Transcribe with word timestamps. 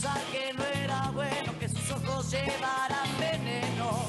pensar 0.00 0.20
que 0.32 0.52
no 0.54 0.64
era 0.64 1.10
bueno 1.10 1.52
que 1.58 1.68
sus 1.68 1.90
ojos 1.90 2.30
llevaran 2.30 3.08
veneno. 3.18 4.04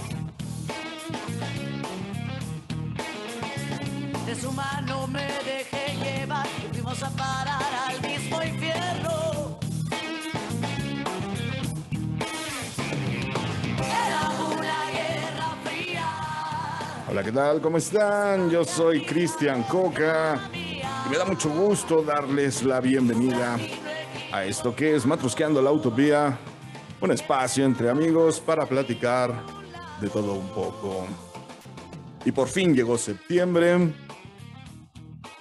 De 4.25 4.35
su 4.35 4.51
mano 4.53 5.07
me 5.07 5.27
dejé 5.43 5.97
llevar 5.97 6.47
y 6.63 6.73
fuimos 6.73 7.03
a 7.03 7.09
parar 7.09 7.63
al 7.87 8.01
mismo 8.01 8.41
infierno. 8.41 9.59
Hola, 17.09 17.23
¿qué 17.23 17.31
tal? 17.33 17.59
¿Cómo 17.59 17.77
están? 17.77 18.49
Yo 18.49 18.63
soy 18.63 19.05
Cristian 19.05 19.63
Coca 19.63 20.39
y 20.53 21.09
me 21.09 21.17
da 21.17 21.25
mucho 21.25 21.49
gusto 21.49 22.01
darles 22.01 22.63
la 22.63 22.79
bienvenida 22.79 23.57
a 24.31 24.45
esto 24.45 24.75
que 24.75 24.95
es 24.95 25.05
Matrusqueando 25.05 25.61
la 25.61 25.71
Utopía, 25.71 26.37
un 27.01 27.11
espacio 27.11 27.65
entre 27.65 27.89
amigos 27.89 28.39
para 28.39 28.65
platicar 28.65 29.43
de 29.99 30.09
todo 30.09 30.33
un 30.33 30.47
poco. 30.49 31.05
Y 32.23 32.31
por 32.31 32.47
fin 32.47 32.73
llegó 32.73 32.97
septiembre. 32.97 33.93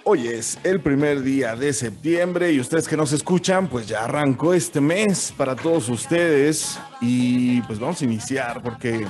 Hoy 0.03 0.27
es 0.27 0.57
el 0.63 0.81
primer 0.81 1.21
día 1.21 1.55
de 1.55 1.71
septiembre 1.73 2.51
y 2.51 2.59
ustedes 2.59 2.87
que 2.87 2.97
nos 2.97 3.13
escuchan, 3.13 3.67
pues 3.67 3.87
ya 3.87 4.03
arrancó 4.03 4.53
este 4.53 4.81
mes 4.81 5.33
para 5.37 5.55
todos 5.55 5.87
ustedes 5.89 6.79
y 6.99 7.61
pues 7.61 7.79
vamos 7.79 8.01
a 8.01 8.05
iniciar 8.05 8.61
porque 8.61 9.05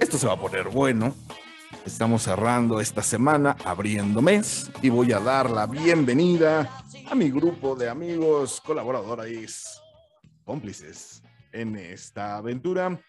esto 0.00 0.18
se 0.18 0.26
va 0.26 0.34
a 0.34 0.40
poner 0.40 0.68
bueno. 0.68 1.14
Estamos 1.86 2.22
cerrando 2.22 2.80
esta 2.80 3.02
semana, 3.02 3.56
abriendo 3.64 4.22
mes, 4.22 4.70
y 4.80 4.88
voy 4.88 5.12
a 5.12 5.20
dar 5.20 5.50
la 5.50 5.66
bienvenida 5.66 6.83
a 7.06 7.14
mi 7.14 7.30
grupo 7.30 7.74
de 7.74 7.88
amigos, 7.88 8.60
colaboradores, 8.60 9.80
cómplices 10.44 11.22
en 11.52 11.76
esta 11.76 12.36
aventura. 12.36 13.00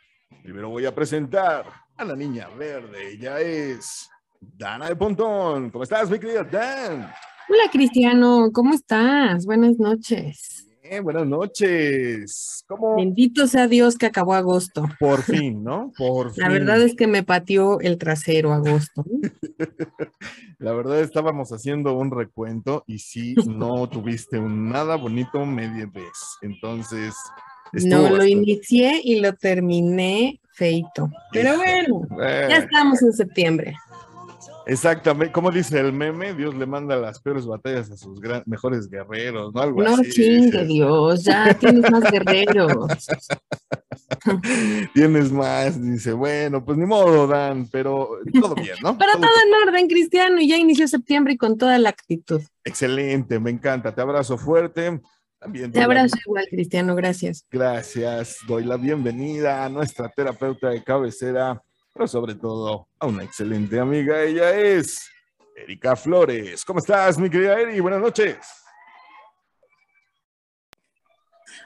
Primero 0.43 0.69
voy 0.69 0.85
a 0.85 0.93
presentar 0.93 1.65
a 1.95 2.03
la 2.03 2.15
niña 2.15 2.49
verde, 2.49 3.13
ella 3.13 3.39
es 3.39 4.09
Dana 4.39 4.89
de 4.89 4.95
Pontón. 4.95 5.69
¿Cómo 5.69 5.83
estás, 5.83 6.09
mi 6.09 6.19
querida 6.19 6.43
Dan? 6.43 7.11
Hola 7.47 7.69
Cristiano, 7.71 8.49
¿cómo 8.53 8.73
estás? 8.73 9.45
Buenas 9.45 9.77
noches. 9.77 10.67
Bien, 10.87 11.03
buenas 11.03 11.25
noches. 11.25 12.63
¿Cómo? 12.67 12.97
Bendito 12.97 13.47
sea 13.47 13.67
Dios 13.67 13.97
que 13.97 14.05
acabó 14.05 14.35
agosto. 14.35 14.87
Por 14.99 15.23
fin, 15.23 15.63
¿no? 15.63 15.91
Por 15.97 16.31
fin. 16.31 16.43
La 16.43 16.49
verdad 16.49 16.79
es 16.79 16.95
que 16.95 17.07
me 17.07 17.23
pateó 17.23 17.79
el 17.79 17.97
trasero 17.97 18.53
agosto. 18.53 19.03
La 20.59 20.73
verdad 20.73 21.01
estábamos 21.01 21.49
haciendo 21.49 21.97
un 21.97 22.11
recuento 22.11 22.83
y 22.85 22.99
sí, 22.99 23.33
no 23.47 23.89
tuviste 23.89 24.37
un 24.37 24.69
nada 24.69 24.95
bonito 24.95 25.43
media 25.43 25.87
vez. 25.91 26.37
Entonces, 26.43 27.15
No 27.73 28.07
lo 28.09 28.23
inicié 28.23 29.01
y 29.03 29.21
lo 29.21 29.33
terminé 29.33 30.39
feito. 30.53 31.09
Pero 31.31 31.57
bueno, 31.57 32.07
Eh, 32.23 32.45
ya 32.47 32.57
estamos 32.57 33.01
en 33.01 33.11
septiembre. 33.11 33.75
Exactamente, 34.67 35.31
como 35.31 35.51
dice 35.51 35.79
el 35.79 35.93
meme, 35.93 36.33
Dios 36.33 36.55
le 36.55 36.65
manda 36.65 36.95
las 36.95 37.19
peores 37.21 37.45
batallas 37.45 37.91
a 37.91 37.97
sus 37.97 38.19
gran- 38.19 38.43
mejores 38.45 38.89
guerreros, 38.89 39.53
¿no? 39.53 39.61
Algo 39.61 39.83
No 39.83 39.95
así. 39.95 40.09
chingue 40.11 40.45
dices. 40.63 40.67
Dios, 40.67 41.23
ya 41.23 41.53
tienes 41.53 41.89
más 41.91 42.03
guerreros. 42.11 42.87
Tienes 44.93 45.31
más, 45.31 45.81
dice, 45.81 46.13
bueno, 46.13 46.63
pues 46.63 46.77
ni 46.77 46.85
modo, 46.85 47.27
Dan, 47.27 47.67
pero 47.71 48.09
todo 48.39 48.55
bien, 48.55 48.75
¿no? 48.81 48.97
Pero 48.97 49.13
Todo 49.13 49.21
todo 49.21 49.31
en 49.45 49.67
orden, 49.67 49.87
Cristiano, 49.87 50.39
y 50.39 50.47
ya 50.47 50.57
inició 50.57 50.87
septiembre 50.87 51.33
y 51.33 51.37
con 51.37 51.57
toda 51.57 51.77
la 51.79 51.89
actitud. 51.89 52.41
Excelente, 52.63 53.39
me 53.39 53.51
encanta, 53.51 53.93
te 53.93 54.01
abrazo 54.01 54.37
fuerte. 54.37 55.01
También 55.39 55.71
Te 55.71 55.81
abrazo 55.81 56.15
igual, 56.25 56.45
Cristiano, 56.49 56.95
gracias. 56.95 57.45
Gracias, 57.51 58.37
doy 58.47 58.63
la 58.63 58.77
bienvenida 58.77 59.65
a 59.65 59.69
nuestra 59.69 60.09
terapeuta 60.09 60.69
de 60.69 60.83
cabecera, 60.83 61.61
pero 61.95 62.09
sobre 62.09 62.35
todo 62.35 62.89
a 62.99 63.07
una 63.07 63.23
excelente 63.23 63.79
amiga. 63.79 64.21
Ella 64.21 64.53
es 64.53 65.09
Erika 65.55 65.95
Flores. 65.95 66.65
¿Cómo 66.65 66.79
estás, 66.79 67.17
mi 67.17 67.29
querida 67.29 67.57
Eri? 67.57 67.79
Buenas 67.79 68.01
noches. 68.01 68.35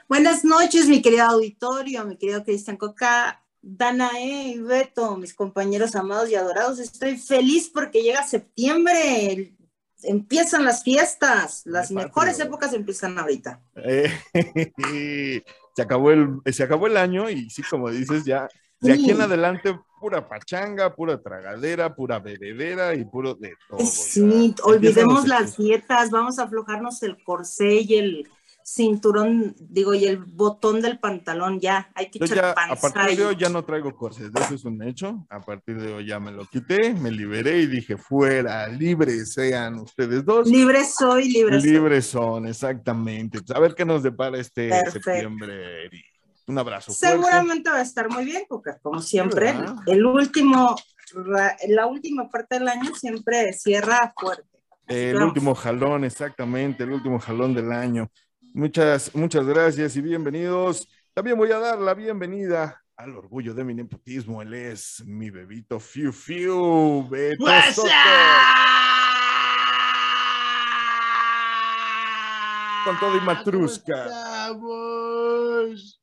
Buenas 0.08 0.44
noches, 0.44 0.86
mi 0.86 1.02
querido 1.02 1.24
auditorio, 1.24 2.04
mi 2.04 2.16
querido 2.16 2.44
Cristian 2.44 2.76
Coca, 2.76 3.44
Danae 3.60 4.52
y 4.54 4.58
Beto, 4.60 5.16
mis 5.16 5.34
compañeros 5.34 5.96
amados 5.96 6.30
y 6.30 6.36
adorados. 6.36 6.78
Estoy 6.78 7.16
feliz 7.16 7.68
porque 7.68 8.00
llega 8.00 8.22
septiembre, 8.22 9.56
empiezan 10.04 10.64
las 10.64 10.84
fiestas, 10.84 11.62
las 11.64 11.90
mejores 11.90 12.38
épocas 12.38 12.72
empiezan 12.72 13.18
ahorita. 13.18 13.60
Eh, 13.74 14.12
se, 15.74 15.82
acabó 15.82 16.12
el, 16.12 16.40
se 16.52 16.62
acabó 16.62 16.86
el 16.86 16.96
año 16.96 17.28
y 17.28 17.50
sí, 17.50 17.62
como 17.68 17.90
dices, 17.90 18.24
ya 18.24 18.48
de 18.80 18.92
aquí 18.92 19.10
en 19.10 19.20
adelante 19.20 19.78
pura 20.00 20.26
pachanga, 20.26 20.94
pura 20.94 21.20
tragadera, 21.20 21.94
pura 21.94 22.18
bebedera 22.18 22.94
y 22.94 23.04
puro 23.04 23.34
de 23.34 23.54
todo. 23.68 23.80
Sí, 23.80 24.54
olvidemos 24.62 25.28
las 25.28 25.56
dietas, 25.56 26.10
vamos 26.10 26.38
a 26.38 26.44
aflojarnos 26.44 27.02
el 27.02 27.22
corsé 27.22 27.82
y 27.82 27.94
el 27.94 28.28
cinturón, 28.64 29.54
digo, 29.58 29.94
y 29.94 30.04
el 30.04 30.18
botón 30.18 30.80
del 30.80 30.98
pantalón, 30.98 31.58
ya, 31.60 31.90
hay 31.94 32.10
que 32.10 32.20
Yo 32.20 32.26
echar 32.26 32.36
ya, 32.36 32.50
a 32.50 32.54
panza 32.54 32.92
partir 32.92 33.18
de 33.18 33.24
hoy 33.26 33.36
ya 33.36 33.48
no 33.48 33.64
traigo 33.64 33.94
corses, 33.96 34.30
eso 34.34 34.54
es 34.54 34.64
un 34.64 34.82
hecho. 34.82 35.26
A 35.28 35.40
partir 35.40 35.80
de 35.80 35.92
hoy 35.92 36.06
ya 36.06 36.20
me 36.20 36.30
lo 36.30 36.46
quité, 36.46 36.94
me 36.94 37.10
liberé 37.10 37.58
y 37.62 37.66
dije, 37.66 37.96
fuera, 37.96 38.68
libres 38.68 39.32
sean 39.32 39.80
ustedes 39.80 40.24
dos. 40.24 40.48
Libre 40.48 40.84
soy, 40.84 41.28
libre 41.30 41.60
soy. 41.60 41.70
Libres 41.70 42.06
son, 42.06 42.46
exactamente. 42.46 43.40
Pues, 43.40 43.56
a 43.56 43.60
ver 43.60 43.74
qué 43.74 43.84
nos 43.84 44.02
depara 44.02 44.38
este 44.38 44.68
Perfecto. 44.68 45.10
septiembre, 45.10 45.86
Eri. 45.86 46.04
Un 46.46 46.58
abrazo. 46.58 46.92
fuerte. 46.92 47.16
Seguramente 47.16 47.70
va 47.70 47.76
a 47.76 47.82
estar 47.82 48.10
muy 48.10 48.24
bien, 48.24 48.44
porque 48.48 48.70
como 48.82 49.00
siempre, 49.00 49.52
¿verdad? 49.52 49.76
el 49.86 50.04
último, 50.04 50.76
la 51.68 51.86
última 51.86 52.28
parte 52.28 52.58
del 52.58 52.68
año 52.68 52.94
siempre 52.94 53.52
cierra 53.52 54.12
fuerte. 54.16 54.44
El 54.86 55.14
vamos. 55.14 55.28
último 55.28 55.54
jalón, 55.54 56.04
exactamente, 56.04 56.82
el 56.82 56.90
último 56.90 57.20
jalón 57.20 57.54
del 57.54 57.70
año. 57.70 58.10
Muchas, 58.54 59.14
muchas 59.14 59.46
gracias 59.46 59.94
y 59.94 60.00
bienvenidos. 60.00 60.88
También 61.14 61.38
voy 61.38 61.52
a 61.52 61.58
dar 61.60 61.78
la 61.78 61.94
bienvenida 61.94 62.82
al 62.96 63.16
orgullo 63.16 63.54
de 63.54 63.62
mi 63.62 63.74
nepotismo. 63.74 64.42
Él 64.42 64.52
es 64.54 65.02
mi 65.06 65.30
bebito 65.30 65.78
Fiu 65.78 66.12
Fiu, 66.12 67.08
Beto 67.08 67.46
Soto. 67.72 67.88
Con 72.84 72.98
todo 72.98 73.16
y 73.16 73.20
matrusca. 73.20 74.06
Estamos. 74.06 75.99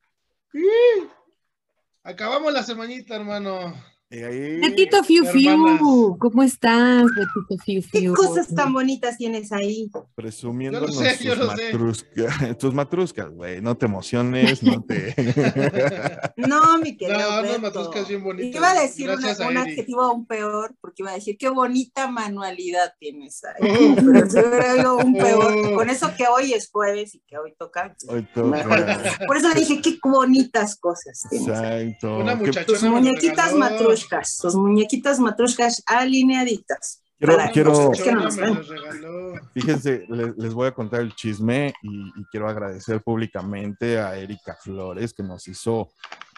Acabamos 2.03 2.53
la 2.53 2.63
semanita, 2.63 3.15
hermano. 3.15 3.73
Y 4.09 4.19
ahí- 4.23 4.61
Betito 4.61 5.03
Fiu 5.03 5.25
Fiu. 5.25 6.17
¿cómo 6.17 6.41
estás, 6.41 7.03
Betito 7.03 7.61
Fiu 7.65 7.81
¿Qué 7.91 7.99
Fiu? 7.99 8.13
cosas 8.13 8.47
tan 8.55 8.71
bonitas 8.71 9.17
tienes 9.17 9.51
ahí? 9.51 9.91
presumiendo 10.15 10.79
Yo 10.79 10.87
lo 10.87 10.93
sé, 10.93 11.17
yo 11.25 11.33
tus 11.35 11.39
lo 11.45 11.55
sé. 11.57 11.63
matruscas, 11.73 12.57
tus 12.57 12.73
matruscas, 12.73 13.29
güey, 13.31 13.61
no 13.61 13.75
te 13.75 13.85
emociones, 13.85 14.63
no 14.63 14.81
te... 14.83 15.13
No, 16.37 16.77
mi 16.77 16.95
querido. 16.95 17.19
No, 17.19 17.35
no, 17.35 17.41
Beto. 17.41 17.59
matruscas 17.59 18.07
bien 18.07 18.23
bonitas. 18.23 18.55
Iba 18.55 18.71
a 18.71 18.79
decir 18.81 19.09
una- 19.09 19.31
a 19.33 19.47
un 19.49 19.57
adjetivo 19.57 20.01
aún 20.03 20.25
peor, 20.25 20.73
porque 20.79 21.01
iba 21.03 21.11
a 21.11 21.15
decir 21.15 21.35
qué 21.37 21.49
bonita 21.49 22.07
manualidad 22.09 22.93
tienes 22.99 23.41
ahí. 23.43 23.69
Oh. 23.69 23.95
Pero 24.29 24.65
habido 24.71 24.97
un 24.97 25.13
peor. 25.17 25.53
Oh. 25.65 25.75
Con 25.75 25.89
eso 25.89 26.11
que 26.17 26.25
hoy 26.27 26.53
es 26.53 26.69
jueves 26.71 27.13
y 27.15 27.19
que 27.27 27.37
hoy 27.37 27.53
toca. 27.59 27.93
Hoy 28.07 28.25
toca. 28.33 29.17
Por 29.27 29.35
eso 29.35 29.49
dije 29.53 29.81
qué 29.81 29.97
bonitas 30.01 30.77
cosas 30.77 31.23
tienes. 31.29 31.49
Exacto. 31.49 32.19
Una 32.19 32.37
Qué- 32.37 32.45
muchacha- 32.45 32.65
Tus 32.65 32.83
muñequitas 32.83 33.51
regaló. 33.51 33.59
Matrushkas, 34.03 34.37
tus 34.37 34.55
muñequitas 34.55 35.19
matrushkas 35.19 35.83
alineaditas. 35.85 37.01
Quiero, 37.19 37.35
Para- 37.35 37.51
quiero, 37.51 37.91
Es 37.93 38.01
que 38.03 38.11
no 38.11 38.19
Chona 38.19 38.23
nos 38.25 38.35
me 38.37 38.41
ven. 38.43 38.55
los 38.55 38.67
regaló. 38.67 39.33
fíjense, 39.53 40.05
le- 40.07 40.33
les, 40.37 40.53
voy 40.53 40.67
a 40.67 40.71
contar 40.71 41.01
el 41.01 41.15
chisme 41.15 41.73
y, 41.81 42.07
y 42.15 42.25
quiero 42.31 42.47
agradecer 42.47 43.01
públicamente 43.01 43.99
a 43.99 44.15
Erika 44.17 44.55
Flores 44.61 45.13
que 45.13 45.23
nos 45.23 45.47
hizo 45.47 45.89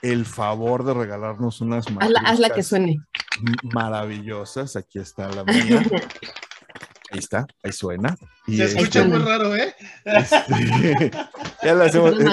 el 0.01 0.25
favor 0.25 0.85
de 0.85 0.93
regalarnos 0.93 1.59
unas 1.59 1.85
Hazla, 1.99 2.21
hazla 2.23 2.49
que 2.51 2.63
suene. 2.63 2.97
maravillosas. 3.73 4.75
Aquí 4.77 4.99
está 4.99 5.27
la 5.29 5.43
mía. 5.43 5.83
Ahí 7.11 7.17
está, 7.17 7.47
ahí 7.63 7.71
suena. 7.71 8.15
Y 8.45 8.57
Se 8.57 8.65
escucha 8.65 8.99
este, 8.99 9.05
muy 9.11 9.17
raro, 9.27 9.55
¿eh? 9.55 9.73
este, 10.05 11.09
ya 11.63 11.73
la 11.73 11.85
hacemos. 11.85 12.15
Mi- 12.15 12.23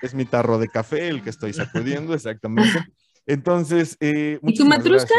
es 0.00 0.14
mi 0.14 0.24
tarro 0.24 0.56
de 0.58 0.68
café 0.68 1.08
el 1.08 1.22
que 1.22 1.28
estoy 1.28 1.52
sacudiendo, 1.52 2.14
exactamente. 2.14 2.82
Entonces, 3.26 3.96
eh, 4.00 4.38
¿Y 4.42 4.54
tu 4.54 4.64
matrusca? 4.66 5.14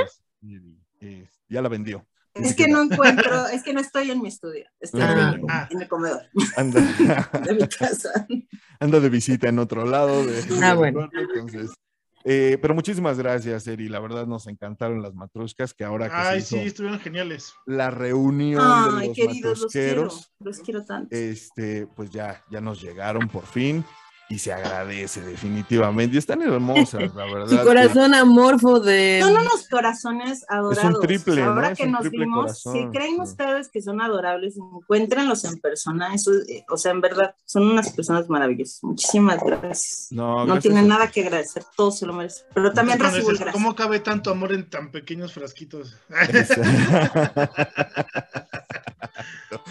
eh, 1.01 1.27
ya 1.50 1.62
la 1.62 1.69
vendió. 1.69 2.06
Es 2.33 2.56
que 2.56 2.68
no 2.68 2.83
encuentro, 2.83 3.48
es 3.48 3.63
que 3.63 3.74
no 3.74 3.80
estoy 3.80 4.12
en 4.12 4.21
mi 4.21 4.27
estudio, 4.27 4.65
estoy 4.80 5.01
Ah. 5.01 5.31
en, 5.33 5.42
mi- 5.42 5.48
en 5.71 5.81
el 5.81 5.88
comedor 5.88 6.21
Anda, 6.56 6.80
de 7.50 7.54
mi 7.56 7.68
casa. 7.68 8.27
anda 8.80 9.00
de 9.00 9.09
visita 9.09 9.50
en 9.50 9.57
otro 9.57 9.86
lado. 9.86 10.24
de- 10.24 10.44
Ah, 10.62 10.69
de 10.71 10.75
bueno. 10.75 11.00
cuarto, 11.09 11.18
entonces, 11.33 11.74
eh, 12.24 12.59
pero 12.62 12.75
muchísimas 12.75 13.18
gracias, 13.18 13.65
Eri. 13.65 13.89
La 13.89 14.00
verdad 14.00 14.27
nos 14.27 14.45
encantaron 14.45 15.01
las 15.01 15.15
matruscas, 15.15 15.74
que 15.74 15.83
ahora 15.83 16.09
que 16.09 16.15
Ay, 16.15 16.42
se 16.42 16.48
sí, 16.48 16.56
hizo 16.57 16.65
estuvieron 16.68 17.00
geniales. 17.00 17.54
la 17.65 17.89
reunión 17.89 18.62
de 18.62 19.00
Ay, 19.01 19.07
los 19.07 19.15
queridos, 19.15 19.59
los 19.62 19.71
quiero, 19.71 20.01
matrusqueros, 20.04 20.33
los 20.39 20.59
quiero 20.59 20.86
tanto. 20.86 21.15
este, 21.15 21.88
pues 21.88 22.12
ya, 22.12 22.44
ya 22.51 22.62
nos 22.62 22.80
llegaron 22.81 23.27
por 23.30 23.48
fin. 23.48 23.83
Y 24.30 24.40
se 24.40 24.52
agradece 24.52 25.22
definitivamente. 25.22 26.16
Y 26.16 26.20
están 26.20 26.42
hermosas, 26.42 27.14
la 27.16 27.24
verdad. 27.26 27.46
Su 27.48 27.58
que- 27.58 27.64
corazón 27.64 28.14
amorfo 28.14 28.80
de... 28.82 29.20
Son 29.22 29.32
unos 29.38 29.68
corazones 29.70 30.46
adorados. 30.50 31.00
triple, 31.00 31.44
Ahora 31.44 31.62
¿no? 31.62 31.68
Es 31.70 31.78
que 31.78 31.84
un 31.86 31.92
nos 31.92 32.02
triple 32.02 32.20
vimos, 32.26 32.62
corazón, 32.64 32.74
si 32.74 32.98
creen 32.98 33.16
sí. 33.16 33.22
ustedes 33.22 33.70
que 33.70 33.82
son 33.82 34.02
adorables, 34.02 34.58
encuéntrenlos 34.58 35.46
en 35.46 35.58
persona. 35.60 36.14
Eso, 36.14 36.32
eh, 36.50 36.66
o 36.70 36.78
sea, 36.78 36.92
en 36.92 37.00
verdad, 37.02 37.36
son 37.46 37.70
unas 37.72 37.90
personas 37.94 38.28
maravillosas. 38.30 38.84
Muchísimas 38.84 39.40
gracias. 39.44 40.08
No, 40.12 40.40
No 40.40 40.46
gracias 40.46 40.64
tienen 40.64 40.92
a- 40.92 40.96
nada 40.96 41.10
que 41.10 41.22
agradecer, 41.22 41.64
todos 41.78 41.98
se 42.00 42.06
lo 42.06 42.12
merecen. 42.14 42.46
Pero 42.54 42.74
también 42.74 42.98
Cuando 42.98 43.16
recibo 43.16 43.30
el 43.32 43.36
dices, 43.36 43.46
gracias. 43.46 43.64
¿Cómo 43.64 43.76
cabe 43.76 44.00
tanto 44.02 44.30
amor 44.30 44.52
en 44.52 44.70
tan 44.70 44.92
pequeños 44.92 45.32
frasquitos? 45.34 45.96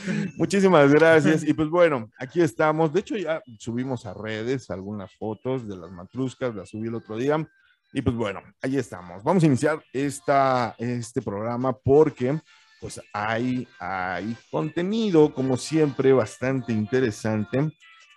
Muchísimas 0.37 0.93
gracias. 0.93 1.43
Y 1.44 1.53
pues 1.53 1.69
bueno, 1.69 2.11
aquí 2.19 2.41
estamos. 2.41 2.93
De 2.93 3.00
hecho, 3.00 3.17
ya 3.17 3.43
subimos 3.58 4.06
a 4.06 4.14
redes 4.14 4.70
algunas 4.70 5.12
fotos 5.14 5.67
de 5.69 5.76
las 5.76 5.91
matruscas, 5.91 6.55
las 6.55 6.70
subí 6.70 6.88
el 6.88 6.94
otro 6.94 7.17
día. 7.17 7.47
Y 7.93 8.03
pues 8.03 8.17
bueno, 8.17 8.43
ahí 8.62 8.76
estamos. 8.76 9.23
Vamos 9.23 9.43
a 9.43 9.47
iniciar 9.47 9.82
esta, 9.93 10.75
este 10.79 11.23
programa 11.23 11.73
porque 11.73 12.38
pues 12.81 13.00
hay, 13.12 13.67
hay 13.79 14.37
contenido, 14.50 15.32
como 15.32 15.56
siempre, 15.56 16.12
bastante 16.12 16.73
interesante. 16.73 17.73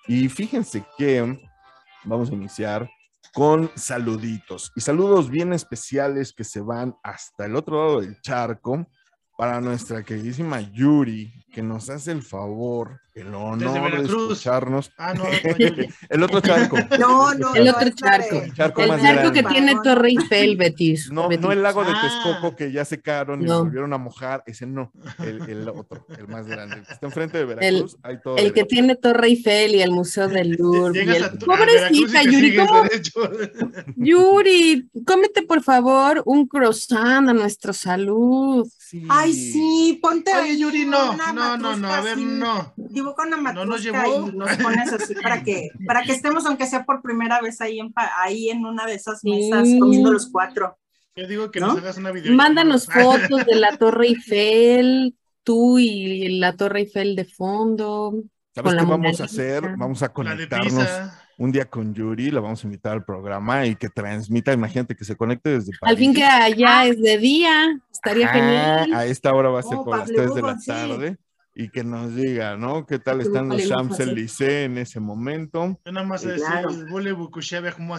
Y 0.08 0.28
fíjense 0.28 0.84
que 0.98 1.40
vamos 2.04 2.30
a 2.30 2.34
iniciar 2.34 2.90
con 3.34 3.70
saluditos 3.76 4.72
y 4.76 4.82
saludos 4.82 5.30
bien 5.30 5.54
especiales 5.54 6.34
que 6.34 6.44
se 6.44 6.62
van 6.62 6.96
hasta 7.04 7.46
el 7.46 7.56
otro 7.56 7.78
lado 7.78 8.02
del 8.02 8.20
charco 8.22 8.88
para 9.40 9.62
nuestra 9.62 10.04
queridísima 10.04 10.60
Yuri, 10.60 11.32
que 11.54 11.64
nos 11.64 11.90
hace 11.90 12.12
el 12.12 12.22
favor, 12.24 13.00
el 13.16 13.34
honor 13.34 13.92
de 13.98 14.04
escucharnos. 14.04 14.92
Ah, 14.98 15.14
no. 15.14 15.24
El 16.10 16.24
otro 16.24 16.42
charco. 16.42 16.78
No, 17.00 17.34
no, 17.34 17.56
El 17.56 17.70
otro 17.70 17.90
charco. 17.92 18.36
El 18.36 18.54
charco 18.54 18.82
El 18.84 19.32
que 19.32 19.44
tiene 19.44 19.76
Torre 19.82 20.10
Eiffel, 20.10 20.58
Betis. 20.58 21.10
No, 21.12 21.30
Betis. 21.30 21.42
no 21.46 21.52
el 21.54 21.64
lago 21.64 21.84
de 21.86 21.92
Ah. 21.94 22.02
Texcoco 22.02 22.56
que 22.58 22.72
ya 22.74 22.84
secaron 22.84 23.42
y 23.42 23.46
No. 23.46 23.60
volvieron 23.64 23.94
a 23.94 23.98
mojar, 23.98 24.44
ese 24.46 24.66
no, 24.68 24.92
el, 25.20 25.42
el 25.50 25.70
otro, 25.70 26.06
el 26.18 26.28
más 26.28 26.46
grande, 26.46 26.76
el 26.78 26.86
que 26.86 26.94
está 26.94 27.06
enfrente 27.08 27.38
de 27.38 27.46
Veracruz, 27.46 27.98
hay 28.04 28.22
todo 28.22 28.36
El 28.38 28.52
que 28.54 28.66
tiene 28.66 28.96
Torre 28.98 29.28
Eiffel 29.28 29.74
y 29.76 29.82
el 29.82 29.92
Museo 29.92 30.28
del 30.28 30.52
Louvre. 30.52 31.02
y 31.04 31.38
tu- 31.38 31.46
Pobrecita 31.46 32.24
Yuri, 32.24 32.56
¿cómo? 32.58 32.84
Yuri, 33.96 34.90
cómete 35.06 35.44
por 35.44 35.64
favor 35.64 36.22
un 36.26 36.46
croissant 36.48 37.30
a 37.30 37.34
nuestra 37.34 37.72
salud. 37.74 38.68
Sí. 38.90 39.06
Ay, 39.08 39.34
sí, 39.34 40.00
ponte 40.02 40.32
Oye, 40.32 40.50
ahí 40.50 40.60
Yuri, 40.60 40.84
no, 40.86 41.16
no, 41.16 41.58
no, 41.58 41.78
no, 41.78 41.94
a 41.94 42.02
ver, 42.02 42.18
no. 42.18 42.74
Dibuja 42.76 43.28
una 43.28 43.54
No 43.54 43.64
nos 43.64 43.84
llevó. 43.84 44.28
y 44.28 44.36
nos 44.36 44.50
pones 44.58 44.92
así 44.92 45.14
para 45.14 45.44
que, 45.44 45.70
para 45.86 46.02
que 46.02 46.12
estemos, 46.14 46.44
aunque 46.48 46.66
sea 46.66 46.86
por 46.86 47.04
primera 47.04 47.40
vez 47.40 47.62
ahí 47.62 47.80
en, 47.80 47.94
ahí 48.18 48.50
en 48.50 48.66
una 48.66 48.88
de 48.88 48.96
esas 48.96 49.20
Sí. 49.22 49.30
mesas, 49.30 49.68
comiendo 49.80 50.12
los 50.12 50.28
cuatro. 50.32 50.80
Yo 51.16 51.28
digo 51.28 51.52
que 51.52 51.60
¿No? 51.60 51.68
nos 51.68 51.78
hagas 51.78 51.98
una 51.98 52.12
video. 52.12 52.34
Mándanos 52.34 52.86
fotos 52.92 53.46
de 53.46 53.56
la 53.58 53.78
Torre 53.78 54.08
Eiffel, 54.08 55.16
tú 55.44 55.78
y 55.78 56.40
la 56.40 56.56
Torre 56.56 56.80
Eiffel 56.80 57.16
de 57.16 57.26
fondo. 57.26 58.14
¿Sabes 58.56 58.72
con 58.74 58.80
qué 58.80 58.84
la 58.86 58.90
vamos 58.90 59.22
a 59.22 59.26
hacer? 59.26 59.76
Vamos 59.78 60.02
a 60.02 60.06
La 60.06 60.10
de 60.10 60.14
conectarnos 60.14 60.74
pizza. 60.74 61.29
Un 61.40 61.52
día 61.54 61.66
con 61.66 61.94
Yuri, 61.96 62.32
la 62.32 62.42
vamos 62.42 62.64
a 62.64 62.68
invitar 62.68 62.92
al 62.94 63.06
programa 63.06 63.66
y 63.66 63.76
que 63.76 63.88
transmita, 63.90 64.52
imagínate 64.52 64.94
que 64.96 65.06
se 65.06 65.16
conecte 65.16 65.50
desde 65.52 65.72
Al 65.82 65.98
fin 65.98 66.14
que 66.14 66.20
París. 66.22 66.54
allá 66.58 66.86
es 66.86 67.02
de 67.02 67.18
día, 67.18 67.80
estaría 67.92 68.28
Ah, 68.30 68.34
genial. 68.34 68.94
A 68.94 69.06
esta 69.06 69.34
hora 69.34 69.50
va 69.50 69.62
a 69.62 69.64
ser 69.64 69.78
Oh, 69.80 69.86
por 69.86 69.98
las 69.98 70.10
Pablo 70.12 70.24
3 70.24 70.36
de 70.36 70.42
la 70.42 70.60
sí. 70.60 70.68
tarde 70.68 71.18
y 71.56 71.70
que 71.70 71.84
nos 71.86 72.14
diga, 72.14 72.58
¿no? 72.58 72.86
¿Qué 72.86 73.00
tal 73.00 73.22
están 73.22 73.48
los 73.50 73.66
Champs-Élysées 73.68 74.66
en 74.66 74.78
ese 74.78 75.00
momento? 75.00 75.80
Yo 75.86 75.92
nada 75.94 76.06
más 76.06 76.22
decir, 76.24 76.44
claro. 76.46 76.70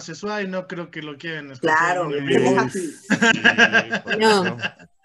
ce 0.01 0.13
soir", 0.15 0.45
y 0.45 0.47
no 0.49 0.67
creo 0.67 0.91
que 0.91 1.01
lo 1.01 1.17
quieran 1.17 1.51
escuchar. 1.51 1.77
Claro, 1.77 2.09
déjate. 2.09 2.79
Sí, 2.79 4.19
No. 4.19 4.57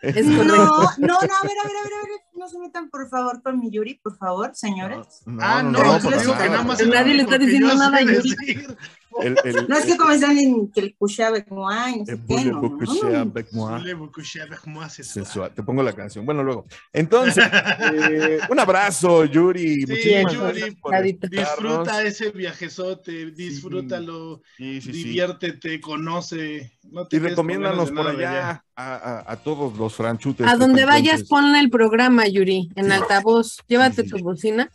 Es 0.03 0.27
No, 0.27 0.45
no, 0.45 0.45
no, 0.45 0.65
a 0.69 0.87
ver, 0.99 0.99
a 0.99 1.19
ver, 1.19 1.19
a 1.19 1.83
ver, 1.83 1.93
a 1.93 2.03
ver, 2.03 2.21
no 2.47 2.51
se 2.51 2.59
metan 2.61 2.89
por 2.91 3.09
favor 3.09 3.43
con 3.43 3.59
mi 3.59 3.71
Yuri, 3.73 3.95
por 3.95 4.17
favor, 4.17 4.53
señores. 4.55 5.23
No, 5.27 5.43
Ah, 5.43 5.63
no, 5.65 5.79
digo 5.99 6.11
que 6.39 6.49
nada. 6.49 6.63
más 6.63 6.87
nadie 6.87 7.15
le 7.15 7.23
está 7.23 7.39
diciendo 7.39 7.75
nada 7.75 7.97
a 7.97 8.01
Yuri. 8.03 8.15
decir. 8.15 8.77
El, 9.23 9.37
el, 9.45 9.67
No 9.69 9.77
es 9.79 9.85
que 9.87 9.97
como 9.97 10.11
están 10.11 10.37
que 10.73 10.81
el 10.81 10.97
como, 11.49 11.69
ay, 11.71 12.01
no 12.01 12.05
sé 12.07 12.13
el 12.13 12.21
qué, 12.27 12.45
no, 12.45 12.59
avec 13.21 13.53
moi? 13.53 13.77
Avec 14.43 14.67
moi 14.67 14.89
soir. 15.05 15.05
Sensual. 15.07 15.51
Te 15.55 15.63
pongo 15.63 15.83
la 15.83 15.93
canción. 15.93 16.25
Bueno, 16.27 16.43
luego. 16.43 16.67
Entonces, 16.93 17.45
eh, 17.95 18.41
un 18.51 18.59
abrazo, 18.61 19.25
Yuri. 19.25 19.75
Sí, 19.75 19.87
Muchísimas 19.87 20.33
Yuri, 20.35 20.77
gracias. 20.85 21.31
Disfruta 21.31 22.03
ese 22.03 22.31
viajezote, 22.31 23.31
disfrútalo, 23.33 24.43
Sí, 24.57 24.81
sí, 24.81 24.93
sí. 24.93 25.05
diviértete, 25.05 25.81
conoce. 25.81 26.73
No 26.91 27.07
te 27.07 27.17
Y 27.17 27.19
recomiéndanos 27.21 27.91
por 27.91 28.07
allá 28.09 28.63
a, 28.75 28.95
a- 28.95 29.33
a 29.33 29.37
todos 29.37 29.77
los 29.77 29.95
franchutes. 29.95 30.47
A 30.47 30.57
donde 30.57 30.85
vayas, 30.85 31.25
ponle 31.25 31.59
el 31.61 31.71
programa, 31.71 32.27
Yuri, 32.29 32.71
en 32.77 32.93
altavoz. 32.93 33.59
Llévate 33.67 34.03
Sí. 34.03 34.09
tu 34.11 34.19
bocina. 34.19 34.71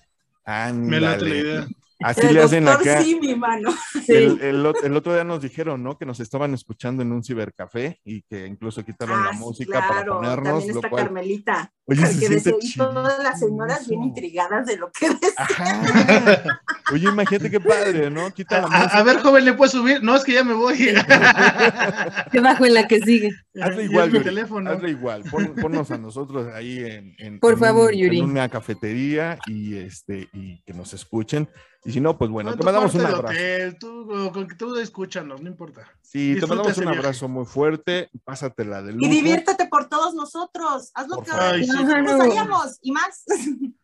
Me 0.74 1.00
late 1.00 1.00
la 1.00 1.12
Ándale. 1.14 1.38
idea. 1.38 1.68
Así 2.04 2.22
El 2.28 2.34
le 2.34 2.42
hacen 2.44 2.66
doctor 2.66 2.90
acá. 2.90 3.02
sí, 3.04 3.18
mi 3.22 3.36
mano. 3.36 3.70
El, 4.08 4.42
el 4.42 4.66
ot- 4.66 4.84
el 4.84 4.96
otro 4.96 5.14
día 5.14 5.24
nos 5.24 5.42
dijeron, 5.42 5.84
¿no? 5.84 5.98
Que 5.98 6.06
nos 6.06 6.20
estaban 6.20 6.54
escuchando 6.54 7.02
en 7.04 7.12
un 7.12 7.24
cibercafé 7.24 8.00
y 8.04 8.24
que 8.24 8.46
incluso 8.48 8.84
quitaron 8.84 9.24
la 9.24 9.30
Ah, 9.30 9.34
música 9.34 9.80
para 9.80 9.88
claro, 10.04 10.16
ponernos, 10.16 10.44
También 10.54 10.74
lo 10.74 10.80
está 10.80 10.90
cual, 10.90 11.04
Carmelita. 11.06 11.74
oye, 11.86 12.06
se 12.08 12.50
ahí 12.50 12.74
todas 12.76 13.24
las 13.24 13.40
señoras 13.40 13.88
bien 13.88 14.04
intrigadas 14.04 14.66
de 14.66 14.78
lo 14.78 14.92
que 14.92 15.10
decía. 15.10 15.32
Ajá. 15.38 16.62
Oye, 16.92 17.08
imagínate 17.08 17.50
qué 17.52 17.60
padre, 17.60 18.10
¿no? 18.10 18.32
Quita 18.32 18.62
la 18.62 18.68
A, 18.68 18.70
música. 18.70 18.98
a 18.98 19.04
ver, 19.04 19.18
joven, 19.20 19.46
¿le 19.46 19.54
puedes 19.54 19.72
subir? 19.72 20.04
No, 20.04 20.16
es 20.16 20.24
que 20.24 20.34
ya 20.34 20.44
me 20.44 20.54
voy. 20.54 20.78
Debajo 22.32 22.66
en 22.66 22.74
la 22.74 22.88
que 22.88 23.00
sigue. 23.00 23.30
Hazle 23.62 23.84
igual, 23.86 24.12
Yuri, 24.12 24.24
teléfono. 24.24 24.72
hazle 24.72 24.90
igual. 24.92 25.24
Pon- 25.30 25.56
ponnos 25.56 25.92
a 25.92 25.98
nosotros 25.98 26.48
ahí 26.54 26.80
en, 26.80 27.16
en- 27.18 27.40
Por 27.40 27.54
en 27.54 27.60
favor, 27.60 27.92
un- 27.94 27.98
Yuri. 28.00 28.20
en 28.20 28.26
una 28.26 28.50
cafetería 28.50 29.38
y 29.48 29.76
este 29.78 30.30
y 30.34 30.62
que 30.64 30.74
nos 30.74 30.94
escuchen. 30.94 31.50
Y 31.84 31.92
si 31.94 32.00
no, 32.00 32.18
pues 32.18 32.30
bueno, 32.30 32.52
No, 32.52 32.58
te 32.58 32.64
mandamos 32.64 32.94
un 32.94 33.02
abrazo. 33.02 33.26
hotel, 33.26 33.78
tú, 33.80 34.30
con 34.34 34.48
que 34.48 34.56
tú 34.56 34.76
escúchanos, 34.78 35.42
no 35.42 35.48
importa. 35.50 35.88
Sí, 36.02 36.36
te 36.40 36.46
mandamos 36.46 36.78
un 36.78 36.84
viaje. 36.86 37.00
abrazo 37.00 37.28
muy 37.28 37.46
fuerte. 37.46 38.10
Pásatela 38.24 38.82
de 38.84 38.94
lujo. 38.94 39.06
Y 39.06 39.10
diviértete 39.10 39.68
por 39.68 39.90
todos 39.90 40.14
nosotros. 40.14 40.92
Haz 40.94 41.08
lo 41.08 41.16
Por 41.18 41.26
que. 41.26 41.32
Ay, 41.34 41.64
sí. 41.66 41.72
nosotros 41.72 42.22
haríamos 42.22 42.78
y 42.82 42.92
más. 42.92 43.24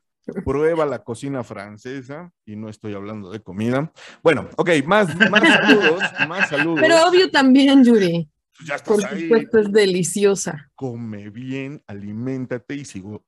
Prueba 0.46 0.86
la 0.86 1.04
cocina 1.06 1.42
francesa 1.44 2.32
y 2.46 2.58
no 2.58 2.68
estoy 2.70 2.94
hablando 2.94 3.32
de 3.32 3.40
comida. 3.42 3.92
Bueno, 4.22 4.50
ok, 4.58 4.70
más, 4.86 5.16
más 5.32 5.42
saludos, 5.48 6.02
más 6.28 6.50
saludos. 6.50 6.80
Pero 6.82 7.08
obvio 7.08 7.32
también, 7.32 7.84
Yuri. 7.86 8.30
ya 8.66 8.76
estás 8.76 8.94
Por 8.96 9.06
ahí. 9.06 9.22
supuesto, 9.24 9.60
es 9.60 9.72
deliciosa. 9.72 10.70
come 10.76 11.30
bien, 11.30 11.82
aliméntate 11.88 12.76
y 12.76 12.84
sigo 12.84 13.24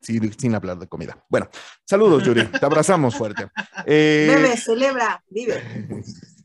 sin, 0.00 0.32
sin 0.38 0.54
hablar 0.54 0.78
de 0.78 0.86
comida. 0.86 1.24
Bueno, 1.28 1.48
saludos, 1.84 2.24
Yuri. 2.24 2.46
Te 2.46 2.64
abrazamos 2.64 3.14
fuerte. 3.14 3.48
Eh, 3.86 4.26
Bebe, 4.28 4.56
celebra, 4.56 5.22
vive. 5.28 5.62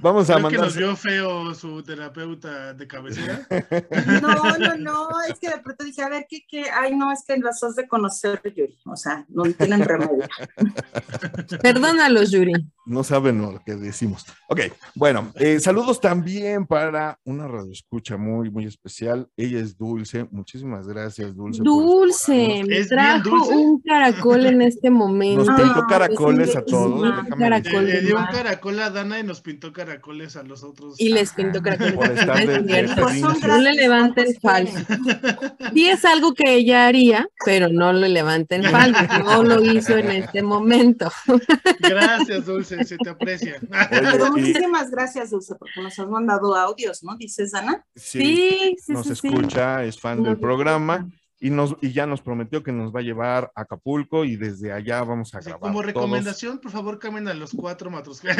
vamos 0.00 0.28
a 0.30 0.34
¿Creo 0.34 0.48
que 0.48 0.56
mandar. 0.56 0.60
nos 0.66 0.76
vio 0.76 0.96
feo 0.96 1.54
su 1.54 1.82
terapeuta 1.82 2.74
de 2.74 2.86
cabecera? 2.86 3.46
No, 4.22 4.58
no, 4.58 4.76
no, 4.76 5.08
es 5.28 5.38
que 5.38 5.48
de 5.50 5.58
pronto 5.58 5.84
dije, 5.84 6.02
a 6.02 6.08
ver, 6.08 6.26
¿qué, 6.28 6.44
qué? 6.48 6.64
Ay, 6.70 6.94
no, 6.96 7.10
es 7.12 7.24
que 7.26 7.36
las 7.38 7.62
has 7.62 7.74
de 7.76 7.86
conocer, 7.88 8.40
Yuri. 8.54 8.76
O 8.86 8.96
sea, 8.96 9.24
no 9.28 9.44
tienen 9.44 9.82
remedio. 9.84 10.24
Perdónalos, 11.62 12.30
Yuri. 12.30 12.52
No 12.86 13.04
saben 13.04 13.40
lo 13.40 13.62
que 13.64 13.76
decimos. 13.76 14.24
Ok, 14.48 14.60
bueno, 14.94 15.32
eh, 15.36 15.60
saludos 15.60 16.00
también 16.00 16.66
para 16.66 17.18
una 17.24 17.46
radioescucha 17.46 18.16
muy, 18.16 18.50
muy 18.50 18.64
especial. 18.66 19.28
Ella 19.36 19.60
es 19.60 19.76
Dulce. 19.76 20.26
Muchísimas 20.30 20.88
gracias, 20.88 21.34
Dulce. 21.36 21.62
Dulce, 21.62 22.64
me 22.66 22.78
¿Es 22.78 22.88
bien 22.88 22.88
trajo 22.88 23.30
dulce? 23.30 23.54
un 23.54 23.80
caracol 23.80 24.46
en 24.46 24.62
este 24.62 24.90
momento. 24.90 25.44
Nos 25.44 25.60
pintó 25.60 25.80
Ah, 25.80 25.86
caracoles 25.88 26.48
es 26.50 26.56
a 26.56 26.64
todos. 26.64 27.08
caracol 27.38 27.86
Le, 27.86 28.00
dio 28.00 28.18
un 28.18 28.26
caracol 28.26 28.80
a 28.80 28.90
Dana 28.90 29.18
y 29.20 29.22
nos 29.22 29.40
pintó 29.40 29.72
caracoles 29.72 29.89
a 29.90 30.42
los 30.42 30.62
otros. 30.62 31.00
Y 31.00 31.08
les 31.10 31.32
pinto 31.32 31.60
caracoles. 31.62 31.94
Por 31.94 32.10
estar 32.10 32.26
No 32.28 32.34
es 32.34 32.46
de- 32.46 32.58
de 32.60 32.68
cierto. 32.86 33.08
este 33.08 33.20
Pues. 33.26 33.42
No 33.42 33.58
le 33.58 33.72
levanten 33.74 34.26
¿cuántos 34.40 34.72
falso. 34.76 34.86
Sí 35.74 35.88
es 35.88 36.04
algo 36.04 36.34
que 36.34 36.54
ella 36.54 36.86
haría, 36.86 37.28
pero 37.44 37.68
no 37.68 37.92
le 37.92 38.08
levanten 38.08 38.62
falso. 38.64 39.00
No 39.24 39.42
lo 39.42 39.62
hizo 39.64 39.96
en 39.96 40.10
este 40.10 40.42
momento. 40.42 41.10
Gracias, 41.80 42.46
Dulce, 42.46 42.84
se 42.84 42.96
te 42.98 43.10
aprecia. 43.10 43.60
Pero 43.90 44.30
muchísimas 44.32 44.90
gracias, 44.90 45.30
Dulce, 45.30 45.54
porque 45.54 45.80
nos 45.82 45.98
has 45.98 46.08
mandado 46.08 46.54
audios, 46.54 47.02
¿no? 47.02 47.16
Dices, 47.16 47.54
Ana. 47.54 47.84
sí, 47.94 48.18
Sí, 48.20 48.76
sí, 48.84 48.92
nos 48.92 49.06
sí, 49.06 49.14
sí. 49.16 49.28
escucha, 49.28 49.84
es 49.84 49.98
fan 49.98 50.22
del 50.22 50.38
programa. 50.38 51.08
Y, 51.40 51.50
nos, 51.50 51.74
y 51.80 51.92
ya 51.92 52.06
nos 52.06 52.20
prometió 52.20 52.62
que 52.62 52.70
nos 52.70 52.94
va 52.94 53.00
a 53.00 53.02
llevar 53.02 53.50
a 53.54 53.62
Acapulco 53.62 54.24
y 54.26 54.36
desde 54.36 54.72
allá 54.72 55.02
vamos 55.02 55.34
a 55.34 55.40
grabar. 55.40 55.60
como 55.60 55.80
todos. 55.80 55.86
recomendación, 55.86 56.58
por 56.58 56.70
favor, 56.70 56.98
cambien 56.98 57.28
a 57.28 57.34
los 57.34 57.52
cuatro 57.52 57.90
matros. 57.90 58.22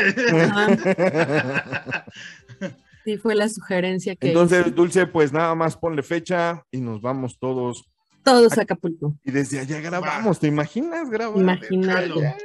Sí, 3.02 3.16
fue 3.16 3.34
la 3.34 3.48
sugerencia 3.48 4.14
que 4.14 4.28
Entonces, 4.28 4.60
hice. 4.60 4.70
Dulce, 4.72 5.06
pues 5.06 5.32
nada 5.32 5.54
más 5.54 5.74
ponle 5.74 6.02
fecha 6.02 6.62
y 6.70 6.82
nos 6.82 7.00
vamos 7.00 7.38
todos. 7.38 7.90
todos 8.22 8.58
a 8.58 8.62
Acapulco. 8.62 9.16
Y 9.24 9.30
desde 9.30 9.58
allá 9.58 9.80
grabamos, 9.80 10.38
¿te 10.38 10.48
imaginas 10.48 11.08
grabar? 11.08 11.38
Imagínate. 11.38 12.36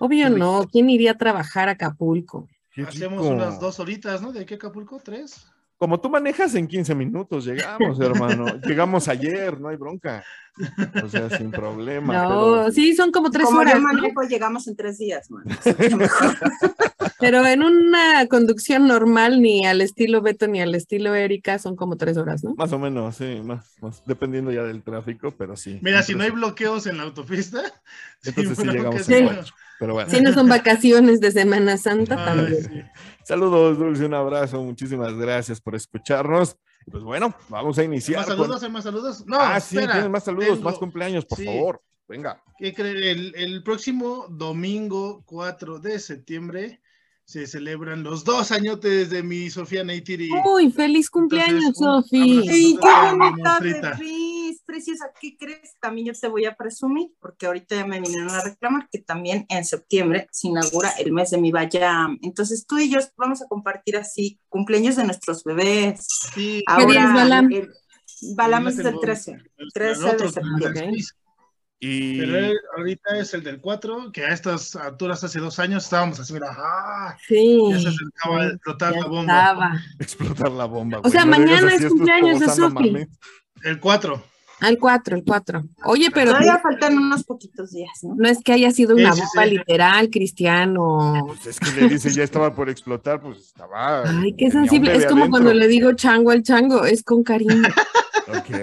Obvio 0.00 0.30
no, 0.30 0.66
¿quién 0.70 0.90
iría 0.90 1.12
a 1.12 1.16
trabajar 1.16 1.68
a 1.68 1.72
Acapulco? 1.72 2.48
Hacemos 2.88 3.24
unas 3.24 3.60
dos 3.60 3.78
horitas, 3.78 4.20
¿no? 4.20 4.32
¿De 4.32 4.40
aquí 4.40 4.54
a 4.54 4.56
Acapulco? 4.56 5.00
¿Tres? 5.00 5.46
Como 5.82 5.98
tú 5.98 6.08
manejas 6.08 6.54
en 6.54 6.68
15 6.68 6.94
minutos, 6.94 7.44
llegamos, 7.44 7.98
hermano. 7.98 8.46
llegamos 8.64 9.08
ayer, 9.08 9.60
no 9.60 9.66
hay 9.68 9.74
bronca. 9.74 10.22
O 11.02 11.08
sea, 11.08 11.28
sin 11.28 11.50
problema. 11.50 12.22
No, 12.22 12.28
pero- 12.28 12.70
sí, 12.70 12.94
son 12.94 13.10
como 13.10 13.32
tres 13.32 13.46
Como 13.46 13.58
horas, 13.58 13.80
yo 13.80 14.22
llegamos 14.28 14.68
en 14.68 14.76
tres 14.76 14.98
días, 14.98 15.28
man. 15.28 15.42
Pero 17.18 17.44
en 17.46 17.62
una 17.64 18.26
conducción 18.28 18.86
normal, 18.86 19.42
ni 19.42 19.64
al 19.66 19.80
estilo 19.80 20.22
Beto 20.22 20.46
ni 20.46 20.60
al 20.60 20.74
estilo 20.74 21.14
Erika, 21.14 21.58
son 21.58 21.74
como 21.76 21.96
tres 21.96 22.16
horas, 22.16 22.42
¿no? 22.44 22.54
Más 22.54 22.72
o 22.72 22.78
menos, 22.78 23.16
sí, 23.16 23.40
más, 23.44 23.76
más, 23.80 24.02
dependiendo 24.06 24.50
ya 24.52 24.62
del 24.64 24.82
tráfico, 24.82 25.32
pero 25.36 25.56
sí. 25.56 25.78
Mira, 25.82 26.02
si 26.02 26.14
no 26.14 26.22
hay 26.24 26.30
bloqueos 26.30 26.86
en 26.86 26.96
la 26.98 27.04
autopista, 27.04 27.60
Entonces 28.24 28.56
sí 28.56 28.62
sin 28.62 28.72
llegamos 28.72 29.08
en 29.08 29.18
Sí. 29.18 29.24
cuatro, 29.24 29.54
Pero 29.78 29.92
bueno. 29.94 30.10
Si 30.10 30.20
no 30.20 30.32
son 30.32 30.48
vacaciones 30.48 31.20
de 31.20 31.30
Semana 31.32 31.76
Santa, 31.76 32.16
Ay, 32.18 32.24
también. 32.24 32.62
sí. 32.64 32.82
Saludos, 33.24 33.78
Dulce, 33.78 34.04
un 34.06 34.14
abrazo, 34.14 34.62
muchísimas 34.62 35.14
gracias 35.14 35.60
por 35.60 35.74
escucharnos. 35.74 36.56
Pues 36.90 37.04
bueno, 37.04 37.32
vamos 37.48 37.78
a 37.78 37.82
¿Hay 37.82 37.86
iniciar. 37.86 38.18
más 38.18 38.26
con- 38.26 38.36
saludos? 38.38 38.62
¿Hay 38.64 38.70
más 38.70 38.84
saludos? 38.84 39.24
No, 39.26 39.38
ah, 39.40 39.60
sí, 39.60 39.76
espera, 39.76 39.92
tienes 39.92 40.10
más 40.10 40.24
saludos, 40.24 40.48
tengo- 40.58 40.62
más 40.64 40.78
cumpleaños, 40.78 41.24
por 41.24 41.38
sí. 41.38 41.44
favor. 41.44 41.80
Venga. 42.08 42.42
¿Qué? 42.58 42.74
El, 42.78 43.34
el 43.36 43.62
próximo 43.62 44.26
domingo 44.28 45.22
4 45.26 45.78
de 45.78 45.98
septiembre 46.00 46.80
se 47.24 47.46
celebran 47.46 48.02
los 48.02 48.24
dos 48.24 48.50
añotes 48.50 49.08
de 49.10 49.22
mi 49.22 49.48
Sofía 49.48 49.84
Neytiri. 49.84 50.28
Uy, 50.44 50.72
feliz 50.72 51.08
cumpleaños. 51.08 51.74
¡Ay, 52.12 52.76
qué 52.82 52.88
bonita, 53.16 53.96
bebés! 54.66 54.82
Preciosa, 54.84 55.10
¿qué 55.20 55.36
crees? 55.36 55.74
También 55.80 56.06
yo 56.08 56.12
te 56.18 56.28
voy 56.28 56.44
a 56.46 56.56
presumir, 56.56 57.10
porque 57.20 57.46
ahorita 57.46 57.76
ya 57.76 57.86
me 57.86 58.00
vinieron 58.00 58.30
a 58.30 58.42
reclamar 58.42 58.88
que 58.90 58.98
también 58.98 59.46
en 59.48 59.64
septiembre 59.64 60.26
se 60.30 60.48
inaugura 60.48 60.90
el 60.98 61.12
mes 61.12 61.30
de 61.30 61.38
mi 61.38 61.52
Bayam. 61.52 62.18
Entonces 62.22 62.66
tú 62.66 62.78
y 62.78 62.90
yo 62.90 62.98
vamos 63.16 63.42
a 63.42 63.46
compartir 63.48 63.96
así 63.96 64.38
cumpleaños 64.48 64.96
de 64.96 65.04
nuestros 65.04 65.44
bebés. 65.44 66.06
Sí, 66.34 66.64
¿Qué 66.78 66.86
día 66.86 67.04
es 67.04 67.14
Balam? 67.14 67.52
el- 67.52 67.70
Balam 68.36 68.68
es 68.68 68.76
del 68.76 68.86
tengo- 68.86 69.00
13. 69.00 69.38
el 69.56 69.72
13 69.72 70.04
otro, 70.04 70.26
de 70.28 70.32
septiembre. 70.32 70.88
el. 70.88 71.04
Y 71.84 72.20
Pero 72.20 72.38
él 72.38 72.56
ahorita 72.76 73.18
es 73.18 73.34
el 73.34 73.42
del 73.42 73.60
4, 73.60 74.12
que 74.12 74.24
a 74.24 74.28
estas 74.28 74.76
alturas 74.76 75.24
hace 75.24 75.40
dos 75.40 75.58
años 75.58 75.82
estábamos 75.82 76.20
así, 76.20 76.32
mira, 76.32 76.46
¡ah! 76.56 77.16
Sí. 77.26 77.58
Ya 77.72 77.80
se 77.80 77.88
acercaba 77.88 78.42
a 78.42 78.46
explotar 78.46 78.92
la 78.94 79.06
bomba. 79.08 79.22
estaba. 79.40 79.72
explotar 79.98 80.52
la 80.52 80.64
bomba. 80.66 80.98
O 80.98 81.00
güey. 81.02 81.10
sea, 81.12 81.24
No 81.24 81.32
le 81.38 81.44
digas 81.44 81.62
mañana 81.62 81.76
es 81.76 81.88
cumpleaños 81.90 82.38
de 82.38 82.48
Sofi. 82.50 82.94
El 83.64 83.80
4. 83.80 84.22
Al 84.62 84.78
4, 84.78 85.16
el 85.16 85.24
4. 85.24 85.64
Oye, 85.86 86.08
pero 86.14 86.30
Todavía 86.30 86.58
faltan 86.60 86.96
unos 86.96 87.24
poquitos 87.24 87.72
días, 87.72 87.98
¿no? 88.02 88.14
no 88.14 88.28
es 88.28 88.38
que 88.44 88.52
haya 88.52 88.70
sido 88.70 88.94
una 88.94 89.12
sí, 89.12 89.20
bomba 89.20 89.44
sí. 89.44 89.50
literal, 89.50 90.08
Cristiano. 90.08 91.24
Pues 91.26 91.46
es 91.46 91.58
que 91.58 91.80
le 91.80 91.88
dice, 91.88 92.10
ya 92.10 92.22
estaba 92.22 92.54
por 92.54 92.70
explotar, 92.70 93.20
pues 93.20 93.38
estaba. 93.38 94.04
Ay, 94.08 94.34
qué 94.34 94.52
sensible. 94.52 94.94
Es 94.94 95.06
como 95.06 95.22
adentro. 95.22 95.30
cuando 95.30 95.54
le 95.54 95.66
digo 95.66 95.92
chango 95.94 96.30
al 96.30 96.44
chango, 96.44 96.84
es 96.84 97.02
con 97.02 97.24
cariño. 97.24 97.68
Ok. 98.28 98.56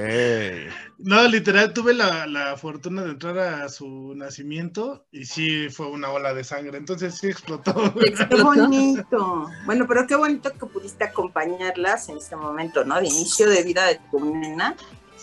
No, 0.99 1.27
literal, 1.27 1.73
tuve 1.73 1.93
la, 1.93 2.27
la 2.27 2.57
fortuna 2.57 3.03
de 3.03 3.11
entrar 3.11 3.37
a 3.37 3.69
su 3.69 4.13
nacimiento 4.15 5.05
y 5.11 5.25
sí 5.25 5.69
fue 5.69 5.87
una 5.87 6.09
ola 6.09 6.33
de 6.33 6.43
sangre, 6.43 6.77
entonces 6.77 7.15
sí 7.15 7.27
explotó. 7.27 7.93
Qué 8.29 8.43
bonito. 8.43 9.49
Bueno, 9.65 9.85
pero 9.87 10.05
qué 10.07 10.15
bonito 10.15 10.51
que 10.51 10.65
pudiste 10.65 11.05
acompañarlas 11.05 12.09
en 12.09 12.17
este 12.17 12.35
momento, 12.35 12.83
¿no? 12.83 12.99
De 12.99 13.07
inicio 13.07 13.49
de 13.49 13.63
vida 13.63 13.85
de 13.87 13.99
tu 14.11 14.33
nena. 14.33 14.75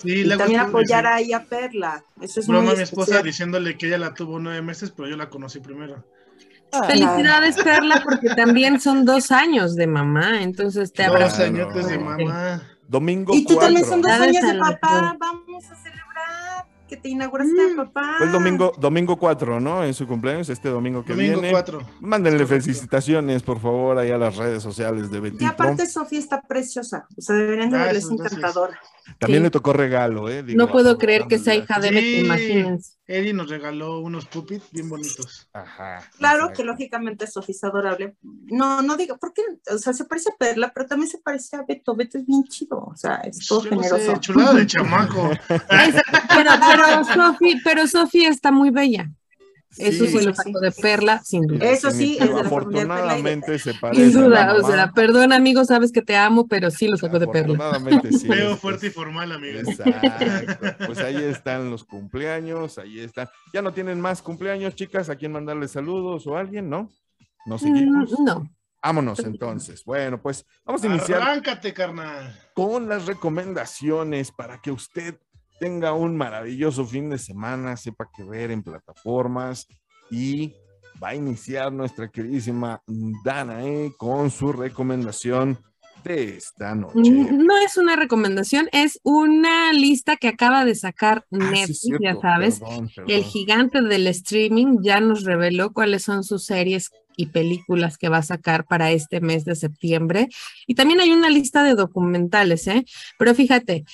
Sí, 0.03 0.23
Y 0.25 0.29
también 0.37 0.61
apoyar 0.61 1.05
sí, 1.05 1.11
ahí 1.13 1.33
a 1.33 1.45
Perla. 1.45 2.05
Eso 2.21 2.41
es 2.41 2.47
broma 2.47 2.65
muy 2.65 2.73
a 2.75 2.77
mi 2.77 2.83
esposa 2.83 3.03
especial. 3.03 3.25
diciéndole 3.25 3.79
que 3.79 3.87
ella 3.87 3.99
la 3.99 4.15
tuvo 4.15 4.39
nueve 4.39 4.61
meses, 4.63 4.93
pero 4.95 5.09
yo 5.09 5.17
la 5.17 5.29
conocí 5.31 5.61
primero. 5.61 6.05
Felicidades, 6.87 7.57
Perla, 7.63 8.03
porque 8.05 8.29
también 8.35 8.81
son 8.81 9.05
dos 9.05 9.31
años 9.31 9.77
de 9.77 9.87
mamá, 9.87 10.43
entonces 10.43 10.93
te 10.93 11.05
habrá. 11.05 11.25
Dos 11.29 11.39
añotes 11.41 11.89
de 11.89 11.99
mamá. 11.99 12.63
Domingo 12.89 13.35
Y 13.35 13.45
tú 13.45 13.57
también 13.57 13.85
son 13.85 14.01
4. 14.03 14.19
dos 14.19 14.29
años 14.29 14.53
de 14.53 14.59
papá. 14.59 15.17
Vamos 15.19 15.65
a 15.71 15.75
celebrar 15.77 16.67
que 16.89 16.97
te 16.97 17.09
inauguraste 17.09 17.53
de 17.55 17.73
Mm. 17.73 17.77
papá. 17.77 18.15
Fue 18.19 18.27
el 18.27 18.33
domingo, 18.33 18.73
domingo 18.79 19.17
4, 19.17 19.59
¿no? 19.59 19.83
En 19.83 19.93
su 19.95 20.07
cumpleaños, 20.07 20.49
este 20.51 20.69
domingo 20.69 21.05
que 21.05 21.15
Domingo 21.15 21.41
viene. 21.41 21.51
4. 21.51 21.81
Mándenle 22.01 22.47
felicitaciones, 22.47 23.43
por 23.43 23.59
favor, 23.61 23.99
ahí 23.99 24.11
a 24.13 24.19
las 24.19 24.37
redes 24.37 24.63
sociales 24.63 25.11
de 25.11 25.19
Y 25.19 25.21
Betito. 25.21 25.47
aparte 25.49 25.87
Sofía 25.87 26.19
está 26.21 26.43
preciosa. 26.43 27.07
O 27.17 27.21
sea, 27.23 27.35
deberían 27.37 27.71
de 27.71 27.79
verla, 27.79 27.99
es 27.99 28.07
Gracias, 28.09 28.19
gracias. 28.19 28.39
encantadora. 28.39 28.81
También 29.19 29.41
Sí. 29.43 29.45
le 29.45 29.51
tocó 29.51 29.73
regalo, 29.73 30.29
¿eh? 30.29 30.43
Digo, 30.43 30.59
No 30.59 30.71
puedo 30.71 30.99
creer 30.99 31.27
que 31.29 31.39
sea 31.39 31.55
hija 31.55 31.79
de 31.81 31.89
Sí. 31.89 31.95
Beto, 31.95 32.25
imagínense. 32.27 32.93
Eddie 33.07 33.33
nos 33.33 33.49
regaló 33.49 34.01
unos 34.01 34.27
puppets 34.27 34.71
bien 34.73 34.89
bonitos. 34.89 35.49
Ajá. 35.53 36.01
Claro 36.19 36.39
exacto. 36.41 36.57
que 36.57 36.65
lógicamente 36.65 37.27
Sofía 37.29 37.55
es 37.55 37.63
adorable. 37.65 38.17
No, 38.23 38.83
no 38.83 38.97
digo, 38.97 39.17
porque, 39.21 39.43
o 39.73 39.79
sea, 39.79 39.93
se 39.93 40.05
parece 40.07 40.31
a 40.31 40.37
Perla, 40.37 40.73
pero 40.75 40.87
también 40.87 41.09
se 41.11 41.19
parece 41.19 41.57
a 41.57 41.63
Beto. 41.63 41.95
Beto 41.95 42.19
es 42.19 42.27
bien 42.27 42.43
chido, 42.45 42.79
o 42.79 42.97
sea, 42.97 43.17
es 43.25 43.47
todo 43.47 43.63
Yo 43.65 43.71
no 43.71 43.83
generoso. 43.83 44.13
sé, 44.15 44.21
chulada 44.21 44.55
de 44.55 44.67
chamaco. 44.67 45.31
Pero, 45.49 46.51
pero 46.61 47.05
Sofi, 47.15 47.61
pero 47.65 47.87
Sofi 47.87 48.25
está 48.27 48.51
muy 48.51 48.71
bella. 48.71 49.11
Eso 49.79 50.07
sí, 50.07 50.25
lo 50.25 50.35
sí. 50.35 50.43
saco 50.43 50.61
de 50.61 50.73
Perla, 50.73 51.23
sin 51.25 51.43
duda. 51.47 51.65
Eso 51.71 51.91
sí, 51.91 52.17
es 52.21 52.29
de 52.33 52.41
Afortunadamente 52.41 53.59
se 53.59 53.75
parece. 53.75 54.11
Sin 54.11 54.23
duda, 54.23 54.55
o 54.55 54.67
sea, 54.67 54.91
perdón 54.93 55.33
amigo, 55.33 55.65
sabes 55.65 55.93
que 55.93 56.03
te 56.03 56.17
amo, 56.17 56.47
pero 56.49 56.71
sí 56.71 56.89
lo 56.89 56.97
saco 56.97 57.19
de 57.19 57.27
Perla. 57.29 57.55
Afortunadamente 57.57 58.13
sí. 58.13 58.27
Feo, 58.27 58.55
es- 58.55 58.61
fuerte 58.61 58.87
y 58.89 58.91
formal, 58.91 59.33
amiga. 59.33 59.61
Exacto. 59.61 60.85
Pues 60.87 60.99
ahí 60.99 61.17
están 61.17 61.71
los 61.71 61.85
cumpleaños, 61.85 62.79
ahí 62.79 63.01
están. 63.01 63.29
Ya 63.53 63.63
no 63.63 63.73
tienen 63.73 64.01
más 64.01 64.23
cumpleaños, 64.23 64.75
chicas, 64.75 65.09
a 65.11 65.17
quién 65.17 65.33
mandarle 65.33 65.69
saludos 65.69 66.27
o 66.27 66.37
a 66.37 66.41
alguien, 66.41 66.69
¿no? 66.71 66.91
¿No 67.47 67.59
seguimos? 67.59 68.13
Mm, 68.19 68.25
No. 68.25 68.51
Vámonos 68.83 69.19
entonces. 69.21 69.83
Bueno, 69.85 70.23
pues 70.23 70.47
vamos 70.65 70.85
a 70.85 70.87
iniciar 70.87 71.21
Arráncate, 71.21 71.73
carnal. 71.75 72.39
con 72.55 72.89
las 72.89 73.07
recomendaciones 73.07 74.31
para 74.31 74.61
que 74.61 74.71
usted 74.71 75.17
tenga 75.59 75.93
un 75.93 76.17
maravilloso 76.17 76.85
fin 76.87 77.11
de 77.11 77.19
semana, 77.19 77.77
sepa 77.77 78.09
qué 78.17 78.25
ver 78.25 78.51
en 78.51 78.63
plataformas 78.63 79.67
y 80.11 80.53
va 81.03 81.09
a 81.11 81.15
iniciar 81.15 81.73
nuestra 81.73 82.09
queridísima 82.09 82.81
Danae 83.25 83.93
con 83.97 84.31
su 84.31 84.53
recomendación 84.53 85.59
de 86.05 86.37
esta 86.37 86.75
noche. 86.75 87.11
Mm, 87.11 87.45
No 87.47 87.57
es 87.59 87.77
una 87.77 87.97
recomendación, 87.97 88.69
es 88.73 89.01
una 89.03 89.73
lista 89.73 90.17
que 90.17 90.29
acaba 90.29 90.65
de 90.65 90.75
sacar 90.75 91.25
Ah, 91.33 91.37
Netflix, 91.51 91.89
ya 92.01 92.15
sabes. 92.21 92.61
perdón, 92.61 92.91
El 93.09 93.25
gigante 93.25 93.83
del 93.83 94.07
streaming 94.09 94.79
ya 94.83 95.01
nos 95.01 95.25
reveló 95.25 95.73
cuáles 95.73 96.05
son 96.05 96.23
sus 96.23 96.45
series 96.45 96.91
y 97.17 97.27
películas 97.27 97.97
que 97.99 98.09
va 98.11 98.19
a 98.19 98.23
sacar 98.23 98.67
para 98.67 98.93
este 98.93 99.21
mes 99.21 99.45
de 99.47 99.57
septiembre. 99.57 100.29
Y 100.67 100.75
también 100.75 101.01
hay 101.01 101.11
una 101.13 101.31
lista 101.31 101.65
de 101.65 101.75
documentales, 101.75 102.67
¿eh? 102.69 102.85
Pero 103.19 103.35
fíjate, 103.35 103.85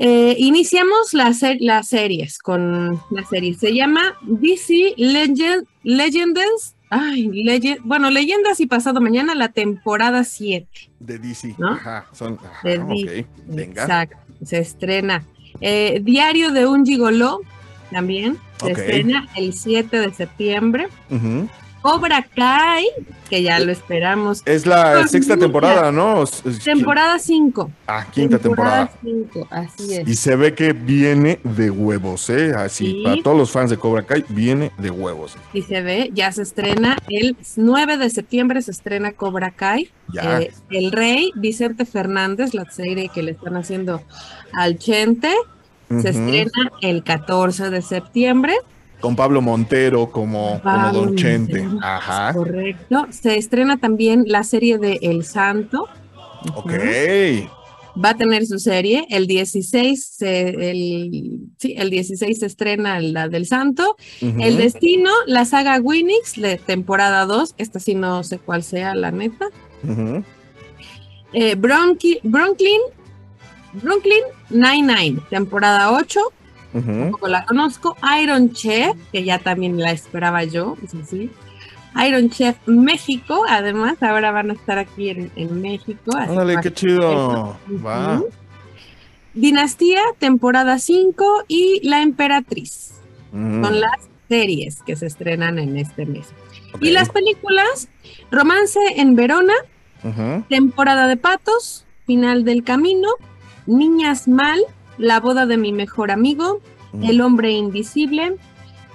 eh, 0.00 0.36
iniciamos 0.38 1.12
la 1.12 1.32
ser- 1.34 1.58
las 1.60 1.88
series 1.88 2.38
con 2.38 3.00
la 3.10 3.24
serie. 3.28 3.54
Se 3.54 3.74
llama 3.74 4.16
DC 4.22 4.94
Legend, 4.96 5.66
Legends. 5.82 6.76
Ay, 6.90 7.26
Legend, 7.44 7.80
bueno, 7.84 8.08
Leyendas 8.10 8.60
y 8.60 8.66
Pasado 8.66 9.00
Mañana, 9.02 9.34
la 9.34 9.48
temporada 9.50 10.24
7. 10.24 10.66
De 11.00 11.18
DC. 11.18 11.54
¿no? 11.58 11.72
Ajá, 11.72 12.06
son. 12.12 12.38
ajá, 12.42 12.66
De 12.68 12.78
ok, 12.78 12.88
DC, 12.88 13.26
Venga. 13.46 13.82
Exacto, 13.82 14.16
se 14.44 14.58
estrena. 14.60 15.24
Eh, 15.60 16.00
Diario 16.02 16.50
de 16.52 16.66
un 16.66 16.86
Gigoló 16.86 17.40
también 17.90 18.38
se 18.60 18.70
estrena 18.70 19.28
el 19.36 19.52
7 19.52 19.98
de 19.98 20.14
septiembre. 20.14 20.88
Ujú. 21.10 21.48
Cobra 21.82 22.26
Kai, 22.34 22.86
que 23.30 23.42
ya 23.42 23.58
lo 23.60 23.70
esperamos. 23.70 24.42
Es 24.44 24.66
la 24.66 25.06
sexta 25.06 25.36
temporada, 25.36 25.92
¿no? 25.92 26.24
Temporada 26.64 27.18
5. 27.18 27.70
Ah, 27.86 28.06
quinta 28.10 28.38
temporada. 28.38 28.90
5, 29.02 29.46
así 29.50 29.94
es. 29.94 30.08
Y 30.08 30.14
se 30.14 30.34
ve 30.36 30.54
que 30.54 30.72
viene 30.72 31.38
de 31.44 31.70
huevos, 31.70 32.28
¿eh? 32.30 32.52
Así, 32.56 32.86
Sí. 32.86 33.02
para 33.04 33.22
todos 33.22 33.36
los 33.36 33.50
fans 33.50 33.70
de 33.70 33.76
Cobra 33.76 34.02
Kai, 34.02 34.24
viene 34.28 34.72
de 34.78 34.90
huevos. 34.90 35.36
Y 35.52 35.62
se 35.62 35.80
ve, 35.82 36.10
ya 36.12 36.32
se 36.32 36.42
estrena 36.42 36.96
el 37.08 37.36
9 37.56 37.96
de 37.96 38.10
septiembre, 38.10 38.60
se 38.62 38.70
estrena 38.72 39.12
Cobra 39.12 39.50
Kai. 39.52 39.90
Ya. 40.12 40.40
Eh, 40.40 40.52
el 40.70 40.90
Rey, 40.92 41.30
Vicente 41.36 41.84
Fernández, 41.84 42.54
la 42.54 42.64
serie 42.70 43.08
que 43.08 43.22
le 43.22 43.32
están 43.32 43.56
haciendo 43.56 44.02
al 44.52 44.78
Chente, 44.78 45.32
se 45.88 46.08
estrena 46.10 46.70
el 46.82 47.02
14 47.02 47.70
de 47.70 47.82
septiembre. 47.82 48.54
Con 49.00 49.14
Pablo 49.16 49.40
Montero 49.40 50.10
como, 50.10 50.60
como 50.62 50.92
Don 50.92 51.16
Chente. 51.16 51.62
Montero, 51.62 51.86
Ajá. 51.86 52.32
Correcto. 52.34 53.06
Se 53.10 53.36
estrena 53.36 53.76
también 53.78 54.24
la 54.26 54.42
serie 54.42 54.78
de 54.78 54.98
El 55.02 55.24
Santo. 55.24 55.86
Ok. 56.54 56.72
Va 58.04 58.10
a 58.10 58.14
tener 58.16 58.46
su 58.46 58.58
serie. 58.58 59.06
El 59.10 59.26
16, 59.26 60.04
se, 60.04 60.48
el, 60.70 61.40
sí, 61.58 61.74
el 61.76 61.90
16 61.90 62.38
se 62.38 62.46
estrena 62.46 63.00
la 63.00 63.28
del 63.28 63.46
Santo. 63.46 63.96
El 64.20 64.56
Destino, 64.56 65.10
la 65.26 65.44
saga 65.44 65.78
Winix, 65.80 66.34
de 66.40 66.56
temporada 66.58 67.24
2. 67.26 67.54
Esta 67.58 67.80
sí 67.80 67.94
no 67.94 68.22
sé 68.24 68.38
cuál 68.38 68.62
sea, 68.62 68.94
la 68.94 69.10
neta. 69.10 69.46
Ujú. 69.82 70.22
Eh, 71.32 71.56
Bronqui- 71.56 72.20
Brooklyn, 72.22 72.80
Brooklyn 73.74 74.22
Nine-Nine, 74.50 75.20
temporada 75.30 75.92
8. 75.92 76.20
Tampoco 76.84 77.28
la 77.28 77.44
conozco. 77.44 77.96
Iron 78.22 78.52
Chef, 78.52 78.96
que 79.12 79.24
ya 79.24 79.38
también 79.38 79.78
la 79.78 79.90
esperaba 79.92 80.44
yo, 80.44 80.76
es 80.84 80.94
así. 80.94 81.30
Iron 82.06 82.30
Chef 82.30 82.56
México, 82.66 83.44
además, 83.48 83.96
ahora 84.02 84.30
van 84.30 84.50
a 84.50 84.52
estar 84.54 84.78
aquí 84.78 85.08
en, 85.08 85.30
en 85.36 85.60
México. 85.60 86.12
que 86.56 86.62
qué 86.62 86.68
va- 86.68 86.74
chido. 86.74 87.56
Dinastía, 89.34 90.00
temporada 90.18 90.78
5 90.78 91.44
y 91.48 91.80
La 91.86 92.02
Emperatriz. 92.02 92.94
Son 93.32 93.80
las 93.80 93.98
series 94.28 94.82
que 94.82 94.96
se 94.96 95.06
estrenan 95.06 95.58
en 95.58 95.76
este 95.76 96.06
mes. 96.06 96.28
Y 96.80 96.90
las 96.90 97.10
películas, 97.10 97.88
Romance 98.30 98.78
en 98.96 99.14
Verona. 99.16 99.54
Temporada 100.48 101.08
de 101.08 101.16
Patos, 101.16 101.84
Final 102.06 102.44
del 102.44 102.62
Camino, 102.64 103.08
Niñas 103.66 104.28
Mal, 104.28 104.60
La 104.98 105.20
Boda 105.20 105.46
de 105.46 105.56
mi 105.56 105.72
Mejor 105.72 106.10
Amigo, 106.10 106.60
Mm. 106.92 107.04
El 107.04 107.20
Hombre 107.20 107.50
Invisible, 107.52 108.36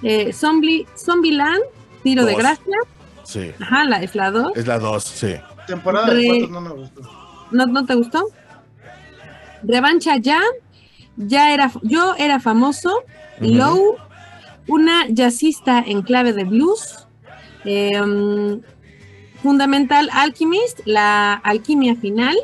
eh, 0.02 0.34
Zombie, 0.34 0.88
Zombieland, 0.98 1.62
Tiro 2.02 2.26
de. 2.26 2.36
Gracia, 2.36 2.76
Sí, 3.24 3.52
ajá, 3.60 3.86
la, 3.86 4.02
es 4.02 4.16
la 4.16 4.32
2. 4.32 4.52
es 4.56 4.68
la 4.68 4.80
2, 4.80 5.04
sí. 5.04 5.36
Temporada 5.68 6.14
de 6.14 6.28
patos 6.28 6.50
no 6.50 6.62
me 6.62 6.70
gustó. 6.72 7.02
¿No, 7.52 7.66
¿No 7.68 7.86
te 7.86 7.96
gustó? 7.96 8.28
Revancha 9.64 10.18
ya, 10.18 10.42
ya 11.16 11.54
era, 11.54 11.72
yo 11.84 12.16
era 12.18 12.40
famoso. 12.40 13.04
Low, 13.40 13.96
una 14.68 15.08
jazzista 15.10 15.80
en 15.86 16.02
clave 16.02 16.34
de 16.34 16.44
blues, 16.44 17.08
eh, 17.66 18.02
um, 18.02 18.62
Fundamental 19.42 20.10
Alchemist, 20.14 20.82
la 20.86 21.34
alquimia 21.34 21.96
final, 21.96 22.36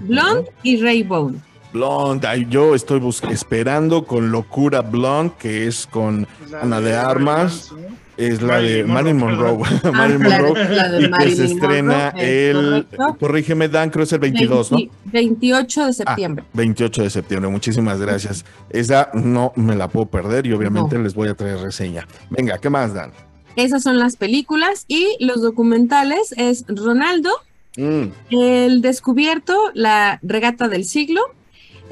Blonde 0.00 0.50
y 0.62 0.80
Raybone. 0.80 1.38
Blonde, 1.78 2.28
ay, 2.28 2.46
yo 2.48 2.76
estoy 2.76 3.00
bus- 3.00 3.20
esperando 3.24 4.04
con 4.06 4.30
locura 4.30 4.80
Blonde, 4.80 5.34
que 5.40 5.66
es 5.66 5.88
con 5.88 6.24
La 6.48 6.60
Ana 6.60 6.80
de 6.80 6.94
Armas. 6.94 7.72
Marilyn 7.72 7.98
es 8.16 8.42
la 8.42 8.58
de 8.60 8.84
Marilyn 8.84 8.92
Marilyn 8.94 9.16
Monroe, 9.18 9.58
Monroe. 9.58 9.92
Marilyn 9.92 10.22
Ah, 10.22 10.28
la 10.28 10.36
de- 10.36 10.42
Monroe. 10.44 10.74
la 10.76 10.88
de 10.88 10.96
Y 10.98 11.00
que 11.00 11.04
se 11.04 11.10
Marilyn 11.10 11.44
estrena 11.46 11.94
Monroe, 12.14 12.50
el, 12.50 12.56
correcto. 12.96 13.16
corrígeme 13.18 13.68
Dan, 13.68 13.90
creo 13.90 14.04
es 14.04 14.12
el 14.12 14.18
22, 14.20 14.70
¿no? 14.70 14.76
20 14.78 14.94
28 15.12 15.82
de 15.82 15.88
Ah, 15.88 15.92
septiembre. 15.92 16.44
28 16.52 17.02
de 17.02 17.10
septiembre, 17.10 17.50
muchísimas 17.50 18.00
gracias. 18.00 18.44
Esa 18.70 19.10
no 19.12 19.52
me 19.56 19.74
la 19.74 19.88
puedo 19.88 20.06
perder 20.06 20.46
y 20.46 20.52
obviamente 20.52 20.96
No. 20.96 21.02
les 21.02 21.14
voy 21.14 21.26
a 21.26 21.34
traer 21.34 21.58
reseña. 21.58 22.06
Venga, 22.30 22.58
¿qué 22.58 22.70
más 22.70 22.94
dan? 22.94 23.10
Esas 23.56 23.82
son 23.82 23.98
las 23.98 24.16
películas 24.16 24.84
y 24.86 25.16
los 25.18 25.42
documentales 25.42 26.32
es 26.36 26.64
Ronaldo, 26.68 27.30
Mm, 27.76 28.04
El 28.30 28.82
Descubierto, 28.82 29.56
La 29.74 30.20
Regata 30.22 30.68
del 30.68 30.84
Siglo, 30.84 31.20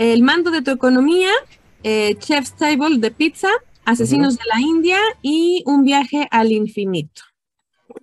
El 0.03 0.25
Mando 0.25 0.51
de 0.51 0.63
tu 0.63 0.73
Economía, 0.73 1.31
eh, 1.85 2.17
Chef's 2.19 2.57
Table 2.57 2.99
de 2.99 3.13
Pizza, 3.13 3.47
Asesinos 3.85 4.37
de 4.37 4.43
la 4.53 4.61
India 4.61 4.99
y 5.23 5.63
Un 5.65 5.85
Viaje 5.85 6.27
al 6.33 6.51
Infinito. 6.51 7.23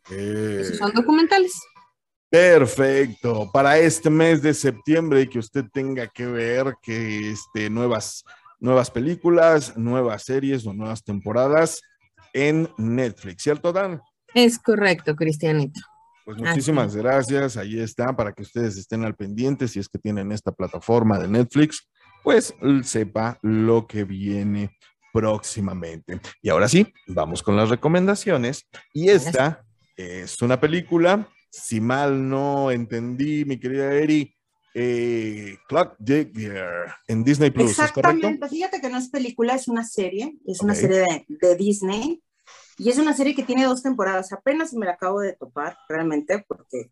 eh, 0.09 0.59
Esos 0.61 0.77
son 0.77 0.93
documentales. 0.93 1.59
Perfecto. 2.29 3.49
Para 3.51 3.77
este 3.79 4.09
mes 4.09 4.41
de 4.41 4.53
septiembre 4.53 5.23
y 5.23 5.27
que 5.27 5.39
usted 5.39 5.65
tenga 5.73 6.07
que 6.07 6.25
ver 6.25 6.73
que 6.81 7.31
este, 7.31 7.69
nuevas, 7.69 8.23
nuevas 8.61 8.89
películas, 8.89 9.75
nuevas 9.75 10.23
series 10.23 10.65
o 10.65 10.71
nuevas 10.71 11.03
temporadas 11.03 11.81
en 12.31 12.69
Netflix, 12.77 13.43
¿cierto, 13.43 13.73
Dan? 13.73 14.01
Es 14.33 14.57
correcto, 14.57 15.17
Cristianito. 15.17 15.81
Pues 16.29 16.37
Así 16.43 16.47
muchísimas 16.47 16.95
gracias. 16.95 17.57
Ahí 17.57 17.79
está 17.79 18.15
para 18.15 18.31
que 18.31 18.43
ustedes 18.43 18.77
estén 18.77 19.03
al 19.03 19.15
pendiente 19.15 19.67
si 19.67 19.79
es 19.79 19.89
que 19.89 19.97
tienen 19.97 20.31
esta 20.31 20.51
plataforma 20.51 21.17
de 21.17 21.27
Netflix, 21.27 21.87
pues 22.23 22.53
sepa 22.83 23.37
lo 23.41 23.87
que 23.87 24.03
viene 24.03 24.77
próximamente. 25.13 26.19
Y 26.41 26.49
ahora 26.49 26.67
sí, 26.67 26.93
vamos 27.07 27.43
con 27.43 27.55
las 27.55 27.69
recomendaciones. 27.69 28.67
Y 28.93 29.09
esta 29.09 29.65
es 29.95 30.41
una 30.41 30.59
película, 30.59 31.27
si 31.49 31.81
mal 31.81 32.29
no 32.29 32.71
entendí, 32.71 33.45
mi 33.45 33.59
querida 33.59 33.93
Eri, 33.93 34.33
eh, 34.73 35.57
Clock 35.67 35.95
Digger 35.97 36.85
en 37.07 37.23
Disney 37.23 37.49
Plus, 37.49 37.71
¿es 37.71 37.77
correcto? 37.91 38.09
Exactamente, 38.09 38.49
fíjate 38.49 38.81
que 38.81 38.89
no 38.89 38.97
es 38.97 39.09
película, 39.09 39.55
es 39.55 39.67
una 39.67 39.83
serie, 39.83 40.37
es 40.45 40.61
una 40.61 40.75
serie 40.75 40.99
de, 40.99 41.25
de 41.27 41.55
Disney 41.55 42.21
y 42.77 42.89
es 42.89 42.97
una 42.97 43.13
serie 43.13 43.35
que 43.35 43.43
tiene 43.43 43.65
dos 43.65 43.81
temporadas, 43.81 44.31
apenas 44.31 44.73
me 44.73 44.85
la 44.85 44.93
acabo 44.93 45.19
de 45.21 45.33
topar 45.33 45.77
realmente 45.89 46.45
porque 46.47 46.89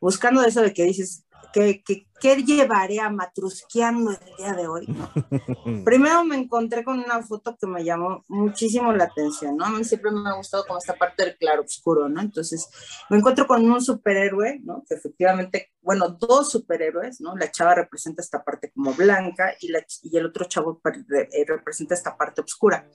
buscando 0.00 0.42
eso 0.42 0.62
de 0.62 0.72
que 0.72 0.84
dices, 0.84 1.26
¿qué, 1.52 1.82
qué, 1.84 2.06
qué 2.20 2.36
llevaré 2.36 3.00
a 3.00 3.10
matrusqueando 3.10 4.10
el 4.10 4.36
día 4.36 4.52
de 4.52 4.66
hoy? 4.66 4.86
¿no? 4.86 5.10
Primero 5.84 6.24
me 6.24 6.36
encontré 6.36 6.84
con 6.84 6.98
una 6.98 7.22
foto 7.22 7.56
que 7.60 7.66
me 7.66 7.84
llamó 7.84 8.24
muchísimo 8.28 8.92
la 8.92 9.04
atención, 9.04 9.56
¿no? 9.56 9.66
A 9.66 9.70
mí 9.70 9.84
siempre 9.84 10.10
me 10.10 10.28
ha 10.28 10.34
gustado 10.34 10.64
como 10.66 10.78
esta 10.78 10.94
parte 10.94 11.24
del 11.24 11.36
claro 11.36 11.62
oscuro, 11.62 12.08
¿no? 12.08 12.20
Entonces 12.20 12.68
me 13.10 13.18
encuentro 13.18 13.46
con 13.46 13.68
un 13.70 13.80
superhéroe, 13.80 14.60
¿no? 14.64 14.84
Que 14.88 14.94
efectivamente, 14.94 15.72
bueno, 15.82 16.10
dos 16.10 16.50
superhéroes, 16.50 17.20
¿no? 17.20 17.36
La 17.36 17.50
chava 17.50 17.74
representa 17.74 18.22
esta 18.22 18.42
parte 18.42 18.70
como 18.70 18.92
blanca 18.94 19.54
y, 19.60 19.68
la, 19.68 19.84
y 20.02 20.16
el 20.16 20.26
otro 20.26 20.44
chavo 20.46 20.80
eh, 20.84 21.44
representa 21.46 21.94
esta 21.94 22.16
parte 22.16 22.40
oscura. 22.40 22.88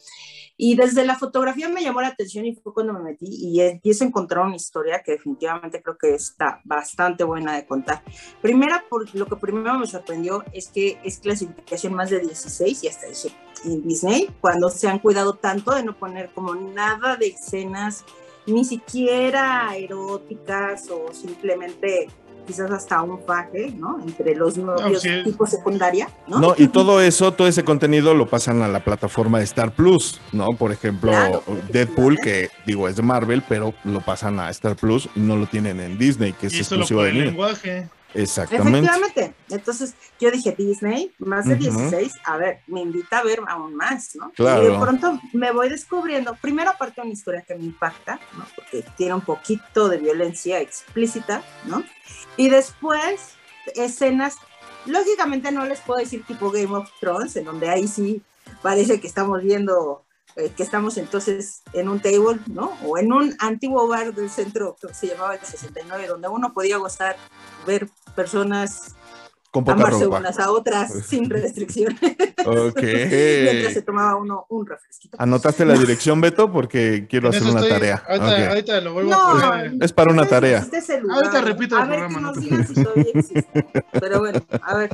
Y 0.55 0.75
desde 0.75 1.05
la 1.05 1.15
fotografía 1.17 1.67
me 1.67 1.81
llamó 1.83 2.01
la 2.01 2.09
atención 2.09 2.45
y 2.45 2.55
fue 2.55 2.73
cuando 2.73 2.93
me 2.93 3.01
metí 3.01 3.25
y 3.27 3.59
empiezo 3.59 4.03
a 4.03 4.07
encontrar 4.07 4.45
una 4.45 4.55
historia 4.55 5.01
que 5.03 5.13
definitivamente 5.13 5.81
creo 5.81 5.97
que 5.97 6.13
está 6.13 6.61
bastante 6.63 7.23
buena 7.23 7.55
de 7.55 7.65
contar. 7.65 8.03
Primera, 8.41 8.83
por 8.89 9.09
lo 9.13 9.25
que 9.27 9.35
primero 9.35 9.77
me 9.79 9.87
sorprendió 9.87 10.43
es 10.51 10.67
que 10.67 10.99
es 11.03 11.19
clasificación 11.19 11.93
más 11.93 12.09
de 12.09 12.19
16 12.19 12.83
y 12.83 12.87
hasta 12.87 13.07
dice 13.07 13.31
en 13.65 13.87
Disney, 13.87 14.29
cuando 14.41 14.69
se 14.69 14.87
han 14.87 14.99
cuidado 14.99 15.35
tanto 15.35 15.73
de 15.73 15.83
no 15.83 15.95
poner 15.95 16.29
como 16.33 16.55
nada 16.55 17.15
de 17.15 17.27
escenas, 17.27 18.03
ni 18.45 18.65
siquiera 18.65 19.73
eróticas 19.75 20.89
o 20.89 21.13
simplemente 21.13 22.09
quizás 22.45 22.69
hasta 22.71 23.01
un 23.01 23.19
faje, 23.25 23.73
¿no? 23.77 23.99
Entre 24.01 24.35
los 24.35 24.57
novios 24.57 25.01
sí. 25.01 25.23
tipo 25.23 25.45
secundaria, 25.45 26.09
¿no? 26.27 26.39
No, 26.39 26.55
y 26.57 26.67
todo 26.67 27.01
eso, 27.01 27.31
todo 27.31 27.47
ese 27.47 27.63
contenido 27.63 28.13
lo 28.13 28.27
pasan 28.27 28.61
a 28.61 28.67
la 28.67 28.83
plataforma 28.83 29.37
de 29.37 29.45
Star 29.45 29.73
Plus, 29.73 30.19
¿no? 30.31 30.53
Por 30.53 30.71
ejemplo, 30.71 31.11
Claro, 31.11 31.43
Deadpool, 31.71 32.19
que 32.19 32.49
digo 32.65 32.87
es 32.87 32.95
de 32.95 33.01
Marvel, 33.01 33.43
pero 33.47 33.73
lo 33.83 34.01
pasan 34.01 34.39
a 34.39 34.49
Star 34.49 34.75
Plus 34.75 35.09
y 35.15 35.21
no 35.21 35.37
lo 35.37 35.47
tienen 35.47 35.79
en 35.79 35.97
Disney, 35.97 36.33
que 36.33 36.47
es 36.47 36.53
Y 36.53 36.59
exclusivo 36.59 37.03
de 37.03 37.09
el 37.11 37.19
lenguaje. 37.19 37.87
Exactamente. 38.13 38.79
Efectivamente. 38.79 39.35
Entonces 39.49 39.95
yo 40.19 40.31
dije, 40.31 40.55
Disney, 40.57 41.13
más 41.19 41.45
de 41.45 41.55
Ujú. 41.55 41.63
16, 41.63 42.13
a 42.25 42.37
ver, 42.37 42.61
me 42.67 42.81
invita 42.81 43.19
a 43.19 43.23
ver 43.23 43.39
aún 43.47 43.75
más, 43.75 44.15
¿no? 44.15 44.31
Claro. 44.31 44.63
Y 44.63 44.71
de 44.71 44.79
pronto 44.79 45.19
me 45.33 45.51
voy 45.51 45.69
descubriendo, 45.69 46.35
primero 46.35 46.71
aparte 46.71 47.01
una 47.01 47.11
historia 47.11 47.41
que 47.41 47.55
me 47.55 47.65
impacta, 47.65 48.19
¿no? 48.37 48.45
Porque 48.55 48.83
tiene 48.95 49.13
un 49.15 49.21
poquito 49.21 49.89
de 49.89 49.97
violencia 49.97 50.59
explícita, 50.59 51.43
¿no? 51.65 51.83
Y 52.37 52.49
después 52.49 53.35
escenas, 53.75 54.35
lógicamente 54.85 55.51
no 55.51 55.65
les 55.65 55.79
puedo 55.79 55.99
decir 55.99 56.23
tipo 56.25 56.51
Game 56.51 56.75
of 56.75 56.89
Thrones, 56.99 57.35
en 57.35 57.45
donde 57.45 57.69
ahí 57.69 57.87
sí 57.87 58.21
parece 58.61 58.99
que 58.99 59.07
estamos 59.07 59.41
viendo 59.41 60.02
eh, 60.35 60.51
que 60.55 60.63
estamos 60.63 60.97
entonces 60.97 61.61
en 61.73 61.89
un 61.89 61.99
table, 61.99 62.39
¿no? 62.47 62.71
O 62.85 62.97
en 62.97 63.13
un 63.13 63.35
antiguo 63.39 63.87
bar 63.87 64.13
del 64.13 64.29
centro 64.29 64.75
que 64.81 64.93
se 64.93 65.07
llamaba 65.07 65.35
el 65.35 65.41
69, 65.45 66.07
donde 66.07 66.27
uno 66.27 66.53
podía 66.53 66.77
gozar, 66.77 67.15
ver 67.67 67.87
personas 68.15 68.95
Con 69.51 69.63
poca 69.63 69.73
amarse 69.75 70.05
ropa. 70.05 70.17
unas 70.19 70.39
a 70.39 70.49
otras 70.51 70.91
sin 71.07 71.29
restricción, 71.29 71.95
Ok. 72.45 72.81
mientras 72.81 73.73
se 73.73 73.81
tomaba 73.83 74.15
uno 74.15 74.45
un 74.49 74.65
refresquito. 74.65 75.15
¿Anotaste 75.19 75.65
la 75.65 75.73
dirección, 75.75 76.19
Beto? 76.21 76.51
Porque 76.51 77.05
quiero 77.07 77.29
hacer 77.29 77.43
una 77.43 77.59
estoy- 77.61 77.69
tarea. 77.69 78.03
Ahorita, 78.07 78.25
Ok. 78.33 78.47
ahorita 78.49 78.81
lo 78.81 78.93
vuelvo 78.93 79.11
No, 79.11 79.21
a 79.37 79.49
poner. 79.51 79.73
Es 79.81 79.93
para 79.93 80.11
una 80.11 80.25
tarea. 80.27 80.65
Ahorita 81.11 81.41
repito 81.41 81.75
el 81.77 81.81
A 81.83 81.85
ver 81.85 81.99
programa, 81.99 82.15
que 82.15 82.21
no 82.21 82.27
nos 82.31 82.39
digan 82.39 82.67
si 82.67 82.73
todavía 82.73 83.05
existe. 83.13 83.65
Pero 83.99 84.19
bueno, 84.19 84.41
a 84.63 84.77
ver, 84.77 84.89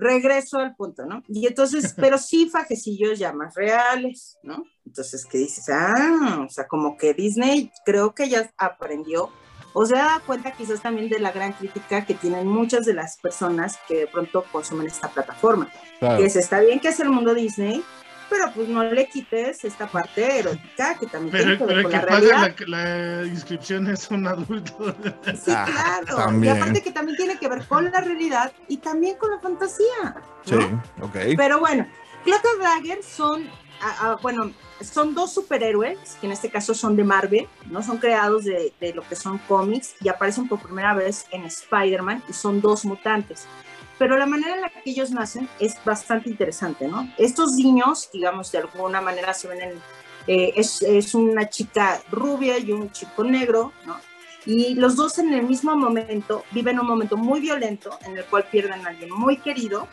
regreso 0.00 0.58
al 0.58 0.74
punto, 0.74 1.04
¿no? 1.06 1.22
Y 1.28 1.46
entonces, 1.46 1.94
pero 1.96 2.18
sí 2.18 2.48
fajecillos 2.48 3.18
ya 3.18 3.32
más 3.32 3.54
reales, 3.54 4.38
¿no? 4.42 4.64
Entonces, 4.86 5.26
¿qué 5.26 5.38
dices? 5.38 5.68
Ah, 5.68 6.44
o 6.46 6.48
sea, 6.48 6.66
como 6.66 6.96
que 6.96 7.14
Disney 7.14 7.70
creo 7.84 8.14
que 8.14 8.28
ya 8.28 8.50
aprendió 8.56 9.30
o 9.72 9.84
se 9.84 9.94
da 9.94 10.20
cuenta 10.26 10.52
quizás 10.52 10.80
también 10.80 11.08
de 11.08 11.18
la 11.18 11.30
gran 11.30 11.52
crítica 11.52 12.04
que 12.04 12.14
tienen 12.14 12.48
muchas 12.48 12.86
de 12.86 12.94
las 12.94 13.18
personas 13.18 13.78
que 13.86 14.00
de 14.00 14.06
pronto 14.06 14.44
consumen 14.50 14.86
esta 14.86 15.08
plataforma. 15.08 15.70
Claro. 15.98 16.18
Que 16.18 16.26
es, 16.26 16.36
está 16.36 16.60
bien 16.60 16.80
que 16.80 16.88
es 16.88 17.00
el 17.00 17.10
mundo 17.10 17.34
Disney, 17.34 17.84
pero 18.28 18.50
pues 18.52 18.68
no 18.68 18.82
le 18.84 19.06
quites 19.08 19.64
esta 19.64 19.86
parte 19.86 20.38
erótica 20.40 20.96
que 20.98 21.06
también 21.06 21.32
Pero, 21.32 21.44
tiene 21.44 21.58
que 21.58 21.64
ver 21.64 21.74
pero 21.76 21.82
con 21.82 21.90
que 21.90 21.96
la 21.96 22.02
realidad. 22.02 22.54
la, 22.66 22.78
la 23.20 23.26
inscripción 23.26 23.88
es 23.88 24.10
un 24.10 24.26
adulto. 24.26 24.94
Sí, 25.34 25.50
Ah, 25.54 25.66
claro. 26.04 26.16
también. 26.16 26.54
Y 26.56 26.58
aparte 26.58 26.82
que 26.82 26.90
también 26.92 27.16
tiene 27.16 27.38
que 27.38 27.48
ver 27.48 27.66
con 27.66 27.90
la 27.90 28.00
realidad 28.00 28.52
y 28.68 28.76
también 28.78 29.16
con 29.16 29.30
la 29.30 29.38
fantasía. 29.40 30.16
Sí, 30.44 30.54
ok. 31.00 31.16
Pero 31.36 31.58
bueno, 31.60 31.86
Clock 32.24 32.42
and 32.54 32.62
Dagger 32.62 33.02
son, 33.02 33.48
ah, 33.82 33.96
ah, 34.00 34.16
bueno, 34.22 34.52
son 34.80 35.14
dos 35.14 35.32
superhéroes, 35.34 36.16
que 36.20 36.26
en 36.26 36.32
este 36.32 36.50
caso 36.50 36.74
son 36.74 36.94
de 36.96 37.04
Marvel, 37.04 37.48
¿no? 37.66 37.82
Son 37.82 37.98
creados 37.98 38.44
de, 38.44 38.72
de 38.80 38.92
lo 38.94 39.02
que 39.02 39.16
son 39.16 39.38
cómics 39.38 39.94
y 40.00 40.08
aparecen 40.08 40.48
por 40.48 40.60
primera 40.60 40.94
vez 40.94 41.26
en 41.32 41.44
Spider-Man 41.44 42.22
y 42.28 42.32
son 42.32 42.60
dos 42.60 42.84
mutantes. 42.84 43.46
Pero 43.98 44.16
la 44.16 44.26
manera 44.26 44.54
en 44.54 44.60
la 44.60 44.70
que 44.70 44.90
ellos 44.90 45.10
nacen 45.10 45.48
es 45.58 45.76
bastante 45.84 46.30
interesante, 46.30 46.86
¿no? 46.86 47.12
Estos 47.18 47.52
niños, 47.54 48.08
digamos, 48.12 48.52
de 48.52 48.58
alguna 48.58 49.00
manera 49.00 49.34
se 49.34 49.48
ven 49.48 49.60
en, 49.60 49.82
eh, 50.26 50.52
es, 50.56 50.82
es 50.82 51.14
una 51.14 51.48
chica 51.48 52.00
rubia 52.10 52.58
y 52.58 52.70
un 52.72 52.92
chico 52.92 53.24
negro, 53.24 53.72
¿no? 53.86 53.96
Y 54.46 54.74
los 54.76 54.96
dos 54.96 55.18
en 55.18 55.32
el 55.34 55.42
mismo 55.42 55.76
momento 55.76 56.44
viven 56.52 56.78
un 56.78 56.86
momento 56.86 57.16
muy 57.16 57.40
violento 57.40 57.98
en 58.06 58.16
el 58.16 58.24
cual 58.24 58.44
pierden 58.50 58.86
a 58.86 58.90
alguien 58.90 59.10
muy 59.12 59.36
querido 59.38 59.88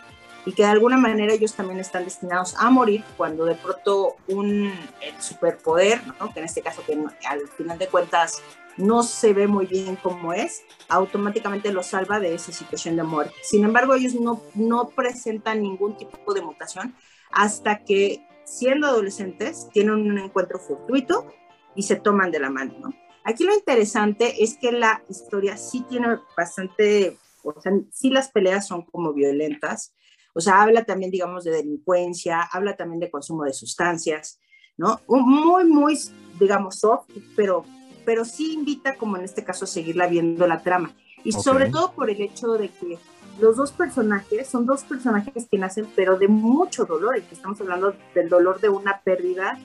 y 0.45 0.53
que 0.53 0.63
de 0.63 0.69
alguna 0.69 0.97
manera 0.97 1.33
ellos 1.33 1.53
también 1.53 1.79
están 1.79 2.05
destinados 2.05 2.55
a 2.57 2.69
morir 2.69 3.03
cuando 3.17 3.45
de 3.45 3.55
pronto 3.55 4.15
un 4.27 4.71
superpoder, 5.19 6.01
¿no? 6.19 6.31
que 6.31 6.39
en 6.39 6.45
este 6.45 6.61
caso 6.61 6.83
que 6.85 6.93
al 7.27 7.47
final 7.57 7.77
de 7.79 7.87
cuentas 7.87 8.41
no 8.77 9.03
se 9.03 9.33
ve 9.33 9.47
muy 9.47 9.65
bien 9.65 9.97
cómo 10.01 10.33
es, 10.33 10.63
automáticamente 10.89 11.71
los 11.71 11.87
salva 11.87 12.19
de 12.19 12.35
esa 12.35 12.51
situación 12.51 12.95
de 12.95 13.03
muerte. 13.03 13.35
Sin 13.43 13.63
embargo, 13.63 13.93
ellos 13.93 14.15
no, 14.15 14.41
no 14.53 14.89
presentan 14.89 15.61
ningún 15.61 15.97
tipo 15.97 16.33
de 16.33 16.41
mutación 16.41 16.95
hasta 17.31 17.83
que 17.83 18.25
siendo 18.45 18.87
adolescentes 18.87 19.69
tienen 19.73 19.93
un 19.93 20.17
encuentro 20.19 20.59
fortuito 20.59 21.27
y 21.75 21.83
se 21.83 21.95
toman 21.95 22.31
de 22.31 22.39
la 22.39 22.49
mano. 22.49 22.75
¿no? 22.79 22.93
Aquí 23.23 23.43
lo 23.43 23.53
interesante 23.53 24.43
es 24.43 24.57
que 24.57 24.71
la 24.71 25.03
historia 25.09 25.57
sí 25.57 25.83
tiene 25.89 26.19
bastante, 26.37 27.17
o 27.43 27.59
sea, 27.59 27.71
sí 27.91 28.09
las 28.09 28.29
peleas 28.29 28.67
son 28.67 28.83
como 28.83 29.13
violentas, 29.13 29.95
o 30.35 30.41
sea, 30.41 30.61
habla 30.61 30.83
también, 30.83 31.11
digamos, 31.11 31.45
de 31.45 31.51
delincuencia, 31.51 32.41
habla 32.41 32.75
también 32.75 32.99
de 32.99 33.09
consumo 33.09 33.45
de 33.45 33.53
sustancias, 33.53 34.39
¿no? 34.77 34.99
Muy, 35.07 35.63
muy, 35.63 35.97
digamos, 36.39 36.79
soft, 36.79 37.09
pero, 37.37 37.65
pero 38.05 38.25
sí 38.25 38.53
invita, 38.53 38.95
como 38.95 39.17
en 39.17 39.23
este 39.23 39.43
caso, 39.43 39.65
a 39.65 39.67
seguirla 39.67 40.07
viendo 40.07 40.47
la 40.47 40.61
trama. 40.61 40.93
Y 41.23 41.31
sobre 41.31 41.69
todo 41.69 41.93
por 41.93 42.09
el 42.09 42.21
hecho 42.21 42.53
de 42.53 42.69
que 42.69 42.99
los 43.39 43.57
dos 43.57 43.71
personajes 43.71 44.47
son 44.47 44.65
dos 44.65 44.83
personajes 44.83 45.47
que 45.49 45.57
nacen, 45.57 45.87
pero 45.95 46.17
de 46.17 46.27
mucho 46.27 46.85
dolor, 46.85 47.17
y 47.17 47.21
que 47.21 47.35
estamos 47.35 47.59
hablando 47.59 47.95
del 48.13 48.29
dolor 48.29 48.61
de 48.61 48.69
una 48.69 49.01
pérdida 49.01 49.59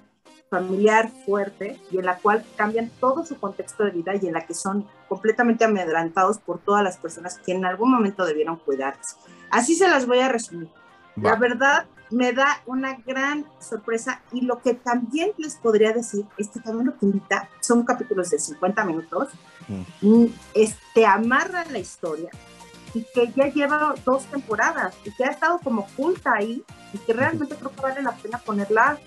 familiar 0.49 1.11
fuerte 1.25 1.81
y 1.93 1.99
en 1.99 2.07
la 2.07 2.19
cual 2.19 2.45
cambian 2.57 2.91
todo 2.99 3.25
su 3.25 3.39
contexto 3.39 3.85
de 3.85 3.93
vida 3.93 4.13
y 4.21 4.27
en 4.27 4.33
la 4.33 4.45
que 4.45 4.55
son 4.55 4.85
completamente 5.09 5.65
amedrantados 5.65 6.39
por 6.39 6.59
todas 6.59 6.83
las 6.83 6.97
personas 6.97 7.39
que 7.39 7.53
en 7.53 7.65
algún 7.65 7.93
momento 7.93 8.27
debieron 8.27 8.57
cuidarse. 8.57 9.17
Así 9.51 9.77
se 9.77 9.89
las 9.89 10.07
voy 10.07 10.19
a 10.19 10.29
resumir. 10.29 10.69
La 11.15 11.37
verdad 11.37 11.87
me 12.11 12.33
da 12.33 12.63
una 12.67 12.95
gran 13.07 13.47
sorpresa 13.61 14.23
y 14.33 14.43
lo 14.43 14.61
que 14.61 14.75
también 14.75 15.33
les 15.39 15.57
podría 15.57 15.93
decir 15.93 16.27
es 16.39 16.49
que 16.49 16.61
también 16.61 16.87
lo 16.87 16.99
que 16.99 17.07
invita 17.07 17.49
son 17.61 17.85
capítulos 17.85 18.31
de 18.31 18.39
50 18.39 18.85
minutos, 18.85 19.29
mm. 20.01 20.27
este, 20.55 21.07
amarra 21.07 21.65
la 21.71 21.79
historia 21.79 22.31
y 22.95 23.05
que 23.15 23.33
ya 23.35 23.47
lleva 23.47 23.95
dos 24.05 24.25
temporadas 24.27 24.95
y 25.05 25.13
que 25.13 25.25
ha 25.25 25.29
estado 25.29 25.61
como 25.61 25.83
oculta 25.83 26.35
ahí 26.35 26.65
y 26.93 26.99
que 26.99 27.13
realmente 27.13 27.55
creo 27.55 27.71
que 27.71 27.81
vale 27.81 28.03
la 28.03 28.13
pena 28.13 28.39
ponerla 28.39 28.99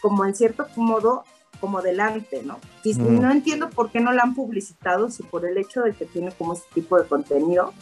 como 0.00 0.24
en 0.24 0.34
cierto 0.34 0.66
modo 0.76 1.24
como 1.60 1.82
delante, 1.82 2.42
¿no? 2.44 2.58
Y 2.84 2.94
no 2.94 3.30
entiendo 3.30 3.68
por 3.70 3.90
qué 3.90 4.00
no 4.00 4.12
la 4.12 4.22
han 4.22 4.34
publicitado, 4.34 5.10
si 5.10 5.24
por 5.24 5.44
el 5.44 5.58
hecho 5.58 5.82
de 5.82 5.92
que 5.92 6.04
tiene 6.04 6.30
como 6.32 6.54
este 6.54 6.66
tipo 6.74 6.96
de 7.00 7.06
contenido, 7.06 7.72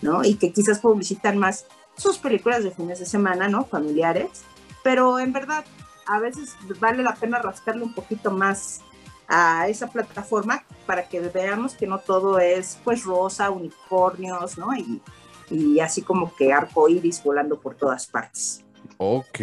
¿no? 0.00 0.24
Y 0.24 0.34
que 0.34 0.52
quizás 0.52 0.78
publicitan 0.78 1.36
más 1.36 1.66
sus 1.98 2.16
películas 2.16 2.64
de 2.64 2.70
fines 2.70 2.98
de 2.98 3.06
semana, 3.06 3.48
¿no? 3.48 3.64
Familiares, 3.64 4.44
pero 4.82 5.18
en 5.18 5.32
verdad 5.32 5.64
a 6.06 6.20
veces 6.20 6.56
vale 6.80 7.02
la 7.02 7.14
pena 7.14 7.38
rascarle 7.38 7.82
un 7.82 7.92
poquito 7.92 8.30
más 8.30 8.80
a 9.28 9.68
esa 9.68 9.88
plataforma 9.88 10.64
para 10.86 11.06
que 11.06 11.20
veamos 11.20 11.74
que 11.74 11.86
no 11.86 11.98
todo 11.98 12.38
es 12.38 12.78
pues 12.82 13.04
rosa, 13.04 13.50
unicornios, 13.50 14.56
¿no? 14.56 14.74
Y, 14.74 15.02
y 15.50 15.80
así 15.80 16.00
como 16.00 16.34
que 16.34 16.52
arco 16.52 16.88
iris 16.88 17.22
volando 17.22 17.60
por 17.60 17.74
todas 17.74 18.06
partes. 18.06 18.64
Ok, 18.96 19.38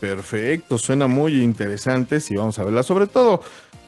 perfecto. 0.00 0.76
Suena 0.76 1.06
muy 1.06 1.42
interesante. 1.42 2.20
Sí, 2.20 2.34
vamos 2.34 2.58
a 2.58 2.64
verla. 2.64 2.82
Sobre 2.82 3.06
todo 3.06 3.42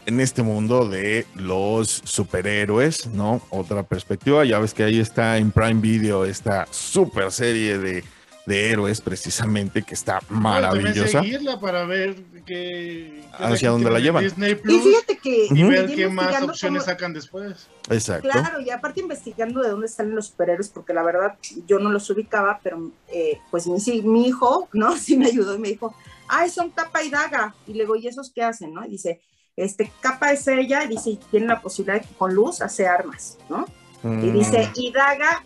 en 0.06 0.20
este 0.20 0.42
mundo 0.42 0.88
de 0.88 1.26
los 1.34 2.02
superhéroes, 2.04 3.06
¿no? 3.08 3.40
Otra 3.50 3.82
perspectiva. 3.82 4.44
Ya 4.44 4.58
ves 4.58 4.74
que 4.74 4.84
ahí 4.84 4.98
está 4.98 5.38
en 5.38 5.50
Prime 5.50 5.80
Video 5.80 6.24
esta 6.24 6.66
super 6.70 7.30
serie 7.32 7.78
de 7.78 8.04
de 8.46 8.70
héroes 8.70 9.00
precisamente 9.00 9.82
que 9.82 9.94
está 9.94 10.20
maravillosa. 10.28 11.22
seguirla 11.22 11.58
para 11.60 11.84
ver 11.86 12.16
qué, 12.44 13.24
hacia 13.32 13.70
dónde 13.70 13.90
la 13.90 13.98
llevan. 14.00 14.22
Disney 14.22 14.54
Plus, 14.54 14.74
y 14.74 14.88
fíjate 14.88 15.18
que 15.18 15.46
y 15.50 15.62
ver 15.62 15.94
qué 15.94 16.08
más 16.08 16.42
opciones 16.42 16.84
sacan 16.84 17.12
después. 17.12 17.68
Exacto. 17.88 18.28
Claro, 18.28 18.60
y 18.60 18.70
aparte 18.70 19.00
investigando 19.00 19.62
de 19.62 19.70
dónde 19.70 19.88
salen 19.88 20.14
los 20.14 20.26
superhéroes, 20.26 20.68
porque 20.68 20.92
la 20.92 21.02
verdad 21.02 21.36
yo 21.66 21.78
no 21.78 21.90
los 21.90 22.08
ubicaba, 22.10 22.60
pero 22.62 22.90
eh, 23.08 23.40
pues 23.50 23.66
mi, 23.66 24.02
mi 24.02 24.26
hijo, 24.28 24.68
¿no? 24.72 24.94
Sí 25.04 25.16
me 25.16 25.26
ayudó 25.26 25.54
y 25.54 25.58
me 25.58 25.68
dijo, 25.68 25.94
ay, 26.28 26.48
son 26.50 26.70
capa 26.70 27.02
y 27.02 27.10
daga. 27.10 27.54
Y 27.66 27.72
le 27.72 27.80
digo, 27.80 27.96
¿y 27.96 28.06
esos 28.08 28.30
qué 28.30 28.42
hacen, 28.42 28.72
no? 28.72 28.84
Y 28.84 28.90
dice, 28.90 29.20
este, 29.56 29.92
capa 30.00 30.32
es 30.32 30.46
ella, 30.48 30.86
dice, 30.86 31.10
y 31.10 31.16
tiene 31.16 31.46
la 31.46 31.60
posibilidad 31.60 32.00
de 32.00 32.08
que 32.08 32.14
con 32.14 32.34
luz 32.34 32.60
hace 32.60 32.86
armas, 32.86 33.38
¿no? 33.48 33.66
Y 34.02 34.06
mm. 34.06 34.32
dice, 34.32 34.70
y 34.74 34.92
daga, 34.92 35.44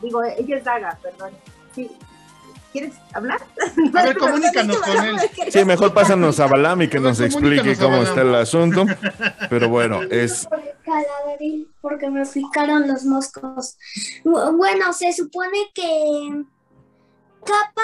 digo, 0.00 0.22
ella 0.24 0.56
es 0.56 0.64
daga, 0.64 0.98
perdón. 1.02 1.32
Sí, 1.74 1.90
¿Quieres 2.72 2.94
hablar? 3.12 3.38
A 3.94 4.02
ver, 4.02 4.16
comunícanos 4.16 4.78
con 4.78 5.04
él. 5.04 5.16
Sí, 5.50 5.64
mejor 5.64 5.92
pásanos 5.92 6.40
a 6.40 6.46
Balam 6.46 6.80
y 6.80 6.88
que 6.88 7.00
nos 7.00 7.20
explique 7.20 7.76
cómo 7.76 7.96
está 7.96 8.22
el 8.22 8.34
asunto. 8.34 8.86
Pero 9.50 9.68
bueno, 9.68 10.00
es. 10.10 10.48
Porque 11.82 12.08
me 12.08 12.24
picaron 12.24 12.88
los 12.88 13.04
moscos. 13.04 13.76
Bueno, 14.24 14.92
se 14.94 15.12
supone 15.12 15.70
que 15.74 16.44
Capa 17.44 17.82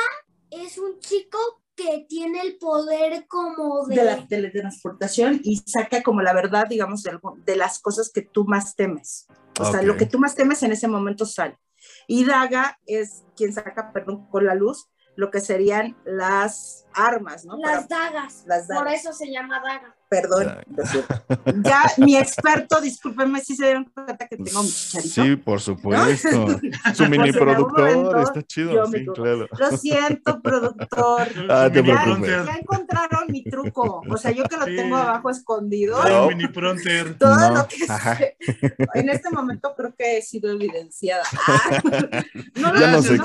es 0.50 0.78
un 0.78 0.98
chico 1.00 1.38
que 1.78 2.06
tiene 2.08 2.40
el 2.40 2.58
poder 2.58 3.26
como 3.28 3.86
de... 3.86 3.96
de 3.96 4.04
la 4.04 4.26
teletransportación 4.26 5.40
y 5.44 5.58
saca 5.58 6.02
como 6.02 6.20
la 6.20 6.32
verdad, 6.32 6.66
digamos, 6.68 7.04
de, 7.04 7.16
de 7.44 7.56
las 7.56 7.78
cosas 7.78 8.10
que 8.12 8.22
tú 8.22 8.44
más 8.44 8.74
temes. 8.74 9.28
O 9.60 9.64
sea, 9.70 9.82
lo 9.82 9.96
que 9.96 10.06
tú 10.06 10.18
más 10.18 10.34
temes 10.34 10.62
en 10.62 10.72
ese 10.72 10.88
momento 10.88 11.24
sale. 11.24 11.58
Y 12.08 12.24
Daga 12.24 12.78
es 12.86 13.24
quien 13.36 13.52
saca, 13.52 13.92
perdón, 13.92 14.28
con 14.28 14.44
la 14.44 14.54
luz 14.54 14.88
lo 15.14 15.30
que 15.30 15.40
serían 15.40 15.96
las 16.04 16.86
armas, 16.94 17.44
¿no? 17.44 17.56
Las 17.56 17.88
dagas. 17.88 18.44
Las 18.46 18.68
dagas. 18.68 18.84
Por 18.84 18.92
eso 18.92 19.12
se 19.12 19.30
llama 19.30 19.60
daga. 19.60 19.96
Perdón. 20.08 20.58
Ya, 21.64 21.82
mi 21.98 22.16
experto, 22.16 22.80
discúlpenme 22.80 23.40
si 23.40 23.56
se 23.56 23.64
dieron 23.64 23.84
cuenta 23.84 24.26
que 24.26 24.36
tengo 24.36 24.62
mi 24.62 24.68
chicharito. 24.68 25.22
Sí, 25.22 25.36
por 25.36 25.60
supuesto. 25.60 26.46
Su 26.94 27.06
mini 27.06 27.32
productor, 27.32 28.20
está 28.20 28.42
chido. 28.42 28.86
Sí, 28.86 29.06
claro. 29.14 29.48
Lo 29.58 29.76
siento, 29.76 30.40
productor. 30.40 31.28
Ah, 31.50 31.70
te 31.72 31.82
ya, 31.82 32.04
ya, 32.20 32.56
encontraron 32.60 33.24
mi 33.28 33.42
truco. 33.44 34.02
O 34.08 34.16
sea, 34.16 34.30
yo 34.30 34.44
que 34.44 34.56
lo 34.56 34.64
tengo 34.66 34.96
abajo 34.96 35.30
escondido. 35.30 36.02
No. 36.04 36.28
mini 36.28 36.46
pronter. 36.48 37.16
Todo 37.18 37.34
no. 37.36 37.54
lo 37.54 37.68
que 37.68 37.86
sé. 37.86 38.36
En 38.94 39.08
este 39.08 39.30
momento 39.30 39.74
creo 39.76 39.94
que 39.96 40.18
he 40.18 40.22
sido 40.22 40.52
evidenciada. 40.52 41.24
Ah. 41.46 41.82
No, 42.54 42.78
ya 42.78 42.92
no, 42.92 43.02
sé 43.02 43.18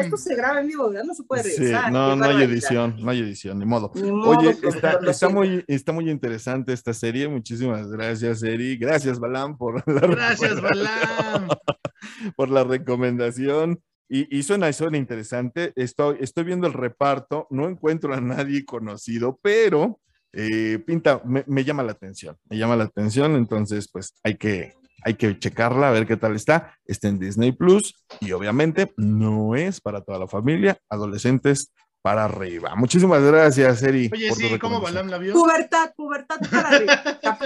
Esto 0.00 0.16
se 0.16 0.34
graba 0.34 0.60
en 0.60 0.68
vivo, 0.68 0.92
ya 0.92 1.02
no 1.02 1.14
se 1.14 1.22
puede 1.22 1.44
revisar. 1.44 1.86
Sí, 1.86 1.92
no, 1.92 2.16
no 2.16 2.24
hay 2.24 2.42
edición, 2.42 2.96
no 2.98 3.10
hay 3.10 3.20
edición, 3.20 3.58
ni 3.58 3.64
modo. 3.64 3.92
Ni 3.94 4.10
modo 4.10 4.38
Oye, 4.38 4.56
está, 4.62 4.98
está 5.06 5.28
muy, 5.28 5.64
está 5.66 5.92
muy 5.92 6.10
interesante 6.20 6.74
esta 6.74 6.92
serie. 6.92 7.28
Muchísimas 7.28 7.90
gracias, 7.90 8.42
Eri. 8.42 8.76
Gracias, 8.76 9.18
Balam, 9.18 9.56
por 9.56 9.82
la 9.88 10.06
Gracias, 10.06 10.60
Balam. 10.60 11.48
por 12.36 12.50
la 12.50 12.62
recomendación. 12.62 13.80
Y, 14.06 14.36
y, 14.36 14.42
suena, 14.42 14.70
suena 14.74 14.98
interesante. 14.98 15.72
Estoy, 15.76 16.18
estoy 16.20 16.44
viendo 16.44 16.66
el 16.66 16.74
reparto, 16.74 17.46
no 17.48 17.68
encuentro 17.68 18.12
a 18.12 18.20
nadie 18.20 18.66
conocido, 18.66 19.38
pero 19.40 19.98
eh, 20.34 20.78
pinta, 20.86 21.22
me, 21.24 21.42
me, 21.46 21.64
llama 21.64 21.82
la 21.84 21.92
atención, 21.92 22.36
me 22.50 22.58
llama 22.58 22.76
la 22.76 22.84
atención, 22.84 23.36
entonces 23.36 23.88
pues 23.90 24.14
hay 24.22 24.36
que, 24.36 24.74
hay 25.04 25.14
que 25.14 25.38
checarla, 25.38 25.88
a 25.88 25.92
ver 25.92 26.06
qué 26.06 26.18
tal 26.18 26.36
está. 26.36 26.76
Está 26.84 27.08
en 27.08 27.18
Disney 27.18 27.52
Plus 27.52 28.04
y 28.20 28.32
obviamente 28.32 28.92
no 28.98 29.54
es 29.54 29.80
para 29.80 30.02
toda 30.02 30.18
la 30.18 30.28
familia, 30.28 30.76
adolescentes 30.90 31.72
para 32.02 32.24
arriba. 32.24 32.74
Muchísimas 32.76 33.22
gracias, 33.22 33.82
Eri. 33.82 34.10
Oye, 34.12 34.32
sí, 34.34 34.58
¿cómo 34.58 34.80
Balam 34.80 35.08
la 35.08 35.18
vio? 35.18 35.32
Pubertad, 35.32 35.92
pubertad 35.94 36.36
para 36.50 36.68
arriba. 36.68 37.02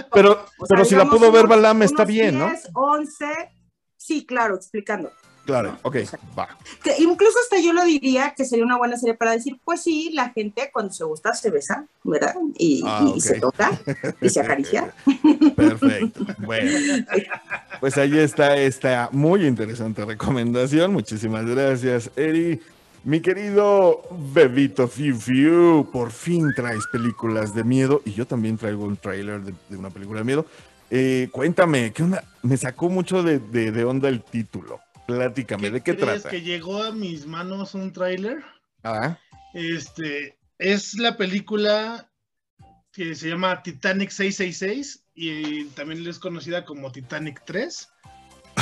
pero, 0.12 0.46
pero 0.68 0.84
si 0.84 0.94
la 0.94 1.08
pudo 1.08 1.32
ver 1.32 1.46
Balam, 1.46 1.82
está 1.82 2.04
bien, 2.04 2.38
10, 2.38 2.70
¿no? 2.72 2.80
11, 2.80 3.24
sí, 3.96 4.24
claro, 4.24 4.54
explicando. 4.54 5.10
Claro, 5.44 5.76
ok, 5.82 5.96
va. 6.38 6.48
Que 6.82 6.94
incluso 7.02 7.38
hasta 7.42 7.60
yo 7.60 7.74
lo 7.74 7.84
diría 7.84 8.32
que 8.34 8.46
sería 8.46 8.64
una 8.64 8.78
buena 8.78 8.96
serie 8.96 9.14
para 9.14 9.32
decir, 9.32 9.60
pues 9.62 9.82
sí, 9.82 10.10
la 10.14 10.30
gente 10.30 10.70
cuando 10.72 10.90
se 10.92 11.04
gusta 11.04 11.34
se 11.34 11.50
besa, 11.50 11.86
¿verdad? 12.02 12.34
Y, 12.56 12.82
ah, 12.86 13.12
y 13.14 13.20
se 13.20 13.40
toca 13.40 13.70
y 14.22 14.30
se 14.30 14.40
acaricia. 14.40 14.94
Perfecto. 15.54 16.24
Bueno, 16.38 16.70
pues 17.80 17.98
ahí 17.98 18.18
está 18.18 18.56
esta 18.56 19.10
muy 19.12 19.46
interesante 19.46 20.02
recomendación. 20.06 20.94
Muchísimas 20.94 21.44
gracias, 21.44 22.10
Eri. 22.16 22.62
Mi 23.04 23.20
querido 23.20 24.00
Bebito 24.32 24.88
Fiu 24.88 25.20
Fiu, 25.20 25.90
por 25.92 26.10
fin 26.10 26.54
traes 26.56 26.86
películas 26.86 27.54
de 27.54 27.62
miedo 27.62 28.00
y 28.06 28.14
yo 28.14 28.26
también 28.26 28.56
traigo 28.56 28.84
un 28.84 28.96
tráiler 28.96 29.42
de, 29.42 29.76
una 29.76 29.90
película 29.90 30.20
de 30.20 30.24
miedo. 30.24 30.46
Eh, 30.90 31.28
cuéntame, 31.30 31.92
¿qué 31.92 32.02
onda? 32.02 32.24
Me 32.42 32.56
sacó 32.56 32.88
mucho 32.88 33.22
de, 33.22 33.40
de, 33.40 33.84
onda 33.84 34.08
el 34.08 34.22
título. 34.22 34.80
Platícame, 35.06 35.70
¿de 35.70 35.82
qué 35.82 35.94
crees 35.96 36.22
trata? 36.22 36.30
que 36.30 36.40
llegó 36.40 36.82
a 36.82 36.92
mis 36.92 37.26
manos 37.26 37.74
un 37.74 37.92
tráiler? 37.92 38.42
Ah. 38.82 39.18
Este, 39.52 40.38
es 40.58 40.94
la 40.94 41.18
película 41.18 42.10
que 42.90 43.14
se 43.14 43.28
llama 43.28 43.62
Titanic 43.62 44.08
666 44.08 45.04
y 45.14 45.64
también 45.66 46.06
es 46.06 46.18
conocida 46.18 46.64
como 46.64 46.90
Titanic 46.90 47.42
3. 47.44 47.86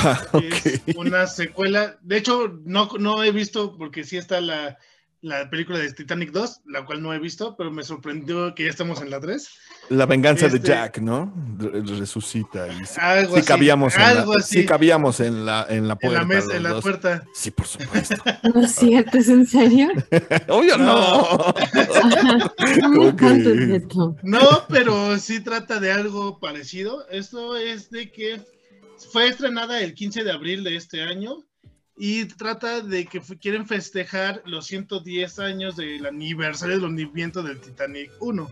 Ah, 0.03 0.21
Es 0.33 0.81
una 0.95 1.27
secuela. 1.27 1.97
De 2.01 2.17
hecho, 2.17 2.59
no, 2.65 2.89
no 2.99 3.23
he 3.23 3.31
visto, 3.31 3.77
porque 3.77 4.03
sí 4.03 4.17
está 4.17 4.41
la, 4.41 4.77
la 5.21 5.49
película 5.49 5.79
de 5.79 5.91
Titanic 5.93 6.31
2, 6.31 6.61
la 6.67 6.85
cual 6.85 7.01
no 7.01 7.13
he 7.13 7.19
visto, 7.19 7.55
pero 7.57 7.71
me 7.71 7.83
sorprendió 7.83 8.53
que 8.55 8.63
ya 8.65 8.69
estamos 8.69 9.01
en 9.01 9.09
la 9.09 9.19
3. 9.19 9.49
La 9.89 10.05
venganza 10.05 10.47
de 10.47 10.55
Este- 10.57 10.69
Jack, 10.69 10.99
¿no? 10.99 11.33
Re- 11.57 11.81
Resucita. 11.81 12.67
Y 12.69 12.85
sí, 12.85 12.95
Algo 13.01 13.33
sí 13.35 13.39
así, 13.41 13.47
cabíamos, 13.47 13.93
en 13.95 14.01
la, 14.01 14.07
algo 14.09 14.37
así. 14.37 14.59
sí 14.61 14.65
cabíamos 14.65 15.19
en 15.19 15.45
la, 15.45 15.65
en 15.69 15.87
la 15.89 15.93
En 15.93 15.99
puerta. 15.99 16.19
la 16.19 16.25
mesa, 16.25 16.55
en 16.55 16.63
la 16.63 16.69
dos. 16.69 16.81
puerta. 16.81 17.23
Sí, 17.33 17.51
por 17.51 17.67
supuesto. 17.67 18.15
No 18.53 18.61
es 18.61 18.75
cierto, 18.75 19.17
¿es 19.17 19.27
en 19.29 19.45
serio? 19.45 19.89
Obvio 20.47 20.77
no. 20.77 21.53
No, 24.23 24.65
pero 24.69 25.17
sí 25.19 25.39
trata 25.41 25.79
de 25.79 25.91
algo 25.91 26.39
parecido. 26.39 27.07
Esto 27.09 27.57
es 27.57 27.89
de 27.89 28.11
que 28.11 28.41
fue 29.11 29.27
estrenada 29.27 29.81
el 29.81 29.93
15 29.93 30.23
de 30.23 30.31
abril 30.31 30.63
de 30.63 30.75
este 30.75 31.01
año 31.01 31.43
y 31.97 32.25
trata 32.25 32.81
de 32.81 33.05
que 33.05 33.21
quieren 33.39 33.67
festejar 33.67 34.41
los 34.45 34.65
110 34.67 35.39
años 35.39 35.75
del 35.75 36.05
aniversario 36.05 36.75
del 36.75 36.85
hundimiento 36.85 37.43
del 37.43 37.59
Titanic 37.59 38.11
1. 38.19 38.49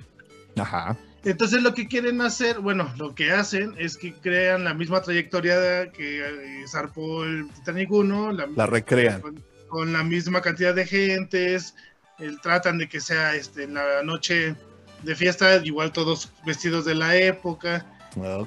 Ajá. 0.57 0.97
Entonces 1.23 1.61
lo 1.61 1.73
que 1.73 1.87
quieren 1.87 2.21
hacer, 2.21 2.59
bueno, 2.59 2.91
lo 2.97 3.13
que 3.13 3.31
hacen 3.31 3.75
es 3.77 3.95
que 3.97 4.13
crean 4.13 4.63
la 4.63 4.73
misma 4.73 5.01
trayectoria 5.01 5.91
que 5.91 6.19
eh, 6.61 6.65
zarpó 6.67 7.23
el 7.23 7.47
Titanic 7.49 7.91
1, 7.91 8.31
la, 8.31 8.47
La 8.55 8.65
recrean. 8.65 9.21
con, 9.21 9.43
con 9.67 9.93
la 9.93 10.03
misma 10.03 10.41
cantidad 10.41 10.73
de 10.73 10.85
gentes, 10.87 11.75
el- 12.19 12.41
tratan 12.41 12.77
de 12.79 12.89
que 12.89 12.99
sea 12.99 13.35
este, 13.35 13.63
en 13.63 13.75
la 13.75 14.01
noche 14.03 14.55
de 15.03 15.15
fiesta, 15.15 15.55
igual 15.63 15.91
todos 15.91 16.31
vestidos 16.45 16.85
de 16.85 16.95
la 16.95 17.15
época. 17.15 17.85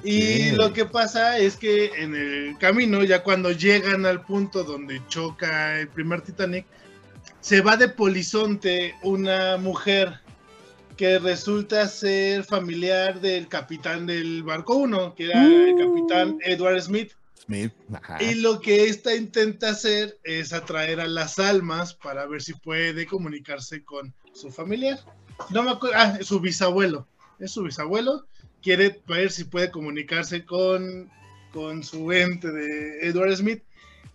Y 0.03 0.51
lo 0.51 0.73
que 0.73 0.85
pasa 0.85 1.37
es 1.37 1.55
que 1.55 1.91
en 1.97 2.15
el 2.15 2.57
camino, 2.57 3.03
ya 3.03 3.23
cuando 3.23 3.51
llegan 3.51 4.05
al 4.05 4.21
punto 4.21 4.63
donde 4.63 5.01
choca 5.07 5.79
el 5.79 5.87
primer 5.87 6.21
Titanic, 6.21 6.65
se 7.41 7.61
va 7.61 7.77
de 7.77 7.89
polizonte 7.89 8.95
una 9.03 9.57
mujer 9.57 10.19
que 10.97 11.19
resulta 11.19 11.87
ser 11.87 12.43
familiar 12.43 13.19
del 13.19 13.47
capitán 13.47 14.05
del 14.05 14.43
barco 14.43 14.75
1, 14.75 15.15
que 15.15 15.25
era 15.25 15.43
el 15.43 15.75
capitán 15.77 16.37
Edward 16.41 16.81
Smith. 16.81 17.11
Smith. 17.45 17.73
Ajá. 17.93 18.21
Y 18.23 18.35
lo 18.35 18.59
que 18.59 18.85
esta 18.85 19.15
intenta 19.15 19.69
hacer 19.69 20.17
es 20.23 20.53
atraer 20.53 20.99
a 20.99 21.07
las 21.07 21.37
almas 21.37 21.93
para 21.93 22.25
ver 22.25 22.41
si 22.41 22.53
puede 22.53 23.05
comunicarse 23.05 23.83
con 23.83 24.13
su 24.33 24.51
familiar. 24.51 24.99
No 25.49 25.63
me 25.63 25.71
acuerdo, 25.71 25.97
ah, 25.97 26.17
su 26.21 26.39
bisabuelo. 26.39 27.07
Es 27.39 27.51
su 27.51 27.63
bisabuelo. 27.63 28.25
Quiere 28.65 28.99
ver 29.07 29.29
si 29.29 29.43
puede 29.43 29.69
comunicarse 29.69 30.43
con, 30.43 31.11
con 31.53 31.83
su 31.83 32.11
ente 32.11 32.51
de 32.51 33.07
Edward 33.07 33.35
Smith, 33.35 33.61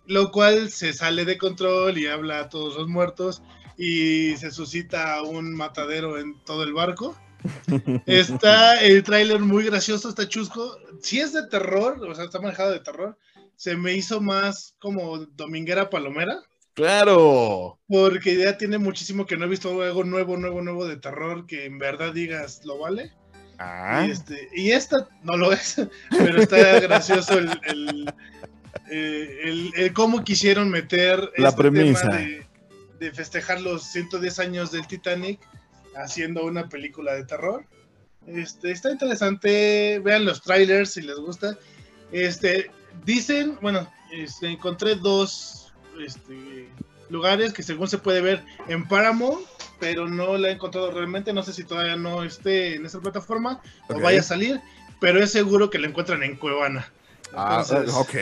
lo 0.07 0.29
cual 0.29 0.69
se 0.69 0.91
sale 0.91 1.23
de 1.23 1.37
control 1.37 1.97
y 1.97 2.07
habla 2.07 2.41
a 2.41 2.49
todos 2.49 2.75
los 2.75 2.89
muertos 2.89 3.41
y 3.77 4.35
se 4.35 4.51
suscita 4.51 5.21
un 5.21 5.55
matadero 5.55 6.19
en 6.19 6.37
todo 6.43 6.63
el 6.63 6.73
barco. 6.73 7.15
Está 8.05 8.81
el 8.81 9.03
tráiler 9.03 9.39
muy 9.39 9.63
gracioso, 9.63 10.09
está 10.09 10.27
chusco. 10.27 10.77
Si 11.01 11.21
es 11.21 11.31
de 11.31 11.47
terror, 11.47 12.05
o 12.05 12.13
sea, 12.13 12.25
está 12.25 12.41
manejado 12.41 12.71
de 12.71 12.81
terror, 12.81 13.17
se 13.55 13.77
me 13.77 13.93
hizo 13.93 14.19
más 14.19 14.75
como 14.79 15.19
Dominguera 15.27 15.89
Palomera, 15.89 16.41
Claro. 16.73 17.79
porque 17.87 18.35
ya 18.35 18.57
tiene 18.57 18.79
muchísimo 18.79 19.25
que 19.25 19.37
no 19.37 19.45
he 19.45 19.49
visto 19.49 19.81
algo 19.81 20.03
nuevo, 20.03 20.35
nuevo, 20.35 20.61
nuevo 20.61 20.85
de 20.85 20.97
terror 20.97 21.47
que 21.47 21.63
en 21.63 21.79
verdad 21.79 22.11
digas 22.13 22.65
lo 22.65 22.77
vale. 22.77 23.13
Ah. 23.63 24.05
Y, 24.07 24.11
este, 24.11 24.49
y 24.53 24.71
esta 24.71 25.07
no 25.23 25.37
lo 25.37 25.51
es, 25.53 25.75
pero 26.09 26.41
está 26.41 26.79
gracioso 26.79 27.37
el, 27.37 27.49
el, 27.65 28.13
eh, 28.89 29.39
el- 29.43 29.71
el 29.75 29.93
cómo 29.93 30.23
quisieron 30.23 30.69
meter 30.69 31.19
La 31.37 31.49
este 31.49 31.61
tema 31.61 31.71
premisa. 31.71 32.07
de, 32.09 32.45
de 32.99 33.11
festejar 33.11 33.61
los 33.61 33.83
110 33.83 34.39
años 34.39 34.71
del 34.71 34.87
Titanic 34.87 35.39
haciendo 35.95 36.45
una 36.45 36.67
película 36.69 37.13
de 37.13 37.25
terror. 37.25 37.65
Este, 38.27 38.71
está 38.71 38.91
interesante, 38.91 39.99
vean 40.03 40.25
los 40.25 40.41
trailers 40.41 40.93
si 40.93 41.01
les 41.01 41.15
gusta. 41.17 41.57
Este, 42.11 42.69
dicen, 43.05 43.57
bueno, 43.61 43.91
este, 44.11 44.47
encontré 44.47 44.95
dos 44.95 45.73
este, 46.05 46.69
lugares 47.11 47.53
que 47.53 47.63
según 47.63 47.87
se 47.87 47.97
puede 47.97 48.21
ver 48.21 48.43
en 48.67 48.87
Paramount, 48.87 49.45
pero 49.79 50.07
no 50.07 50.37
la 50.37 50.49
he 50.49 50.51
encontrado 50.53 50.91
realmente. 50.91 51.33
No 51.33 51.43
sé 51.43 51.53
si 51.53 51.63
todavía 51.63 51.95
no 51.95 52.23
esté 52.23 52.75
en 52.75 52.85
esa 52.85 52.99
plataforma 52.99 53.61
o 53.89 53.99
vaya 53.99 54.21
a 54.21 54.23
salir, 54.23 54.61
pero 54.99 55.21
es 55.21 55.31
seguro 55.31 55.69
que 55.69 55.79
la 55.79 55.87
encuentran 55.87 56.23
en 56.23 56.35
Cuevana. 56.35 56.91
Ah, 57.33 57.63
ok. 57.95 58.09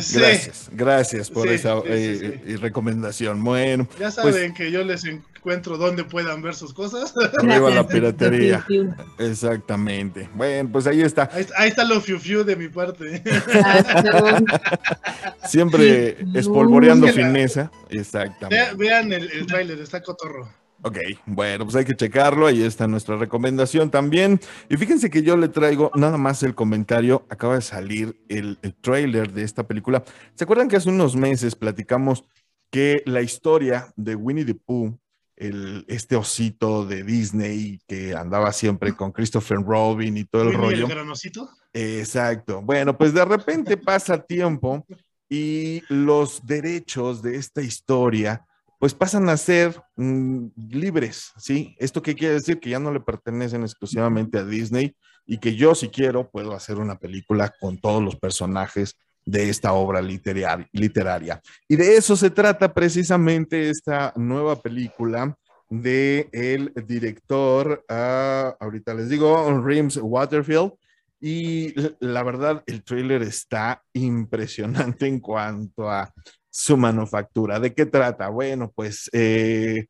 sí, 0.00 0.18
Gracias, 0.18 0.68
gracias 0.72 1.30
por 1.30 1.48
Sí, 1.48 1.54
esa 1.54 1.80
sí, 1.82 1.88
eh, 1.88 2.58
recomendación. 2.60 3.42
Bueno, 3.42 3.88
Ya 3.98 4.10
saben 4.10 4.54
que 4.54 4.70
yo 4.70 4.84
les 4.84 5.04
encuentro 5.04 5.76
donde 5.76 6.04
puedan 6.04 6.42
ver 6.42 6.54
sus 6.54 6.72
cosas. 6.72 7.14
arriba 7.38 7.70
la 7.70 7.86
piratería. 7.86 8.62
Fiu, 8.62 8.94
Exactamente. 9.18 10.28
Bueno, 10.34 10.70
pues 10.72 10.86
ahí 10.86 11.02
está. 11.02 11.28
Ahí, 11.32 11.46
ahí 11.56 11.68
está 11.68 11.84
lo 11.84 12.00
fiu 12.00 12.18
fiu 12.18 12.44
de 12.44 12.56
mi 12.56 12.68
parte. 12.68 13.22
Siempre 15.46 16.18
espolvoreando 16.34 17.08
fineza. 17.08 17.70
Exactamente. 17.88 18.74
vean 18.76 19.12
el, 19.12 19.30
el 19.30 19.46
tráiler, 19.46 19.80
está 19.80 20.02
cotorro. 20.02 20.48
Ok, 20.82 20.98
bueno, 21.26 21.64
pues 21.64 21.76
hay 21.76 21.84
que 21.84 21.96
checarlo. 21.96 22.46
Ahí 22.46 22.62
está 22.62 22.86
nuestra 22.86 23.16
recomendación 23.16 23.90
también. 23.90 24.40
Y 24.68 24.76
fíjense 24.76 25.10
que 25.10 25.22
yo 25.22 25.36
le 25.36 25.48
traigo 25.48 25.90
nada 25.94 26.16
más 26.16 26.42
el 26.42 26.54
comentario. 26.54 27.26
Acaba 27.28 27.54
de 27.54 27.62
salir 27.62 28.20
el, 28.28 28.58
el 28.62 28.74
trailer 28.74 29.32
de 29.32 29.42
esta 29.42 29.66
película. 29.66 30.04
¿Se 30.34 30.44
acuerdan 30.44 30.68
que 30.68 30.76
hace 30.76 30.88
unos 30.88 31.16
meses 31.16 31.56
platicamos 31.56 32.24
que 32.70 33.02
la 33.06 33.22
historia 33.22 33.92
de 33.96 34.14
Winnie 34.14 34.44
the 34.44 34.54
Pooh, 34.54 34.98
el, 35.36 35.84
este 35.88 36.16
osito 36.16 36.84
de 36.86 37.02
Disney 37.02 37.80
que 37.86 38.14
andaba 38.14 38.52
siempre 38.52 38.94
con 38.94 39.12
Christopher 39.12 39.58
Robin 39.58 40.16
y 40.16 40.24
todo 40.24 40.42
el 40.42 40.48
Winnie 40.48 40.62
rollo? 40.62 40.86
el 40.86 40.90
granocito. 40.90 41.48
Exacto. 41.72 42.62
Bueno, 42.62 42.96
pues 42.96 43.12
de 43.12 43.24
repente 43.24 43.76
pasa 43.76 44.22
tiempo 44.22 44.84
y 45.28 45.82
los 45.88 46.46
derechos 46.46 47.22
de 47.22 47.36
esta 47.36 47.60
historia 47.60 48.46
pues 48.78 48.94
pasan 48.94 49.28
a 49.28 49.36
ser 49.36 49.80
mm, 49.96 50.46
libres, 50.70 51.32
¿sí? 51.38 51.74
¿Esto 51.78 52.02
qué 52.02 52.14
quiere 52.14 52.34
decir? 52.34 52.60
Que 52.60 52.70
ya 52.70 52.78
no 52.78 52.92
le 52.92 53.00
pertenecen 53.00 53.62
exclusivamente 53.62 54.38
a 54.38 54.44
Disney 54.44 54.94
y 55.26 55.38
que 55.38 55.56
yo 55.56 55.74
si 55.74 55.88
quiero 55.88 56.30
puedo 56.30 56.52
hacer 56.52 56.78
una 56.78 56.98
película 56.98 57.52
con 57.60 57.78
todos 57.78 58.02
los 58.02 58.16
personajes 58.16 58.96
de 59.24 59.48
esta 59.48 59.72
obra 59.72 60.00
literar- 60.00 60.68
literaria. 60.72 61.40
Y 61.68 61.76
de 61.76 61.96
eso 61.96 62.16
se 62.16 62.30
trata 62.30 62.72
precisamente 62.72 63.68
esta 63.68 64.12
nueva 64.16 64.56
película 64.60 65.36
de 65.68 66.28
el 66.32 66.72
director, 66.86 67.84
ah, 67.88 68.56
ahorita 68.60 68.94
les 68.94 69.08
digo, 69.08 69.60
Rims 69.60 69.98
Waterfield, 70.00 70.72
y 71.20 71.74
la 71.98 72.22
verdad, 72.22 72.62
el 72.66 72.84
tráiler 72.84 73.22
está 73.22 73.82
impresionante 73.94 75.06
en 75.06 75.18
cuanto 75.18 75.90
a 75.90 76.12
su 76.56 76.78
manufactura. 76.78 77.60
¿De 77.60 77.74
qué 77.74 77.84
trata? 77.84 78.30
Bueno, 78.30 78.72
pues 78.74 79.10
eh, 79.12 79.88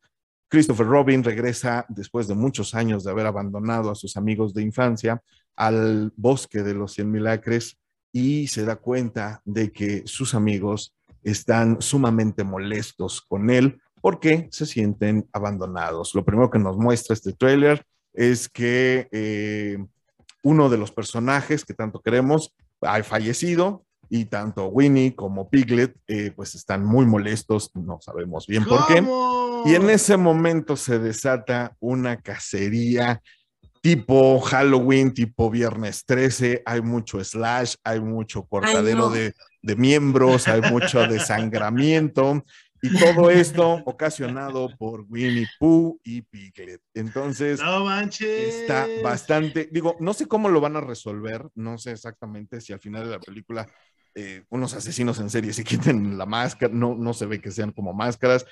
Christopher 0.48 0.88
Robin 0.88 1.22
regresa 1.22 1.86
después 1.88 2.26
de 2.26 2.34
muchos 2.34 2.74
años 2.74 3.04
de 3.04 3.12
haber 3.12 3.26
abandonado 3.26 3.88
a 3.88 3.94
sus 3.94 4.16
amigos 4.16 4.52
de 4.52 4.62
infancia 4.62 5.22
al 5.54 6.12
bosque 6.16 6.64
de 6.64 6.74
los 6.74 6.94
cien 6.94 7.12
mil 7.12 7.28
acres 7.28 7.78
y 8.10 8.48
se 8.48 8.64
da 8.64 8.74
cuenta 8.74 9.40
de 9.44 9.70
que 9.70 10.02
sus 10.06 10.34
amigos 10.34 10.92
están 11.22 11.80
sumamente 11.80 12.42
molestos 12.42 13.22
con 13.22 13.48
él 13.48 13.80
porque 14.00 14.48
se 14.50 14.66
sienten 14.66 15.28
abandonados. 15.32 16.16
Lo 16.16 16.24
primero 16.24 16.50
que 16.50 16.58
nos 16.58 16.76
muestra 16.76 17.14
este 17.14 17.32
tráiler 17.32 17.84
es 18.12 18.48
que 18.48 19.06
eh, 19.12 19.78
uno 20.42 20.68
de 20.68 20.78
los 20.78 20.90
personajes 20.90 21.64
que 21.64 21.74
tanto 21.74 22.00
queremos 22.00 22.56
ha 22.80 23.00
fallecido 23.04 23.85
y 24.08 24.26
tanto 24.26 24.66
Winnie 24.68 25.14
como 25.14 25.48
Piglet 25.48 25.94
eh, 26.06 26.32
pues 26.34 26.54
están 26.54 26.84
muy 26.84 27.06
molestos, 27.06 27.70
no 27.74 27.98
sabemos 28.00 28.46
bien 28.46 28.64
por 28.64 28.86
qué. 28.86 29.04
Y 29.64 29.74
en 29.74 29.90
ese 29.90 30.16
momento 30.16 30.76
se 30.76 30.98
desata 30.98 31.76
una 31.80 32.20
cacería 32.20 33.20
tipo 33.82 34.40
Halloween, 34.40 35.14
tipo 35.14 35.50
Viernes 35.50 36.04
13, 36.06 36.62
hay 36.66 36.80
mucho 36.82 37.22
slash, 37.22 37.74
hay 37.84 38.00
mucho 38.00 38.44
cortadero 38.44 38.98
no. 38.98 39.10
de, 39.10 39.34
de 39.62 39.76
miembros, 39.76 40.48
hay 40.48 40.60
mucho 40.72 41.06
desangramiento 41.06 42.42
y 42.82 42.98
todo 42.98 43.30
esto 43.30 43.82
ocasionado 43.84 44.68
por 44.76 45.04
Winnie 45.08 45.46
Pooh 45.58 45.98
y 46.04 46.22
Piglet. 46.22 46.80
Entonces, 46.94 47.60
No 47.60 47.84
manches. 47.84 48.54
está 48.54 48.86
bastante, 49.02 49.68
digo, 49.70 49.96
no 50.00 50.14
sé 50.14 50.26
cómo 50.26 50.48
lo 50.48 50.60
van 50.60 50.76
a 50.76 50.80
resolver, 50.80 51.48
no 51.54 51.78
sé 51.78 51.92
exactamente 51.92 52.60
si 52.60 52.72
al 52.72 52.80
final 52.80 53.04
de 53.04 53.10
la 53.10 53.20
película 53.20 53.66
eh, 54.16 54.42
unos 54.48 54.74
asesinos 54.74 55.20
en 55.20 55.30
serie 55.30 55.52
se 55.52 55.62
quiten 55.62 56.18
la 56.18 56.26
máscara, 56.26 56.72
no, 56.74 56.94
no 56.96 57.12
se 57.14 57.26
ve 57.26 57.40
que 57.40 57.50
sean 57.52 57.70
como 57.70 57.92
máscaras, 57.92 58.44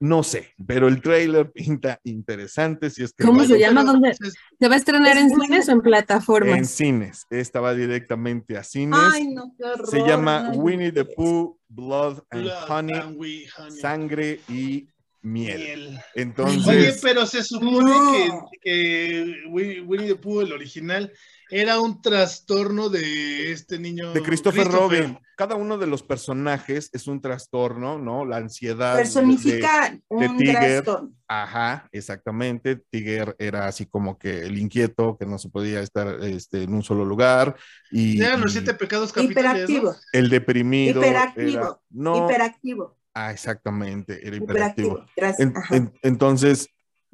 No 0.00 0.24
sé, 0.24 0.52
pero 0.66 0.88
el 0.88 1.00
trailer 1.00 1.52
pinta 1.52 2.00
interesante. 2.02 2.90
Si 2.90 3.04
es 3.04 3.12
que 3.12 3.22
¿Cómo 3.24 3.44
se 3.44 3.56
llama? 3.56 3.84
¿Dónde? 3.84 4.12
pues, 4.18 4.34
¿Se 4.58 4.68
va 4.68 4.74
a 4.74 4.78
estrenar 4.78 5.16
Es 5.16 5.22
en 5.22 5.30
cines 5.40 5.68
o 5.68 5.70
en 5.70 5.76
En 5.78 5.82
plataformas? 5.82 6.68
cines. 6.70 7.24
Esta 7.30 7.60
va 7.60 7.72
directamente 7.72 8.56
a 8.58 8.64
cines. 8.64 8.98
Ay, 9.00 9.28
no, 9.32 9.54
qué 9.56 9.62
horror. 9.64 9.88
se 9.88 10.00
llama 10.00 10.50
no. 10.50 10.58
Winnie 10.58 10.90
the 10.90 11.04
Pooh, 11.04 11.56
Blood 11.68 12.24
and 12.30 12.42
Blood 12.42 12.64
Honey, 12.68 12.94
and 12.98 13.16
we- 13.16 13.46
honey. 13.56 13.78
sangre 13.80 14.40
y 14.48 14.88
miel. 15.22 15.58
Miel. 15.60 15.98
Entonces, 16.16 16.66
Oye, 16.66 16.94
pero 17.00 17.24
se 17.24 17.44
supone 17.44 17.88
No. 17.88 18.12
que, 18.50 18.58
que 18.60 19.36
Winnie 19.50 19.80
Winnie 19.82 20.08
the 20.08 20.16
Pooh, 20.16 20.40
el 20.40 20.52
original, 20.52 21.12
era 21.54 21.80
un 21.80 22.00
trastorno 22.00 22.88
de 22.88 23.52
este 23.52 23.78
niño. 23.78 24.12
de 24.14 24.22
Christopher 24.22 24.66
Robin, 24.68 25.18
cada 25.36 25.54
uno 25.54 25.76
de 25.76 25.86
los 25.86 26.02
personajes 26.02 26.88
es 26.94 27.06
un 27.06 27.20
trastorno, 27.20 27.98
¿no? 27.98 28.24
La 28.24 28.38
ansiedad. 28.38 28.92
de- 28.96 29.02
Personifica 29.02 29.98
un 30.08 30.38
Tiger. 30.38 30.82
trastorno. 30.82 31.12
Ajá, 31.28 31.88
exactamente. 31.92 32.76
Tiger 32.90 33.36
era 33.38 33.66
así 33.66 33.84
como 33.86 34.18
que 34.18 34.42
el 34.46 34.58
inquieto, 34.58 35.16
que 35.18 35.26
no 35.26 35.38
se 35.38 35.50
podía 35.50 35.80
estar 35.80 36.20
este, 36.22 36.62
en 36.62 36.72
un 36.74 36.82
solo 36.82 37.04
lugar. 37.04 37.54
Y, 37.90 38.20
Eran 38.22 38.40
los 38.40 38.52
siete 38.52 38.72
pecados 38.74 39.12
capitales. 39.12 39.68
Hiperactivo. 39.68 39.94
el 40.12 40.30
deprimido. 40.30 41.00
Hiperactivo. 41.02 41.48
era- 41.60 41.78
no, 41.90 42.24
Hiperactivo. 42.24 42.96
ah, 43.14 43.30
exactamente, 43.30 44.26
era 44.26 44.36
hiperactivo. 44.36 44.88
Hiperactivo. 44.88 45.06
Gracias. 45.16 45.40
En- 45.40 45.56
Ajá. 45.56 45.76
en- 45.76 45.92
entonces, 46.02 46.68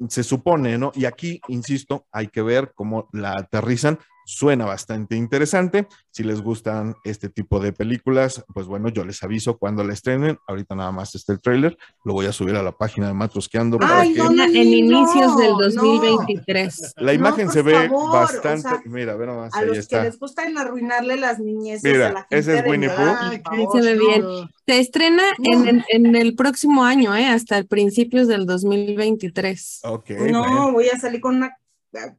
se 0.07 0.23
supone, 0.23 0.77
¿no? 0.77 0.93
Y 0.95 1.03
aquí, 1.03 1.41
insisto, 1.49 2.07
hay 2.13 2.27
que 2.27 2.41
ver 2.41 2.71
cómo 2.73 3.09
la 3.11 3.33
aterrizan. 3.33 3.99
Suena 4.31 4.65
bastante 4.65 5.15
interesante. 5.15 5.87
Si 6.11 6.23
les 6.23 6.41
gustan 6.41 6.93
este 7.03 7.29
tipo 7.29 7.59
de 7.59 7.73
películas, 7.73 8.45
pues 8.53 8.67
bueno, 8.67 8.89
yo 8.89 9.03
les 9.03 9.23
aviso 9.23 9.57
cuando 9.57 9.83
la 9.83 9.93
estrenen. 9.93 10.37
Ahorita 10.47 10.75
nada 10.75 10.91
más 10.91 11.15
está 11.15 11.33
el 11.33 11.41
tráiler. 11.41 11.75
Lo 12.05 12.13
voy 12.13 12.27
a 12.27 12.31
subir 12.31 12.55
a 12.55 12.61
la 12.61 12.71
página 12.71 13.07
de 13.07 13.13
Matrosqueando 13.15 13.79
para 13.79 14.01
Ay, 14.01 14.13
que 14.13 14.19
no, 14.19 14.29
en 14.29 14.37
no, 14.37 14.43
inicios 14.53 15.35
del 15.37 15.51
no. 15.51 15.57
2023. 15.61 16.93
la 16.97 17.13
imagen 17.13 17.49
se 17.49 17.63
ve 17.63 17.87
favor, 17.87 18.09
o 18.09 18.11
bastante. 18.13 18.61
sea, 18.69 18.81
Mira, 18.85 19.15
ve 19.15 19.25
nomás, 19.25 19.51
A 19.55 19.59
ahí 19.59 19.65
los 19.65 19.73
que 19.73 19.79
está. 19.79 20.03
les 20.03 20.19
gustan 20.19 20.55
arruinarle 20.59 21.17
las 21.17 21.39
niñeces 21.39 21.83
Mira, 21.91 22.09
a 22.09 22.11
la 22.13 22.19
gente 22.21 22.37
ese 22.37 22.59
es 22.59 22.65
Winnie 22.67 22.89
Pooh. 22.89 23.71
Se 23.73 23.81
ve 23.81 23.97
bien. 23.97 24.23
Se 24.67 24.79
estrena 24.79 25.23
en, 25.41 25.67
en- 25.67 25.85
en 25.89 26.15
el 26.15 26.35
próximo 26.35 26.83
año, 26.83 27.15
¿eh? 27.15 27.25
hasta 27.25 27.57
el 27.57 27.65
principios 27.65 28.27
del 28.27 28.45
2023. 28.45 29.79
Ok. 29.85 30.09
No, 30.11 30.41
bueno. 30.41 30.71
voy 30.71 30.87
a 30.89 30.99
salir 30.99 31.19
con 31.19 31.37
una 31.37 31.57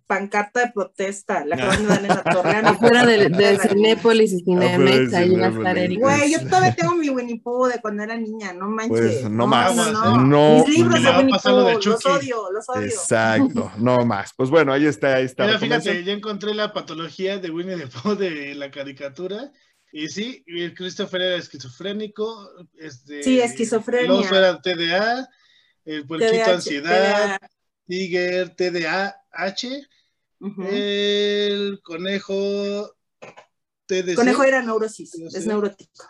pancarta 0.06 0.60
de 0.60 0.72
protesta. 0.72 1.44
La 1.44 1.56
acaban 1.56 1.82
de 1.82 1.88
dar 1.88 2.02
en 2.02 2.08
la 2.08 2.22
torre. 2.22 2.50
Afuera 2.64 3.06
de, 3.06 3.28
de. 3.28 3.58
Cinépolis 3.58 4.32
y 4.32 4.40
Cinemex, 4.40 5.14
ahí 5.14 5.30
va 5.30 5.46
a 5.46 5.48
estar 5.48 5.76
Cinépolis. 5.76 5.84
Erika. 5.84 6.00
Güey, 6.00 6.32
yo 6.32 6.40
todavía 6.40 6.74
tengo 6.74 6.96
mi 6.96 7.08
Winnie 7.10 7.40
Pooh 7.40 7.66
de 7.66 7.80
cuando 7.80 8.02
era 8.02 8.16
niña, 8.16 8.52
no 8.52 8.68
manches. 8.68 9.20
Pues 9.20 9.30
no 9.30 9.46
más. 9.46 9.74
No, 9.74 9.92
no, 9.92 10.24
No, 10.24 10.64
Mis 10.66 10.76
libros 10.76 11.02
de 11.02 11.10
Winnie 11.10 11.38
Pooh, 11.42 11.80
los 11.84 12.06
odio, 12.06 12.50
los 12.52 12.68
odio. 12.68 12.86
Exacto, 12.86 13.72
no 13.78 14.04
más. 14.04 14.32
Pues 14.36 14.50
bueno, 14.50 14.72
ahí 14.72 14.86
está, 14.86 15.16
ahí 15.16 15.24
está. 15.24 15.46
Mira, 15.46 15.58
fíjate, 15.58 16.04
ya 16.04 16.12
encontré 16.12 16.54
la 16.54 16.72
patología 16.72 17.38
de 17.38 17.50
Winnie 17.50 17.76
the 17.76 17.86
Pooh 17.86 18.16
de 18.16 18.54
la 18.54 18.70
caricatura. 18.70 19.52
Y 19.92 20.08
sí, 20.08 20.44
Christopher 20.76 21.20
era 21.20 21.36
esquizofrénico. 21.36 22.48
Este, 22.78 23.22
Sí, 23.22 23.40
esquizofrenia. 23.40 24.04
El 24.04 24.10
oso 24.10 24.36
era 24.36 24.60
TDA, 24.60 25.28
el 25.84 26.06
puerquito 26.06 26.50
ansiedad, 26.50 27.38
Tiger, 27.86 28.54
Ujú. 30.40 30.62
el 30.70 31.80
conejo 31.82 32.94
TDC, 33.86 34.14
Conejo 34.14 34.44
era 34.44 34.62
neurosis, 34.62 35.14
es 35.14 35.46
neurótico. 35.46 36.06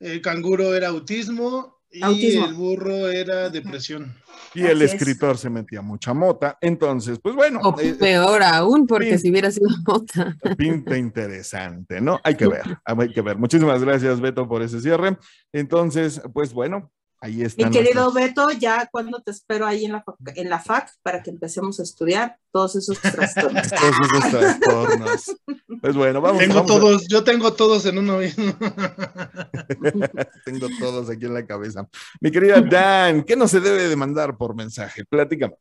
el 0.00 0.22
canguro 0.22 0.74
era 0.74 0.88
autismo 0.88 1.78
y 1.90 2.02
Autismo. 2.02 2.46
el 2.46 2.54
burro 2.54 3.10
era 3.10 3.50
depresión. 3.50 4.16
Y 4.54 4.62
el 4.62 4.78
Así 4.78 4.84
es. 4.84 4.94
escritor 4.94 5.36
se 5.36 5.50
metía 5.50 5.82
mucha 5.82 6.14
mota. 6.14 6.56
Entonces, 6.62 7.18
pues 7.22 7.34
bueno, 7.34 7.60
O 7.62 7.78
eh, 7.78 7.94
peor 7.94 8.42
aún, 8.42 8.86
porque 8.86 9.18
si 9.18 9.30
hubiera 9.30 9.50
sido 9.50 9.68
otra. 9.86 10.34
pinta 10.56 10.96
interesante, 10.96 12.00
¿no? 12.00 12.18
Hay 12.24 12.34
que 12.36 12.46
ver, 12.48 12.62
hay 12.84 13.12
que 13.12 13.20
ver. 13.20 13.36
Muchísimas 13.36 13.82
gracias, 13.84 14.20
Beto, 14.22 14.48
por 14.48 14.62
ese 14.62 14.80
cierre. 14.80 15.18
Entonces, 15.52 16.22
pues 16.32 16.54
bueno, 16.54 16.90
ahí 17.22 17.36
Mi 17.36 17.42
están. 17.44 17.70
querido 17.70 18.10
nuestros- 18.12 18.14
Beto, 18.14 18.50
ya 18.58 18.88
cuando 18.92 19.20
te 19.22 19.30
espero 19.30 19.64
ahí 19.66 19.84
en 19.86 19.92
la, 19.92 20.04
fac- 20.04 20.32
en 20.34 20.50
la 20.50 20.58
FAC 20.58 20.90
para 21.02 21.22
que 21.22 21.30
empecemos 21.30 21.78
a 21.80 21.84
estudiar 21.84 22.36
todos 22.52 22.76
esos 22.76 23.00
trastornos. 23.00 23.68
todos 23.70 23.96
esos 24.12 24.30
trastornos. 24.30 25.36
Pues 25.80 25.94
bueno, 25.96 26.20
vamos. 26.20 26.38
tengo 26.40 26.54
vamos 26.56 26.70
a- 26.70 26.74
todos, 26.80 27.08
yo 27.08 27.24
tengo 27.24 27.52
todos 27.54 27.86
en 27.86 27.98
uno 27.98 28.18
mismo. 28.18 28.52
Tengo 30.44 30.66
todos 30.78 31.08
aquí 31.10 31.24
en 31.26 31.34
la 31.34 31.46
cabeza. 31.46 31.88
Mi 32.20 32.30
querida 32.30 32.60
Dan, 32.60 33.22
¿qué 33.24 33.36
no 33.36 33.46
se 33.48 33.60
debe 33.60 33.88
de 33.88 33.96
mandar 33.96 34.36
por 34.36 34.54
mensaje? 34.54 35.04
Platícame. 35.04 35.54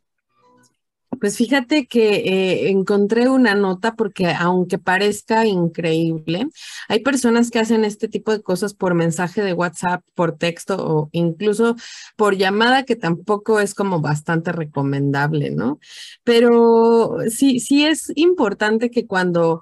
Pues 1.21 1.37
fíjate 1.37 1.85
que 1.85 2.15
eh, 2.15 2.69
encontré 2.71 3.29
una 3.29 3.53
nota 3.53 3.93
porque 3.93 4.33
aunque 4.33 4.79
parezca 4.79 5.45
increíble, 5.45 6.47
hay 6.89 7.01
personas 7.01 7.51
que 7.51 7.59
hacen 7.59 7.85
este 7.85 8.07
tipo 8.07 8.31
de 8.31 8.41
cosas 8.41 8.73
por 8.73 8.95
mensaje 8.95 9.43
de 9.43 9.53
WhatsApp, 9.53 10.03
por 10.15 10.35
texto 10.35 10.77
o 10.79 11.09
incluso 11.11 11.75
por 12.15 12.37
llamada, 12.37 12.85
que 12.85 12.95
tampoco 12.95 13.59
es 13.59 13.75
como 13.75 14.01
bastante 14.01 14.51
recomendable, 14.51 15.51
¿no? 15.51 15.77
Pero 16.23 17.17
sí, 17.29 17.59
sí 17.59 17.85
es 17.85 18.11
importante 18.15 18.89
que 18.89 19.05
cuando, 19.05 19.61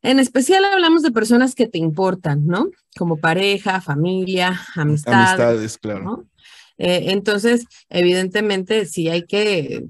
en 0.00 0.18
especial 0.18 0.64
hablamos 0.64 1.02
de 1.02 1.10
personas 1.10 1.54
que 1.54 1.68
te 1.68 1.76
importan, 1.76 2.46
¿no? 2.46 2.70
Como 2.96 3.18
pareja, 3.18 3.82
familia, 3.82 4.58
amistades. 4.74 5.28
Amistades, 5.28 5.76
claro. 5.76 6.04
¿no? 6.04 6.35
Eh, 6.78 7.06
entonces, 7.12 7.66
evidentemente, 7.88 8.84
sí 8.86 9.08
hay 9.08 9.24
que 9.24 9.86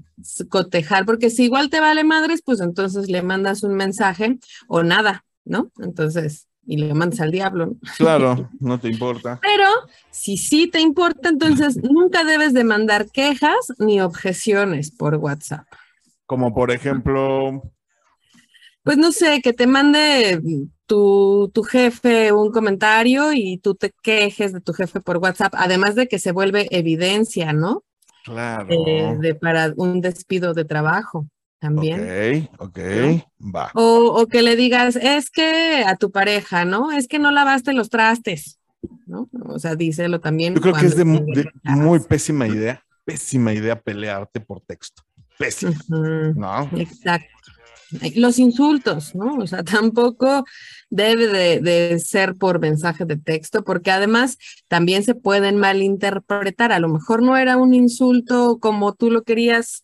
cotejar, 0.49 1.05
porque 1.05 1.29
si 1.29 1.43
igual 1.45 1.69
te 1.69 1.79
vale 1.79 2.03
madres, 2.03 2.41
pues 2.43 2.61
entonces 2.61 3.09
le 3.09 3.21
mandas 3.21 3.63
un 3.63 3.75
mensaje 3.75 4.37
o 4.67 4.83
nada, 4.83 5.25
¿no? 5.43 5.71
Entonces, 5.79 6.47
y 6.65 6.77
le 6.77 6.93
mandas 6.93 7.21
al 7.21 7.31
diablo, 7.31 7.67
¿no? 7.67 7.79
Claro, 7.97 8.49
no 8.59 8.79
te 8.79 8.89
importa. 8.89 9.39
Pero 9.41 9.65
si 10.11 10.37
sí 10.37 10.67
te 10.67 10.79
importa, 10.81 11.29
entonces 11.29 11.77
nunca 11.83 12.23
debes 12.23 12.53
de 12.53 12.63
mandar 12.63 13.09
quejas 13.11 13.73
ni 13.79 14.01
objeciones 14.01 14.91
por 14.91 15.15
WhatsApp. 15.15 15.65
Como 16.25 16.53
por 16.53 16.71
ejemplo, 16.71 17.63
Pues 18.83 18.97
no 18.97 19.11
sé, 19.13 19.41
que 19.41 19.53
te 19.53 19.65
mande 19.65 20.41
tu, 20.87 21.51
tu 21.53 21.63
jefe 21.63 22.31
un 22.31 22.51
comentario 22.51 23.33
y 23.33 23.57
tú 23.59 23.75
te 23.75 23.91
quejes 24.01 24.53
de 24.53 24.61
tu 24.61 24.73
jefe 24.73 25.01
por 25.01 25.17
WhatsApp, 25.17 25.53
además 25.55 25.95
de 25.95 26.07
que 26.07 26.17
se 26.17 26.31
vuelve 26.31 26.67
evidencia, 26.71 27.53
¿no? 27.53 27.83
claro. 28.27 28.67
Eh, 28.69 29.17
de, 29.19 29.35
para 29.35 29.73
un 29.75 30.01
despido 30.01 30.53
de 30.53 30.65
trabajo 30.65 31.27
también. 31.59 32.49
Ok, 32.59 32.69
ok, 32.69 32.79
va. 33.55 33.71
O, 33.73 34.21
o 34.21 34.27
que 34.27 34.41
le 34.41 34.55
digas, 34.55 34.95
es 34.95 35.29
que 35.29 35.83
a 35.85 35.95
tu 35.95 36.11
pareja, 36.11 36.65
¿no? 36.65 36.91
Es 36.91 37.07
que 37.07 37.19
no 37.19 37.31
lavaste 37.31 37.73
los 37.73 37.89
trastes, 37.89 38.59
¿no? 39.05 39.29
O 39.45 39.59
sea, 39.59 39.75
díselo 39.75 40.19
también. 40.19 40.55
Yo 40.55 40.61
creo 40.61 40.75
que 40.75 40.85
es 40.85 40.95
de, 40.95 41.05
muy 41.05 41.99
pésima 41.99 42.47
idea, 42.47 42.83
pésima 43.05 43.53
idea 43.53 43.79
pelearte 43.79 44.39
por 44.39 44.61
texto. 44.61 45.01
Pésima. 45.37 45.73
¿no? 45.87 46.69
Exacto. 46.77 47.36
Los 48.15 48.37
insultos, 48.39 49.15
¿no? 49.15 49.35
O 49.35 49.47
sea, 49.47 49.63
tampoco 49.63 50.43
debe 50.89 51.27
de, 51.27 51.59
de 51.61 51.99
ser 51.99 52.35
por 52.35 52.59
mensaje 52.59 53.05
de 53.05 53.17
texto, 53.17 53.63
porque 53.63 53.91
además 53.91 54.37
también 54.67 55.03
se 55.03 55.15
pueden 55.15 55.57
malinterpretar. 55.57 56.71
A 56.71 56.79
lo 56.79 56.89
mejor 56.89 57.23
no 57.23 57.37
era 57.37 57.57
un 57.57 57.73
insulto 57.73 58.57
como 58.59 58.93
tú 58.93 59.09
lo 59.09 59.23
querías 59.23 59.83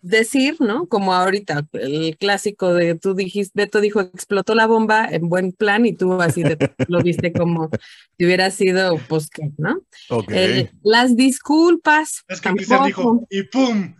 decir, 0.00 0.56
¿no? 0.60 0.86
Como 0.86 1.12
ahorita, 1.12 1.66
el 1.72 2.16
clásico 2.18 2.72
de 2.72 2.94
tú 2.94 3.14
dijiste, 3.14 3.52
Beto 3.54 3.80
dijo, 3.80 4.00
explotó 4.00 4.54
la 4.54 4.66
bomba 4.66 5.06
en 5.10 5.28
buen 5.28 5.52
plan 5.52 5.84
y 5.86 5.92
tú 5.92 6.20
así 6.22 6.42
de- 6.44 6.56
lo 6.86 7.00
viste 7.02 7.32
como 7.32 7.68
si 8.16 8.24
hubiera 8.24 8.50
sido, 8.50 8.96
pues, 9.08 9.28
¿qué, 9.28 9.50
¿no? 9.58 9.80
Eh, 10.28 10.70
las 10.82 11.16
disculpas. 11.16 12.22
Es 12.28 12.40
que 12.40 12.50
Cristian 12.52 12.84
dijo, 12.84 13.02
tampoco. 13.02 13.26
y 13.30 13.42
¡pum! 13.42 13.94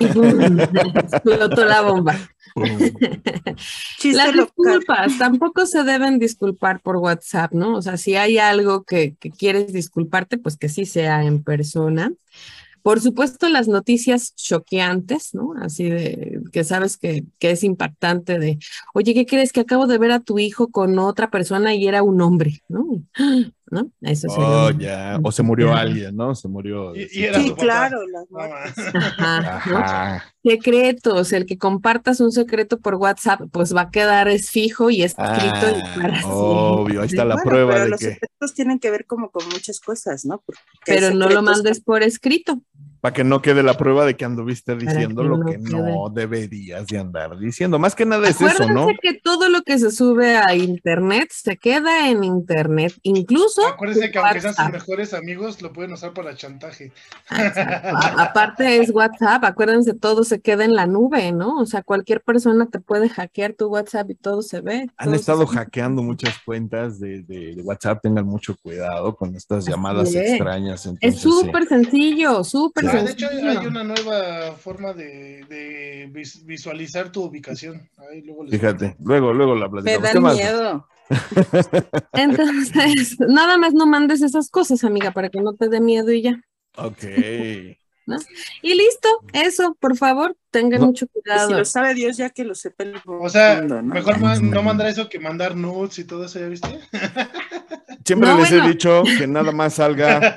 Y 0.00 0.06
boom, 0.06 0.58
explotó 0.96 1.64
la 1.64 1.82
bomba. 1.82 2.16
Las 4.04 4.32
disculpas 4.32 5.18
tampoco 5.18 5.66
se 5.66 5.84
deben 5.84 6.18
disculpar 6.18 6.80
por 6.80 6.96
WhatsApp, 6.96 7.52
¿no? 7.52 7.76
O 7.76 7.82
sea, 7.82 7.96
si 7.96 8.16
hay 8.16 8.38
algo 8.38 8.84
que, 8.84 9.14
que 9.16 9.30
quieres 9.30 9.72
disculparte, 9.72 10.38
pues 10.38 10.56
que 10.56 10.68
sí 10.68 10.86
sea 10.86 11.24
en 11.24 11.42
persona. 11.42 12.12
Por 12.82 13.00
supuesto, 13.00 13.48
las 13.48 13.68
noticias 13.68 14.34
choqueantes, 14.34 15.34
¿no? 15.34 15.52
Así 15.60 15.90
de 15.90 16.40
que 16.52 16.64
sabes 16.64 16.96
que, 16.96 17.24
que 17.38 17.50
es 17.50 17.64
impactante 17.64 18.38
de, 18.38 18.58
oye, 18.94 19.14
¿qué 19.14 19.26
crees 19.26 19.52
que 19.52 19.60
acabo 19.60 19.86
de 19.86 19.98
ver 19.98 20.12
a 20.12 20.20
tu 20.20 20.38
hijo 20.38 20.68
con 20.68 20.98
otra 20.98 21.30
persona 21.30 21.74
y 21.74 21.86
era 21.86 22.02
un 22.02 22.20
hombre, 22.22 22.62
¿no? 22.68 22.86
¿No? 23.70 23.90
Eso 24.00 24.28
sería 24.28 24.46
Oh, 24.48 24.68
un- 24.68 24.78
ya. 24.78 25.18
O 25.22 25.32
se 25.32 25.42
murió 25.42 25.74
alguien, 25.74 26.16
¿no? 26.16 26.34
Se 26.34 26.48
murió. 26.48 26.94
Y, 26.96 27.08
y 27.12 27.24
era 27.24 27.38
Sí, 27.40 27.52
claro, 27.58 27.98
las. 28.06 28.26
Secretos, 30.42 31.32
el 31.32 31.44
que 31.46 31.58
compartas 31.58 32.20
un 32.20 32.32
secreto 32.32 32.78
por 32.78 32.94
WhatsApp, 32.94 33.42
pues 33.52 33.74
va 33.74 33.82
a 33.82 33.90
quedar 33.90 34.28
es 34.28 34.50
fijo 34.50 34.88
y 34.90 35.02
escrito 35.02 35.26
y 35.28 35.80
Ah, 35.82 35.94
para 35.96 36.26
obvio, 36.26 37.00
ahí 37.02 37.06
está 37.08 37.24
la 37.24 37.34
Bueno, 37.34 37.50
prueba 37.50 37.72
pero 37.72 37.84
de 37.84 37.90
los 37.90 38.00
que. 38.00 38.06
secretos 38.12 38.54
tienen 38.54 38.78
que 38.78 38.90
ver 38.90 39.04
como 39.04 39.30
con 39.30 39.46
muchas 39.48 39.80
cosas, 39.80 40.24
¿no? 40.24 40.42
Porque 40.46 40.60
Pero 40.86 41.10
no 41.12 41.28
lo 41.28 41.42
mandes 41.42 41.80
por 41.80 42.02
escrito. 42.02 42.62
Para 43.00 43.14
que 43.14 43.22
no 43.24 43.40
quede 43.42 43.62
la 43.62 43.74
prueba 43.78 44.04
de 44.04 44.16
que 44.16 44.24
anduviste 44.24 44.74
diciendo 44.76 45.22
que 45.22 45.28
lo 45.28 45.36
no 45.38 45.46
que 45.46 45.58
no 45.58 46.08
deberías 46.10 46.86
de 46.88 46.98
andar 46.98 47.38
diciendo. 47.38 47.78
Más 47.78 47.94
que 47.94 48.04
nada 48.04 48.28
es 48.28 48.36
eso, 48.40 48.46
Acuérdense 48.46 48.72
¿no? 48.74 48.86
que 49.00 49.14
todo 49.14 49.48
lo 49.48 49.62
que 49.62 49.78
se 49.78 49.90
sube 49.92 50.36
a 50.36 50.54
internet 50.56 51.30
se 51.32 51.56
queda 51.56 52.10
en 52.10 52.24
internet, 52.24 52.92
incluso 53.02 53.64
Acuérdense 53.66 54.10
que 54.10 54.18
aunque 54.18 54.40
sean 54.40 54.54
sus 54.54 54.70
mejores 54.70 55.14
amigos, 55.14 55.62
lo 55.62 55.72
pueden 55.72 55.92
usar 55.92 56.12
para 56.12 56.34
chantaje. 56.34 56.92
Exacto. 57.30 57.88
A- 57.96 58.22
Aparte 58.24 58.78
es 58.78 58.90
WhatsApp, 58.90 59.44
acuérdense, 59.44 59.94
todo 59.94 60.24
se 60.24 60.40
queda 60.40 60.64
en 60.64 60.74
la 60.74 60.86
nube, 60.86 61.30
¿no? 61.32 61.58
O 61.58 61.66
sea, 61.66 61.82
cualquier 61.82 62.20
persona 62.22 62.66
te 62.66 62.80
puede 62.80 63.08
hackear 63.08 63.52
tu 63.52 63.66
WhatsApp 63.68 64.10
y 64.10 64.14
todo 64.14 64.42
se 64.42 64.60
ve. 64.60 64.88
Han 64.96 65.10
se 65.10 65.16
estado 65.16 65.46
hackeando 65.46 66.02
muchas 66.02 66.34
cuentas 66.44 66.98
de, 66.98 67.22
de- 67.22 67.54
de 67.54 67.62
WhatsApp. 67.62 68.00
Tengan 68.02 68.26
mucho 68.26 68.56
cuidado 68.60 69.14
con 69.14 69.34
estas 69.36 69.66
llamadas 69.66 70.08
es. 70.14 70.30
extrañas. 70.32 70.88
Es 71.00 71.14
sí. 71.16 71.20
súper 71.20 71.66
sencillo, 71.66 72.42
súper 72.44 72.87
Ah, 72.90 73.02
de 73.02 73.10
hecho, 73.12 73.28
hay, 73.28 73.38
hay 73.56 73.66
una 73.66 73.84
nueva 73.84 74.52
forma 74.56 74.92
de, 74.92 75.44
de 75.48 76.08
vis- 76.12 76.44
visualizar 76.44 77.10
tu 77.12 77.24
ubicación. 77.24 77.88
Ahí 78.10 78.22
luego 78.22 78.44
les 78.44 78.52
Fíjate, 78.52 78.96
luego, 79.00 79.32
luego 79.32 79.54
la 79.54 79.68
Me 79.68 79.82
platicamos. 79.98 80.08
¿Qué 80.08 80.14
dan 80.14 80.22
más? 80.22 80.34
miedo. 80.36 80.88
Entonces, 82.14 83.16
nada 83.20 83.58
más 83.58 83.74
no 83.74 83.86
mandes 83.86 84.22
esas 84.22 84.50
cosas, 84.50 84.84
amiga, 84.84 85.12
para 85.12 85.28
que 85.30 85.40
no 85.40 85.54
te 85.54 85.68
dé 85.68 85.80
miedo 85.80 86.12
y 86.12 86.22
ya. 86.22 86.40
Ok. 86.76 87.02
Y 88.62 88.74
listo, 88.74 89.08
eso, 89.34 89.76
por 89.78 89.94
favor, 89.96 90.34
tengan 90.50 90.80
No. 90.80 90.86
mucho 90.86 91.04
Y 91.04 91.08
si 91.08 91.20
cuidado. 91.22 91.58
lo 91.58 91.64
sabe 91.66 91.92
Dios, 91.92 92.16
ya 92.16 92.30
que 92.30 92.42
lo 92.44 92.54
sepa 92.54 92.84
el 92.84 92.94
O 93.04 93.28
sea, 93.28 93.58
mundo, 93.60 93.82
¿no? 93.82 93.94
mejor 93.94 94.18
no 94.42 94.62
mandar 94.62 94.86
eso 94.88 95.10
que 95.10 95.20
mandar 95.20 95.54
nudes 95.56 95.98
y 95.98 96.04
todo 96.04 96.24
eso, 96.24 96.38
¿ya 96.40 96.48
viste? 96.48 96.68
Siempre 98.08 98.28
No, 98.30 98.38
les 98.38 98.48
bueno. 98.48 98.64
he 98.64 98.68
dicho 98.68 99.02
que 99.18 99.26
nada 99.28 99.52
más 99.52 99.74
salga 99.74 100.34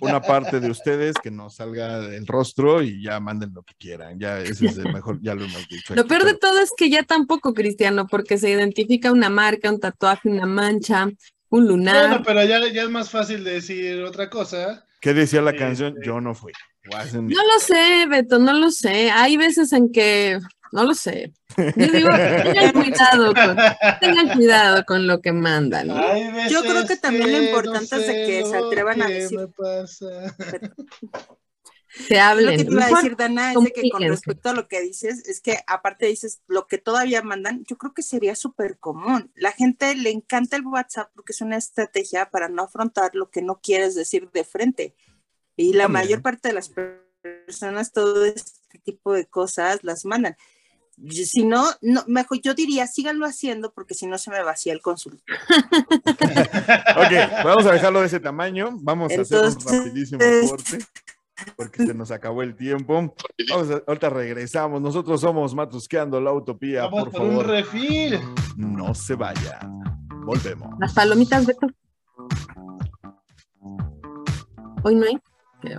una 0.00 0.20
parte 0.20 0.58
de 0.58 0.68
ustedes, 0.68 1.14
que 1.22 1.30
no 1.30 1.50
salga 1.50 1.98
el 1.98 2.26
rostro 2.26 2.82
y 2.82 3.00
ya 3.02 3.20
manden 3.20 3.52
lo 3.54 3.62
que 3.62 3.74
quieran. 3.78 4.18
Ya 4.18 4.40
ese 4.40 4.66
es 4.66 4.76
el 4.78 4.92
mejor, 4.92 5.20
ya 5.22 5.34
lo 5.36 5.44
hemos 5.44 5.68
dicho. 5.68 5.94
Lo 5.94 6.00
aquí, 6.02 6.08
peor 6.08 6.24
de 6.24 6.34
todo 6.34 6.58
es 6.60 6.72
que 6.76 6.90
ya 6.90 7.04
tampoco, 7.04 7.54
Cristiano, 7.54 8.08
porque 8.08 8.38
se 8.38 8.50
identifica 8.50 9.12
una 9.12 9.30
marca, 9.30 9.70
un 9.70 9.78
tatuaje, 9.78 10.28
una 10.28 10.46
mancha, 10.46 11.08
un 11.48 11.68
lunar. 11.68 12.08
Bueno, 12.08 12.24
pero 12.26 12.44
ya, 12.44 12.58
ya 12.72 12.82
es 12.82 12.90
más 12.90 13.08
fácil 13.08 13.44
decir 13.44 14.02
otra 14.02 14.28
cosa. 14.28 14.84
¿Qué 15.00 15.14
decía 15.14 15.42
la 15.42 15.52
Sí, 15.52 15.58
canción? 15.58 15.94
sí. 15.94 16.00
Yo 16.06 16.20
no 16.20 16.34
fui. 16.34 16.52
No 17.12 17.20
lo 17.28 17.60
sé, 17.60 18.06
Beto, 18.08 18.40
no 18.40 18.52
lo 18.54 18.72
sé. 18.72 19.10
Hay 19.12 19.36
veces 19.36 19.72
en 19.72 19.92
que, 19.92 20.40
no 20.72 20.84
lo 20.84 20.94
sé. 20.94 21.32
Yo 21.56 21.86
digo, 21.92 22.08
tengan 22.08 22.72
cuidado 22.72 23.34
con, 23.34 23.56
tengan 24.00 24.28
cuidado 24.36 24.84
con 24.86 25.06
lo 25.06 25.20
que 25.20 25.32
mandan. 25.32 25.88
Yo 26.48 26.62
creo 26.62 26.86
que 26.86 26.96
también 26.96 27.30
lo 27.30 27.38
no 27.38 27.44
importante 27.44 27.96
es 27.96 28.06
de 28.06 28.14
que 28.26 28.44
se 28.44 28.58
lo 28.58 28.66
atrevan 28.66 29.02
a 29.02 29.06
decir. 29.06 29.38
me 29.38 29.48
pasa. 29.48 30.34
Se 32.08 32.14
Lo 32.14 32.22
hablen. 32.22 32.56
que 32.56 32.64
te 32.64 32.72
iba 32.72 32.86
a 32.86 32.88
decir, 32.88 33.16
Dana, 33.16 33.52
es 33.52 33.62
de 33.62 33.70
que 33.70 33.90
con 33.90 34.02
respecto 34.02 34.48
a 34.48 34.54
lo 34.54 34.66
que 34.66 34.80
dices, 34.80 35.28
es 35.28 35.42
que 35.42 35.58
aparte 35.66 36.06
dices 36.06 36.40
lo 36.46 36.66
que 36.66 36.78
todavía 36.78 37.20
mandan, 37.22 37.64
yo 37.66 37.76
creo 37.76 37.92
que 37.92 38.02
sería 38.02 38.34
súper 38.34 38.78
común. 38.78 39.30
La 39.34 39.52
gente 39.52 39.94
le 39.94 40.10
encanta 40.10 40.56
el 40.56 40.66
WhatsApp 40.66 41.10
porque 41.14 41.32
es 41.32 41.42
una 41.42 41.58
estrategia 41.58 42.30
para 42.30 42.48
no 42.48 42.62
afrontar 42.62 43.10
lo 43.14 43.30
que 43.30 43.42
no 43.42 43.60
quieres 43.60 43.94
decir 43.94 44.30
de 44.30 44.44
frente. 44.44 44.96
Y 45.54 45.74
la 45.74 45.84
También. 45.84 45.92
mayor 46.04 46.22
parte 46.22 46.48
de 46.48 46.54
las 46.54 46.72
personas 47.20 47.92
todo 47.92 48.24
este 48.24 48.78
tipo 48.78 49.12
de 49.12 49.26
cosas 49.26 49.80
las 49.84 50.06
mandan. 50.06 50.36
Si 51.10 51.44
no, 51.44 51.64
no, 51.80 52.04
mejor 52.06 52.40
yo 52.42 52.54
diría, 52.54 52.86
síganlo 52.86 53.24
haciendo 53.26 53.72
porque 53.72 53.94
si 53.94 54.06
no 54.06 54.18
se 54.18 54.30
me 54.30 54.42
vacía 54.42 54.72
el 54.72 54.80
consultorio. 54.82 55.34
Ok, 56.94 57.44
vamos 57.44 57.66
a 57.66 57.72
dejarlo 57.72 58.00
de 58.00 58.06
ese 58.06 58.20
tamaño. 58.20 58.70
Vamos 58.80 59.10
a 59.16 59.20
hacer 59.22 59.44
un 59.44 59.54
rapidísimo 59.54 60.20
corte. 60.48 60.78
Porque 61.56 61.84
se 61.86 61.94
nos 61.94 62.10
acabó 62.12 62.42
el 62.42 62.54
tiempo. 62.54 63.14
Vamos 63.50 63.70
a- 63.70 63.82
ahorita 63.86 64.10
regresamos. 64.10 64.80
Nosotros 64.80 65.20
somos 65.20 65.54
Matusqueando 65.54 66.20
la 66.20 66.32
Utopía. 66.32 66.84
Vamos 66.84 67.04
Por 67.04 67.12
por 67.12 67.20
un 67.22 67.28
favor, 67.30 67.46
refil. 67.48 68.20
no 68.56 68.94
se 68.94 69.14
vaya. 69.14 69.58
Volvemos. 70.24 70.68
Las 70.78 70.92
palomitas, 70.92 71.46
Beto. 71.46 71.66
Hoy 74.84 74.94
no 74.94 75.06
hay. 75.06 75.18
Qué 75.60 75.76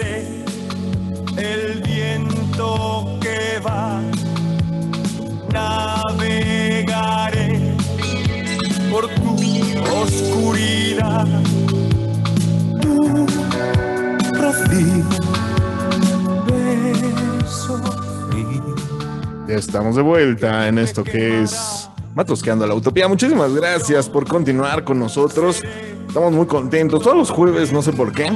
el 0.00 1.82
viento 1.82 3.18
que 3.20 3.60
va, 3.60 4.00
navegaré 5.52 7.60
por 8.90 9.06
tu 9.08 9.36
oscuridad. 10.02 11.26
Rocío, 14.32 15.04
beso. 16.46 17.78
Ya 19.46 19.56
estamos 19.56 19.96
de 19.96 20.02
vuelta 20.02 20.68
en 20.68 20.78
esto 20.78 21.04
que 21.04 21.42
es 21.42 21.90
Matusqueando 22.14 22.66
la 22.66 22.74
Utopía. 22.74 23.08
Muchísimas 23.08 23.54
gracias 23.54 24.08
por 24.08 24.26
continuar 24.26 24.84
con 24.84 24.98
nosotros. 24.98 25.62
Estamos 26.08 26.32
muy 26.32 26.46
contentos. 26.46 27.02
Todos 27.02 27.16
los 27.16 27.30
jueves, 27.30 27.74
no 27.74 27.82
sé 27.82 27.92
por 27.92 28.12
qué. 28.12 28.32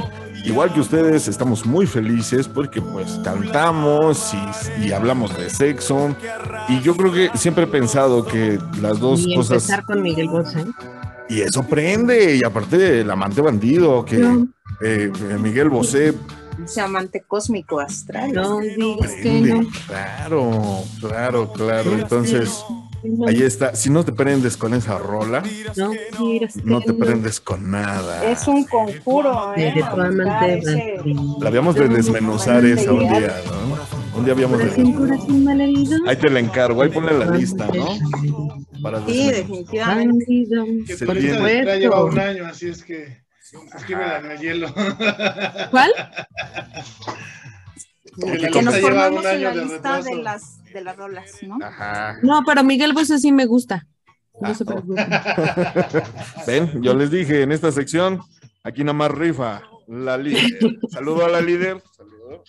Igual 0.47 0.73
que 0.73 0.79
ustedes, 0.79 1.27
estamos 1.27 1.65
muy 1.65 1.85
felices 1.85 2.47
porque 2.47 2.81
pues 2.81 3.19
cantamos 3.23 4.33
y, 4.81 4.85
y 4.87 4.91
hablamos 4.93 5.37
de 5.37 5.49
sexo. 5.49 6.15
Y 6.69 6.79
yo 6.81 6.95
creo 6.95 7.11
que 7.11 7.29
siempre 7.37 7.65
he 7.65 7.67
pensado 7.67 8.25
que 8.25 8.57
las 8.81 8.99
dos 8.99 9.21
Y 9.25 9.35
cosas... 9.35 9.63
empezar 9.63 9.83
con 9.85 10.01
Miguel 10.01 10.29
Bosé. 10.29 10.65
Y 11.29 11.41
eso 11.41 11.63
prende. 11.63 12.35
Y 12.37 12.43
aparte 12.43 13.01
el 13.01 13.11
amante 13.11 13.41
bandido, 13.41 14.05
que 14.05 14.17
No. 14.17 14.47
eh, 14.81 15.11
Miguel 15.39 15.69
Bosé 15.69 16.13
Ese 16.63 16.79
amante 16.81 17.23
cósmico 17.27 17.79
astral. 17.79 18.31
No 18.33 18.59
digas 18.59 19.11
que 19.11 19.21
prende. 19.21 19.53
no. 19.53 19.69
Claro, 19.87 20.83
claro, 21.01 21.51
claro. 21.51 21.91
Entonces... 21.93 22.63
No, 23.03 23.27
Ahí 23.27 23.41
está. 23.43 23.75
Si 23.75 23.89
no 23.89 24.03
te 24.03 24.11
prendes 24.11 24.57
con 24.57 24.73
esa 24.73 24.97
rola, 24.97 25.43
no 26.63 26.79
que 26.79 26.85
te 26.85 26.93
prendes 26.93 27.39
con 27.39 27.71
nada. 27.71 28.29
Es 28.29 28.47
un 28.47 28.63
conjuro, 28.65 29.53
¿eh? 29.55 29.73
La 31.39 31.47
habíamos 31.47 31.75
de 31.75 31.87
desmenuzar 31.87 32.65
esa 32.65 32.91
un 32.91 33.07
día, 33.07 33.35
¿no? 33.45 34.17
Un 34.17 34.25
día 34.25 34.33
habíamos 34.33 34.59
de. 34.59 36.01
Ahí 36.07 36.15
te 36.15 36.29
la 36.29 36.39
encargo, 36.39 36.81
ahí 36.81 36.89
ponle 36.89 37.17
la 37.17 37.31
lista, 37.37 37.67
¿no? 37.67 37.97
Para 38.81 39.05
Sí, 39.05 39.29
definitivamente. 39.29 40.25
Que 40.87 40.95
Se 40.97 41.05
de 41.05 41.27
espera 41.27 41.75
lleva 41.75 42.03
un 42.03 42.17
año, 42.17 42.45
así 42.45 42.69
es 42.69 42.83
que 42.83 43.21
escríbela 43.75 44.19
en 44.19 44.31
el 44.31 44.39
hielo. 44.39 44.73
¿Cuál? 45.71 45.91
Que 48.19 48.49
Que 48.49 48.61
nos 48.63 48.73
lleva 48.73 48.87
formamos 48.87 49.23
un 49.23 49.29
en 49.29 49.43
la 49.43 49.49
año 49.51 49.59
de 49.59 49.65
lista 49.65 50.01
de 50.01 50.15
las, 50.15 50.57
de 50.77 50.83
las 50.83 50.95
rolas, 50.97 51.31
¿no? 51.43 51.57
Ajá. 51.63 52.17
No, 52.21 52.43
pero 52.45 52.63
Miguel 52.63 52.93
Bosé 52.93 53.17
sí 53.19 53.31
me 53.31 53.45
gusta. 53.45 53.87
Ah, 54.41 54.49
No 54.49 54.53
se 54.55 54.65
preocupen. 54.65 55.07
Ven, 56.45 56.81
yo 56.83 56.93
les 56.93 57.09
dije 57.11 57.41
en 57.41 57.51
esta 57.51 57.71
sección, 57.71 58.19
aquí 58.63 58.83
nada 58.83 58.93
más 58.93 59.11
rifa 59.11 59.63
la 59.87 60.17
líder. 60.17 60.51
Saludo 60.91 61.25
a 61.25 61.29
la 61.29 61.41
líder. 61.41 61.81
Saludo. 61.95 62.43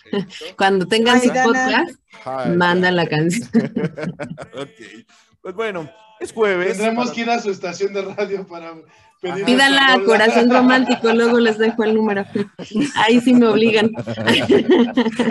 Cuando 0.57 0.85
tengan 0.87 1.15
Ay, 1.21 1.27
su 1.29 1.33
podcast, 1.33 1.91
Hi. 2.25 2.55
mandan 2.55 2.95
la 2.95 3.07
canción. 3.07 3.49
Ok. 4.53 5.05
Pues 5.41 5.55
bueno, 5.55 5.89
es 6.19 6.31
jueves. 6.33 6.77
Tendremos 6.77 7.11
que 7.11 7.21
ir 7.21 7.29
a 7.29 7.39
su 7.39 7.49
estación 7.49 7.93
de 7.93 8.01
radio 8.01 8.45
para 8.45 8.73
pedir. 9.21 9.45
Nuestra 9.45 9.93
a. 9.93 10.03
Corazón 10.03 10.49
Romántico, 10.49 11.13
luego 11.13 11.39
les 11.39 11.57
dejo 11.57 11.83
el 11.83 11.95
número. 11.95 12.25
Ahí 12.95 13.21
sí 13.21 13.33
me 13.33 13.47
obligan. 13.47 13.91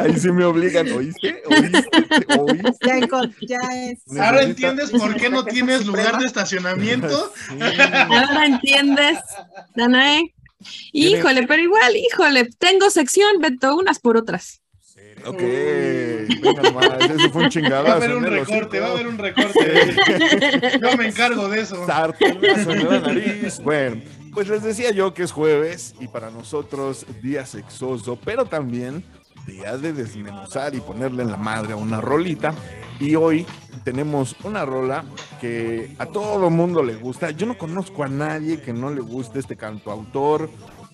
Ahí 0.01 0.17
sí 0.19 0.33
me 0.33 0.45
obligan, 0.45 0.91
¿oíste? 0.93 1.43
¿Oíste? 1.47 1.85
¿Oíste? 2.39 3.09
Ya, 3.47 3.59
es. 3.87 4.19
Ahora 4.19 4.43
entiendes 4.43 4.91
por 4.91 5.15
qué 5.17 5.29
no 5.29 5.45
tienes 5.45 5.87
lugar 5.87 6.19
de 6.19 6.27
estacionamiento. 6.27 7.33
Sí. 7.35 7.59
Ahora 7.61 8.47
entiendes, 8.47 9.19
Danae. 9.75 10.35
Híjole, 10.93 11.47
pero 11.47 11.63
igual, 11.63 11.97
híjole, 11.97 12.49
tengo 12.59 12.91
sección, 12.91 13.39
Beto, 13.41 13.77
unas 13.77 14.01
por 14.01 14.17
otras. 14.17 14.58
Ok, 15.29 15.41
venga 16.43 16.63
nomás, 16.63 17.11
ese 17.11 17.29
fue 17.31 17.45
un 17.45 17.49
chingadazo. 17.51 17.85
Va 17.85 17.93
a 17.93 17.97
haber 17.97 18.17
un 18.17 18.25
el 18.25 18.33
recorte, 18.33 18.81
va 18.81 18.87
a 18.87 18.91
haber 18.93 19.07
un 19.07 19.19
recorte. 19.19 19.97
Yo 20.81 20.97
me 20.97 21.09
encargo 21.09 21.49
de 21.49 21.61
eso. 21.61 21.87
Sartenazo 21.87 22.73
en 22.73 22.89
la 22.89 23.01
nariz. 23.01 23.61
Bueno, 23.63 24.03
pues 24.33 24.49
les 24.49 24.63
decía 24.63 24.91
yo 24.91 25.15
que 25.15 25.25
es 25.25 25.33
jueves 25.33 25.95
y 26.01 26.09
para 26.09 26.31
nosotros 26.31 27.07
día 27.23 27.45
sexoso, 27.45 28.19
pero 28.25 28.47
también 28.47 29.05
día 29.47 29.77
de 29.77 29.93
desmenuzar 29.93 30.75
y 30.75 30.81
ponerle 30.81 31.23
en 31.23 31.31
la 31.31 31.37
madre 31.37 31.73
a 31.73 31.77
una 31.77 32.01
rolita. 32.01 32.55
Y 33.01 33.15
hoy 33.15 33.47
tenemos 33.85 34.37
una 34.45 34.65
rola 34.65 35.05
que 35.41 35.95
a 35.99 36.07
todo 36.07 36.51
mundo 36.51 36.83
le 36.83 36.95
gusta. 36.97 37.31
Yo 37.31 37.47
no 37.47 37.57
conozco 37.57 38.05
a 38.05 38.09
nadie 38.09 38.61
que 38.61 38.73
no 38.73 38.91
le 38.91 39.01
guste 39.01 39.39
este 39.39 39.57
cantautor 39.57 40.51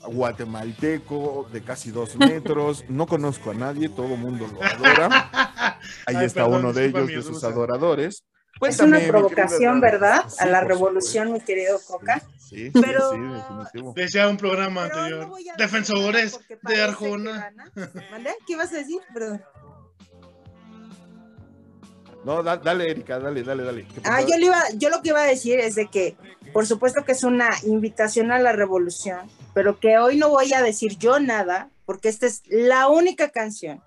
guatemalteco 0.07 1.49
de 1.53 1.63
casi 1.63 1.91
dos 1.91 2.17
metros. 2.17 2.85
No 2.89 3.07
conozco 3.07 3.51
a 3.51 3.55
nadie, 3.55 3.89
todo 3.89 4.17
mundo 4.17 4.47
lo 4.53 4.63
adora. 4.63 5.31
Ahí 6.07 6.17
Ay, 6.17 6.27
está 6.27 6.45
perdón, 6.45 6.61
uno 6.61 6.73
de 6.73 6.87
ellos, 6.87 7.07
de 7.09 7.23
sus 7.23 7.45
adoradores. 7.45 8.25
Es 8.55 8.59
Cuéntame, 8.61 8.99
una 8.99 9.09
provocación. 9.09 9.81
¿verdad? 9.81 10.25
Sí, 10.29 10.37
a 10.39 10.47
la 10.47 10.61
revolución, 10.61 11.27
supuesto. 11.29 11.33
mi 11.33 11.55
querido 11.55 11.79
Coca. 11.87 12.23
Sí, 12.39 12.71
sí, 12.71 12.81
Pero- 12.81 13.11
sí, 13.11 13.19
definitivo. 13.19 13.93
Decía 13.97 14.29
un 14.29 14.37
programa 14.37 14.89
Pero 14.89 15.01
anterior. 15.23 15.33
Defensores 15.59 16.39
de 16.63 16.83
Arjona. 16.83 17.53
¿Mande? 18.13 18.31
¿Qué 18.47 18.53
ibas 18.53 18.73
a 18.73 18.77
decir? 18.77 19.01
Perdón. 19.13 19.43
No, 22.25 22.43
da- 22.43 22.57
dale, 22.57 22.91
Erika, 22.91 23.19
dale, 23.19 23.43
dale, 23.43 23.65
dale. 23.65 23.87
¿Qué 23.87 24.01
Ah, 24.05 24.23
yo, 24.23 24.37
le 24.39 24.47
iba, 24.47 24.63
yo 24.77 24.89
lo 24.89 25.03
que 25.03 25.11
iba 25.11 25.21
a 25.21 25.27
decir 25.27 25.59
es 25.61 25.75
de 25.75 25.89
que, 25.89 26.17
por 26.55 26.67
supuesto 26.67 27.05
que 27.05 27.13
es 27.13 27.25
una 27.25 27.51
invitación 27.65 28.31
a 28.31 28.39
la 28.39 28.53
revolución, 28.53 29.29
pero 29.53 29.81
que 29.81 29.99
hoy 29.99 30.17
no 30.17 30.29
voy 30.29 30.55
a 30.55 30.63
decir 30.63 30.97
yo 30.97 31.19
nada, 31.19 31.69
porque 31.85 32.09
esta 32.09 32.27
es 32.27 32.43
la 32.47 32.87
única 32.87 33.31
canción 33.31 33.83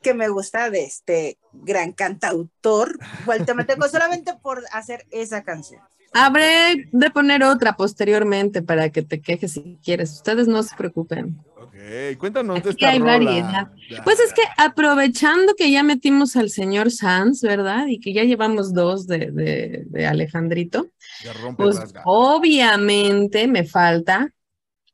que 0.00 0.14
me 0.14 0.28
gusta 0.28 0.70
de 0.70 0.84
este 0.84 1.38
gran 1.52 1.92
cantautor 1.92 2.96
guatemalteco, 3.24 3.88
solamente 3.88 4.34
por 4.40 4.62
hacer 4.70 5.06
esa 5.10 5.42
canción. 5.42 5.82
Habré 6.12 6.88
de 6.92 7.10
poner 7.10 7.42
otra 7.42 7.72
posteriormente 7.72 8.62
para 8.62 8.90
que 8.90 9.02
te 9.02 9.20
quejes 9.20 9.54
si 9.54 9.76
quieres. 9.82 10.12
Ustedes 10.12 10.46
no 10.46 10.62
se 10.62 10.76
preocupen. 10.76 11.36
Ok, 11.66 12.18
cuéntanos 12.18 12.62
de 12.62 12.70
esta 12.70 12.88
hay 12.90 12.98
rola. 12.98 13.12
variedad. 13.16 13.68
Pues 14.04 14.20
es 14.20 14.32
que 14.32 14.42
aprovechando 14.58 15.54
que 15.54 15.70
ya 15.70 15.82
metimos 15.82 16.36
al 16.36 16.50
señor 16.50 16.90
Sanz, 16.90 17.42
¿verdad? 17.42 17.86
Y 17.88 18.00
que 18.00 18.12
ya 18.12 18.24
llevamos 18.24 18.72
dos 18.74 19.06
de, 19.06 19.30
de- 19.30 19.84
de 19.86 20.06
Alejandrito, 20.06 20.88
Ya 21.24 21.32
rompe 21.32 21.62
pues 21.62 21.78
obviamente 22.04 23.46
me 23.48 23.64
falta 23.64 24.32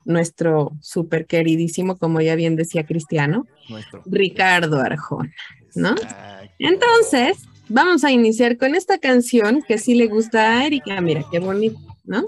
nuestro 0.05 0.73
súper 0.81 1.27
queridísimo, 1.27 1.97
como 1.97 2.21
ya 2.21 2.35
bien 2.35 2.57
decía 2.57 2.85
Cristiano, 2.85 3.47
Nuestro. 3.69 4.03
Ricardo 4.07 4.81
Arjona, 4.81 5.33
¿no? 5.75 5.91
Exacto. 5.93 6.49
Entonces, 6.59 7.39
vamos 7.69 8.03
a 8.05 8.11
iniciar 8.11 8.57
con 8.57 8.75
esta 8.75 8.99
canción 8.99 9.63
que 9.67 9.79
sí 9.79 9.95
le 9.95 10.07
gusta 10.09 10.59
a 10.59 10.67
Erika. 10.67 11.01
Mira, 11.01 11.25
qué 11.31 11.39
bonito, 11.39 11.79
¿no? 12.05 12.25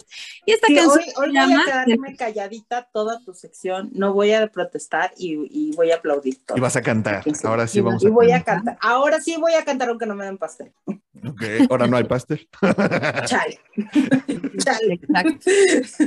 Y 0.47 0.53
esta 0.53 0.66
Sí, 0.68 0.75
canción 0.77 0.99
hoy, 1.16 1.29
voy 1.29 1.37
a 1.37 1.47
llama 1.47 1.64
quedarme 1.64 2.16
calladita 2.16 2.89
toda 2.93 3.20
tu 3.25 3.35
sección, 3.35 3.91
no 3.93 4.12
voy 4.12 4.33
a 4.33 4.47
protestar 4.49 5.12
y, 5.16 5.35
y 5.51 5.75
voy 5.77 5.91
a 5.91 5.97
aplaudir 5.97 6.39
todo. 6.45 6.57
Y 6.57 6.61
vas 6.61 6.77
a 6.77 6.83
cantar. 6.83 7.22
Ahora 7.45 7.66
sí 7.66 7.79
Y- 7.79 7.83
vamos 7.83 8.03
y 8.03 8.07
a 8.07 8.11
voy 8.11 8.33
a 8.33 8.43
cantar. 8.43 8.77
Ahora 8.81 9.20
sí 9.20 9.37
voy 9.39 9.55
a 9.55 9.64
cantar 9.64 9.89
aunque 9.89 10.07
no 10.07 10.14
me 10.14 10.25
den 10.25 10.39
pastel. 10.39 10.72
Ok, 11.27 11.43
ahora 11.70 11.87
no 11.87 11.97
hay 11.97 12.05
pastel. 12.05 12.47
Chale. 13.27 13.59
Chale. 14.59 14.95
Exacto. 14.95 15.51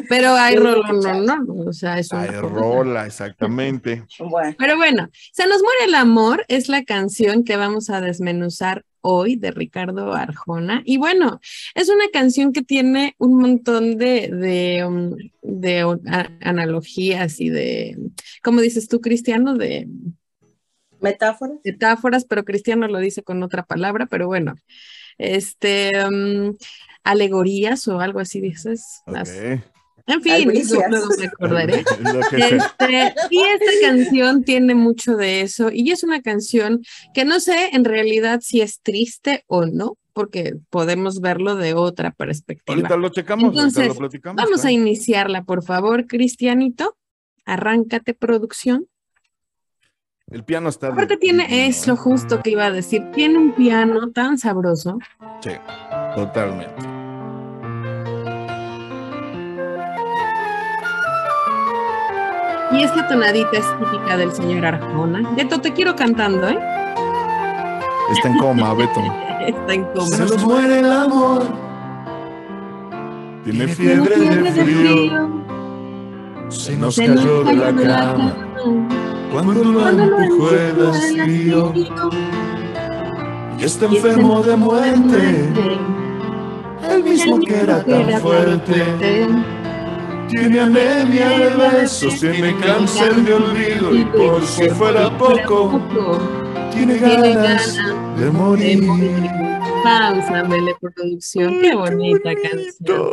Pero 0.10 0.32
hay 0.34 0.54
Sí, 0.56 0.60
rolo, 0.60 0.84
no, 0.94 1.40
no, 1.44 1.54
o 1.70 1.74
sea, 1.74 1.98
es 2.00 2.12
una 2.12 2.22
Hay 2.24 2.30
rola, 2.32 3.06
exactamente. 3.06 4.06
Bueno. 4.20 4.56
Pero 4.58 4.78
bueno, 4.78 5.10
Se 5.32 5.48
nos 5.48 5.62
muere 5.62 5.86
el 5.86 5.96
amor 5.96 6.46
es 6.48 6.70
la 6.70 6.84
canción 6.84 7.44
que 7.44 7.58
vamos 7.58 7.90
a 7.90 8.02
desmenuzar 8.02 8.84
hoy 9.02 9.36
de 9.36 9.52
Ricardo 9.52 10.14
Arjona. 10.14 10.82
Y 10.86 10.98
bueno, 10.98 11.40
es 11.76 11.90
una 11.90 12.08
canción 12.12 12.54
que 12.54 12.62
tiene 12.62 13.16
un 13.18 13.40
montón 13.40 13.98
de, 13.98 14.30
de, 14.30 14.86
um, 14.86 15.16
de, 15.42 15.82
a- 15.82 16.30
analogías 16.42 17.40
y 17.40 17.50
de, 17.50 17.98
¿cómo 18.44 18.62
dices 18.62 18.88
tú, 18.88 19.02
Cristiano? 19.02 19.56
De 19.56 19.88
Metáforas. 21.00 21.58
metáforas, 21.64 22.26
pero 22.26 22.44
Cristiano 22.44 22.88
lo 22.88 22.98
dice 23.00 23.22
con 23.22 23.44
otra 23.44 23.64
palabra, 23.64 24.08
pero 24.08 24.26
bueno, 24.28 24.56
este, 25.20 25.92
um, 26.08 26.56
alegorías 27.04 27.88
o 27.88 28.00
algo 28.00 28.20
así 28.20 28.42
dices. 28.42 29.02
las-. 29.06 29.38
En 30.08 30.22
fin, 30.22 30.50
luego 30.90 31.10
me 31.20 31.26
acordaré. 31.26 31.84
Este, 32.32 33.14
y 33.30 33.40
esta 33.44 33.72
canción 33.82 34.44
tiene 34.44 34.74
mucho 34.74 35.18
de 35.18 35.42
eso, 35.42 35.70
y 35.72 35.92
es 35.92 36.04
una 36.04 36.22
canción 36.22 36.82
que 37.14 37.26
no 37.26 37.40
sé 37.40 37.70
en 37.74 37.84
realidad 37.84 38.40
si 38.42 38.62
es 38.62 38.80
triste 38.82 39.44
o 39.48 39.66
no, 39.66 39.98
porque 40.14 40.56
podemos 40.70 41.20
verlo 41.20 41.56
de 41.56 41.74
otra 41.74 42.12
perspectiva. 42.12 42.74
Ahorita 42.76 42.98
lo 42.98 43.10
checamos, 43.10 43.44
ahorita 43.46 43.62
Entonces, 43.62 43.88
lo 43.90 43.96
platicamos. 43.96 44.44
Vamos 44.44 44.60
a 44.60 44.70
claro. 44.70 44.76
iniciarla, 44.76 45.44
por 45.44 45.64
favor, 45.64 46.08
Cristianito. 46.08 46.98
Arráncate, 47.46 48.14
producción. 48.14 48.88
El 50.30 50.44
piano 50.44 50.70
está. 50.70 50.88
Aparte 50.88 51.16
de- 51.16 51.20
tiene, 51.20 51.48
divino, 51.48 51.64
es 51.68 51.88
lo 51.88 51.94
¿eh? 51.94 51.98
justo 51.98 52.42
que 52.42 52.52
iba 52.52 52.66
a 52.66 52.72
decir, 52.72 53.04
tiene 53.14 53.38
un 53.38 53.54
piano 53.54 54.12
tan 54.12 54.38
sabroso. 54.38 55.00
Sí, 55.42 55.52
totalmente. 56.16 56.97
Y 62.78 62.84
esta 62.84 63.08
tonadita 63.08 63.50
es 63.58 63.66
típica 63.80 64.18
del 64.18 64.32
señor 64.32 64.66
Arjona. 64.66 65.28
Beto, 65.36 65.60
te 65.60 65.74
quiero 65.74 65.96
cantando, 65.96 66.48
¿eh? 66.48 66.60
Está 68.14 68.28
en 68.30 68.38
coma, 68.38 68.74
Beto. 68.74 69.02
Está 69.48 69.74
en 69.74 69.84
coma. 69.86 70.06
Se 70.08 70.24
nos 70.26 70.44
muere 70.46 70.80
el 70.80 70.92
amor, 70.92 71.44
Tiene 73.44 73.68
fiebre 73.68 74.16
Fiebre 74.16 74.42
de 74.44 74.52
de 74.52 74.64
frío. 74.64 75.30
se 76.50 76.76
nos 76.78 76.96
Se 76.96 77.08
nos 77.08 77.20
cayó 77.22 77.44
de 77.44 77.54
la 77.56 77.66
cayó 77.66 77.78
de 77.80 77.86
la 77.86 77.98
cama. 78.00 78.36
cama. 78.36 78.90
Cuando 79.32 79.54
lo 79.64 79.90
empujó 79.90 80.50
el 80.52 80.88
hastío 80.88 81.74
y 83.60 83.64
está 83.64 83.86
enfermo 83.88 84.42
de 84.44 84.56
muerte, 84.56 85.00
muerte. 85.02 85.80
el 86.92 87.04
mismo 87.04 87.40
que 87.40 87.60
era 87.60 87.84
tan 87.84 88.22
fuerte. 88.22 89.28
Tiene 90.30 90.60
anemia 90.60 91.30
de 91.30 91.50
besos, 91.50 92.20
tiene 92.20 92.56
cáncer 92.60 93.16
de 93.16 93.34
olvido 93.34 93.96
y 93.96 94.04
por 94.06 94.46
si 94.46 94.70
fuera 94.70 95.18
poco, 95.18 95.82
tiene 96.72 96.98
ganas 96.98 97.78
de 98.18 98.32
morir. 98.32 98.84
morir. 98.84 99.32
Pásame 99.84 100.58
producción, 100.82 101.62
qué 101.62 101.74
bonita 101.74 102.34
canción. 102.36 103.12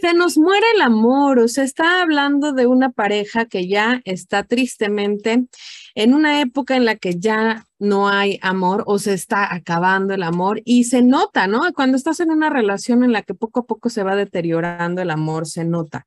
Se 0.00 0.14
nos 0.14 0.38
muere 0.38 0.66
el 0.76 0.82
amor, 0.82 1.40
o 1.40 1.48
sea, 1.48 1.64
está 1.64 2.02
hablando 2.02 2.52
de 2.52 2.66
una 2.66 2.90
pareja 2.90 3.46
que 3.46 3.66
ya 3.66 4.00
está 4.04 4.44
tristemente 4.44 5.46
en 5.94 6.14
una 6.14 6.40
época 6.40 6.76
en 6.76 6.84
la 6.84 6.96
que 6.96 7.18
ya 7.18 7.66
no 7.78 8.08
hay 8.08 8.38
amor 8.42 8.82
o 8.86 8.98
se 8.98 9.14
está 9.14 9.54
acabando 9.54 10.14
el 10.14 10.22
amor 10.22 10.60
y 10.64 10.84
se 10.84 11.02
nota, 11.02 11.46
¿no? 11.46 11.72
Cuando 11.74 11.96
estás 11.96 12.20
en 12.20 12.30
una 12.30 12.50
relación 12.50 13.04
en 13.04 13.12
la 13.12 13.22
que 13.22 13.34
poco 13.34 13.60
a 13.60 13.66
poco 13.66 13.88
se 13.90 14.02
va 14.02 14.16
deteriorando 14.16 15.02
el 15.02 15.10
amor, 15.10 15.46
se 15.46 15.64
nota. 15.64 16.06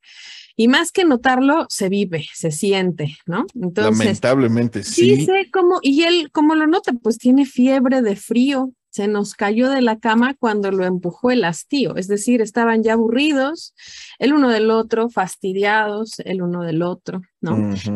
Y 0.56 0.68
más 0.68 0.92
que 0.92 1.06
notarlo, 1.06 1.68
se 1.70 1.88
vive, 1.88 2.26
se 2.34 2.52
siente, 2.52 3.16
¿no? 3.28 3.46
Entonces, 3.54 4.00
Lamentablemente, 4.00 4.84
sí. 4.84 5.18
Dice 5.18 5.50
cómo, 5.54 5.80
y 5.84 6.02
él, 6.04 6.30
¿cómo 6.32 6.56
lo 6.56 6.66
nota? 6.66 6.94
Pues 6.94 7.20
tiene 7.20 7.46
fiebre 7.46 8.02
de 8.02 8.16
frío. 8.16 8.72
Se 8.98 9.08
nos 9.08 9.34
cayó 9.36 9.70
de 9.70 9.82
la 9.82 9.98
cama 10.00 10.36
cuando 10.40 10.72
lo 10.72 10.84
empujó 10.86 11.32
el 11.32 11.44
hastío. 11.44 11.96
Es 11.96 12.08
decir, 12.08 12.42
estaban 12.42 12.84
ya 12.84 12.94
aburridos, 12.94 13.74
el 14.20 14.34
uno 14.34 14.50
del 14.50 14.70
otro, 14.72 15.10
fastidiados, 15.10 16.20
el 16.20 16.42
uno 16.42 16.64
del 16.64 16.82
otro, 16.82 17.22
¿no? 17.42 17.52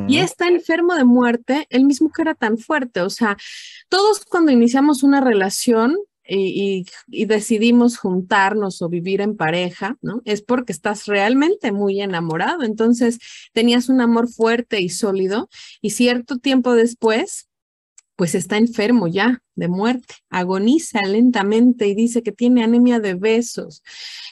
Y 0.07 0.19
está 0.19 0.47
enfermo 0.47 0.95
de 0.95 1.03
muerte, 1.03 1.65
el 1.69 1.85
mismo 1.85 2.09
que 2.11 2.21
era 2.21 2.35
tan 2.35 2.57
fuerte. 2.57 3.01
O 3.01 3.09
sea, 3.09 3.35
todos 3.89 4.23
cuando 4.25 4.51
iniciamos 4.51 5.03
una 5.03 5.19
relación 5.21 5.97
y- 6.23 6.85
y 7.07 7.25
decidimos 7.25 7.97
juntarnos 7.97 8.81
o 8.81 8.87
vivir 8.89 9.19
en 9.21 9.35
pareja, 9.35 9.97
¿no? 10.01 10.21
Es 10.23 10.41
porque 10.41 10.71
estás 10.71 11.07
realmente 11.07 11.71
muy 11.73 11.99
enamorado. 11.99 12.63
Entonces, 12.63 13.17
tenías 13.53 13.89
un 13.89 13.99
amor 13.99 14.29
fuerte 14.29 14.79
y 14.79 14.89
sólido 14.89 15.49
y 15.81 15.89
cierto 15.89 16.37
tiempo 16.37 16.73
después, 16.73 17.47
pues 18.21 18.35
está 18.35 18.57
enfermo 18.57 19.07
ya 19.07 19.41
de 19.55 19.67
muerte, 19.67 20.13
agoniza 20.29 21.01
lentamente 21.07 21.87
y 21.87 21.95
dice 21.95 22.21
que 22.21 22.31
tiene 22.31 22.63
anemia 22.63 22.99
de 22.99 23.15
besos. 23.15 23.81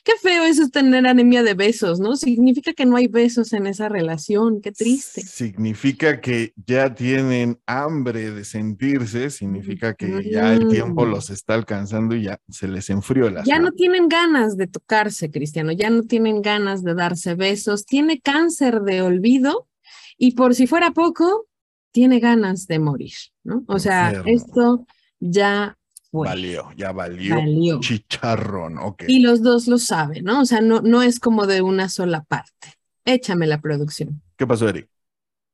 Qué 0.04 0.12
feo 0.22 0.44
eso 0.44 0.62
es 0.62 0.70
tener 0.70 1.08
anemia 1.08 1.42
de 1.42 1.56
besos, 1.56 2.00
¿no? 2.00 2.16
Significa 2.16 2.74
que 2.74 2.86
no 2.86 2.98
hay 2.98 3.08
besos 3.08 3.52
en 3.52 3.66
esa 3.66 3.90
relación, 3.90 4.62
qué 4.62 4.72
triste. 4.72 5.22
Significa 5.22 6.22
que 6.22 6.54
ya 6.68 6.94
tienen 6.94 7.58
hambre 7.66 8.30
de 8.30 8.46
sentirse, 8.46 9.32
significa 9.32 9.96
que 9.96 10.30
ya 10.32 10.54
el 10.54 10.68
tiempo 10.68 11.08
los 11.08 11.32
está 11.32 11.56
alcanzando 11.56 12.14
y 12.16 12.26
ya 12.26 12.40
se 12.48 12.68
les 12.68 12.92
enfrió 12.92 13.26
el 13.26 13.44
Ya 13.44 13.58
no 13.58 13.72
tienen 13.72 14.08
ganas 14.08 14.56
de 14.56 14.68
tocarse, 14.68 15.32
Cristiano, 15.32 15.72
ya 15.72 15.90
no 15.90 16.04
tienen 16.04 16.44
ganas 16.44 16.84
de 16.84 16.94
darse 16.94 17.34
besos, 17.34 17.88
tiene 17.88 18.22
cáncer 18.22 18.82
de 18.82 19.02
olvido 19.02 19.68
y 20.16 20.34
por 20.34 20.54
si 20.54 20.68
fuera 20.68 20.92
poco, 20.92 21.48
tiene 21.92 22.20
ganas 22.20 22.68
de 22.68 22.80
morir, 22.80 23.14
¿no? 23.44 23.64
O 23.68 23.80
sea, 23.80 24.24
esto 24.26 24.86
ya 25.20 25.78
fue, 26.12 26.28
Valió, 26.28 26.70
ya 26.76 26.92
valió. 26.92 27.36
valió. 27.36 27.80
Chicharrón, 27.80 28.78
ok. 28.80 29.04
Y 29.08 29.20
los 29.20 29.44
dos 29.44 29.68
lo 29.68 29.78
saben, 29.78 30.24
¿no? 30.24 30.42
O 30.42 30.46
sea, 30.46 30.62
no, 30.62 30.82
no 30.82 31.04
es 31.04 31.20
como 31.20 31.46
de 31.46 31.62
una 31.62 31.88
sola 31.90 32.24
parte. 32.24 32.74
Échame 33.06 33.48
la 33.48 33.62
producción. 33.62 34.22
¿Qué 34.36 34.48
pasó, 34.48 34.68
Eric? 34.70 34.88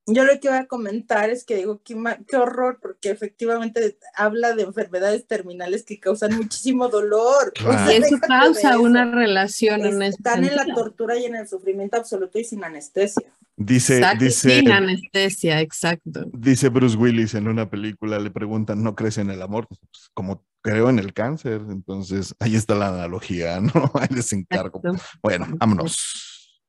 Yo 0.08 0.24
lo 0.24 0.40
que 0.40 0.50
voy 0.50 0.58
a 0.60 0.68
comentar 0.68 1.32
es 1.32 1.44
que 1.46 1.56
digo, 1.56 1.82
qué, 1.84 1.96
horror, 2.38 2.80
porque 2.80 3.10
efectivamente 3.10 3.98
habla 4.16 4.54
de 4.56 4.64
enfermedades 4.64 5.26
terminales 5.26 5.84
que 5.84 6.00
causan 6.00 6.36
muchísimo 6.36 6.90
dolor. 6.90 7.48
O 7.50 7.52
Claro. 7.54 7.86
sea, 7.88 7.98
Y 7.98 8.02
eso 8.04 8.18
causa 8.20 8.70
eso. 8.72 8.82
una 8.82 9.10
relación 9.12 9.84
en 9.84 10.02
Están 10.04 10.44
en 10.44 10.56
la 10.56 10.64
sentido. 10.64 10.84
tortura 10.84 11.18
y 11.18 11.26
en 11.26 11.36
el 11.36 11.48
sufrimiento 11.48 11.98
absoluto 11.98 12.38
y 12.38 12.44
sin 12.44 12.64
anestesia. 12.64 13.24
Dice, 13.58 13.98
Exacto, 13.98 14.26
dice, 14.26 14.60
sin 14.60 14.72
anestesia, 14.72 15.62
exacto. 15.62 16.26
dice 16.34 16.70
Bruce 16.70 16.98
Willis 16.98 17.34
en 17.36 17.48
una 17.48 17.70
película, 17.70 18.20
le 18.20 18.30
preguntan, 18.30 18.84
¿no 18.84 18.96
crees 18.96 19.18
en 19.18 19.32
el 19.32 19.42
amor? 19.42 19.68
Pues, 19.68 19.80
como 20.14 20.44
creo 20.62 20.90
en 20.90 21.00
el 21.00 21.14
cáncer, 21.14 21.62
entonces 21.70 22.36
ahí 22.40 22.56
está 22.56 22.76
la 22.76 22.90
analogía, 22.90 23.60
¿no? 23.62 23.72
Ahí 23.96 24.10
les 24.14 24.34
encargo. 24.34 24.82
Exacto. 24.84 25.04
Bueno, 25.24 25.48
vámonos. 25.58 26.62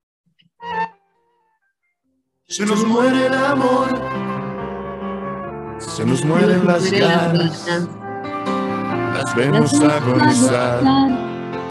Se 2.48 2.64
nos 2.64 2.86
muere 2.86 3.26
el 3.26 3.34
amor, 3.34 3.88
se 5.78 6.04
nos 6.04 6.24
mueren 6.24 6.64
las 6.64 6.88
ganas, 6.92 7.66
las 9.14 9.34
vemos 9.34 9.74
agonizar, 9.80 10.80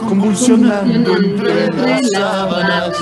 convulsionando 0.05 1.15
entre 1.15 1.71
las 1.71 2.01
sábanas. 2.11 2.97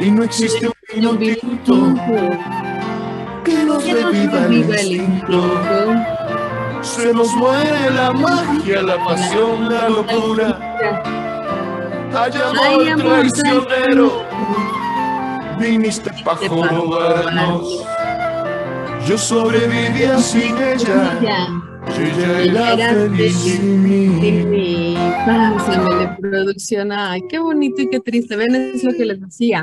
Y 0.00 0.10
no 0.10 0.24
existe 0.24 0.66
un 0.66 0.74
vino 0.92 1.16
tinto 1.16 1.94
que 3.44 3.64
nos 3.64 3.84
reviva 3.84 4.44
el 4.46 4.52
instinto. 4.52 5.44
Se 6.80 7.14
nos 7.14 7.32
muere 7.36 7.88
la 7.94 8.10
magia, 8.10 8.82
la 8.82 8.96
pasión, 9.04 9.72
la 9.72 9.88
locura. 9.88 10.58
Hay 12.16 12.32
Ay, 12.34 12.88
amor 12.88 12.88
amor 12.88 13.30
traicionero. 13.30 14.81
Viniste 15.62 16.10
pa' 16.24 16.34
jorobarnos. 16.34 17.84
Yo 19.06 19.16
sobrevivía 19.16 20.18
sin 20.18 20.56
ella. 20.58 21.20
Ya. 21.22 21.46
Si 21.94 22.02
ella 22.02 22.40
era 22.40 22.72
Era 22.72 22.94
feliz 22.94 23.36
sin 23.36 23.82
mí. 23.84 24.20
Sí, 24.20 24.94
pásame 25.24 25.94
de 25.94 26.16
producción. 26.20 26.90
Ay, 26.90 27.22
qué 27.28 27.38
bonito 27.38 27.80
y 27.80 27.88
qué 27.88 28.00
triste. 28.00 28.34
Ven, 28.34 28.56
es 28.56 28.82
lo 28.82 28.92
que 28.92 29.04
les 29.04 29.20
decía. 29.20 29.62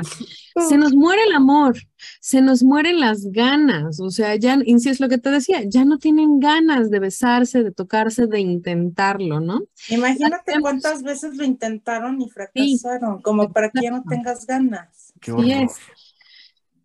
Se 0.68 0.78
nos 0.78 0.94
muere 0.94 1.22
el 1.24 1.34
amor, 1.34 1.76
se 2.20 2.40
nos 2.40 2.62
mueren 2.62 2.98
las 3.00 3.30
ganas. 3.30 4.00
O 4.00 4.10
sea, 4.10 4.36
ya, 4.36 4.58
insisto, 4.64 4.90
es 4.90 5.00
lo 5.00 5.08
que 5.08 5.18
te 5.18 5.30
decía, 5.30 5.62
ya 5.66 5.84
no 5.84 5.98
tienen 5.98 6.40
ganas 6.40 6.90
de 6.90 6.98
besarse, 6.98 7.62
de 7.62 7.72
tocarse, 7.72 8.26
de 8.26 8.40
intentarlo, 8.40 9.40
¿no? 9.40 9.60
Imagínate 9.88 10.60
cuántas 10.60 11.02
veces 11.02 11.36
lo 11.36 11.44
intentaron 11.44 12.20
y 12.20 12.28
fracasaron, 12.28 13.20
como 13.22 13.52
para 13.52 13.70
que 13.70 13.82
ya 13.82 13.90
no 13.90 14.02
tengas 14.08 14.46
ganas. 14.46 14.99
Qué 15.20 15.32
es. 15.62 15.76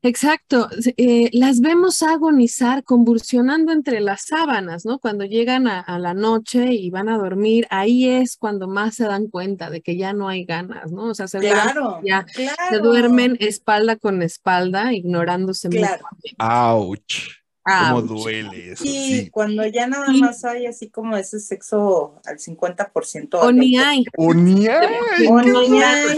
Exacto, 0.02 0.70
eh, 0.98 1.30
las 1.34 1.62
vemos 1.62 2.04
agonizar, 2.04 2.84
convulsionando 2.84 3.72
entre 3.72 4.02
las 4.02 4.26
sábanas, 4.28 4.86
¿no? 4.86 5.00
Cuando 5.00 5.26
llegan 5.26 5.68
a, 5.68 5.80
a 5.80 5.98
la 5.98 6.14
noche 6.14 6.74
y 6.74 6.92
van 6.92 7.10
a 7.10 7.18
dormir, 7.18 7.66
ahí 7.72 8.08
es 8.08 8.38
cuando 8.38 8.68
más 8.68 8.94
se 8.94 9.06
dan 9.06 9.28
cuenta 9.30 9.72
de 9.72 9.82
que 9.82 9.98
ya 9.98 10.14
no 10.14 10.28
hay 10.28 10.46
ganas, 10.46 10.92
¿no? 10.92 11.06
O 11.06 11.16
sea, 11.16 11.28
se, 11.28 11.40
duermen- 11.40 11.72
Claro, 11.72 12.02
ya, 12.04 12.24
claro. 12.24 12.54
se 12.70 12.78
duermen 12.78 13.36
espalda 13.40 13.96
con 13.96 14.22
espalda, 14.22 14.94
ignorándose 14.94 15.70
Claro. 15.70 16.04
mutuamente. 16.12 16.36
Ouch. 16.40 17.45
Cómo 17.66 18.02
duele 18.04 18.74
eso. 18.74 18.84
Sí, 18.84 19.22
Sí. 19.22 19.30
cuando 19.32 19.66
ya 19.66 19.88
nada 19.88 20.12
más 20.12 20.46
hay 20.46 20.68
así 20.68 20.90
como 20.90 21.18
ese 21.18 21.40
sexo 21.40 22.22
al 22.26 22.38
50%. 22.38 23.40
O 23.40 23.52
ni 23.52 23.76
20%. 23.76 23.84
hay, 23.84 24.04
O 24.18 24.34
ni 24.34 24.68
hay, 24.68 25.28
O 25.28 25.42
ni 25.42 25.82
hay. 25.82 26.18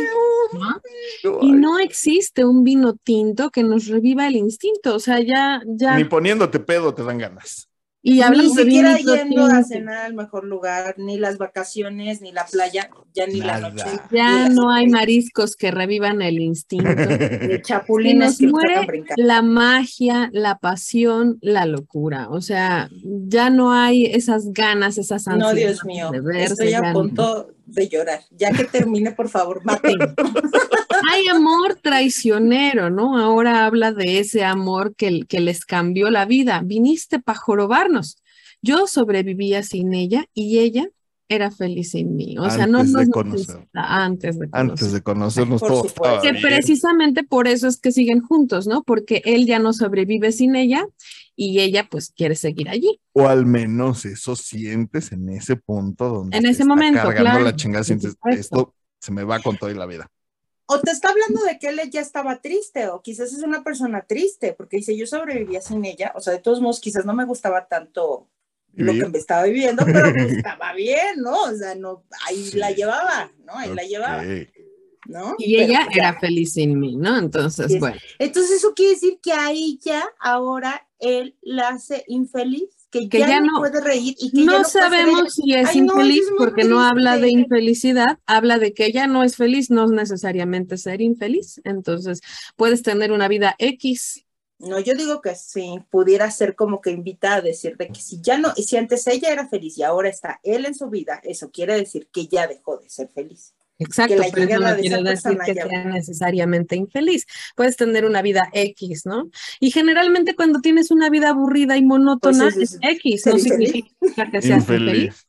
¿no? 0.54 0.82
feo. 1.22 1.40
Y 1.42 1.52
no 1.52 1.80
existe 1.80 2.44
un 2.46 2.64
vino 2.64 2.96
tinto 2.96 3.50
que 3.50 3.64
nos 3.64 3.88
reviva 3.88 4.28
el 4.28 4.36
instinto, 4.36 4.96
o 4.96 5.00
sea, 5.00 5.20
ya, 5.22 5.62
ya. 5.66 5.96
Ni 5.96 6.04
poniéndote 6.04 6.60
pedo 6.60 6.94
te 6.94 7.04
dan 7.04 7.18
ganas. 7.18 7.70
Y 8.02 8.12
Ni 8.14 8.22
hablando 8.22 8.54
de 8.54 8.64
siquiera 8.64 8.98
yendo 8.98 9.46
a 9.46 9.64
cenar 9.64 10.06
al 10.06 10.14
mejor 10.14 10.46
lugar, 10.46 10.96
ni 10.98 11.18
las 11.18 11.38
vacaciones, 11.38 12.22
ni 12.22 12.32
la 12.32 12.46
playa, 12.46 12.90
ya 13.14 13.28
ni 13.28 13.42
la 13.42 13.60
noche. 13.60 13.86
Ya 14.12 14.50
no 14.50 14.72
hay 14.72 14.88
mariscos 14.88 15.56
que 15.56 15.72
revivan 15.72 16.22
el 16.22 16.40
instinto. 16.40 16.88
ni 17.42 17.48
Se 17.48 17.62
chapulines 17.62 18.40
nos 18.40 18.52
muere 18.52 19.04
la 19.18 19.42
magia, 19.42 20.30
la 20.32 20.58
pasión, 20.60 21.40
la 21.42 21.66
locura. 21.66 22.30
O 22.30 22.40
sea, 22.40 22.90
ya 23.04 23.50
no 23.50 23.74
hay 23.74 24.06
esas 24.06 24.54
ganas, 24.54 24.98
esas 24.98 25.28
ansias. 25.28 25.50
No, 25.50 25.56
Dios 25.56 25.86
mío, 25.86 26.12
de 26.12 26.22
verse, 26.22 26.54
estoy 26.54 26.74
a 26.74 26.82
no. 26.82 26.94
punto 26.94 27.57
de 27.68 27.90
llorar. 27.90 28.22
Ya 28.32 28.52
que 28.52 28.64
termine, 28.64 29.12
por 29.12 29.30
favor, 29.30 29.64
maten. 29.64 29.96
Hay 31.12 31.28
amor 31.28 31.76
traicionero, 31.82 32.90
¿no? 32.90 33.18
Ahora 33.18 33.66
habla 33.66 33.92
de 33.92 34.20
ese 34.20 34.44
amor 34.44 34.96
que, 34.96 35.22
que 35.28 35.40
les 35.40 35.66
cambió 35.66 36.10
la 36.10 36.26
vida. 36.26 36.62
Viniste 36.64 37.20
para 37.20 37.38
jorobarnos. 37.38 38.18
Yo 38.62 38.88
sobrevivía 38.88 39.62
sin 39.62 39.94
ella 39.94 40.26
y 40.34 40.60
ella 40.60 40.88
era 41.30 41.52
feliz 41.52 41.92
sin 41.92 42.16
mí. 42.16 42.38
O 42.38 42.50
sea, 42.50 42.68
no 42.68 42.80
Antes 42.80 42.94
de 42.94 43.00
nos 43.06 43.10
conocer. 43.10 43.40
necesita- 43.58 44.04
antes 44.04 44.40
de 44.40 44.50
conocer. 44.50 44.72
Antes 44.72 44.92
de 44.94 45.02
conocernos 45.02 45.60
Por 45.62 45.70
todo 45.70 45.88
supuesto. 45.90 46.22
Que 46.22 46.34
precisamente 46.42 47.24
por 47.24 47.48
eso 47.48 47.68
es 47.68 47.78
que 47.78 47.92
siguen 47.92 48.22
juntos, 48.22 48.68
¿no? 48.68 48.84
Porque 48.84 49.22
él 49.26 49.46
ya 49.46 49.60
no 49.60 49.74
sobrevive 49.74 50.32
sin 50.32 50.56
ella 50.56 50.86
y 51.36 51.60
ella 51.60 51.88
pues 51.90 52.12
quiere 52.16 52.36
seguir 52.36 52.70
allí. 52.70 53.00
O 53.14 53.28
al 53.28 53.46
menos 53.46 54.06
eso 54.06 54.36
sientes 54.36 55.12
en 55.12 55.30
ese 55.30 55.56
punto 55.58 56.10
donde 56.10 56.38
En 56.38 56.44
te 56.44 56.50
ese 56.50 56.62
está 56.64 56.74
momento, 56.74 57.00
cargando 57.02 57.24
claro, 57.32 57.44
la 57.44 57.56
chingada, 57.56 57.84
sientes 57.84 58.16
esto 58.32 58.74
se 59.00 59.12
me 59.12 59.24
va 59.24 59.40
con 59.42 59.58
toda 59.58 59.74
la 59.74 59.86
vida. 59.86 60.10
O 60.70 60.80
te 60.82 60.92
está 60.92 61.10
hablando 61.10 61.42
de 61.46 61.60
que 61.60 61.68
él 61.70 61.80
ya 61.92 62.02
estaba 62.02 62.42
triste, 62.42 62.90
o 62.90 63.02
quizás 63.02 63.32
es 63.32 63.42
una 63.42 63.64
persona 63.64 64.02
triste, 64.06 64.54
porque 64.54 64.78
dice, 64.78 64.98
yo 64.98 65.06
sobrevivía 65.08 65.62
sin 65.62 65.86
ella, 65.86 66.12
o 66.16 66.20
sea, 66.20 66.34
de 66.34 66.40
todos 66.40 66.60
modos, 66.60 66.82
quizás 66.82 67.06
no 67.06 67.14
me 67.14 67.24
gustaba 67.24 67.68
tanto 67.70 68.28
lo 68.74 68.94
que 68.94 69.10
me 69.10 69.18
estaba 69.18 69.44
viviendo, 69.44 69.84
pero 69.86 70.12
pues 70.14 70.32
estaba 70.46 70.74
bien, 70.74 71.18
¿no? 71.22 71.44
O 71.44 71.56
sea, 71.56 71.76
no, 71.76 72.04
ahí 72.28 72.44
Sí. 72.46 72.58
la 72.58 72.72
llevaba, 72.72 73.32
¿no? 73.46 73.54
Ahí 73.58 73.74
la 73.74 73.84
llevaba, 73.84 74.24
¿no? 75.08 75.36
Y 75.38 75.56
Pero, 75.56 75.66
ella 75.72 75.82
pues, 75.86 75.96
ya. 75.96 76.02
era 76.10 76.20
feliz 76.20 76.54
sin 76.54 76.80
mí, 76.80 76.96
¿no? 76.96 77.18
Entonces, 77.18 77.68
Yes. 77.70 77.80
bueno. 77.80 77.98
Entonces 78.20 78.58
eso 78.58 78.74
quiere 78.76 78.94
decir 78.94 79.20
que 79.22 79.32
a 79.34 79.52
ella 79.52 80.04
ahora 80.20 80.86
él 81.00 81.36
la 81.42 81.70
hace 81.70 82.04
infeliz, 82.08 82.70
que, 82.90 83.10
Que 83.10 83.20
ya, 83.20 83.28
ya 83.28 83.40
no, 83.42 83.54
no- 83.54 83.60
puede 83.60 83.82
reír 83.82 84.16
y 84.18 84.32
que 84.32 84.38
ya 84.38 84.46
No 84.46 84.52
no 84.54 84.58
puede 84.60 84.70
ser 84.72 84.82
sabemos 84.84 85.34
si 85.34 85.54
es 85.54 85.70
Ay, 85.70 85.82
no, 85.82 85.94
infeliz 85.94 86.22
es 86.24 86.32
porque 86.38 86.64
no 86.64 86.82
habla 86.82 87.18
de 87.18 87.30
infelicidad, 87.30 88.20
habla 88.26 88.60
de 88.60 88.74
que 88.74 88.86
ella 88.86 89.08
no 89.08 89.24
es 89.24 89.36
feliz, 89.36 89.70
no 89.70 89.84
es 89.86 89.92
necesariamente 89.92 90.78
ser 90.78 91.02
infeliz. 91.02 91.60
Entonces, 91.66 92.22
puedes 92.56 92.84
tener 92.84 93.12
una 93.12 93.28
vida 93.28 93.56
X. 93.60 94.24
No, 94.60 94.80
yo 94.80 94.96
digo 94.96 95.22
que 95.22 95.36
sí, 95.36 95.80
pudiera 95.92 96.32
ser 96.32 96.56
como 96.56 96.82
que 96.82 96.90
invita 96.92 97.36
a 97.36 97.42
decir 97.42 97.78
de 97.78 97.90
que 97.90 98.00
si 98.02 98.20
ya 98.22 98.38
no, 98.40 98.54
si 98.56 98.76
antes 98.78 99.06
ella 99.08 99.32
era 99.32 99.48
feliz 99.48 99.78
y 99.78 99.84
ahora 99.84 100.10
está 100.10 100.40
él 100.44 100.66
en 100.66 100.74
su 100.74 100.90
vida, 100.90 101.20
eso 101.24 101.52
quiere 101.52 101.76
decir 101.78 102.08
que 102.12 102.26
ya 102.28 102.48
dejó 102.48 102.78
de 102.78 102.90
ser 102.90 103.08
feliz. 103.14 103.54
Exacto, 103.80 104.16
la 104.16 104.26
pero 104.34 104.46
eso 104.52 104.60
no 104.60 104.74
de 104.74 104.82
quiere 104.82 105.04
decir 105.04 105.38
que 105.46 105.54
ya- 105.54 105.68
sea 105.68 105.84
necesariamente 105.86 106.76
infeliz. 106.76 107.28
Puedes 107.56 107.78
tener 107.78 108.06
una 108.06 108.24
vida 108.24 108.50
X, 108.52 109.06
¿no? 109.06 109.30
Y 109.60 109.70
generalmente 109.70 110.36
cuando 110.36 110.62
tienes 110.62 110.90
una 110.90 111.12
vida 111.12 111.30
aburrida 111.30 111.78
y 111.78 111.84
monótona, 111.84 112.50
Pues 112.52 112.58
es- 112.74 112.80
X, 112.82 113.28
no 113.28 113.38
significa 113.38 114.32
que 114.32 114.42
seas 114.42 114.62
infeliz. 114.62 114.94
Infeliz. 114.96 115.28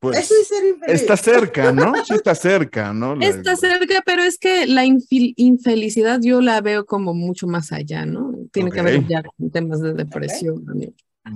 Pues 0.00 0.16
eso 0.20 0.34
es 0.40 0.46
ser 0.46 0.64
infeliz. 0.64 1.00
está 1.00 1.16
cerca, 1.16 1.72
¿no? 1.72 1.92
Sí 2.04 2.14
está 2.14 2.36
cerca, 2.36 2.92
¿no? 2.92 3.16
La- 3.16 3.26
Está 3.26 3.56
cerca, 3.56 4.00
pero 4.06 4.22
es 4.22 4.38
que 4.38 4.68
la 4.68 4.84
infelicidad 4.84 6.20
yo 6.22 6.40
la 6.40 6.60
veo 6.60 6.86
como 6.86 7.14
mucho 7.14 7.48
más 7.48 7.72
allá, 7.72 8.06
¿no? 8.06 8.27
Tiene 8.52 8.70
que 8.70 8.82
ver 8.82 9.06
ya 9.06 9.22
con 9.22 9.50
temas 9.50 9.80
de 9.80 9.94
depresión. 9.94 10.64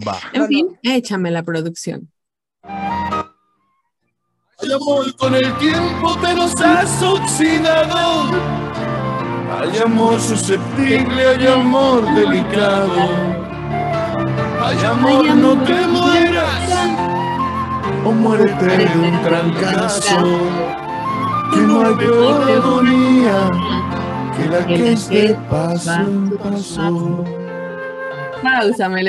Va. 0.07 0.17
En 0.33 0.41
Bueno. 0.41 0.47
fin, 0.49 0.79
échame 0.83 1.31
la 1.31 1.43
producción. 1.43 2.11
Hay 2.65 4.73
amor 4.73 5.15
con 5.17 5.35
el 5.35 5.53
tiempo 5.59 6.17
te 6.21 6.35
nos 6.35 6.55
has 6.61 7.03
oxidado. 7.03 8.31
Hay 9.61 9.79
amor 9.79 10.21
susceptible, 10.21 11.27
hay 11.29 11.47
amor 11.47 12.05
delicado. 12.15 13.11
Ay, 14.61 14.79
amor, 14.85 15.25
no 15.37 15.63
te 15.65 15.87
mueras. 15.89 16.71
O 18.05 18.13
muérete 18.13 18.65
de 18.67 18.99
un 18.99 19.23
trancazo. 19.23 20.17
Que 21.53 21.61
no 21.61 21.87
hay 21.87 21.95
peor 21.97 22.51
agonía 22.51 23.51
que 24.37 24.49
la 24.49 24.67
que 24.67 24.75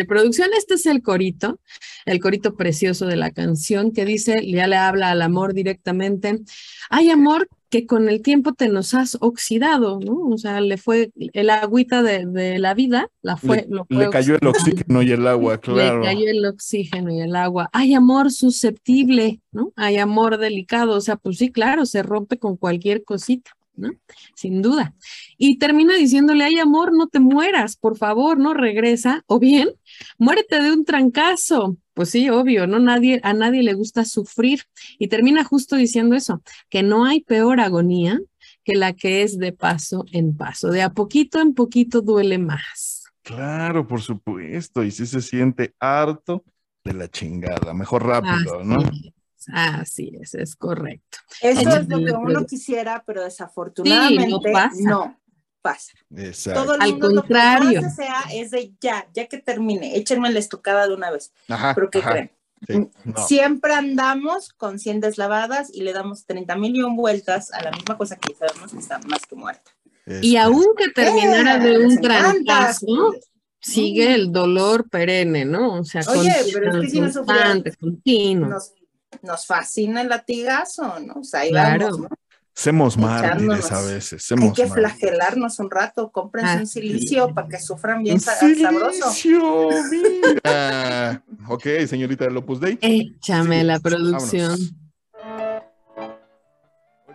producción, 0.06 0.50
este 0.58 0.76
es 0.76 0.86
el 0.86 1.02
corito, 1.02 1.60
el 2.06 2.20
corito 2.20 2.56
precioso 2.56 3.06
de 3.06 3.16
la 3.16 3.32
canción 3.32 3.92
que 3.92 4.06
dice, 4.06 4.46
ya 4.46 4.68
le 4.68 4.76
habla 4.76 5.12
al 5.12 5.22
amor 5.22 5.54
directamente. 5.54 6.42
Hay 6.90 7.10
amor 7.10 7.48
que 7.70 7.88
con 7.88 8.08
el 8.08 8.22
tiempo 8.22 8.54
te 8.54 8.70
nos 8.70 8.94
has 8.94 9.18
oxidado, 9.20 10.00
¿no? 10.00 10.28
O 10.28 10.38
sea, 10.38 10.62
le 10.62 10.78
fue 10.78 11.12
el 11.16 11.50
agüita 11.50 12.04
de, 12.04 12.26
de 12.26 12.60
la 12.60 12.76
vida, 12.76 13.10
la 13.24 13.36
fue, 13.36 13.66
Le, 13.68 13.68
lo 13.70 13.86
fue 13.86 14.06
le 14.06 14.10
cayó 14.12 14.36
el 14.40 14.48
oxígeno 14.48 15.02
y 15.02 15.12
el 15.12 15.26
agua, 15.26 15.58
claro. 15.58 16.02
Le 16.02 16.06
cayó 16.06 16.30
el 16.30 16.46
oxígeno 16.46 17.12
y 17.12 17.22
el 17.22 17.36
agua. 17.36 17.70
Hay 17.74 17.96
amor 17.96 18.32
susceptible, 18.32 19.42
¿no? 19.52 19.74
Hay 19.76 19.98
amor 19.98 20.38
delicado, 20.38 20.96
o 20.96 21.02
sea, 21.02 21.16
pues 21.16 21.38
sí, 21.38 21.52
claro, 21.52 21.88
se 21.88 22.04
rompe 22.04 22.38
con 22.38 22.58
cualquier 22.58 23.04
cosita, 23.04 23.52
¿no? 23.76 23.92
Sin 24.36 24.62
duda. 24.62 24.94
Y 25.38 25.58
termina 25.58 25.96
diciéndole, 25.96 26.44
hay 26.44 26.60
amor, 26.60 26.92
no 26.96 27.08
te 27.08 27.20
mueras, 27.20 27.76
por 27.76 27.98
favor, 27.98 28.38
no 28.38 28.54
regresa. 28.54 29.24
O 29.28 29.40
bien, 29.40 29.70
muérete 30.18 30.62
de 30.62 30.72
un 30.72 30.86
trancazo. 30.86 31.78
Pues 31.94 32.10
sí, 32.10 32.30
obvio, 32.30 32.66
no 32.66 32.80
nadie, 32.80 33.20
a 33.24 33.34
nadie 33.34 33.64
le 33.64 33.74
gusta 33.74 34.06
sufrir. 34.06 34.64
Y 34.98 35.08
termina 35.08 35.44
justo 35.44 35.76
diciendo 35.76 36.16
eso, 36.16 36.42
que 36.70 36.84
no 36.84 37.06
hay 37.06 37.22
peor 37.22 37.60
agonía 37.60 38.20
que 38.64 38.76
la 38.76 38.94
que 38.94 39.24
es 39.24 39.38
de 39.38 39.52
paso 39.52 40.06
en 40.12 40.36
paso. 40.36 40.70
De 40.70 40.82
a 40.82 40.94
poquito 40.94 41.42
en 41.42 41.54
poquito 41.54 42.02
duele 42.02 42.38
más. 42.38 43.04
Claro, 43.22 43.88
por 43.88 44.02
supuesto. 44.02 44.84
Y 44.84 44.92
si 44.92 45.06
se 45.06 45.22
siente 45.22 45.74
harto 45.80 46.44
de 46.84 46.94
la 46.94 47.08
chingada. 47.10 47.74
Mejor 47.74 48.06
rápido, 48.06 48.64
¿no? 48.64 48.80
Así 48.80 49.08
es, 49.08 49.13
así 49.52 50.12
es, 50.22 50.34
es 50.36 50.56
correcto. 50.56 51.18
Eso 51.42 51.60
es 51.70 51.88
lo 51.90 52.00
no, 52.00 52.06
que 52.06 52.12
uno 52.12 52.46
quisiera, 52.46 53.04
pero 53.06 53.24
desafortunadamente 53.24 54.52
pasa. 54.52 54.76
no 54.82 55.20
pasa. 55.62 55.94
Exacto. 56.16 56.64
Todo 56.64 56.76
el 56.76 56.82
Al 56.82 56.92
mundo 56.92 57.10
lo 57.10 57.22
contrario. 57.22 57.80
que 57.80 57.86
más 57.86 57.96
desea 57.98 58.22
es 58.34 58.52
de 58.52 58.74
ya, 58.82 59.08
ya 59.14 59.28
que 59.28 59.38
termine, 59.40 59.96
échenme 59.98 60.32
la 60.32 60.40
estocada 60.40 60.88
de 60.88 60.94
una 60.94 61.10
vez. 61.12 61.32
Ajá, 61.48 61.74
Pero 61.76 61.90
¿qué 61.90 62.00
ajá, 62.00 62.12
creen? 62.12 62.32
sí, 62.68 62.90
no. 63.06 63.28
Siempre 63.28 63.74
andamos 63.74 64.54
con 64.54 64.80
100 64.80 65.00
deslavadas 65.02 65.70
y 65.74 65.82
le 65.84 65.94
damos 65.94 66.26
30 66.26 66.56
mil 66.58 66.76
y 66.76 66.82
un 66.82 66.96
vueltas 66.96 67.52
a 67.54 67.62
la 67.64 67.72
misma 67.72 67.98
cosa 67.98 68.18
que 68.18 68.34
sabemos 68.36 68.72
que 68.72 68.80
está 68.80 69.00
más 69.00 69.26
que 69.26 69.36
muerta. 69.36 69.72
Y 70.06 70.36
Este, 70.36 70.40
aunque 70.40 70.90
terminara 70.94 71.60
de 71.60 71.74
Eh, 71.76 71.78
un 71.80 71.92
encanta. 71.94 72.10
trancazo, 72.44 73.14
sigue 73.62 74.14
el 74.16 74.34
dolor 74.34 74.90
perenne, 74.90 75.46
¿no? 75.46 75.80
O 75.80 75.84
sea, 75.86 76.02
Oye, 76.10 76.34
pero 76.54 76.72
es 76.76 76.82
que 76.82 76.90
si 76.90 77.00
no 77.00 77.12
constante, 77.14 77.74
continuo. 77.78 78.50
Nos, 78.50 78.74
nos 79.22 79.46
fascina 79.46 80.02
el 80.02 80.10
latigazo, 80.10 81.00
¿no? 81.00 81.16
O 81.20 81.24
sea, 81.24 81.42
ahí 81.42 81.50
Claro. 81.52 81.86
vamos, 81.86 82.00
¿no? 82.02 82.08
Semos 82.56 82.98
mártires 83.00 83.72
a 83.72 83.82
veces. 83.82 84.32
Hay 84.32 84.38
que 84.38 84.44
mártires. 84.46 84.74
flagelarnos 84.74 85.58
un 85.60 85.72
rato, 85.72 86.12
cómprense 86.12 86.52
Ah, 86.52 86.58
un 86.60 86.68
sí. 86.68 86.82
silicio 86.82 87.34
para 87.34 87.48
que 87.48 87.60
sufran 87.60 88.04
bien 88.04 88.20
sa- 88.20 88.36
sabroso. 88.36 89.10
silicio, 89.12 89.70
mira. 89.92 91.24
ok, 91.50 91.64
señorita 91.88 92.26
del 92.26 92.38
Opus 92.38 92.60
Dei. 92.60 92.78
Échame 92.82 93.64
la 93.64 93.80
producción. 93.80 94.56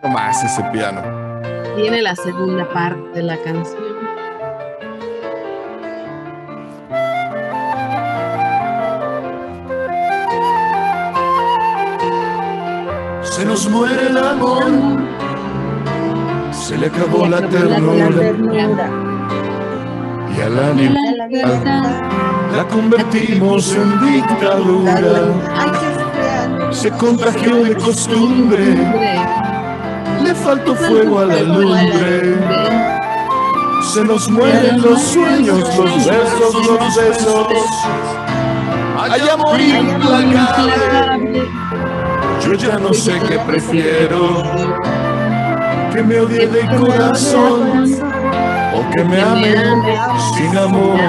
No 0.03 0.09
más 0.09 0.43
ese 0.43 0.61
piano. 0.73 1.01
Tiene 1.75 2.01
la 2.01 2.15
segunda 2.15 2.67
parte 2.73 3.09
de 3.11 3.23
la 3.23 3.41
canción. 3.41 3.88
Se 13.39 13.45
nos 13.45 13.69
muere 13.69 14.07
el 14.07 14.17
amor. 14.17 14.65
Se 16.51 16.77
le 16.77 16.87
acabó 16.87 17.25
la 17.25 17.39
ternura 17.47 18.33
y 20.35 20.41
a 20.41 20.49
la 20.49 20.73
libertad. 20.73 22.01
la 22.53 22.67
convertimos 22.67 23.73
en 23.75 24.13
dictadura. 24.13 24.99
Se 26.71 26.91
contagió 26.91 27.63
de 27.63 27.75
costumbre, 27.77 28.75
le 30.21 30.35
faltó 30.35 30.75
fuego 30.75 31.19
a 31.19 31.25
la 31.27 31.41
lumbre. 31.41 32.35
Se 33.93 34.03
nos 34.03 34.29
mueren 34.29 34.81
los 34.81 35.01
sueños, 35.01 35.77
los 35.77 36.05
besos, 36.05 36.55
los 36.67 36.95
besos. 36.97 37.47
Hay 38.99 39.29
amor 39.29 39.61
implacable. 39.61 41.47
Yo 42.43 42.53
ya 42.53 42.79
no 42.79 42.93
sé 42.93 43.13
qué 43.27 43.37
prefiero. 43.39 44.43
Que 45.93 46.03
me 46.03 46.19
odie 46.19 46.47
de 46.47 46.77
corazón 46.77 47.93
o 48.73 48.89
que 48.91 49.03
me 49.03 49.21
ame 49.21 49.55
sin 50.37 50.57
amor. 50.57 50.99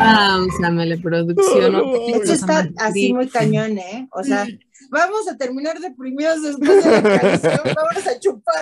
Páusamele, 0.00 0.98
producción. 0.98 1.72
No, 1.72 1.78
no 1.78 1.92
te 1.92 2.10
Esto 2.12 2.46
pongas 2.46 2.66
está 2.66 2.86
así 2.86 3.12
muy 3.12 3.28
cañón, 3.28 3.78
¿eh? 3.78 4.08
O 4.12 4.22
sea, 4.22 4.46
vamos 4.90 5.28
a 5.28 5.36
terminar 5.36 5.78
deprimidos 5.80 6.42
después 6.42 6.84
de 6.84 6.90
la 7.02 7.20
canción, 7.20 7.60
vámonos 7.64 8.06
a 8.06 8.20
chupar. 8.20 8.54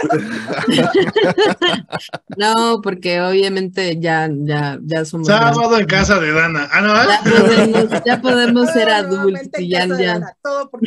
No, 2.37 2.81
porque 2.83 3.21
obviamente 3.21 3.99
ya, 4.01 4.29
ya, 4.31 4.79
ya 4.83 5.05
somos. 5.05 5.27
Sábado 5.27 5.79
en 5.79 5.87
casa 5.87 6.19
de 6.19 6.33
Dana. 6.33 6.69
Ah, 6.73 6.81
no, 6.81 6.95
Ya 6.95 7.15
¿eh? 7.15 7.19
podemos, 7.41 8.03
ya 8.05 8.21
podemos 8.21 8.71
ser 8.71 8.91
adultos 8.91 9.49
y 9.59 9.69
ya, 9.69 9.87
ya. 9.87 10.37
Todo 10.43 10.71
por. 10.71 10.81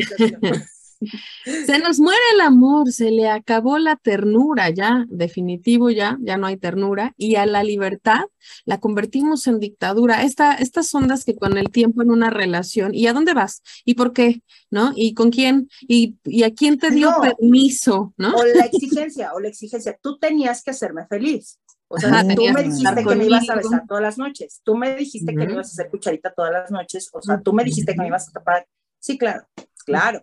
Se 1.66 1.80
nos 1.80 2.00
muere 2.00 2.20
el 2.34 2.42
amor, 2.42 2.92
se 2.92 3.12
le 3.12 3.30
acabó 3.30 3.78
la 3.78 3.96
ternura, 3.96 4.70
ya, 4.70 5.06
definitivo 5.10 5.90
ya, 5.90 6.18
ya 6.22 6.38
no 6.38 6.48
hay 6.48 6.58
ternura, 6.58 7.14
y 7.18 7.36
a 7.36 7.46
la 7.46 7.64
libertad 7.64 8.22
la 8.66 8.80
convertimos 8.80 9.48
en 9.48 9.60
dictadura. 9.60 10.24
Esta, 10.24 10.54
estas 10.54 10.94
ondas 10.96 11.24
que 11.24 11.36
con 11.36 11.58
el 11.58 11.70
tiempo 11.70 12.02
en 12.02 12.12
una 12.12 12.30
relación, 12.30 12.94
¿y 12.94 13.08
a 13.08 13.14
dónde 13.14 13.34
vas? 13.34 13.62
¿Y 13.86 13.94
por 13.94 14.14
qué? 14.14 14.42
¿No? 14.72 14.92
¿Y 14.96 15.14
con 15.14 15.30
quién? 15.32 15.70
¿Y, 15.82 16.18
y 16.24 16.44
a 16.44 16.54
quién 16.54 16.78
te 16.78 16.90
dio 16.92 17.12
No. 17.12 17.22
permiso? 17.22 18.14
¿No? 18.18 18.36
O 18.36 18.44
la 18.44 18.66
exigencia, 18.66 19.34
o 19.34 19.40
la 19.40 19.48
exigencia, 19.50 19.98
tú 20.02 20.18
tenías 20.18 20.64
que 20.64 20.72
hacerme 20.72 21.06
feliz. 21.08 21.60
O 21.90 21.98
sea, 21.98 22.10
Ajá, 22.10 22.36
tú 22.36 22.44
me 22.54 22.64
dijiste 22.64 23.04
que 23.06 23.16
me 23.16 23.26
ibas 23.26 23.50
a 23.50 23.56
besar 23.56 23.84
todas 23.88 24.04
las 24.04 24.18
noches. 24.18 24.60
Tú 24.64 24.76
me 24.76 24.96
dijiste 24.98 25.34
que 25.34 25.46
me 25.46 25.54
ibas 25.54 25.68
a 25.70 25.72
hacer 25.72 25.90
cucharita 25.90 26.34
todas 26.34 26.52
las 26.52 26.70
noches. 26.70 27.10
O 27.14 27.22
sea, 27.22 27.40
tú 27.42 27.54
me 27.54 27.64
dijiste 27.64 27.94
que 27.94 28.02
me 28.02 28.08
ibas 28.08 28.28
a 28.28 28.32
tapar. 28.34 28.68
Sí, 29.00 29.18
claro, 29.18 29.48
claro, 29.88 30.22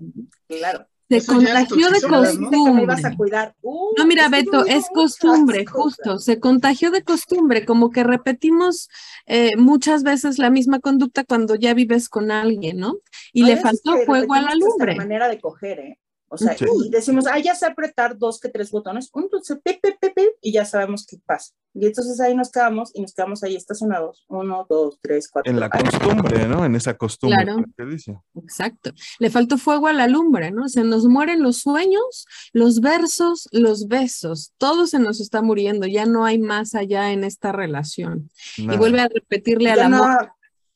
claro. 0.48 0.86
Se 1.10 1.18
Eso 1.18 1.34
contagió 1.34 1.90
de 1.90 1.98
a 1.98 2.08
costumbre. 2.08 3.16
cuidar. 3.16 3.54
Uh, 3.60 3.90
No, 3.98 4.06
mira, 4.06 4.28
Beto, 4.30 4.64
es 4.64 4.86
costumbre, 4.92 5.64
cosas. 5.66 5.82
justo, 5.98 6.18
se 6.18 6.40
contagió 6.40 6.90
de 6.90 7.02
costumbre, 7.02 7.66
como 7.66 7.90
que 7.90 8.04
repetimos 8.04 8.88
eh, 9.26 9.50
muchas 9.58 10.02
veces 10.02 10.38
la 10.38 10.48
misma 10.48 10.80
conducta 10.80 11.22
cuando 11.24 11.56
ya 11.56 11.74
vives 11.74 12.08
con 12.08 12.30
alguien, 12.30 12.78
¿no? 12.78 12.94
Y 13.34 13.44
le 13.44 13.58
faltó 13.58 13.98
fuego 14.06 14.32
a 14.32 14.40
la 14.40 14.54
lumbre. 14.54 14.96
manera 14.96 15.28
de 15.28 15.38
coger, 15.40 15.78
¿eh? 15.80 15.98
O 16.34 16.36
sea, 16.38 16.56
Sí. 16.56 16.64
y 16.86 16.90
decimos, 16.90 17.26
ah, 17.26 17.38
ya 17.38 17.54
sé 17.54 17.66
apretar 17.66 18.18
dos 18.18 18.38
que 18.38 18.48
tres 18.48 18.70
botones, 18.70 19.08
un 19.14 19.28
dulce, 19.30 19.56
pip, 19.56 19.80
pip, 19.82 19.96
pip, 20.00 20.14
pip, 20.14 20.28
y 20.40 20.52
ya 20.52 20.64
sabemos 20.64 21.06
qué 21.06 21.18
pasa. 21.24 21.52
Y 21.76 21.86
entonces 21.86 22.20
ahí 22.20 22.36
nos 22.36 22.50
quedamos 22.52 22.92
y 22.94 23.02
nos 23.02 23.14
quedamos 23.14 23.42
ahí 23.42 23.56
estacionados. 23.56 24.24
Uno, 24.28 24.64
dos, 24.68 24.98
tres, 25.00 25.28
cuatro. 25.28 25.50
En 25.50 25.58
la 25.58 25.68
costumbre, 25.68 26.46
¿no? 26.46 26.64
En 26.64 26.76
esa 26.76 26.96
costumbre 26.96 27.42
Claro. 27.44 27.64
que 27.76 27.84
dice. 27.84 28.16
Exacto. 28.36 28.92
Le 29.18 29.28
faltó 29.30 29.58
fuego 29.58 29.88
a 29.88 29.92
la 29.92 30.06
lumbre, 30.06 30.52
¿no? 30.52 30.68
Se 30.68 30.84
nos 30.84 31.04
mueren 31.06 31.42
los 31.42 31.56
sueños, 31.58 32.26
los 32.52 32.80
versos, 32.80 33.48
los 33.50 33.88
besos. 33.88 34.52
Todo 34.56 34.86
se 34.86 35.00
nos 35.00 35.20
está 35.20 35.42
muriendo. 35.42 35.86
Ya 35.88 36.06
no 36.06 36.24
hay 36.24 36.38
más 36.38 36.76
allá 36.76 37.10
en 37.10 37.24
esta 37.24 37.50
relación. 37.50 38.30
Y 38.56 38.76
vuelve 38.76 39.00
a 39.00 39.08
repetirle 39.08 39.70
al 39.72 39.78
ya, 39.78 39.86
amor. 39.86 40.08
no, 40.22 40.34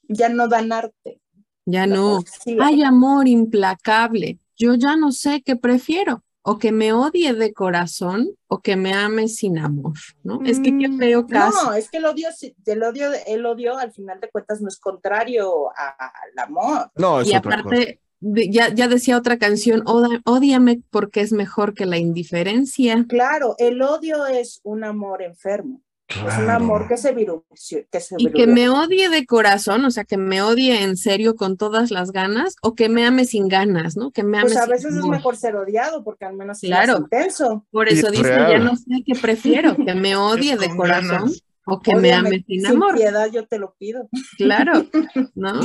ya 0.09 0.28
no 0.30 0.48
dan 0.48 0.72
arte. 0.72 1.20
Ya 1.64 1.86
no. 1.86 2.24
Hay 2.61 2.82
amor 2.82 3.28
implacable. 3.28 4.38
Yo 4.59 4.74
ya 4.74 4.96
no 4.96 5.12
sé 5.12 5.42
qué 5.44 5.56
prefiero. 5.56 6.22
O 6.42 6.56
que 6.59 6.72
me 6.72 6.94
odie 6.94 7.34
de 7.34 7.52
corazón 7.52 8.30
o 8.46 8.61
que 8.61 8.74
me 8.76 8.94
ame 8.94 9.28
sin 9.28 9.59
amor, 9.59 9.94
¿no? 10.22 10.40
Es 10.46 10.61
que 10.61 10.78
qué 10.78 10.88
Mm, 10.88 10.98
feo 10.98 11.26
caso. 11.26 11.64
No, 11.64 11.72
es 11.74 11.90
que 11.90 11.98
el 11.98 12.06
odio, 12.06 12.28
el 12.64 12.82
odio, 12.82 13.11
el 13.26 13.44
odio 13.44 13.76
al 13.76 13.92
final 13.92 14.18
de 14.18 14.30
cuentas 14.30 14.62
no 14.62 14.68
es 14.68 14.78
contrario 14.78 15.68
a- 15.76 15.88
al 16.06 16.38
amor. 16.46 16.90
No, 16.96 17.20
es 17.20 17.26
y 17.30 17.36
otra 17.36 17.62
cosa. 17.62 17.76
aparte, 17.76 18.00
de- 18.20 18.50
ya, 18.50 18.72
ya 18.74 18.88
decía 18.88 19.18
otra 19.18 19.36
canción, 19.38 19.82
"Oda- 19.84 20.22
ódiame 20.24 20.80
porque 20.90 21.20
es 21.20 21.32
mejor 21.32 21.74
que 21.74 21.84
la 21.84 21.98
indiferencia. 21.98 23.04
Claro, 23.09 23.54
el 23.59 23.82
odio 23.82 24.24
es 24.26 24.61
un 24.62 24.84
amor 24.84 25.20
enfermo. 25.22 25.82
Es 26.09 26.38
un 26.38 26.48
amor 26.48 26.88
que 26.88 26.96
se 26.96 27.14
viru- 27.14 27.44
que 27.90 28.00
se 28.00 28.14
Y 28.18 28.30
que 28.32 28.46
me 28.46 28.70
odie 28.70 29.11
de 29.11 29.26
corazón, 29.26 29.84
o 29.84 29.90
sea, 29.90 30.04
que 30.04 30.16
me 30.16 30.40
odie 30.40 30.82
en 30.82 30.96
serio 30.96 31.36
con 31.36 31.59
todas 31.59 31.90
las 31.90 32.12
ganas, 32.12 32.56
o 32.62 32.74
que 32.74 32.88
me 32.88 33.04
ame 33.04 33.26
sin 33.26 33.46
ganas, 33.48 33.94
¿no? 33.96 34.11
Que 34.11 34.22
me 34.22 34.38
ame 34.38 34.46
Pues 34.48 34.56
a 34.56 34.62
sin 34.62 34.70
veces 34.70 34.92
es 34.94 34.98
amor. 35.00 35.11
mejor 35.16 35.36
ser 35.36 35.56
odiado 35.56 36.02
porque 36.04 36.24
al 36.24 36.34
menos 36.34 36.62
es 36.62 36.68
Claro. 36.70 36.92
más 36.94 37.00
intenso. 37.02 37.66
Por 37.70 37.88
eso 37.88 38.06
es 38.06 38.12
dice, 38.12 38.30
ya 38.30 38.59
no 38.59 38.74
sé 38.76 39.02
qué 39.04 39.14
prefiero, 39.20 39.76
que 39.76 39.94
me 39.94 40.16
odie 40.16 40.54
Es 40.54 40.61
de 40.61 40.74
corazón 40.74 41.09
ganas. 41.11 41.42
O 41.70 41.80
que 41.80 41.92
me 41.92 41.98
Ódiame 41.98 42.28
ame 42.28 42.44
sin 42.46 42.60
sin 42.62 42.66
amor. 42.66 42.94
piedad, 42.96 43.28
yo 43.32 43.46
te 43.46 43.58
lo 43.58 43.74
pido. 43.78 44.08
Claro, 44.36 44.84
¿no? 45.34 45.60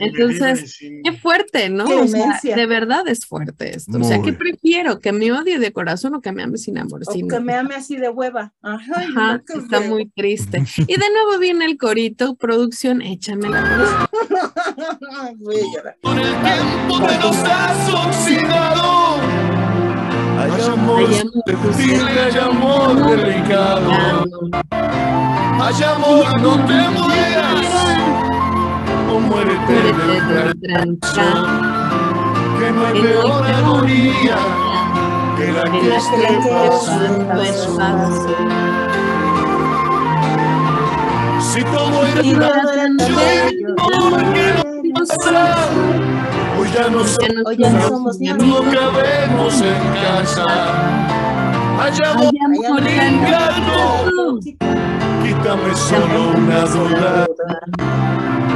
Entonces, 0.00 0.78
Qué 0.78 1.12
fuerte, 1.20 1.68
¿no? 1.70 1.84
O 1.84 1.88
sea, 2.06 2.22
Clemencia. 2.22 2.56
de 2.56 2.66
verdad 2.66 3.06
es 3.08 3.26
fuerte 3.26 3.76
esto. 3.76 3.98
O 3.98 4.04
sea, 4.04 4.20
¿qué 4.22 4.32
prefiero? 4.32 5.00
¿Que 5.00 5.12
me 5.12 5.30
odie 5.32 5.58
de 5.58 5.72
corazón 5.72 6.14
o 6.14 6.20
que 6.20 6.32
me 6.32 6.42
ame 6.42 6.58
sin 6.58 6.78
amor? 6.78 7.02
O 7.06 7.12
Sin- 7.12 7.28
que 7.28 7.40
me 7.40 7.54
ame 7.54 7.74
así 7.74 7.96
de 7.96 8.08
hueva. 8.08 8.52
Ajá, 8.62 9.06
no, 9.14 9.60
está 9.60 9.80
muy 9.80 10.06
triste. 10.06 10.64
Y 10.78 10.94
de 10.98 11.10
nuevo 11.10 11.38
viene 11.38 11.64
el 11.66 11.76
corito, 11.76 12.34
producción, 12.36 13.02
échame 13.02 13.48
la 13.50 14.08
llorar. 15.40 15.96
Con 16.02 16.18
el 16.18 16.34
tiempo 16.42 17.06
te 17.06 17.18
nos 17.18 17.36
has 17.44 17.88
oxidado. 18.06 19.51
Hay 20.42 20.60
amor 20.60 21.06
susceptible, 21.06 22.20
hay 22.20 22.36
amor 22.36 23.16
delicado. 23.16 23.90
Hay 24.72 25.82
amor, 25.84 26.40
no 26.40 26.66
te 26.66 26.88
mueras. 26.90 27.66
O 29.08 29.20
muérete 29.20 29.72
del 29.72 30.98
corazón. 30.98 31.46
Que 32.58 32.70
no 32.72 32.86
hay 32.86 33.02
peor 33.02 33.46
agonía 33.46 34.38
que 35.36 35.52
la 35.52 35.62
que 35.62 35.96
esté 35.96 36.40
pasando. 36.50 37.42
Si 41.40 41.62
todo 41.62 42.04
era 42.04 42.22
tan 42.64 42.96
bello. 42.96 43.74
¿por 43.76 44.32
qué 44.32 44.54
no 44.56 44.71
Hoy 44.94 46.68
ya 46.74 46.88
no 46.88 46.98
somos 47.04 47.46
Hoy 47.46 47.56
ya 47.56 47.70
no 47.70 47.88
somos 47.88 48.18
ni 48.18 48.26
no 48.28 48.34
amigos. 48.34 48.66
cabemos 48.74 49.62
en 49.62 49.82
casa. 49.94 50.44
Amor 51.78 52.80
tan 52.84 53.14
gato. 53.22 54.38
quítame 55.22 55.74
solo 55.74 56.18
una 56.36 56.60
duda. 56.66 57.26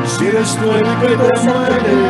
Si 0.07 0.26
eres 0.26 0.57
tú 0.57 0.70
el 0.70 0.84
que 1.01 1.16
te 1.16 1.16
mueres, 1.16 1.43
o 1.43 2.06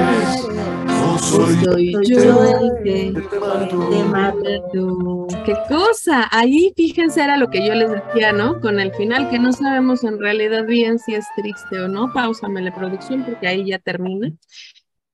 soy 1.70 1.92
yo 2.04 2.44
el 2.44 2.82
que 2.84 3.12
te 3.12 4.60
tú. 4.72 5.26
Qué 5.44 5.54
cosa. 5.68 6.28
Ahí 6.30 6.72
fíjense 6.76 7.22
era 7.22 7.36
lo 7.36 7.50
que 7.50 7.66
yo 7.66 7.74
les 7.74 7.90
decía, 7.90 8.32
¿no? 8.32 8.60
Con 8.60 8.78
el 8.78 8.92
final 8.94 9.28
que 9.30 9.38
no 9.38 9.52
sabemos 9.52 10.04
en 10.04 10.18
realidad 10.18 10.64
bien 10.66 10.98
si 10.98 11.14
es 11.14 11.26
triste 11.36 11.80
o 11.80 11.88
no. 11.88 12.12
Páusame 12.12 12.62
la 12.62 12.74
producción 12.74 13.24
porque 13.24 13.48
ahí 13.48 13.66
ya 13.66 13.78
termina. 13.78 14.32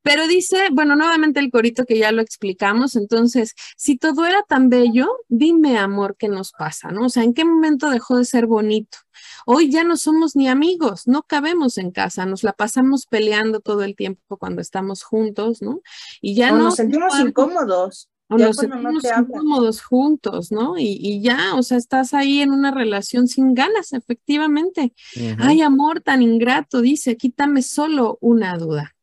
Pero 0.02 0.26
dice, 0.26 0.68
bueno, 0.72 0.96
nuevamente 0.96 1.38
el 1.38 1.50
corito 1.50 1.84
que 1.84 1.96
ya 1.96 2.10
lo 2.10 2.22
explicamos, 2.22 2.96
entonces, 2.96 3.54
si 3.76 3.96
todo 3.96 4.26
era 4.26 4.42
tan 4.42 4.68
bello, 4.68 5.08
dime, 5.28 5.78
amor, 5.78 6.16
¿qué 6.18 6.28
nos 6.28 6.50
pasa? 6.50 6.90
¿No? 6.90 7.06
O 7.06 7.08
sea, 7.08 7.22
¿en 7.22 7.34
qué 7.34 7.44
momento 7.44 7.88
dejó 7.88 8.18
de 8.18 8.24
ser 8.24 8.46
bonito? 8.46 8.98
Hoy 9.46 9.70
ya 9.70 9.84
no 9.84 9.96
somos 9.96 10.36
ni 10.36 10.48
amigos, 10.48 11.06
no 11.06 11.22
cabemos 11.22 11.78
en 11.78 11.90
casa, 11.90 12.26
nos 12.26 12.42
la 12.44 12.52
pasamos 12.52 13.06
peleando 13.06 13.60
todo 13.60 13.82
el 13.82 13.96
tiempo 13.96 14.36
cuando 14.36 14.60
estamos 14.60 15.02
juntos, 15.02 15.62
¿no? 15.62 15.80
Y 16.20 16.34
ya 16.34 16.52
O 16.52 16.56
no 16.58 16.64
nos 16.64 16.76
sentimos 16.76 17.18
incómodos. 17.18 18.08
o 18.28 18.38
ya 18.38 18.46
nos 18.46 18.56
no 18.56 18.60
sentimos 18.62 19.04
incómodos 19.04 19.82
juntos, 19.82 20.52
¿no? 20.52 20.78
Y, 20.78 20.98
y 21.00 21.20
ya, 21.22 21.54
o 21.56 21.62
sea, 21.62 21.76
estás 21.78 22.14
ahí 22.14 22.40
en 22.40 22.50
una 22.50 22.70
relación 22.70 23.28
sin 23.28 23.54
ganas, 23.54 23.92
efectivamente. 23.92 24.94
Ay, 25.38 25.60
amor 25.60 26.00
tan 26.00 26.22
ingrato, 26.22 26.80
dice, 26.80 27.16
quítame 27.16 27.62
solo 27.62 28.18
una 28.20 28.56
duda. 28.56 28.94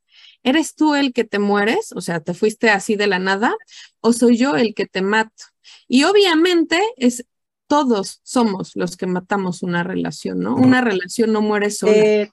¿Eres 0.42 0.74
tú 0.74 0.96
el 0.96 1.12
que 1.12 1.26
te 1.26 1.38
mueres? 1.38 1.92
O 1.94 2.00
sea, 2.02 2.22
¿te 2.22 2.34
fuiste 2.34 2.70
así 2.70 2.96
de 2.96 3.08
la 3.08 3.20
nada? 3.20 3.54
¿O 4.00 4.14
soy 4.14 4.38
yo 4.38 4.56
el 4.56 4.74
que 4.74 4.86
te 4.86 5.02
mato? 5.02 5.44
Y 5.88 6.06
obviamente 6.06 6.80
es 6.96 7.26
todos 7.70 8.20
somos 8.24 8.76
los 8.76 8.97
que 8.97 9.05
matamos 9.07 9.61
una 9.63 9.84
relación, 9.84 10.39
¿no? 10.39 10.55
Una 10.55 10.82
relación 10.82 11.32
no 11.32 11.41
muere 11.41 11.70
sola. 11.70 11.93
Eh, 11.93 12.32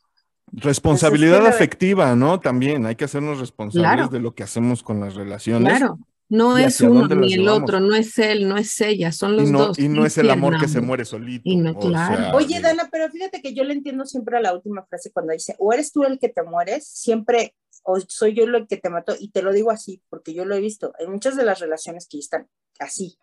Responsabilidad 0.52 1.40
Pues 1.40 1.54
afectiva, 1.54 2.14
¿no? 2.16 2.40
También 2.40 2.86
hay 2.86 2.94
que 2.96 3.04
hacernos 3.04 3.38
responsables 3.40 3.92
Claro. 3.92 4.08
de 4.08 4.20
lo 4.20 4.34
que 4.34 4.42
hacemos 4.44 4.82
con 4.82 5.00
las 5.00 5.14
relaciones. 5.14 5.76
claro, 5.76 5.98
no 6.28 6.58
¿Y 6.58 6.62
es 6.64 6.80
uno 6.80 7.06
ni 7.08 7.34
el 7.34 7.40
llevamos? 7.40 7.62
otro, 7.62 7.80
no 7.80 7.94
es 7.94 8.16
él, 8.18 8.48
no 8.48 8.56
es 8.56 8.80
ella, 8.80 9.12
son 9.12 9.36
los 9.36 9.48
Y 9.48 9.52
no, 9.52 9.58
dos. 9.66 9.78
y 9.78 9.88
no 9.88 10.06
es 10.06 10.16
el 10.18 10.30
amor 10.30 10.58
que 10.58 10.68
se 10.68 10.80
muere 10.80 11.04
solito. 11.04 11.42
Y 11.44 11.56
no, 11.56 11.72
o 11.72 11.78
claro. 11.78 12.16
sea, 12.16 12.34
Oye, 12.34 12.60
Dana, 12.60 12.88
pero 12.90 13.10
fíjate 13.10 13.42
que 13.42 13.54
yo 13.54 13.64
le 13.64 13.74
entiendo 13.74 14.04
siempre 14.06 14.36
a 14.38 14.40
la 14.40 14.54
última 14.54 14.84
frase 14.86 15.10
cuando 15.12 15.32
dice, 15.32 15.54
o 15.58 15.72
eres 15.72 15.92
tú 15.92 16.04
el 16.04 16.18
que 16.18 16.28
te 16.28 16.42
mueres, 16.42 16.86
siempre, 16.88 17.54
o 17.82 17.98
soy 18.00 18.34
yo 18.34 18.44
el 18.44 18.66
que 18.68 18.76
te 18.76 18.88
mató, 18.88 19.14
y 19.18 19.30
te 19.30 19.42
lo 19.42 19.52
digo 19.52 19.70
así, 19.70 20.00
porque 20.08 20.32
yo 20.32 20.44
lo 20.44 20.54
he 20.54 20.60
visto, 20.60 20.92
en 21.00 21.10
muchas 21.12 21.36
de 21.36 21.44
las 21.44 21.58
relaciones 21.60 22.06
que 22.08 22.18
están 22.18 22.48
así, 22.78 23.18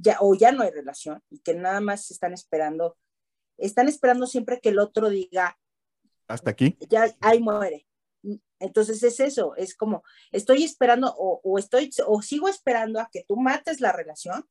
ya, 0.00 0.16
o 0.20 0.34
ya 0.34 0.52
no 0.52 0.62
hay 0.62 0.70
relación, 0.70 1.22
y 1.30 1.38
que 1.40 1.54
nada 1.54 1.80
más 1.80 2.10
están 2.10 2.32
esperando, 2.32 2.96
están 3.58 3.88
esperando 3.88 4.26
siempre 4.26 4.60
que 4.60 4.68
el 4.70 4.78
otro 4.78 5.08
diga, 5.10 5.58
Hasta 6.28 6.50
aquí. 6.50 6.76
ya 6.88 7.14
ahí 7.20 7.40
muere. 7.40 7.86
Entonces 8.60 9.02
es 9.04 9.20
eso, 9.20 9.54
es 9.56 9.76
como, 9.76 10.02
estoy 10.32 10.64
esperando 10.64 11.14
o, 11.16 11.40
o 11.44 11.58
estoy, 11.58 11.90
o 12.06 12.22
sigo 12.22 12.48
esperando 12.48 12.98
a 13.00 13.08
que 13.12 13.24
tú 13.26 13.36
mates 13.36 13.80
la 13.80 13.92
relación, 13.92 14.44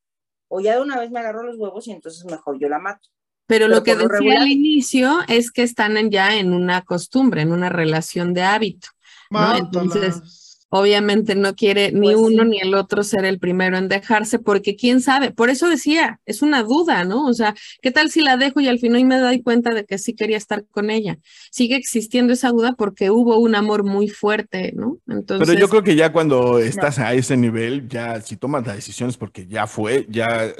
o 0.49 0.62
ya 0.62 0.76
de 0.76 0.82
una 0.82 0.97
vez 0.97 1.12
me 1.12 1.20
agarro 1.20 1.43
los 1.43 1.58
huevos 1.58 1.88
y 1.88 1.91
entonces 1.91 2.24
mejor 2.26 2.58
yo 2.60 2.70
la 2.70 2.80
mato. 2.80 3.10
Pero 3.47 3.68
lo 3.68 3.84
que 3.84 3.95
decía 3.95 4.08
regular- 4.10 4.41
al 4.43 4.47
inicio 4.49 5.20
es 5.28 5.51
que 5.51 5.64
están 5.64 5.97
en- 5.97 6.10
ya 6.12 6.38
en 6.38 6.53
una 6.53 6.84
costumbre, 6.84 7.41
en 7.41 7.51
una 7.51 7.68
relación 7.70 8.34
de 8.34 8.43
hábito. 8.43 8.88
¿no? 9.30 9.58
Entonces, 9.58 10.46
Obviamente 10.70 11.36
no 11.36 11.55
quiere 11.55 11.91
ni 11.93 12.13
Pues 12.13 12.18
uno 12.18 12.43
sí. 12.43 12.49
ni 12.49 12.59
el 12.59 12.74
otro 12.74 13.03
ser 13.03 13.24
el 13.24 13.39
primero 13.39 13.78
en 13.78 13.88
dejarse, 13.88 14.38
porque 14.38 14.76
quién 14.76 14.99
sabe. 14.99 15.32
Por 15.32 15.49
eso 15.49 15.70
decía, 15.70 16.20
es 16.26 16.41
una 16.41 16.63
duda, 16.63 17.05
¿no? 17.05 17.26
O 17.26 17.34
sea, 17.34 17.55
¿qué 17.82 17.89
tal 17.91 18.11
si 18.11 18.22
la 18.22 18.36
dejo 18.36 18.59
y 18.59 18.68
al 18.68 18.80
final 18.80 19.05
me 19.05 19.18
doy 19.18 19.41
cuenta 19.41 19.74
de 19.74 19.86
que 19.86 19.97
sí 19.97 20.13
quería 20.13 20.38
estar 20.38 20.65
con 20.72 20.89
ella? 20.89 21.18
Sigue 21.51 21.76
existiendo 21.78 22.34
esa 22.34 22.49
duda 22.49 22.74
porque 22.78 23.11
hubo 23.11 23.38
un 23.38 23.55
amor 23.55 23.84
muy 23.84 24.09
fuerte, 24.09 24.74
¿no? 24.76 24.97
Entonces, 25.07 25.47
Pero 25.47 25.59
yo 25.59 25.70
creo 25.70 25.84
que 25.84 25.95
ya 25.95 26.11
cuando 26.11 26.59
estás 26.59 26.99
a 26.99 27.13
ese 27.13 27.38
nivel, 27.38 27.88
ya 27.88 28.20
si 28.22 28.36
tomas 28.36 28.68
la 28.68 28.76
decisión 28.76 29.09
es 29.09 29.18
porque 29.18 29.47
ya 29.47 29.68
fue, 29.68 30.05
ya 30.09 30.53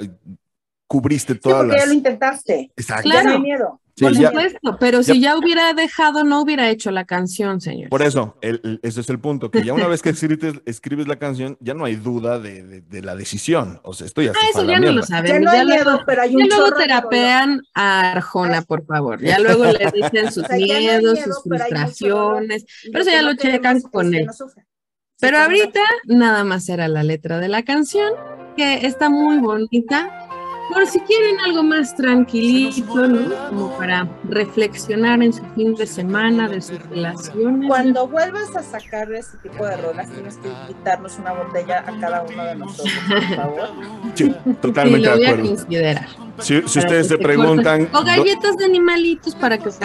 cubriste 0.88 1.34
Sí, 1.34 1.40
todas 1.40 1.58
porque 1.58 1.74
ya 1.76 1.80
las... 1.80 1.88
lo 1.88 1.94
intentaste. 1.94 2.72
Exacto. 2.76 3.08
Ya 3.08 3.14
no 3.14 3.18
hay 3.18 3.24
Claro. 3.36 3.40
miedo. 3.40 3.80
Sí, 3.94 4.04
por 4.04 4.12
ya- 4.14 4.28
supuesto, 4.28 4.76
pero 4.78 5.02
si 5.02 5.20
ya 5.20 5.36
hubiera 5.36 5.74
dejado, 5.74 6.22
no 6.22 6.40
hubiera 6.40 6.70
hecho 6.70 6.92
la 6.92 7.04
canción, 7.04 7.60
señor. 7.60 7.88
Por 7.90 8.02
eso, 8.02 8.36
el- 8.42 8.60
el- 8.62 8.78
ese 8.84 9.00
es 9.00 9.10
el 9.10 9.18
punto, 9.18 9.50
que 9.50 9.64
ya 9.64 9.74
una 9.74 9.88
vez 9.88 10.02
que 10.02 10.10
escribes, 10.10 10.54
escribes 10.66 11.08
la 11.08 11.16
canción, 11.18 11.56
ya 11.60 11.74
no 11.74 11.84
hay 11.84 11.96
duda 11.96 12.38
de, 12.38 12.62
de- 12.62 12.80
de 12.80 13.02
la 13.02 13.16
decisión. 13.16 13.80
O 13.82 13.94
sea, 13.94 14.06
estoy 14.06 14.28
así 14.28 14.38
Ah, 14.40 14.46
eso 14.54 14.64
ya 14.64 14.78
no 14.78 14.92
lo 14.92 15.02
sabemos. 15.02 15.30
Ya 15.30 15.40
no 15.40 15.50
hay 15.50 15.66
luego- 15.66 15.84
miedo, 15.90 16.02
pero 16.06 16.22
hay 16.22 16.30
Ya 16.30 16.36
un 16.36 16.42
luego 16.48 16.64
de 16.66 16.70
dolor. 16.70 16.78
terapean 16.80 17.62
a 17.74 18.12
Arjona, 18.12 18.62
por 18.62 18.86
favor. 18.86 19.20
Ya 19.20 19.40
luego 19.40 19.64
le 19.64 19.90
dicen 19.92 20.30
sus 20.32 20.44
O 20.44 20.46
sea, 20.46 20.58
ya 20.58 20.74
no 20.74 20.78
miedos, 20.80 21.14
miedo, 21.14 21.24
sus 21.34 21.42
pero 21.48 21.64
frustraciones. 21.64 22.64
Pero 22.92 23.02
eso 23.02 23.10
ya 23.10 23.22
lo 23.22 23.34
checan 23.34 23.80
con 23.82 24.14
él. 24.14 24.28
Pero 25.20 25.36
Sí, 25.38 25.42
ahorita 25.42 25.80
nada 26.06 26.44
más 26.44 26.68
era 26.68 26.86
la 26.86 27.02
letra 27.02 27.40
de 27.40 27.48
la 27.48 27.64
canción, 27.64 28.12
que 28.56 28.86
está 28.86 29.10
muy 29.10 29.38
bonita. 29.38 30.27
Por 30.72 30.86
si 30.86 31.00
quieren 31.00 31.36
algo 31.46 31.62
más 31.62 31.94
tranquilito, 31.96 33.06
¿no? 33.08 33.48
Como 33.48 33.76
para 33.78 34.06
reflexionar 34.28 35.22
en 35.22 35.32
su 35.32 35.42
fin 35.54 35.74
de 35.74 35.86
semana, 35.86 36.48
de 36.48 36.60
sus 36.60 36.78
relaciones. 36.88 37.66
Cuando 37.68 38.06
vuelvas 38.06 38.54
a 38.54 38.62
sacar 38.62 39.10
este 39.12 39.38
tipo 39.38 39.64
de 39.66 39.76
rolas, 39.78 40.10
tienes 40.10 40.36
que 40.36 40.48
invitarnos 40.48 41.18
una 41.18 41.32
botella 41.32 41.84
a 41.86 41.98
cada 42.00 42.22
uno 42.22 42.44
de 42.44 42.54
nosotros, 42.56 42.92
por 43.08 43.36
favor. 43.36 43.68
Sí, 44.14 44.24
Sí, 44.44 44.54
totalmente 44.60 45.06
lo 45.08 45.12
voy 45.14 45.20
de 45.20 45.26
a 45.26 45.30
acuerdo. 45.30 45.48
considerar. 45.56 46.08
Si, 46.40 46.58
ustedes 46.58 47.08
se 47.08 47.18
preguntan. 47.18 47.88
O 47.92 48.02
galletas 48.04 48.56
de 48.56 48.64
animalitos 48.64 49.34
para 49.34 49.58
que 49.58 49.70
se 49.70 49.80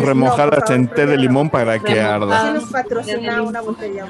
remojadas 0.00 0.68
No, 0.70 0.74
en 0.76 0.88
té 0.88 1.06
de 1.06 1.16
limón 1.16 1.50
para 1.50 1.78
que 1.78 2.00
arda. 2.00 2.54
Nos 2.54 2.64
patrocina 2.64 3.42
una 3.42 3.60
botella, 3.60 4.06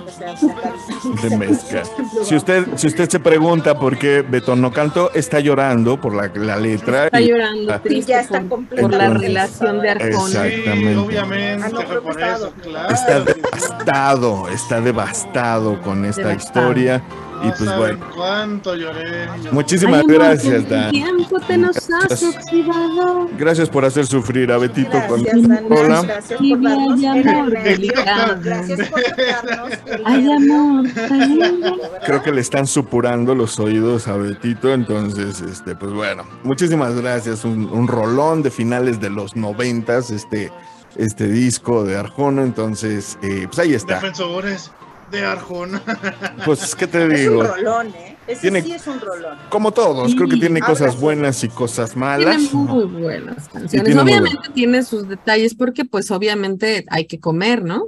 de 1.22 1.36
mezcla. 1.36 1.82
Si 2.24 2.36
usted, 2.36 2.64
si 2.76 2.86
usted 2.86 3.08
se 3.08 3.20
pregunta 3.20 3.78
por 3.78 3.98
qué 3.98 4.22
Beto 4.22 4.56
no 4.56 4.72
cantó, 4.72 5.10
está 5.14 5.40
llorando 5.40 6.00
por 6.00 6.14
la, 6.14 6.30
la 6.34 6.56
letra. 6.56 7.06
Está 7.06 7.20
y- 7.20 7.28
llorando 7.28 7.72
Ah. 7.72 7.80
triste 7.82 8.12
Ya 8.12 8.20
está 8.20 8.40
por, 8.40 8.48
completamente 8.48 8.82
por 8.82 8.92
la 8.92 9.08
relación 9.18 9.80
de 9.80 9.90
Arjona. 9.90 10.46
Exactamente. 10.46 10.90
Sí, 10.92 10.96
obviamente, 10.98 11.64
Ah, 11.64 11.68
no, 11.68 11.76
fue 11.76 11.84
creo 11.86 12.00
que 12.00 12.06
por 12.12 12.20
está 12.20 12.36
eso, 12.36 12.52
claro. 12.62 13.24
Devastado, 13.24 14.48
está 14.48 14.80
devastado 14.80 15.80
con 15.82 16.04
esta 16.04 16.22
Devastado. 16.28 16.66
historia. 16.70 17.02
Y 17.42 17.48
pues 17.48 17.58
saben 17.58 17.98
bueno, 17.98 18.06
cuánto 18.16 18.74
lloré. 18.74 19.28
yo. 19.44 19.52
muchísimas 19.52 20.00
Ay, 20.00 20.14
gracias, 20.14 20.68
Dan. 20.68 20.90
tiempo 20.90 21.38
te 21.40 21.56
nos 21.58 21.76
has 21.76 22.08
Gracias. 22.08 22.36
oxidado. 22.36 23.28
Gracias 23.38 23.68
por 23.70 23.84
hacer 23.84 24.06
sufrir 24.06 24.50
a 24.50 24.58
Betito 24.58 24.98
con 25.08 25.22
Dana. 25.22 25.60
Hola. 25.70 26.02
Gracias 26.02 26.38
por 26.38 26.60
darnos 26.62 27.02
el. 27.64 27.92
Gracias 28.42 28.88
por 28.88 29.02
tocarnos. 29.02 29.78
Ay, 30.04 30.32
amor, 30.32 30.86
ay, 31.10 31.42
amor. 31.42 31.80
Creo 32.04 32.22
que 32.22 32.32
le 32.32 32.40
están 32.40 32.66
supurando 32.66 33.34
los 33.34 33.58
oídos 33.60 34.08
a 34.08 34.16
Betito, 34.16 34.72
entonces, 34.72 35.40
este, 35.40 35.74
pues 35.76 35.92
bueno, 35.92 36.24
muchísimas 36.42 36.94
gracias. 37.00 37.44
Un, 37.44 37.66
un 37.70 37.86
rolón 37.88 38.42
de 38.42 38.50
finales 38.50 39.00
de 39.00 39.10
los 39.10 39.36
noventas, 39.36 40.10
este, 40.10 40.50
este 40.96 41.28
disco 41.28 41.84
de 41.84 41.96
Arjona, 41.96 42.42
entonces, 42.42 43.18
eh, 43.22 43.44
pues 43.46 43.58
ahí 43.60 43.74
está. 43.74 43.94
Defensores 43.96 44.70
de 45.10 45.24
Arjona. 45.24 45.82
Pues, 46.44 46.74
¿qué 46.74 46.86
te 46.86 46.98
Es 46.98 47.10
un 47.10 47.16
digo? 47.16 47.42
rolón, 47.42 47.88
¿eh? 47.88 48.16
Ese 48.26 48.42
Tiene- 48.42 48.62
sí 48.62 48.72
es 48.72 48.86
un 48.86 49.00
rolón. 49.00 49.38
Como 49.50 49.72
todos, 49.72 50.14
creo 50.14 50.28
que 50.28 50.36
tiene 50.36 50.60
cosas 50.60 50.98
buenas 51.00 51.42
y 51.44 51.48
cosas 51.48 51.96
malas. 51.96 52.36
Tiene 52.36 52.54
muy 52.54 52.84
buenas 52.84 53.48
canciones. 53.48 53.84
tiene 53.84 54.00
obviamente 54.00 54.48
tiene 54.54 54.82
sus 54.82 55.08
detalles 55.08 55.54
porque 55.54 55.84
pues 55.84 56.10
obviamente 56.10 56.84
hay 56.90 57.06
que 57.06 57.20
comer, 57.20 57.62
¿no? 57.64 57.84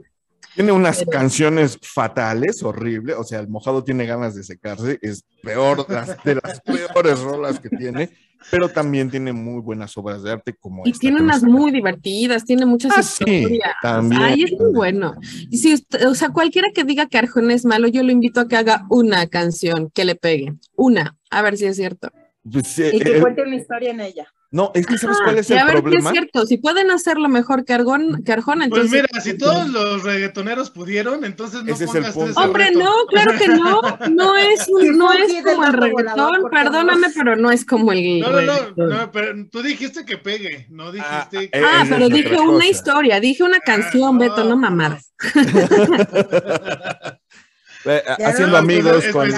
Tiene 0.55 0.72
unas 0.72 0.98
Pero- 0.98 1.11
canciones 1.12 1.78
fatales, 1.82 2.62
horrible. 2.62 3.14
O 3.14 3.24
sea, 3.24 3.40
el 3.40 3.48
mojado 3.48 3.84
tiene 3.84 4.07
ganas 4.07 4.34
de 4.34 4.42
secarse. 4.42 4.98
Es 5.03 5.24
peor 5.42 5.86
las- 5.88 6.22
de 6.24 6.34
las 6.36 6.61
peores 6.94 7.20
rolas 7.20 7.61
que 7.61 7.68
tiene. 7.70 8.11
Pero 8.51 8.70
también 8.70 9.11
tiene 9.11 9.34
muy 9.34 9.61
buenas 9.61 9.94
obras 9.98 10.22
de 10.22 10.32
arte 10.32 10.55
como 10.59 10.86
Y 10.86 10.92
esta 10.92 11.01
tiene 11.01 11.20
unas 11.20 11.42
muy 11.42 11.70
divertidas, 11.70 12.46
tiene 12.46 12.64
muchas 12.64 12.92
Ah, 12.96 13.03
sí, 13.03 13.22
historias. 13.26 13.74
también. 13.82 14.22
Ay, 14.22 14.44
es 14.44 14.53
muy 14.59 14.72
bueno. 14.72 15.14
Y 15.51 15.59
si 15.59 15.74
usted- 15.74 16.07
o 16.09 16.14
sea, 16.14 16.30
cualquiera 16.30 16.68
que 16.74 16.84
diga 16.84 17.07
que 17.07 17.18
Arjona 17.18 17.53
es 17.53 17.66
malo, 17.66 17.86
yo 17.86 18.03
lo 18.03 18.11
invito 18.11 18.40
a 18.40 18.48
que 18.48 18.57
haga 18.57 18.86
una 18.88 19.26
canción 19.26 19.90
que 19.92 20.07
le 20.07 20.14
pegue. 20.14 20.55
Una, 20.74 21.18
a 21.30 21.42
ver 21.42 21.59
si 21.59 21.66
es 21.66 21.76
cierto. 21.76 22.09
Pues, 22.51 22.78
eh, 22.78 22.92
Y 22.94 23.01
que 23.01 23.18
eh, 23.18 23.20
cuente 23.20 23.42
una 23.42 23.57
historia 23.57 23.90
en 23.90 24.01
ella. 24.01 24.26
No, 24.53 24.72
es 24.74 24.86
que 24.86 24.98
¿sabes 24.98 25.16
Ah, 25.20 25.24
cuál 25.24 25.38
es 25.38 25.51
y 25.51 25.55
a 25.55 25.61
el 25.61 25.66
ver 25.66 25.80
problema? 25.82 26.11
es 26.11 26.12
cierto. 26.12 26.44
Si 26.46 26.59
pueden 26.59 26.90
hacerlo 26.90 27.28
mejor 27.28 27.64
que, 27.64 27.72
Argon, 27.72 28.22
que 28.24 28.32
Arjona, 28.32 28.66
Pues 28.68 28.82
entonces. 28.84 29.07
mira, 29.12 29.22
si 29.22 29.38
todos 29.38 29.68
los 29.68 30.03
reggaetoneros 30.03 30.70
pudieron, 30.70 31.24
entonces 31.24 31.62
no 31.62 31.72
Ese 31.72 31.84
es 31.84 31.90
el 31.94 32.03
pongas 32.03 32.14
punto. 32.14 32.30
ese 32.32 32.40
Hombre, 32.40 32.64
reto. 32.66 32.78
no, 32.80 32.92
claro 33.09 33.32
que 33.38 33.48
no. 33.48 33.80
No 34.11 34.36
es, 34.36 34.66
un- 34.68 34.80
Sí, 34.82 34.90
no 34.90 35.12
es 35.12 35.32
como 35.44 35.64
el 35.66 35.72
reggaetón. 35.72 36.51
Perdóname, 36.51 37.09
pero 37.14 37.36
no 37.36 37.51
es 37.51 37.64
como 37.64 37.92
el. 37.92 38.20
No, 38.20 38.30
no, 38.30 38.86
no, 38.88 39.12
pero 39.12 39.34
tú 39.51 39.62
dijiste 39.62 40.05
que 40.05 40.18
pegue, 40.18 40.66
no 40.70 40.90
dijiste 40.90 41.51
que... 41.51 41.59
eh, 41.59 41.62
Ah, 41.64 41.82
esa 41.84 41.94
pero 41.94 42.07
es 42.07 42.12
dije 42.14 42.40
una 42.40 42.66
historia, 42.66 43.20
dije 43.20 43.42
una 43.44 43.61
canción, 43.61 44.14
no, 44.14 44.18
Beto, 44.18 44.44
no 44.44 44.57
mamadas. 44.57 45.12
Eh, 47.86 48.03
haciendo 48.22 48.53
no, 48.53 48.57
amigos 48.59 48.92
pues, 48.92 49.09
con, 49.11 49.26
No, 49.30 49.36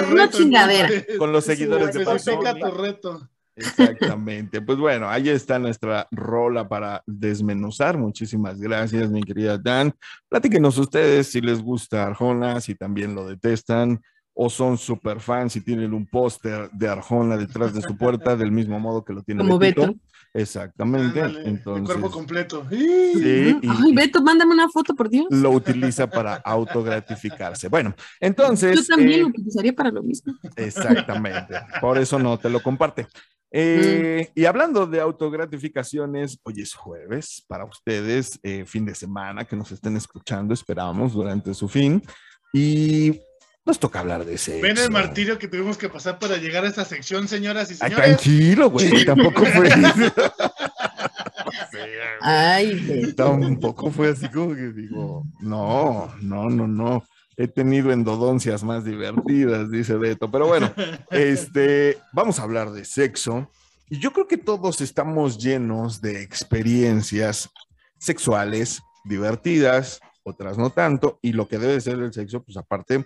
reto, 0.00 1.16
con 1.16 1.32
los 1.32 1.44
seguidores 1.44 1.94
de 1.94 2.04
Bad 2.04 2.16
Especifica 2.16 2.52
Bunny. 2.52 2.60
tu 2.62 2.70
reto. 2.72 3.30
Exactamente. 3.56 4.60
Pues 4.60 4.78
bueno, 4.78 5.08
ahí 5.08 5.28
está 5.28 5.58
nuestra 5.58 6.08
rola 6.10 6.68
para 6.68 7.02
desmenuzar. 7.06 7.98
Muchísimas 7.98 8.60
gracias, 8.60 9.10
mi 9.10 9.22
querida 9.22 9.58
Dan. 9.58 9.94
Platíquenos 10.28 10.78
ustedes 10.78 11.28
si 11.30 11.40
les 11.40 11.62
gusta 11.62 12.06
Arjona, 12.06 12.60
si 12.60 12.74
también 12.74 13.14
lo 13.14 13.26
detestan 13.26 14.00
o 14.34 14.50
son 14.50 14.76
super 14.78 15.20
fans, 15.20 15.52
si 15.52 15.60
tienen 15.60 15.94
un 15.94 16.06
póster 16.06 16.68
de 16.72 16.88
Arjona 16.88 17.36
detrás 17.36 17.72
de 17.72 17.80
su 17.82 17.96
puerta, 17.96 18.34
del 18.36 18.50
mismo 18.52 18.78
modo 18.80 19.04
que 19.04 19.12
lo 19.12 19.22
tiene 19.22 19.42
Como 19.42 19.58
Betito. 19.58 19.86
Beto. 19.88 19.98
Exactamente. 20.36 21.20
Ándale, 21.22 21.48
Entonces, 21.48 21.86
cuerpo 21.86 22.10
completo. 22.10 22.66
sí, 22.68 23.56
y- 23.62 23.68
Ay, 23.68 23.94
Beto, 23.94 24.20
mándame 24.20 24.52
una 24.54 24.68
foto, 24.68 24.92
por 24.94 25.08
Dios. 25.08 25.26
lo 25.30 25.50
utiliza 25.52 26.08
para 26.10 26.34
autogratificarse. 26.34 27.68
Bueno, 27.68 27.94
entonces. 28.20 28.76
Yo 28.76 28.96
también 28.96 29.20
eh, 29.20 29.22
lo 29.22 29.28
utilizaría 29.28 29.72
para 29.72 29.90
lo 29.92 30.02
mismo. 30.02 30.34
Exactamente. 30.56 31.54
Por 31.80 31.98
eso 31.98 32.18
no 32.18 32.36
te 32.36 32.50
lo 32.50 32.60
comparte. 32.60 33.06
Eh, 33.52 34.32
Y 34.34 34.44
hablando 34.46 34.84
de 34.86 35.00
autogratificaciones, 35.00 36.40
hoy 36.42 36.60
es 36.60 36.74
jueves 36.74 37.44
para 37.46 37.64
ustedes, 37.64 38.40
eh, 38.42 38.64
fin 38.66 38.84
de 38.84 38.96
semana 38.96 39.44
que 39.44 39.54
nos 39.54 39.70
estén 39.70 39.96
escuchando, 39.96 40.52
esperamos 40.52 41.12
durante 41.12 41.54
su 41.54 41.68
fin. 41.68 42.02
Y 42.52 43.20
nos 43.64 43.78
toca 43.78 44.00
hablar 44.00 44.24
de 44.24 44.36
sexo. 44.36 44.62
Ven 44.62 44.78
el 44.78 44.90
martirio 44.90 45.38
que 45.38 45.48
tuvimos 45.48 45.78
que 45.78 45.88
pasar 45.88 46.18
para 46.18 46.36
llegar 46.36 46.64
a 46.64 46.68
esta 46.68 46.84
sección, 46.84 47.28
señoras 47.28 47.70
y 47.70 47.74
Ay, 47.74 47.78
señores. 47.78 48.04
tranquilo, 48.04 48.70
güey, 48.70 49.04
tampoco 49.04 49.44
fue. 49.46 49.70
Ay, 52.20 53.12
tampoco 53.16 53.90
fue 53.90 54.10
así 54.10 54.28
como 54.28 54.54
que 54.54 54.72
digo, 54.72 55.24
no, 55.40 56.14
no, 56.20 56.48
no, 56.50 56.66
no. 56.66 57.04
He 57.36 57.48
tenido 57.48 57.90
endodoncias 57.90 58.62
más 58.62 58.84
divertidas, 58.84 59.70
dice 59.70 59.96
Beto. 59.96 60.30
Pero 60.30 60.46
bueno, 60.46 60.72
este, 61.10 61.98
vamos 62.12 62.38
a 62.38 62.44
hablar 62.44 62.70
de 62.70 62.84
sexo. 62.84 63.50
Y 63.90 63.98
yo 63.98 64.12
creo 64.12 64.26
que 64.26 64.38
todos 64.38 64.80
estamos 64.80 65.38
llenos 65.38 66.00
de 66.00 66.22
experiencias 66.22 67.50
sexuales 67.98 68.82
divertidas, 69.04 70.00
otras 70.22 70.56
no 70.56 70.70
tanto. 70.70 71.18
Y 71.22 71.32
lo 71.32 71.48
que 71.48 71.58
debe 71.58 71.80
ser 71.80 71.98
el 71.98 72.12
sexo, 72.12 72.42
pues 72.42 72.56
aparte, 72.56 73.04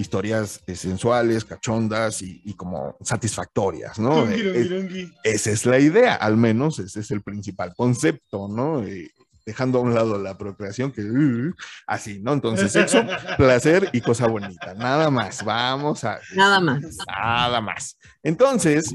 historias 0.00 0.62
eh, 0.66 0.74
sensuales, 0.74 1.44
cachondas 1.44 2.22
y, 2.22 2.40
y 2.44 2.54
como 2.54 2.96
satisfactorias, 3.02 3.98
¿no? 3.98 4.24
Rungi, 4.24 4.40
Eh, 4.40 4.66
rungi, 4.68 5.12
esa 5.22 5.50
es 5.50 5.66
la 5.66 5.78
idea, 5.78 6.14
al 6.14 6.36
menos 6.36 6.78
ese 6.78 7.00
es 7.00 7.10
el 7.10 7.22
principal 7.22 7.74
concepto, 7.76 8.48
¿no? 8.48 8.82
Eh, 8.82 9.10
dejando 9.44 9.78
a 9.78 9.82
un 9.82 9.94
lado 9.94 10.18
la 10.18 10.38
procreación, 10.38 10.92
que 10.92 11.02
uh, 11.02 11.52
así, 11.86 12.20
¿no? 12.20 12.32
Entonces, 12.32 12.72
sexo, 12.72 13.02
placer 13.36 13.88
y 13.92 14.00
cosa 14.00 14.26
bonita, 14.26 14.74
nada 14.74 15.10
más, 15.10 15.44
vamos 15.44 16.04
a... 16.04 16.20
Nada 16.34 16.60
más. 16.60 16.80
Nada 17.06 17.60
más. 17.60 17.96
Entonces, 18.22 18.94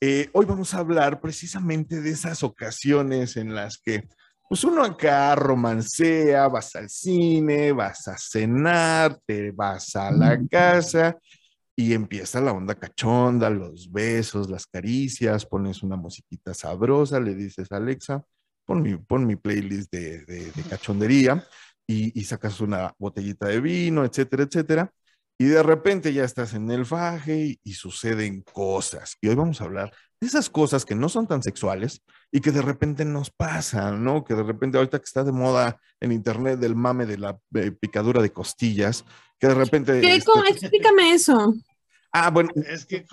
eh, 0.00 0.28
hoy 0.32 0.44
vamos 0.44 0.74
a 0.74 0.78
hablar 0.80 1.20
precisamente 1.20 2.00
de 2.00 2.10
esas 2.10 2.42
ocasiones 2.42 3.36
en 3.36 3.54
las 3.54 3.78
que, 3.78 4.06
pues 4.54 4.62
uno 4.62 4.84
acá 4.84 5.34
romancea, 5.34 6.46
vas 6.46 6.76
al 6.76 6.88
cine, 6.88 7.72
vas 7.72 8.06
a 8.06 8.16
cenar, 8.16 9.18
te 9.26 9.50
vas 9.50 9.96
a 9.96 10.12
la 10.12 10.40
casa 10.46 11.18
y 11.74 11.92
empieza 11.92 12.40
la 12.40 12.52
onda 12.52 12.76
cachonda, 12.76 13.50
los 13.50 13.90
besos, 13.90 14.48
las 14.48 14.66
caricias, 14.68 15.44
pones 15.44 15.82
una 15.82 15.96
musiquita 15.96 16.54
sabrosa, 16.54 17.18
le 17.18 17.34
dices 17.34 17.72
Alexa, 17.72 18.22
pon 18.64 18.80
mi, 18.82 18.96
pon 18.96 19.26
mi 19.26 19.34
playlist 19.34 19.90
de, 19.92 20.24
de- 20.24 20.52
de 20.52 20.62
cachondería 20.70 21.44
y, 21.84 22.16
y 22.20 22.24
sacas 22.24 22.60
una 22.60 22.94
botellita 22.96 23.48
de 23.48 23.60
vino, 23.60 24.04
etcétera, 24.04 24.44
etcétera. 24.44 24.92
Y 25.38 25.46
de 25.46 25.62
repente 25.62 26.12
ya 26.12 26.24
estás 26.24 26.54
en 26.54 26.70
el 26.70 26.86
faje 26.86 27.58
y, 27.62 27.72
suceden 27.72 28.42
cosas. 28.42 29.16
Y 29.20 29.28
hoy 29.28 29.34
vamos 29.34 29.60
a 29.60 29.64
hablar 29.64 29.92
de 30.20 30.28
esas 30.28 30.48
cosas 30.48 30.84
que 30.84 30.94
no 30.94 31.08
son 31.08 31.26
tan 31.26 31.42
sexuales 31.42 32.02
y 32.30 32.40
que 32.40 32.52
de 32.52 32.62
repente 32.62 33.04
nos 33.04 33.30
pasan, 33.30 34.04
¿no? 34.04 34.24
Que 34.24 34.34
de 34.34 34.44
repente 34.44 34.78
ahorita 34.78 34.98
que 34.98 35.04
está 35.04 35.24
de 35.24 35.32
moda 35.32 35.80
en 36.00 36.12
internet 36.12 36.60
del 36.60 36.76
mame 36.76 37.04
de 37.06 37.18
la 37.18 37.38
eh, 37.54 37.72
picadura 37.72 38.22
de 38.22 38.32
costillas, 38.32 39.04
que 39.38 39.48
de 39.48 39.54
repente... 39.54 40.00
¿Qué? 40.00 40.14
este. 40.14 40.30
Explícame 40.48 41.12
eso. 41.12 41.52
ah, 42.12 42.30
bueno, 42.30 42.50
Es 42.54 42.86
que... 42.86 43.04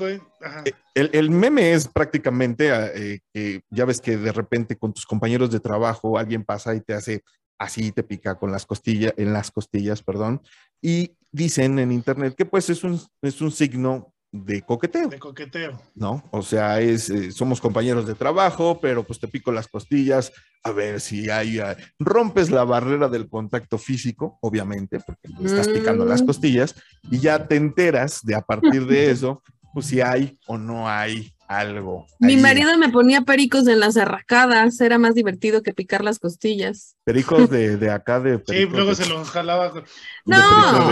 ajá. 0.42 0.64
el, 0.94 1.10
el 1.14 1.32
meme 1.32 1.74
es 1.74 1.88
prácticamente 1.88 2.70
eh, 2.70 3.20
que 3.34 3.62
ya 3.72 3.86
ves 3.86 4.00
que 4.00 4.18
de 4.18 4.32
repente 4.32 4.78
con 4.78 4.94
tus 4.94 5.08
compañeros 5.08 5.50
de 5.50 5.60
trabajo 5.60 6.20
alguien 6.20 6.44
pasa 6.44 6.76
y 6.76 6.82
te 6.82 6.94
hace 6.94 7.24
así, 7.58 7.92
te 7.92 8.04
pica 8.04 8.36
con 8.36 8.52
las 8.52 8.66
costillas, 8.66 9.14
en 9.18 9.34
las 9.34 9.52
costillas, 9.52 10.02
perdón, 10.02 10.42
y 10.82 11.16
dicen 11.32 11.80
en 11.80 11.92
internet 11.92 12.36
que 12.38 12.46
pues 12.46 12.70
es 12.70 12.84
un, 12.84 13.00
es 13.22 13.42
un 13.42 13.52
signo 13.52 14.14
de 14.34 14.62
coqueteo, 14.62 15.10
De 15.10 15.20
coqueteo. 15.20 15.78
¿no? 15.94 16.24
O 16.32 16.42
sea, 16.42 16.80
es, 16.80 17.10
eh, 17.10 17.32
somos 17.34 17.60
compañeros 17.60 18.08
de 18.08 18.16
trabajo, 18.16 18.80
pero 18.80 19.04
pues 19.04 19.20
te 19.20 19.28
pico 19.28 19.52
las 19.52 19.68
costillas, 19.68 20.32
a 20.64 20.72
ver 20.72 21.02
si 21.02 21.30
hay, 21.30 21.60
ah, 21.60 21.76
rompes 22.00 22.50
la 22.50 22.64
barrera 22.64 23.10
del 23.10 23.28
contacto 23.28 23.78
físico, 23.78 24.38
obviamente, 24.42 25.02
porque 25.02 25.28
le 25.38 25.46
estás 25.48 25.68
picando 25.68 26.06
las 26.06 26.22
Mm. 26.22 26.26
costillas, 26.26 26.76
y 27.10 27.20
ya 27.20 27.46
te 27.46 27.58
enteras 27.58 28.22
de 28.24 28.36
a 28.36 28.42
partir 28.42 28.86
de 28.86 29.12
eso, 29.12 29.44
pues 29.74 29.88
si 29.88 30.00
hay 30.00 30.38
o 30.48 30.58
no 30.58 30.88
hay 30.88 31.34
algo. 31.60 32.06
Mi 32.20 32.36
ahí. 32.36 32.42
marido 32.42 32.78
me 32.78 32.90
ponía 32.90 33.22
pericos 33.22 33.68
en 33.68 33.80
las 33.80 33.98
arracadas, 33.98 34.80
era 34.82 34.98
más 34.98 35.16
divertido 35.16 35.62
que 35.62 35.74
picar 35.74 36.04
las 36.04 36.20
costillas. 36.20 36.96
Pericos 37.04 37.50
de, 37.50 37.78
de 37.78 37.90
acá 37.90 38.20
de 38.20 38.42
Sí, 38.48 38.66
luego 38.66 38.90
de- 38.92 38.96
se 38.96 39.06
lo 39.10 39.24
jalaba. 39.26 39.72
con- 39.72 39.84
No. 40.26 40.38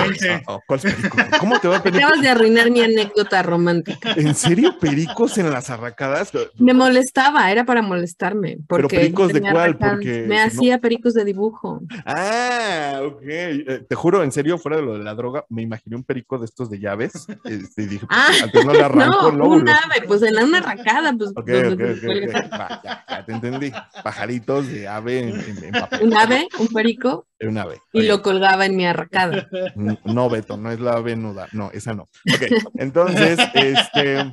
de- 0.09 0.43
ah, 0.47 0.59
¿Cuáles 0.67 0.93
pericos? 0.95 1.21
¿Cómo 1.39 1.59
te 1.59 1.67
va 1.67 1.75
a? 1.75 1.79
Acabas 1.79 2.21
de 2.21 2.29
arruinar 2.29 2.71
mi 2.71 2.81
anécdota 2.81 3.41
romántica. 3.43 4.13
¿En 4.15 4.33
serio 4.35 4.77
pericos 4.79 5.37
en 5.37 5.49
las 5.51 5.69
arracadas? 5.69 6.31
Me 6.57 6.73
molestaba, 6.73 7.51
era 7.51 7.63
para 7.65 7.81
molestarme. 7.81 8.57
Porque 8.67 8.97
pericos 8.97 9.31
de 9.33 9.41
cuál? 9.41 9.77
Porque 9.77 10.25
Me 10.27 10.37
no- 10.37 10.41
hacía 10.43 10.79
pericos 10.79 11.13
de 11.13 11.25
dibujo. 11.25 11.81
Ah, 12.05 13.01
ok. 13.05 13.21
Eh, 13.23 13.85
te 13.87 13.95
juro, 13.95 14.23
en 14.23 14.31
serio, 14.31 14.57
fuera 14.57 14.77
de 14.77 14.83
lo 14.83 14.97
de 14.97 15.03
la 15.03 15.13
droga, 15.15 15.45
me 15.49 15.61
imaginé 15.61 15.95
un 15.95 16.03
perico 16.03 16.37
de 16.37 16.45
estos 16.45 16.69
de 16.69 16.79
llaves. 16.79 17.27
este, 17.45 17.83
y 17.83 17.85
dije, 17.85 18.05
pues, 18.07 18.19
Ah, 18.19 18.31
antes 18.43 18.65
no 18.65 18.73
le 18.73 18.83
arranco 18.83 19.31
No, 19.31 19.47
un 19.47 19.69
ave, 19.69 20.01
pues 20.07 20.21
en 20.23 20.35
la- 20.35 20.48
una 20.49 20.57
arracada, 20.59 21.13
pues. 21.17 21.29
Ok, 21.31 21.49
ok, 21.71 21.79
ok. 21.79 22.51
Va, 22.59 22.81
ya, 22.83 23.05
ya 23.09 23.25
te 23.25 23.31
entendí. 23.31 23.71
Pajaritos 24.03 24.67
de 24.67 24.87
ave 24.87 25.19
en, 25.19 25.39
en- 25.39 25.63
en 25.63 25.71
papel. 25.71 26.01
Un 26.03 26.13
ave, 26.17 26.47
un 26.59 26.67
perico, 26.67 27.27
un 27.41 27.57
ave. 27.57 27.81
y 27.93 28.03
lo 28.03 28.21
colgaba 28.21 28.65
en 28.65 28.75
mi 28.75 28.85
arracada. 28.85 29.47
No, 30.03 30.29
Beto, 30.29 30.57
no 30.57 30.71
es 30.71 30.79
la 30.79 30.93
ave 30.93 31.15
nuda. 31.15 31.47
No, 31.53 31.71
esa 31.71 31.93
no. 31.93 32.03
Ok, 32.03 32.69
entonces, 32.75 33.39
este, 33.53 34.31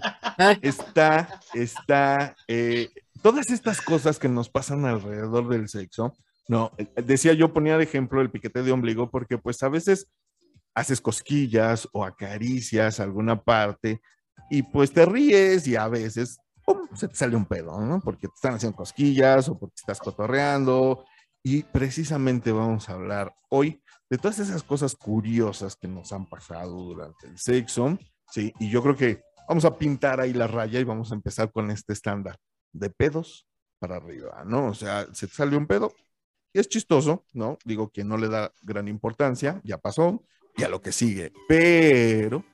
está, 0.63 1.41
está, 1.55 2.37
eh, 2.49 2.89
todas 3.23 3.51
estas 3.51 3.81
cosas 3.81 4.19
que 4.19 4.29
nos 4.29 4.49
pasan 4.49 4.85
alrededor 4.85 5.49
del 5.49 5.69
sexo, 5.69 6.15
no, 6.49 6.73
decía 7.05 7.33
yo, 7.33 7.53
ponía 7.53 7.77
de 7.77 7.85
ejemplo 7.85 8.21
el 8.21 8.31
piquete 8.31 8.63
de 8.63 8.73
ombligo, 8.73 9.11
porque 9.11 9.39
pues 9.39 9.63
a 9.63 9.69
veces 9.69 10.09
haces 10.75 11.01
cosquillas 11.01 11.89
o 11.93 12.05
acaricias 12.05 13.01
alguna 13.01 13.43
parte 13.43 14.01
y 14.51 14.63
pues 14.63 14.93
te 14.93 15.05
ríes 15.07 15.67
y 15.67 15.77
a 15.77 15.89
veces 15.89 16.39
se 16.95 17.09
te 17.09 17.15
sale 17.15 17.37
un 17.37 17.47
pedo, 17.47 17.81
¿no? 17.81 18.01
Porque 18.01 18.29
te 18.29 18.35
están 18.35 18.55
haciendo 18.55 18.77
cosquillas 18.77 19.49
o 19.49 19.59
porque 19.59 19.77
estás 19.77 20.01
cotorreando 20.01 21.05
y 21.43 21.63
precisamente 21.63 22.53
vamos 22.53 22.89
a 22.89 22.95
hablar 22.95 23.35
hoy 23.51 23.83
de 24.11 24.19
todas 24.19 24.39
esas 24.39 24.63
cosas 24.63 24.95
curiosas 24.95 25.77
que 25.77 25.89
nos 25.89 26.13
han 26.13 26.27
pasado 26.27 26.73
durante 26.73 27.27
el 27.27 27.39
sexo 27.39 27.99
Sí, 28.31 28.53
y 28.59 28.69
yo 28.71 28.83
creo 28.83 28.97
que 28.97 29.23
vamos 29.49 29.65
a 29.65 29.79
pintar 29.79 30.21
ahí 30.21 30.33
la 30.33 30.47
raya 30.47 30.81
y 30.81 30.85
vamos 30.85 31.13
a 31.13 31.15
empezar 31.15 31.53
con 31.53 31.71
este 31.71 31.93
estándar 31.93 32.39
de 32.73 32.91
pedos 32.91 33.47
para 33.79 33.97
arriba, 33.97 34.43
¿no? 34.45 34.69
O 34.69 34.75
sea, 34.75 35.07
se 35.13 35.29
te 35.29 35.35
salió 35.35 35.59
un 35.59 35.67
pedo 35.67 35.93
y 36.53 36.59
es 36.59 36.69
chistoso, 36.69 37.25
¿no? 37.33 37.59
Digo 37.65 37.91
que 37.91 38.05
no 38.05 38.17
le 38.17 38.29
da 38.29 38.53
gran 38.63 38.89
importancia, 38.89 39.61
ya 39.63 39.79
pasó, 39.79 40.23
y 40.57 40.65
a 40.65 40.69
lo 40.69 40.81
que 40.81 40.91
sigue, 40.91 41.33
pero 41.49 42.45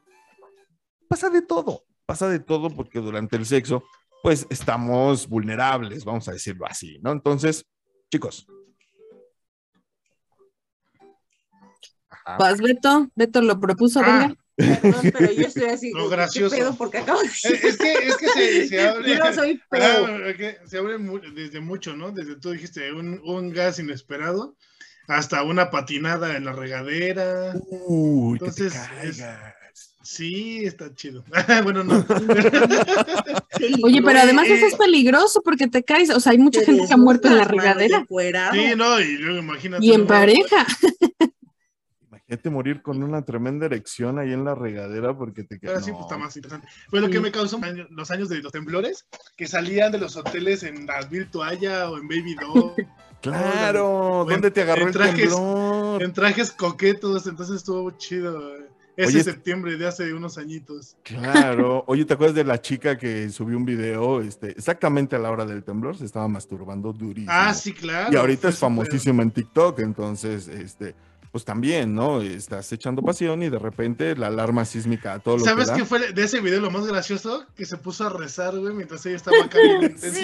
pasa 1.13 1.29
de 1.31 1.43
todo, 1.43 1.85
pasa 2.07 2.29
de 2.29 2.39
todo 2.41 2.71
porque 2.71 2.99
durante 2.99 3.37
el 3.37 3.45
sexo, 3.45 3.85
pues 4.23 4.47
estamos 4.49 5.29
vulnerables, 5.29 6.05
vamos 6.07 6.27
a 6.29 6.33
decirlo 6.33 6.65
así, 6.67 6.99
¿no? 7.03 7.13
Entonces, 7.13 7.67
chicos. 8.11 8.47
Ajá. 12.09 12.37
Pues 12.39 12.61
Beto, 12.61 13.11
Beto 13.15 13.43
lo 13.43 13.59
propuso, 13.61 14.01
Ah, 14.03 14.07
venga. 14.07 14.37
Perdón, 14.81 15.11
pero 15.13 15.33
yo 15.33 15.47
estoy 15.47 15.65
así. 15.65 15.93
Lo 15.93 16.05
¿qué 16.09 16.17
gracioso. 16.17 16.55
pedo? 16.57 16.75
Porque 16.77 16.99
acabo 16.99 17.21
de 17.21 17.27
Es, 17.27 17.45
es 17.45 17.77
que, 17.79 17.93
es 17.93 18.17
que 18.17 18.29
se, 18.29 18.69
se 18.69 18.81
abre. 18.89 19.09
Yo 19.09 19.19
no 19.19 19.33
soy 19.35 19.61
pedo. 19.71 20.07
se 20.67 20.79
abre 20.79 20.99
mu- 20.99 21.21
desde 21.35 21.61
mucho, 21.61 21.95
¿no? 21.97 22.11
Desde 22.13 22.37
tú 22.37 22.51
dijiste 22.53 22.93
un, 22.93 23.21
un 23.25 23.51
gas 23.51 23.79
inesperado 23.79 24.57
hasta 25.09 25.43
una 25.43 25.71
patinada 25.71 26.37
en 26.37 26.45
la 26.45 26.53
regadera. 26.53 27.55
Uy, 27.87 28.39
que 28.39 28.45
Entonces, 28.47 28.73
te. 28.73 29.62
Sí, 30.03 30.65
está 30.65 30.93
chido. 30.95 31.25
bueno, 31.65 31.85
no. 31.85 32.05
Oye, 33.85 34.03
pero 34.03 34.19
además 34.21 34.47
eh, 34.49 34.55
eso 34.55 34.67
es 34.67 34.75
peligroso 34.75 35.43
porque 35.43 35.69
te 35.69 35.83
caes. 35.85 36.11
O 36.11 36.21
sea, 36.21 36.33
hay 36.33 36.39
mucha 36.39 36.61
Te 36.61 36.67
gente 36.67 36.87
que 36.87 36.93
ha 36.95 36.97
muerto 36.97 37.29
en 37.29 37.39
la 37.39 37.45
regadera. 37.45 38.05
Sí, 38.53 38.73
no, 38.77 39.01
y 39.01 39.17
luego 39.19 39.39
imagínate. 39.41 39.85
y 39.85 39.93
en 39.93 40.07
pareja. 40.07 40.67
Imagínate 42.09 42.51
morir 42.51 42.83
con 42.83 43.03
una 43.03 43.23
tremenda 43.25 43.67
erección 43.67 44.19
ahí 44.19 44.33
en 44.33 44.45
la 44.45 44.55
regadera 44.55 45.17
porque 45.17 45.45
te 45.45 45.57
Ahora 45.57 45.75
quedas. 45.81 45.85
sí, 45.85 45.93
pues 45.93 46.03
está 46.05 46.17
más 46.19 46.35
interesante. 46.37 46.69
Fue 46.89 47.01
lo 47.01 47.11
que 47.11 47.21
me 47.21 47.31
causó 47.31 47.61
los 47.91 48.11
años 48.11 48.29
de 48.29 48.39
los 48.43 48.53
temblores, 48.53 49.07
que 49.37 49.47
salían 49.47 49.93
de 49.93 49.99
los 49.99 50.17
hoteles 50.17 50.63
en 50.63 50.89
Advil 50.91 51.31
Toalla 51.31 51.91
o 51.91 51.99
en 51.99 52.09
Baby 52.09 52.35
Doll, 52.41 52.73
Claro, 53.23 54.27
¿dónde 54.29 54.51
te 54.51 54.63
agarró 54.63 54.83
en 54.83 54.89
el 54.89 54.95
trajes- 54.95 55.29
temblor? 55.31 56.03
en 56.03 56.13
trajes 56.13 56.51
coquetos, 56.51 57.27
entonces 57.29 57.57
estuvo 57.57 57.89
chido. 57.93 58.57
eh, 58.57 58.67
Ese 58.97 59.15
Oye, 59.17 59.25
septiembre 59.25 59.77
de 59.77 59.87
hace 59.87 60.13
unos 60.13 60.37
añitos. 60.37 60.97
Claro. 61.03 61.85
Oye, 61.87 62.05
¿te 62.05 62.15
acuerdas 62.15 62.37
de 62.37 62.45
la 62.45 62.61
chica 62.61 62.99
que 62.99 63.31
subió 63.31 63.57
un 63.57 63.65
video 63.65 64.21
este, 64.21 64.51
exactamente 64.51 65.17
a 65.17 65.19
la 65.19 65.31
hora 65.31 65.47
del 65.47 65.65
temblor? 65.65 65.97
Se 65.97 66.05
estaba 66.05 66.29
masturbando 66.29 66.93
durísimo. 66.93 67.33
Ah, 67.35 67.55
sí, 67.55 67.73
claro. 67.73 68.13
Y 68.13 68.17
ahorita 68.17 68.51
es 68.51 68.59
famosísima 68.59 69.23
en 69.23 69.31
TikTok, 69.31 69.79
entonces, 69.79 70.47
este, 70.49 70.95
pues 71.31 71.47
también, 71.47 71.95
¿no? 71.95 72.21
Estás 72.21 72.71
echando 72.73 73.01
pasión 73.01 73.43
y 73.43 73.49
de 73.49 73.59
repente 73.59 74.15
la 74.15 74.27
alarma 74.27 74.67
sísmica 74.67 75.15
a 75.15 75.19
todo 75.19 75.39
lo 75.39 75.45
¿Sabes 75.45 75.67
que 75.67 75.71
da. 75.71 75.77
qué 75.79 75.85
fue 75.87 76.13
de 76.13 76.23
ese 76.23 76.41
video 76.41 76.61
lo 76.61 76.71
más 76.71 76.87
gracioso? 76.87 77.47
Que 77.57 77.65
se 77.65 77.79
puso 77.79 78.07
a 78.07 78.11
rezar, 78.11 78.59
güey, 78.59 78.75
mientras 78.75 79.07
ella 79.07 79.17
estaba 79.17 79.43
acá 79.43 79.59
intensa. 79.81 80.19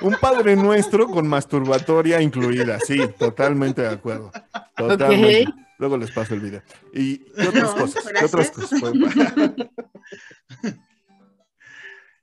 Un 0.00 0.14
padre 0.20 0.54
nuestro 0.54 1.08
con 1.08 1.26
masturbatoria 1.26 2.20
incluida, 2.20 2.78
sí, 2.78 3.00
totalmente 3.18 3.82
de 3.82 3.88
acuerdo. 3.88 4.30
Totalmente. 4.76 5.63
Luego 5.78 5.96
les 5.96 6.10
paso 6.12 6.34
el 6.34 6.40
video. 6.40 6.62
¿Y 6.92 7.18
qué 7.18 7.48
otras 7.48 7.54
No, 7.74 7.76
cosas? 7.76 8.04
¿Qué 8.18 8.24
otras 8.24 8.50
cosas? 8.50 8.82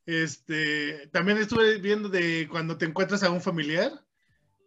Este, 0.05 1.07
también 1.11 1.37
estuve 1.37 1.77
viendo 1.77 2.09
de 2.09 2.47
cuando 2.49 2.77
te 2.77 2.85
encuentras 2.85 3.23
a 3.23 3.29
un 3.29 3.41
familiar 3.41 3.91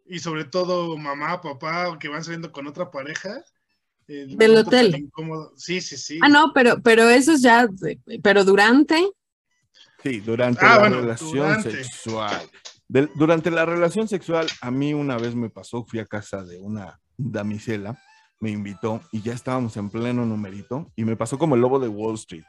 y 0.06 0.20
sobre 0.20 0.44
todo 0.44 0.96
mamá, 0.96 1.40
papá, 1.40 1.88
o 1.88 1.98
que 1.98 2.08
van 2.08 2.22
saliendo 2.24 2.52
con 2.52 2.66
otra 2.66 2.90
pareja. 2.90 3.42
el 4.06 4.36
Del 4.36 4.56
hotel. 4.58 4.94
incómodo. 4.96 5.52
Sí, 5.56 5.80
sí, 5.80 5.96
sí. 5.96 6.18
Ah, 6.22 6.28
no, 6.28 6.52
pero, 6.54 6.80
pero 6.82 7.08
eso 7.10 7.32
es 7.32 7.42
ya, 7.42 7.66
pero 8.22 8.44
durante, 8.44 9.10
Sí, 10.02 10.20
durante 10.20 10.60
Ah, 10.64 10.74
la 10.74 10.78
bueno, 10.80 11.00
relación 11.00 11.48
durante. 11.48 11.84
sexual. 11.84 12.50
Del- 12.86 13.10
durante 13.16 13.50
la 13.50 13.64
relación 13.64 14.06
sexual, 14.06 14.46
a 14.60 14.70
mí 14.70 14.92
una 14.94 15.16
vez 15.16 15.34
me 15.34 15.50
pasó, 15.50 15.84
fui 15.84 15.98
a 15.98 16.06
casa 16.06 16.44
de 16.44 16.60
una 16.60 17.00
damisela, 17.16 17.98
me 18.44 18.50
invitó 18.50 19.00
y 19.10 19.22
ya 19.22 19.32
estábamos 19.32 19.74
en 19.78 19.88
pleno 19.88 20.26
numerito 20.26 20.92
y 20.96 21.06
me 21.06 21.16
pasó 21.16 21.38
como 21.38 21.54
el 21.54 21.62
lobo 21.62 21.80
de 21.80 21.88
Wall 21.88 22.16
Street. 22.16 22.44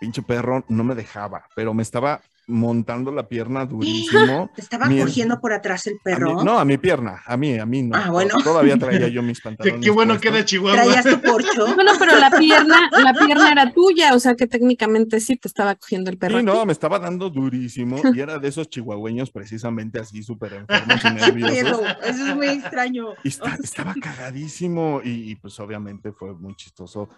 Pinche 0.00 0.20
perro 0.20 0.64
no 0.68 0.82
me 0.82 0.96
dejaba, 0.96 1.44
pero 1.54 1.72
me 1.72 1.84
estaba 1.84 2.20
montando 2.46 3.10
la 3.12 3.28
pierna 3.28 3.64
durísimo. 3.66 4.50
¿Te 4.54 4.60
estaba 4.60 4.86
cogiendo 4.88 5.40
por 5.40 5.52
atrás 5.52 5.86
el 5.86 5.94
A 5.94 5.96
mí- 5.96 6.00
perro? 6.04 6.44
no, 6.44 6.58
a 6.58 6.64
mi 6.64 6.78
pierna, 6.78 7.22
a 7.26 7.36
mí, 7.36 7.58
a 7.58 7.66
mí 7.66 7.82
no. 7.82 7.96
Ah, 7.96 8.10
bueno. 8.10 8.36
Todavía 8.42 8.76
traía 8.78 9.08
yo 9.08 9.22
mis 9.22 9.40
pantalones. 9.42 9.80
qué 9.84 9.90
bueno 9.90 10.18
que 10.20 10.28
era 10.28 10.44
Chihuahua. 10.44 10.82
¿Traías 10.82 11.04
tu 11.04 11.20
porcho? 11.20 11.66
bueno, 11.74 11.92
pero 11.98 12.16
la 12.18 12.30
pierna, 12.30 12.88
la 12.92 13.12
pierna 13.14 13.50
era 13.52 13.72
tuya, 13.72 14.14
o 14.14 14.18
sea 14.20 14.34
que 14.34 14.46
técnicamente 14.46 15.20
sí 15.20 15.36
te 15.36 15.48
estaba 15.48 15.74
cogiendo 15.74 16.10
el 16.10 16.18
perro. 16.18 16.38
Sí, 16.38 16.44
no, 16.44 16.64
me 16.66 16.72
estaba 16.72 16.98
dando 16.98 17.30
durísimo 17.30 18.00
y 18.14 18.20
era 18.20 18.38
de 18.38 18.48
esos 18.48 18.68
chihuahueños 18.68 19.30
precisamente 19.30 19.98
así 19.98 20.22
súper 20.22 20.52
enfermos 20.68 21.04
y 21.04 21.10
nerviosos. 21.10 21.80
Eso 22.04 22.26
es 22.28 22.34
muy 22.36 22.46
extraño. 22.48 23.06
Y 23.24 23.28
está- 23.28 23.56
estaba 23.62 23.94
cagadísimo 24.00 25.00
y, 25.04 25.30
y, 25.30 25.34
pues 25.36 25.58
obviamente 25.60 26.12
fue 26.12 26.34
muy 26.34 26.54
chistoso 26.54 27.08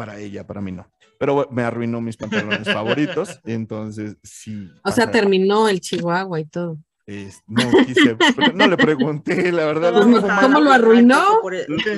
para 0.00 0.18
ella, 0.18 0.46
para 0.46 0.62
mí 0.62 0.72
no. 0.72 0.90
Pero 1.18 1.46
me 1.50 1.62
arruinó 1.62 2.00
mis 2.00 2.16
pantalones 2.16 2.66
favoritos, 2.72 3.38
entonces 3.44 4.16
sí. 4.22 4.70
O 4.82 4.90
sea, 4.90 5.10
terminó 5.10 5.68
el 5.68 5.80
chihuahua 5.82 6.40
y 6.40 6.46
todo. 6.46 6.78
es- 7.06 7.42
no 7.46 7.70
quise, 7.84 8.16
no 8.54 8.66
le 8.68 8.76
pregunté, 8.78 9.50
la 9.52 9.66
verdad. 9.66 9.92
Pues, 9.92 10.22
¿cómo 10.40 10.60
lo 10.60 10.72
arruinó? 10.72 11.22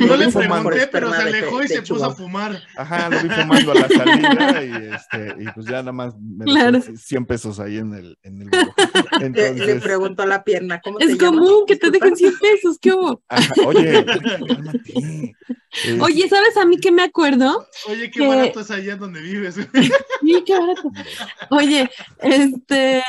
No 0.01 0.17
le 0.17 0.29
pregunté, 0.33 0.89
pero 0.91 1.13
se 1.13 1.23
alejó 1.23 1.63
y 1.63 1.69
se 1.69 1.83
puso 1.83 2.05
a 2.07 2.15
fumar. 2.15 2.61
Ajá, 2.77 3.09
lo 3.11 3.21
vi 3.23 3.29
fumando 3.29 3.71
a 3.73 3.75
la 3.77 3.89
salida 3.89 4.65
y, 4.65 4.95
este, 4.95 5.37
y 5.43 5.45
pues 5.55 5.67
ya 5.67 5.77
nada 5.77 5.93
más 5.93 6.15
me 6.19 6.45
Claro. 6.47 6.81
100 6.81 7.27
pesos 7.27 7.61
ahí 7.61 7.77
en 7.79 7.93
el, 7.95 8.19
en 8.25 8.41
el 8.43 8.49
buró. 8.49 8.75
Le, 9.21 9.27
Entonces, 9.27 9.67
le 9.67 9.75
preguntó 9.77 10.23
a 10.23 10.27
la 10.27 10.43
pierna, 10.43 10.81
¿cómo 10.83 10.99
te 10.99 11.05
Es 11.05 11.17
llamas? 11.19 11.39
común 11.41 11.65
que 11.67 11.77
te 11.77 11.91
dejen 11.93 12.17
100 12.17 12.33
pesos, 12.41 12.79
¿qué 12.81 12.93
hubo? 12.93 13.23
ajá, 13.29 13.53
oye, 13.67 14.05
cálmate. 14.49 15.37
Oye, 16.01 16.29
¿sabes 16.29 16.57
a 16.57 16.65
mí 16.67 16.77
que 16.79 16.93
me 16.93 17.03
acuerdo? 17.03 17.67
Oye, 17.89 18.11
qué 18.11 18.21
Que- 18.21 18.27
barato 18.27 18.61
es 18.61 18.71
allá 18.71 18.97
donde 18.97 19.21
vives. 19.21 19.57
Sí, 20.23 20.43
qué 20.47 20.59
barato. 20.59 20.91
Oye, 21.51 21.91
este, 22.21 23.03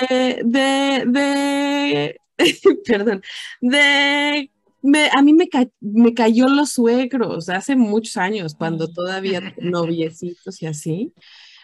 de, 0.43 1.03
de, 1.05 2.17
perdón, 2.85 3.21
de, 3.61 4.49
me, 4.81 5.09
a 5.13 5.21
mí 5.21 5.33
me, 5.33 5.47
ca- 5.49 5.67
me 5.81 6.13
cayó 6.13 6.47
los 6.47 6.71
suegros 6.71 7.49
hace 7.49 7.75
muchos 7.75 8.17
años, 8.17 8.55
cuando 8.55 8.87
todavía 8.91 9.53
noviecitos 9.59 10.61
y 10.61 10.65
así, 10.65 11.13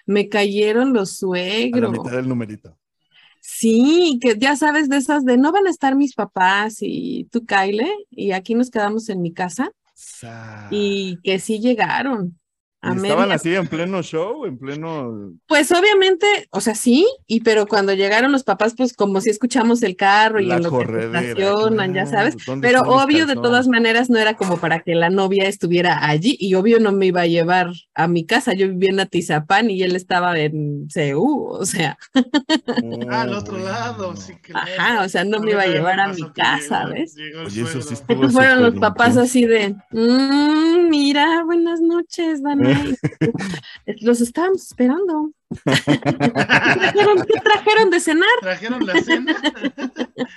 me 0.06 0.30
cayeron 0.30 0.94
los 0.94 1.10
a 1.10 1.12
la 1.12 1.18
suegros. 1.18 1.92
mitad 1.92 2.12
del 2.12 2.28
numerito. 2.28 2.78
Sí, 3.42 4.20
que 4.22 4.36
ya 4.38 4.56
sabes 4.56 4.90
de 4.90 4.98
esas 4.98 5.24
de 5.26 5.38
no 5.38 5.52
van 5.52 5.66
a 5.66 5.70
estar 5.72 5.96
mis 5.96 6.14
papás 6.14 6.78
y 6.82 7.28
tú, 7.32 7.46
Kyle, 7.46 7.88
y 8.12 8.32
aquí 8.32 8.54
nos 8.54 8.70
quedamos 8.70 9.10
en 9.10 9.22
mi 9.22 9.34
casa 9.34 9.72
Y 10.70 11.20
que 11.24 11.40
sí 11.40 11.60
llegaron. 11.60 12.40
A 12.82 12.94
¿Y 12.94 12.96
estaban 12.98 13.30
así 13.34 13.54
en 13.56 13.68
pleno 13.68 14.02
show, 14.02 14.46
en 14.46 14.58
pleno. 14.58 15.34
Pues 15.48 15.70
obviamente, 15.74 16.26
o 16.52 16.62
sea, 16.62 16.76
sí, 16.76 17.06
y 17.28 17.42
pero 17.42 17.68
cuando 17.68 17.94
llegaron 17.94 18.32
los 18.32 18.44
papás, 18.46 18.74
pues 18.78 18.94
como 18.94 19.20
si 19.20 19.30
escuchamos 19.30 19.84
el 19.84 19.98
carro 19.98 20.40
y 20.40 20.46
La 20.46 20.56
en 20.58 20.64
lo 20.64 20.72
que 20.72 20.86
estacionan, 21.00 21.94
ya 21.94 22.06
sabes. 22.06 22.38
¿dónde 22.46 22.66
Pero 22.66 22.82
obvio, 22.84 23.26
de 23.26 23.36
todas 23.36 23.68
maneras, 23.68 24.10
no 24.10 24.18
era 24.18 24.36
como 24.36 24.58
para 24.62 24.80
que 24.80 24.96
la 24.96 25.10
novia 25.10 25.48
estuviera 25.50 26.06
allí, 26.08 26.38
y 26.40 26.54
obvio 26.56 26.80
no 26.80 26.94
me 26.94 27.08
iba 27.08 27.22
a 27.22 27.28
llevar 27.28 27.68
a 27.96 28.08
mi 28.08 28.26
casa. 28.26 28.54
Yo 28.54 28.70
vivía 28.70 28.92
en 28.92 29.02
Atizapán 29.02 29.70
y 29.70 29.84
él 29.84 29.98
estaba 29.98 30.40
en 30.40 30.88
CEU, 30.90 31.48
o 31.50 31.66
sea, 31.66 31.98
Oh, 32.14 32.14
Al 33.10 33.34
otro 33.34 33.58
lado, 33.60 34.16
sí, 34.16 34.34
claro. 34.42 34.70
ajá, 34.78 35.04
o 35.04 35.10
sea, 35.10 35.24
no 35.26 35.40
me 35.42 35.52
iba 35.52 35.64
a 35.64 35.68
llevar 35.68 36.00
a 36.00 36.08
mi 36.14 36.24
que 36.24 36.32
casa, 36.34 36.84
llegó- 36.86 36.94
¿ves? 36.94 37.16
llegó 37.16 37.42
Oye, 37.46 37.62
eso 37.64 37.82
sí 37.82 37.96
fueron 38.32 38.62
los 38.62 38.76
papás 38.76 39.18
así 39.18 39.46
de, 39.46 39.76
"Mm, 39.92 40.90
mira, 40.90 41.44
buenas 41.44 41.82
noches, 41.82 42.42
Los 44.02 44.22
estábamos 44.22 44.64
esperando. 44.64 45.32
¿Qué 45.66 45.72
trajeron, 46.12 47.18
qué 47.26 47.40
trajeron 47.44 47.90
de 47.90 48.00
cenar? 48.00 48.28
Trajeron 48.42 48.86
la 48.86 49.02
cena. 49.02 49.36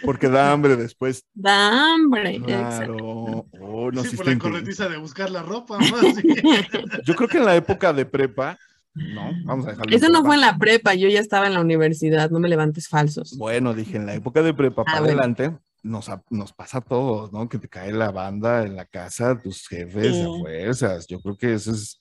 Porque 0.04 0.28
da 0.28 0.52
hambre 0.52 0.76
después. 0.76 1.24
Da 1.34 1.94
hambre. 1.94 2.36
exacto. 2.36 2.96
Claro. 2.96 3.46
Oh, 3.60 3.90
no, 3.92 4.02
sí, 4.02 4.10
sí 4.10 4.16
por 4.16 4.26
la 4.26 4.38
corretiza 4.38 4.88
de 4.88 4.96
buscar 4.96 5.30
la 5.30 5.42
ropa. 5.42 5.78
¿no? 5.78 5.84
Sí. 6.14 6.22
Yo 7.04 7.14
creo 7.14 7.28
que 7.28 7.38
en 7.38 7.44
la 7.44 7.56
época 7.56 7.92
de 7.92 8.06
prepa, 8.06 8.58
no, 8.94 9.30
vamos 9.44 9.66
a 9.66 9.70
dejarlo. 9.70 9.94
Eso 9.96 10.06
no 10.06 10.12
prepa. 10.20 10.26
fue 10.26 10.34
en 10.36 10.40
la 10.42 10.58
prepa, 10.58 10.94
yo 10.94 11.08
ya 11.08 11.20
estaba 11.20 11.46
en 11.46 11.54
la 11.54 11.60
universidad, 11.60 12.30
no 12.30 12.38
me 12.40 12.48
levantes 12.48 12.88
falsos. 12.88 13.36
Bueno, 13.38 13.72
dije, 13.74 13.96
en 13.96 14.04
la 14.06 14.14
época 14.14 14.42
de 14.42 14.52
prepa 14.54 14.84
para 14.84 14.98
Ah, 14.98 15.00
bueno. 15.00 15.18
adelante, 15.18 15.56
nos, 15.82 16.10
nos 16.30 16.52
pasa 16.52 16.78
a 16.78 16.80
todos, 16.82 17.32
¿no? 17.32 17.48
Que 17.48 17.58
te 17.58 17.68
cae 17.68 17.90
la 17.92 18.10
banda 18.10 18.64
en 18.64 18.76
la 18.76 18.84
casa, 18.84 19.38
tus 19.42 19.66
jefes, 19.66 20.14
Sí. 20.14 20.20
a 20.22 20.26
fuerzas. 20.40 21.06
Yo 21.06 21.20
creo 21.20 21.36
que 21.36 21.54
eso 21.54 21.72
es 21.72 21.98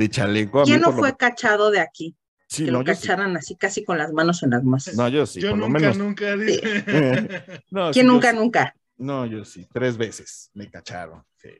de 0.00 0.08
chaleco. 0.08 0.60
A 0.60 0.64
¿Quién 0.64 0.78
mí 0.78 0.82
no 0.82 0.90
lo- 0.92 0.96
fue 0.96 1.16
cachado 1.16 1.70
de 1.70 1.80
aquí? 1.80 2.16
Sí, 2.48 2.64
que 2.64 2.72
no, 2.72 2.78
lo 2.78 2.84
sí. 2.84 2.86
cacharan 2.86 3.36
así 3.36 3.54
casi 3.56 3.84
con 3.84 3.96
las 3.98 4.12
manos 4.12 4.42
en 4.42 4.50
las 4.50 4.64
masas. 4.64 4.96
No, 4.96 5.06
yo 5.08 5.24
sí, 5.26 5.40
Yo 5.40 5.50
por 5.50 5.58
lo 5.60 5.66
nunca, 5.68 5.78
menos. 5.80 5.98
nunca. 5.98 6.34
No, 7.70 7.90
¿Quién 7.92 8.06
nunca, 8.06 8.32
nunca? 8.32 8.74
No, 8.96 9.24
yo 9.26 9.44
sí, 9.44 9.66
tres 9.72 9.96
veces 9.96 10.50
me 10.54 10.68
cacharon. 10.70 11.22
Sí, 11.36 11.50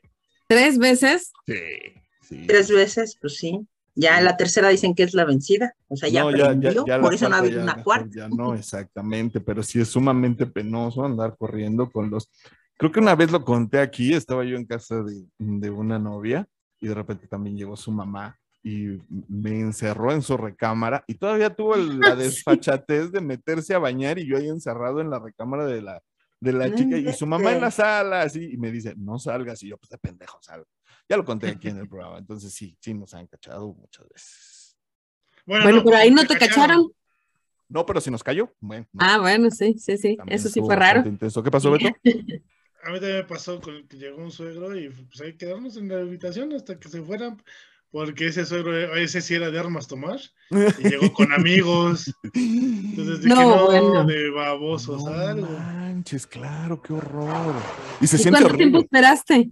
Tres 0.47 0.77
veces, 0.77 1.31
sí, 1.47 1.53
sí. 2.21 2.45
Tres 2.47 2.69
veces, 2.69 3.17
pues 3.21 3.37
sí. 3.37 3.65
Ya 3.95 4.19
la 4.21 4.37
tercera 4.37 4.69
dicen 4.69 4.95
que 4.95 5.03
es 5.03 5.13
la 5.13 5.25
vencida, 5.25 5.75
o 5.87 5.95
sea, 5.97 6.07
ya, 6.09 6.23
No, 6.23 6.31
ya- 6.31 6.37
ya- 6.37 6.45
aprendió, 6.45 6.85
ya 6.85 6.99
por 7.01 7.13
eso 7.13 7.27
no 7.29 7.35
ha 7.35 7.39
habido 7.39 7.61
una 7.61 7.83
cuarta. 7.83 8.09
Ya 8.13 8.27
no, 8.29 8.53
exactamente, 8.55 9.39
pero 9.41 9.61
sí 9.63 9.79
es 9.81 9.89
sumamente 9.89 10.45
penoso 10.45 11.05
andar 11.05 11.35
corriendo 11.37 11.89
con 11.89 12.09
los. 12.09 12.29
Creo 12.77 12.91
que 12.91 12.99
una 12.99 13.15
vez 13.15 13.31
lo 13.31 13.43
conté 13.45 13.79
aquí, 13.79 14.13
estaba 14.13 14.43
yo 14.43 14.55
en 14.57 14.65
casa 14.65 15.03
de, 15.03 15.25
de 15.37 15.69
una 15.69 15.99
novia 15.99 16.47
y 16.81 16.87
de 16.87 16.93
repente 16.93 17.27
también 17.27 17.55
llegó 17.55 17.77
su 17.77 17.91
mamá 17.91 18.37
y 18.63 18.97
me 19.29 19.59
encerró 19.59 20.11
en 20.11 20.21
su 20.21 20.35
recámara 20.35 21.03
y 21.07 21.15
todavía 21.15 21.55
tuvo 21.55 21.75
el- 21.75 22.01
la 22.01 22.15
desfachatez 22.15 23.11
de 23.11 23.21
meterse 23.21 23.73
a 23.73 23.79
bañar 23.79 24.19
y 24.19 24.27
yo 24.27 24.37
ahí 24.37 24.47
encerrado 24.49 24.99
en 24.99 25.09
la 25.09 25.19
recámara 25.19 25.65
de 25.65 25.81
la, 25.81 26.01
de 26.39 26.53
la 26.53 26.73
chica 26.73 26.97
y 26.97 27.13
su 27.13 27.25
mamá 27.27 27.51
en 27.53 27.61
la 27.61 27.71
sala 27.71 28.21
así 28.23 28.51
y 28.53 28.57
me 28.57 28.71
dice, 28.71 28.93
no 28.97 29.17
salgas 29.19 29.61
y 29.63 29.69
yo 29.69 29.77
pues 29.77 29.89
de 29.89 29.97
pendejo 29.97 30.37
salgo. 30.41 30.67
Ya 31.07 31.17
lo 31.17 31.23
conté 31.25 31.49
aquí 31.49 31.67
en 31.69 31.77
el 31.77 31.87
programa, 31.87 32.17
entonces 32.17 32.53
sí, 32.53 32.75
sí 32.79 32.93
nos 32.93 33.13
han 33.13 33.27
cachado 33.27 33.73
muchas 33.73 34.07
veces. 34.09 34.77
Bueno, 35.45 35.83
por 35.83 35.95
ahí 35.95 36.11
no 36.11 36.25
te 36.25 36.37
cacharon. 36.37 36.91
No, 37.67 37.85
pero 37.85 38.01
si 38.01 38.11
nos 38.11 38.23
cayó, 38.23 38.51
bueno. 38.59 38.85
no. 38.91 38.99
Ah, 39.03 39.17
bueno, 39.19 39.49
sí, 39.49 39.75
sí, 39.79 39.97
sí. 39.97 40.17
También 40.17 40.37
Eso 40.39 40.49
sí 40.49 40.59
fue 40.59 40.75
raro. 40.75 41.03
intenso. 41.07 41.41
¿Qué 41.41 41.49
pasó, 41.51 41.71
Beto? 41.71 41.89
A 42.83 42.89
mí 42.91 42.99
también 42.99 43.17
me 43.17 43.23
pasó 43.23 43.59
con 43.61 43.87
que 43.87 43.97
llegó 43.97 44.21
un 44.23 44.31
suegro 44.31 44.75
y 44.77 44.89
pues 44.89 45.21
ahí 45.21 45.33
quedamos 45.33 45.77
en 45.77 45.87
la 45.89 45.97
habitación 45.99 46.53
hasta 46.53 46.79
que 46.79 46.89
se 46.89 47.01
fueran, 47.01 47.41
porque 47.91 48.27
ese 48.27 48.45
suegro, 48.45 48.95
ese 48.95 49.21
sí 49.21 49.35
era 49.35 49.51
de 49.51 49.59
armas 49.59 49.87
tomar, 49.87 50.19
y 50.79 50.89
llegó 50.89 51.11
con 51.13 51.31
amigos. 51.33 52.11
Entonces 52.33 53.21
dije, 53.21 53.35
No, 53.35 53.55
no, 53.55 53.65
bueno. 53.65 54.05
de 54.05 54.29
babosos, 54.31 55.03
No 55.03 55.11
algo. 55.11 55.47
manches, 55.47 56.25
claro, 56.25 56.81
qué 56.81 56.93
horror. 56.93 57.53
Y 57.99 58.07
se 58.07 58.15
¿Y 58.15 58.19
siente 58.19 58.39
cuánto 58.41 58.57
tiempo 58.57 58.79
esperaste? 58.79 59.51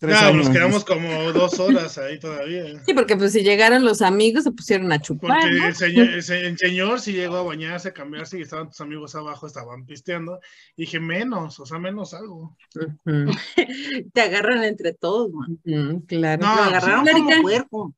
Tres 0.00 0.18
No, 0.22 0.32
nos 0.32 0.48
quedamos 0.48 0.82
como 0.84 1.30
dos 1.32 1.60
horas 1.60 1.98
ahí 1.98 2.18
todavía. 2.18 2.82
Sí, 2.86 2.94
porque 2.94 3.16
pues 3.18 3.32
si 3.32 3.42
llegaron 3.42 3.84
los 3.84 4.00
amigos 4.00 4.44
se 4.44 4.50
pusieron 4.50 4.90
a 4.92 4.98
chupar, 5.00 5.40
Porque 5.42 5.54
¿no? 5.58 5.66
el 5.66 5.74
señor, 5.74 6.08
el 6.08 6.22
se- 6.22 6.46
el 6.46 6.56
señor 6.56 7.00
sí 7.00 7.12
llegó 7.12 7.36
a 7.36 7.42
bañarse, 7.42 7.88
a 7.88 7.92
cambiarse 7.92 8.38
y 8.38 8.42
estaban 8.42 8.68
tus 8.68 8.80
amigos 8.80 9.14
abajo, 9.14 9.46
estaban 9.46 9.84
pisteando. 9.84 10.40
Y 10.74 10.82
dije, 10.82 11.00
menos, 11.00 11.60
o 11.60 11.66
sea, 11.66 11.78
menos 11.78 12.14
algo. 12.14 12.56
Te 14.14 14.20
agarran 14.22 14.64
entre 14.64 14.94
todos, 14.94 15.30
man. 15.32 16.00
claro. 16.06 16.46
No, 16.46 16.54
Me 16.54 16.60
agarraron 16.62 17.06
sí. 17.06 17.12
como 17.12 17.42
puerco. 17.42 17.94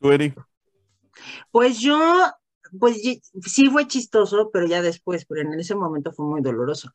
Tú, 0.00 0.12
Eri. 0.12 0.34
Pues 1.50 1.78
yo, 1.80 1.98
pues 2.78 3.00
sí 3.42 3.70
fue 3.70 3.86
chistoso, 3.86 4.50
pero 4.52 4.66
ya 4.66 4.82
después, 4.82 5.24
pero 5.24 5.40
en 5.40 5.58
ese 5.58 5.74
momento 5.74 6.12
fue 6.12 6.26
muy 6.26 6.40
doloroso. 6.42 6.90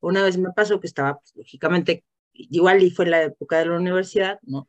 Una 0.00 0.22
vez 0.24 0.36
me 0.38 0.50
pasó 0.52 0.80
que 0.80 0.88
estaba, 0.88 1.14
pues, 1.18 1.32
lógicamente, 1.36 2.04
igual 2.32 2.82
y 2.82 2.90
fue 2.90 3.06
la 3.06 3.22
época 3.22 3.58
de 3.58 3.66
la 3.66 3.76
universidad, 3.76 4.38
¿no? 4.42 4.68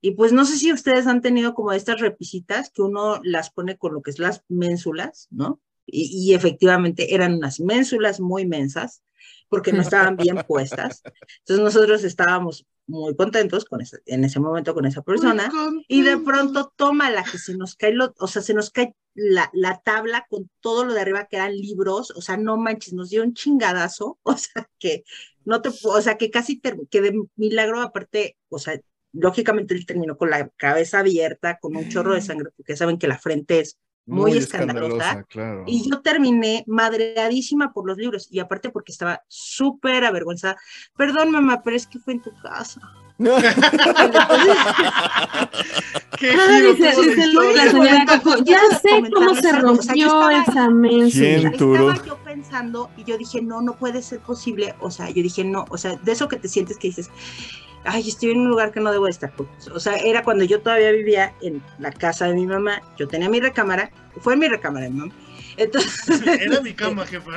Y 0.00 0.12
pues 0.12 0.32
no 0.32 0.44
sé 0.44 0.58
si 0.58 0.72
ustedes 0.72 1.06
han 1.06 1.22
tenido 1.22 1.54
como 1.54 1.72
estas 1.72 2.00
repisitas 2.00 2.70
que 2.70 2.82
uno 2.82 3.20
las 3.22 3.50
pone 3.50 3.78
con 3.78 3.94
lo 3.94 4.02
que 4.02 4.10
es 4.10 4.18
las 4.18 4.44
ménsulas, 4.48 5.28
¿no? 5.30 5.60
Y, 5.86 6.30
y 6.30 6.34
efectivamente 6.34 7.14
eran 7.14 7.34
unas 7.34 7.60
ménsulas 7.60 8.20
muy 8.20 8.46
mensas, 8.46 9.02
porque 9.48 9.72
no 9.72 9.82
estaban 9.82 10.16
bien 10.16 10.38
puestas. 10.46 11.02
Entonces 11.38 11.64
nosotros 11.64 12.04
estábamos 12.04 12.66
muy 12.86 13.14
contentos 13.16 13.64
con 13.64 13.80
ese, 13.80 13.98
en 14.06 14.24
ese 14.24 14.40
momento 14.40 14.74
con 14.74 14.86
esa 14.86 15.02
persona. 15.02 15.54
Y 15.88 16.02
de 16.02 16.18
pronto 16.18 16.72
toma 16.76 17.10
la 17.10 17.24
que 17.24 17.38
se 17.38 17.56
nos 17.56 17.76
cae, 17.76 17.92
lo, 17.92 18.14
o 18.18 18.26
sea, 18.28 18.42
se 18.42 18.54
nos 18.54 18.70
cae 18.70 18.94
la, 19.14 19.50
la 19.52 19.80
tabla 19.82 20.26
con 20.28 20.50
todo 20.60 20.84
lo 20.84 20.94
de 20.94 21.00
arriba 21.00 21.26
que 21.26 21.36
eran 21.36 21.54
libros, 21.56 22.10
o 22.16 22.20
sea, 22.22 22.36
no 22.36 22.56
manches, 22.56 22.92
nos 22.94 23.10
dio 23.10 23.22
un 23.22 23.34
chingadazo, 23.34 24.18
o 24.24 24.36
sea, 24.36 24.68
que 24.78 25.04
no 25.44 25.62
te, 25.62 25.70
o 25.84 26.00
sea, 26.00 26.16
que 26.18 26.30
casi, 26.30 26.58
ter- 26.60 26.78
que 26.90 27.00
de 27.00 27.22
milagro 27.36 27.80
aparte, 27.80 28.36
o 28.48 28.58
sea, 28.58 28.80
lógicamente 29.12 29.74
él 29.74 29.86
terminó 29.86 30.16
con 30.16 30.30
la 30.30 30.48
cabeza 30.56 31.00
abierta, 31.00 31.58
con 31.60 31.76
un 31.76 31.88
chorro 31.88 32.14
de 32.14 32.22
sangre, 32.22 32.50
porque 32.56 32.76
saben 32.76 32.98
que 32.98 33.08
la 33.08 33.18
frente 33.18 33.60
es 33.60 33.78
muy, 34.06 34.36
escandalosa. 34.36 35.24
claro. 35.24 35.64
Y 35.66 35.88
yo 35.90 36.00
terminé 36.00 36.64
madreadísima 36.66 37.72
por 37.72 37.86
los 37.86 37.96
libros 37.96 38.28
y 38.30 38.38
aparte 38.38 38.70
porque 38.70 38.92
estaba 38.92 39.22
súper 39.28 40.04
avergonzada. 40.04 40.56
Perdón, 40.96 41.30
mamá, 41.30 41.62
pero 41.62 41.76
es 41.76 41.86
que 41.86 41.98
fue 41.98 42.14
en 42.14 42.22
tu 42.22 42.32
casa. 42.42 42.80
¿Qué 46.18 46.30
Ah, 46.30 46.60
giro 47.16 47.52
la 47.52 47.70
señora 47.70 48.06
Coco, 48.06 48.36
ya 48.44 48.60
sé 48.80 49.10
cómo 49.12 49.34
se 49.34 49.48
algo. 49.48 49.72
O 49.72 49.82
sea, 49.82 49.92
rompió 49.92 50.30
esa. 50.30 50.68
Estaba 51.52 52.04
yo 52.04 52.18
pensando 52.24 52.90
y 52.96 53.04
yo 53.04 53.18
dije, 53.18 53.42
no, 53.42 53.60
no 53.60 53.76
puede 53.76 54.02
ser 54.02 54.20
posible. 54.20 54.74
O 54.80 54.90
sea, 54.90 55.10
yo 55.10 55.22
dije, 55.22 55.44
no, 55.44 55.64
o 55.70 55.78
sea, 55.78 55.96
de 55.96 56.12
eso 56.12 56.28
que 56.28 56.36
te 56.36 56.48
sientes 56.48 56.78
que 56.78 56.88
dices, 56.88 57.10
ay, 57.84 58.08
estoy 58.08 58.30
en 58.30 58.40
un 58.40 58.48
lugar 58.48 58.72
que 58.72 58.80
no 58.80 58.90
debo 58.92 59.04
de 59.04 59.10
estar. 59.12 59.32
O 59.74 59.80
sea, 59.80 59.96
era 59.96 60.22
cuando 60.22 60.44
yo 60.44 60.60
todavía 60.60 60.90
vivía 60.92 61.32
en 61.42 61.62
la 61.78 61.92
casa 61.92 62.26
de 62.26 62.34
mi 62.34 62.46
mamá, 62.46 62.82
yo 62.98 63.06
tenía 63.08 63.28
mi 63.28 63.40
recámara, 63.40 63.90
fue 64.20 64.34
en 64.34 64.38
mi 64.40 64.48
recámara, 64.48 64.88
mi 64.88 64.98
mamá. 64.98 65.14
Entonces, 65.56 66.20
Era 66.26 66.60
mi 66.60 66.72
cama, 66.72 67.06
jefa. 67.06 67.30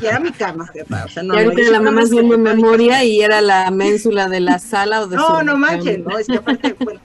y 0.00 0.06
era 0.06 0.18
mi 0.18 0.32
cama, 0.32 0.66
jefa. 0.68 1.04
O 1.04 1.08
sea, 1.08 1.22
no, 1.22 1.34
y 1.34 1.44
ahorita 1.44 1.70
la 1.72 1.80
mamá 1.80 2.02
en 2.02 2.28
mi 2.28 2.36
memoria 2.38 3.04
y 3.04 3.20
era 3.20 3.40
la 3.40 3.70
ménsula 3.70 4.28
de 4.28 4.40
la 4.40 4.58
sala 4.58 5.02
o 5.02 5.06
de 5.06 5.16
No, 5.16 5.40
su 5.40 5.44
no 5.44 5.56
manches, 5.58 5.98
no, 5.98 6.18
es 6.18 6.26
que 6.26 6.36
aparte, 6.36 6.74
bueno, 6.80 7.00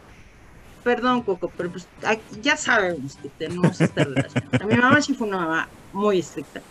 perdón, 0.84 1.23
Coco, 1.23 1.52
pero 1.57 1.72
pues 1.72 1.88
aquí 2.06 2.22
ya 2.41 2.56
sabemos 2.56 3.18
que 3.22 3.30
tenemos 3.38 3.81
esta 3.81 4.06
relación. 4.06 4.43
A 4.61 4.65
mi 4.65 4.76
mamá 4.76 5.02
sí 5.02 5.14
fue 5.14 5.27
una 5.27 5.39
mamá 5.39 5.69
muy 5.91 6.19
estricta. 6.19 6.61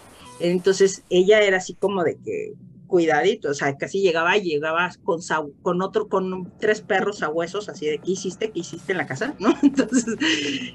Entonces, 0.41 1.03
ella 1.11 1.41
era 1.41 1.59
así 1.59 1.75
como 1.75 2.03
de 2.03 2.17
que 2.25 2.55
cuidadito, 2.91 3.51
o 3.51 3.55
sea, 3.55 3.77
casi 3.79 4.03
llegaba, 4.03 4.37
llegaba 4.37 4.91
con, 5.03 5.21
con 5.63 5.83
otro, 5.83 6.09
con 6.09 6.53
tres 6.59 6.83
perros 6.83 7.23
a 7.23 7.31
huesos, 7.31 7.71
así 7.71 7.87
de, 7.87 8.03
¿qué 8.03 8.13
hiciste? 8.13 8.53
¿Qué 8.53 8.61
hiciste 8.61 8.93
en 8.93 8.99
la 8.99 9.07
casa? 9.07 9.35
¿No? 9.41 9.55
Entonces, 9.63 10.05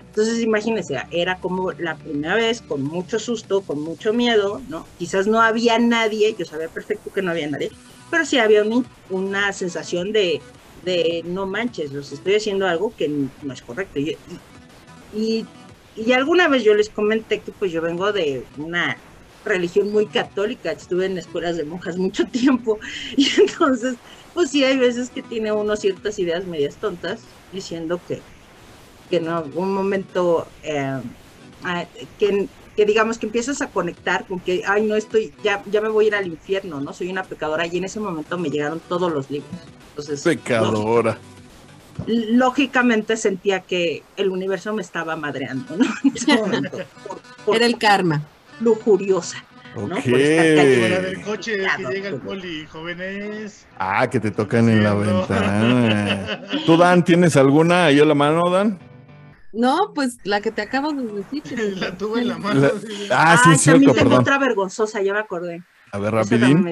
entonces 0.07 0.41
imagínense, 0.41 0.97
era 1.11 1.39
como 1.39 1.71
la 1.77 1.99
primera 1.99 2.35
vez, 2.35 2.61
con 2.63 2.81
mucho 2.83 3.19
susto, 3.19 3.65
con 3.65 3.81
mucho 3.81 4.13
miedo, 4.13 4.63
¿no? 4.67 4.91
Quizás 4.95 5.27
no 5.27 5.41
había 5.41 5.79
nadie, 5.79 6.35
yo 6.37 6.45
sabía 6.45 6.69
perfecto 6.69 7.11
que 7.13 7.21
no 7.21 7.31
había 7.31 7.49
nadie, 7.49 7.69
pero 8.09 8.25
sí 8.25 8.37
había 8.39 8.63
un- 8.63 8.89
una 9.07 9.53
sensación 9.53 10.11
de, 10.11 10.45
de 10.73 11.23
no 11.25 11.47
manches, 11.47 11.91
los 11.91 12.11
estoy 12.11 12.35
haciendo 12.35 12.67
algo 12.67 12.95
que 12.95 13.09
no 13.09 13.53
es 13.53 13.61
correcto. 13.63 13.99
Y, 13.99 14.19
y, 14.25 14.45
y- 15.11 15.51
y 15.93 16.11
alguna 16.13 16.47
vez 16.49 16.63
yo 16.63 16.75
les 16.75 16.91
comenté 16.91 17.43
que 17.43 17.53
pues 17.53 17.71
yo 17.71 17.81
vengo 17.81 18.11
de 18.13 18.47
una 18.55 19.01
religión 19.45 19.91
muy 19.91 20.07
católica, 20.07 20.71
estuve 20.71 21.05
en 21.05 21.17
escuelas 21.17 21.57
de 21.57 21.63
monjas 21.63 21.97
mucho 21.97 22.25
tiempo 22.31 22.79
y 23.15 23.29
entonces 23.39 23.95
pues 24.33 24.51
sí 24.51 24.63
hay 24.63 24.77
veces 24.77 25.09
que 25.09 25.23
tiene 25.23 25.51
uno 25.51 25.75
ciertas 25.77 26.19
ideas 26.19 26.45
medias 26.45 26.75
tontas 26.75 27.21
diciendo 27.53 28.01
que, 28.07 28.21
que 29.09 29.17
en 29.17 29.29
algún 29.29 29.73
momento 29.73 30.45
eh, 30.63 30.99
ah, 31.63 31.85
que, 32.19 32.47
que 32.75 32.85
digamos 32.85 33.17
que 33.17 33.27
empiezas 33.27 33.61
a 33.61 33.69
conectar 33.69 34.25
con 34.27 34.39
que, 34.39 34.63
ay, 34.67 34.83
no 34.83 34.95
estoy, 34.95 35.33
ya, 35.43 35.63
ya 35.71 35.79
me 35.79 35.87
voy 35.87 36.05
a 36.05 36.07
ir 36.09 36.15
al 36.15 36.27
infierno, 36.27 36.81
¿no? 36.81 36.91
Soy 36.91 37.09
una 37.09 37.23
pecadora 37.23 37.65
y 37.65 37.77
en 37.77 37.85
ese 37.85 38.01
momento 38.01 38.37
me 38.37 38.49
llegaron 38.49 38.81
todos 38.89 39.11
los 39.11 39.31
libros. 39.31 39.51
Entonces, 39.89 40.21
Pecadora. 40.21 41.17
lógicamente 42.05 43.15
sentía 43.15 43.61
que 43.61 44.03
el 44.17 44.29
universo 44.29 44.73
me 44.73 44.81
estaba 44.81 45.15
madreando, 45.15 45.77
¿no? 45.77 45.85
En 46.03 46.11
ese 46.13 46.35
momento, 46.35 46.77
por, 47.07 47.19
por 47.45 47.55
Era 47.55 47.65
el 47.65 47.77
karma. 47.77 48.21
Lujuriosa. 48.61 49.43
¿no? 49.75 49.89
Por 49.89 49.99
estar 49.99 50.89
La 50.89 51.01
del 51.01 51.21
coche 51.21 51.57
que 51.57 51.83
llega 51.93 52.09
el 52.09 52.21
poli, 52.21 52.65
jóvenes. 52.67 53.67
Ah, 53.77 54.09
que 54.09 54.19
te 54.21 54.31
tocan 54.31 54.69
en 54.69 54.83
la 54.83 54.93
Cierto. 54.93 55.19
ventana. 55.27 56.41
¿Tú, 56.65 56.77
Dan, 56.77 57.03
tienes 57.03 57.35
alguna 57.35 57.85
ahí 57.85 57.99
a 57.99 58.05
la 58.05 58.15
mano, 58.15 58.49
Dan? 58.49 58.79
No, 59.51 59.91
pues 59.93 60.17
la 60.23 60.39
que 60.41 60.51
te 60.51 60.61
acabo 60.61 60.91
de 60.93 61.03
decir. 61.23 61.43
La 61.79 61.97
tuve 61.97 62.21
en 62.21 62.27
la 62.29 62.37
mano. 62.37 62.59
La- 62.61 62.71
Ah, 63.11 63.37
sí, 63.37 63.49
Ay, 63.49 63.55
es 63.55 63.63
también 63.63 63.79
cierto, 63.79 63.79
tengo 63.93 63.93
perdón. 63.95 64.19
otra 64.21 64.37
vergonzosa, 64.37 65.01
ya 65.01 65.13
me 65.13 65.19
acordé. 65.19 65.63
A 65.91 65.97
ver, 65.97 66.13
rapidín. 66.13 66.65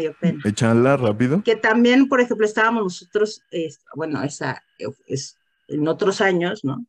Échala 0.44 0.98
rápido. 0.98 1.44
que 1.44 1.56
también, 1.56 2.10
por 2.10 2.20
ejemplo, 2.20 2.46
estábamos 2.46 2.84
nosotros, 2.84 3.42
eh, 3.52 3.70
bueno, 3.96 4.22
esa 4.24 4.64
es 5.08 5.38
en 5.70 5.88
otros 5.88 6.20
años, 6.20 6.66
¿no? 6.66 6.86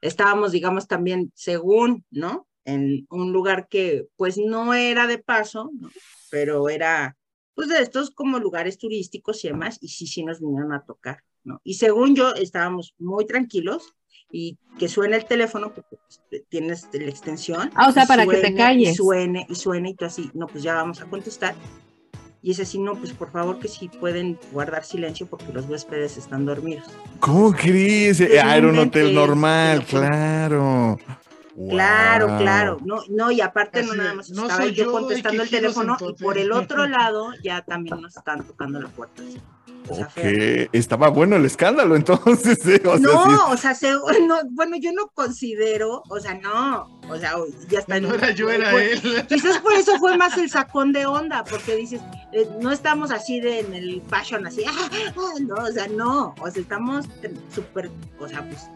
Estábamos, 0.00 0.52
digamos, 0.52 0.88
también 0.88 1.30
según, 1.34 2.04
¿no? 2.10 2.46
En 2.64 3.06
un 3.10 3.32
lugar 3.32 3.68
que, 3.68 4.08
pues, 4.16 4.36
no 4.38 4.74
era 4.74 5.06
de 5.06 5.18
paso, 5.18 5.70
¿no? 5.80 5.90
Pero 6.30 6.68
era, 6.68 7.16
pues, 7.54 7.68
de 7.68 7.80
estos 7.80 8.10
como 8.10 8.38
lugares 8.38 8.78
turísticos 8.78 9.44
y 9.44 9.48
demás, 9.48 9.78
y 9.80 9.88
sí, 9.88 10.06
sí 10.06 10.24
nos 10.24 10.40
vinieron 10.40 10.72
a 10.72 10.84
tocar, 10.84 11.22
¿no? 11.42 11.60
Y 11.64 11.74
según 11.74 12.14
yo, 12.14 12.34
estábamos 12.34 12.94
muy 12.98 13.26
tranquilos 13.26 13.94
y 14.30 14.58
que 14.78 14.88
suene 14.88 15.16
el 15.16 15.24
teléfono, 15.24 15.72
porque 15.74 15.96
pues, 15.96 16.44
tienes 16.48 16.88
la 16.92 17.08
extensión. 17.08 17.70
Ah, 17.74 17.88
o 17.88 17.92
sea, 17.92 18.06
para 18.06 18.24
que 18.26 18.32
te 18.36 18.40
suene, 18.42 18.56
calles. 18.56 18.92
Y 18.92 18.94
suene, 18.94 19.46
y 19.48 19.54
suene, 19.54 19.90
y 19.90 19.94
tú 19.94 20.04
así, 20.04 20.30
no, 20.34 20.46
pues 20.46 20.62
ya 20.62 20.74
vamos 20.74 21.00
a 21.00 21.06
contestar. 21.06 21.54
Y 22.42 22.52
es 22.52 22.60
así, 22.60 22.78
no, 22.78 22.94
pues 22.94 23.12
por 23.12 23.30
favor 23.30 23.58
que 23.58 23.68
sí 23.68 23.88
pueden 23.88 24.38
guardar 24.52 24.84
silencio 24.84 25.26
porque 25.26 25.52
los 25.52 25.66
huéspedes 25.66 26.16
están 26.16 26.46
dormidos. 26.46 26.86
¿Cómo 27.18 27.52
crees? 27.52 28.18
Pues 28.18 28.30
Ah, 28.42 28.56
era 28.56 28.68
un 28.68 28.78
hotel 28.78 29.14
normal, 29.14 29.84
te 29.84 29.98
claro. 31.54 31.68
Claro, 31.68 32.26
Wow. 32.28 32.38
claro. 32.38 32.78
No, 32.84 33.02
no, 33.08 33.30
y 33.30 33.40
aparte 33.40 33.82
no 33.82 33.90
Así 33.90 33.98
nada 33.98 34.14
más 34.14 34.30
no 34.30 34.42
estaba 34.42 34.66
yo 34.66 34.84
yo, 34.84 34.92
contestando 34.92 35.42
el 35.42 35.50
teléfono 35.50 35.96
y 36.00 36.12
por 36.22 36.38
el 36.38 36.52
otro 36.52 36.86
lado 36.88 37.32
ya 37.42 37.62
también 37.62 38.00
nos 38.00 38.16
están 38.16 38.44
tocando 38.46 38.80
la 38.80 38.88
puerta. 38.88 39.22
O 39.88 39.94
sea, 39.94 40.06
Ok, 40.06 40.12
fea. 40.12 40.68
estaba 40.72 41.08
bueno 41.08 41.36
el 41.36 41.44
escándalo 41.46 41.96
entonces. 41.96 42.64
¿eh? 42.66 42.82
O 42.84 42.98
sea, 42.98 43.00
no, 43.00 43.24
sí. 43.24 43.36
o 43.48 43.56
sea, 43.56 43.74
se- 43.74 43.90
no, 43.92 44.36
bueno, 44.50 44.76
yo 44.76 44.92
no 44.92 45.08
considero, 45.08 46.02
o 46.08 46.20
sea, 46.20 46.34
no, 46.34 47.00
o 47.08 47.16
sea, 47.16 47.34
ya 47.68 47.78
está. 47.80 47.98
No 47.98 48.14
era 48.14 48.30
yo, 48.30 48.50
era 48.50 48.70
él. 48.80 49.00
Quizás 49.28 49.58
por 49.58 49.72
eso 49.72 49.98
fue 49.98 50.16
más 50.16 50.36
el 50.38 50.50
sacón 50.50 50.92
de 50.92 51.06
onda, 51.06 51.44
porque 51.44 51.74
dices, 51.76 52.00
eh, 52.32 52.48
no 52.60 52.70
estamos 52.70 53.10
así 53.10 53.40
de 53.40 53.60
en 53.60 53.74
el 53.74 54.02
fashion, 54.08 54.46
así, 54.46 54.62
ah, 54.68 54.90
ah, 54.92 55.32
no, 55.40 55.54
o 55.54 55.72
sea, 55.72 55.88
no, 55.88 56.34
o 56.40 56.50
sea, 56.50 56.60
estamos 56.62 57.06
súper, 57.54 57.90
o 58.18 58.28
sea, 58.28 58.42
pues 58.46 58.68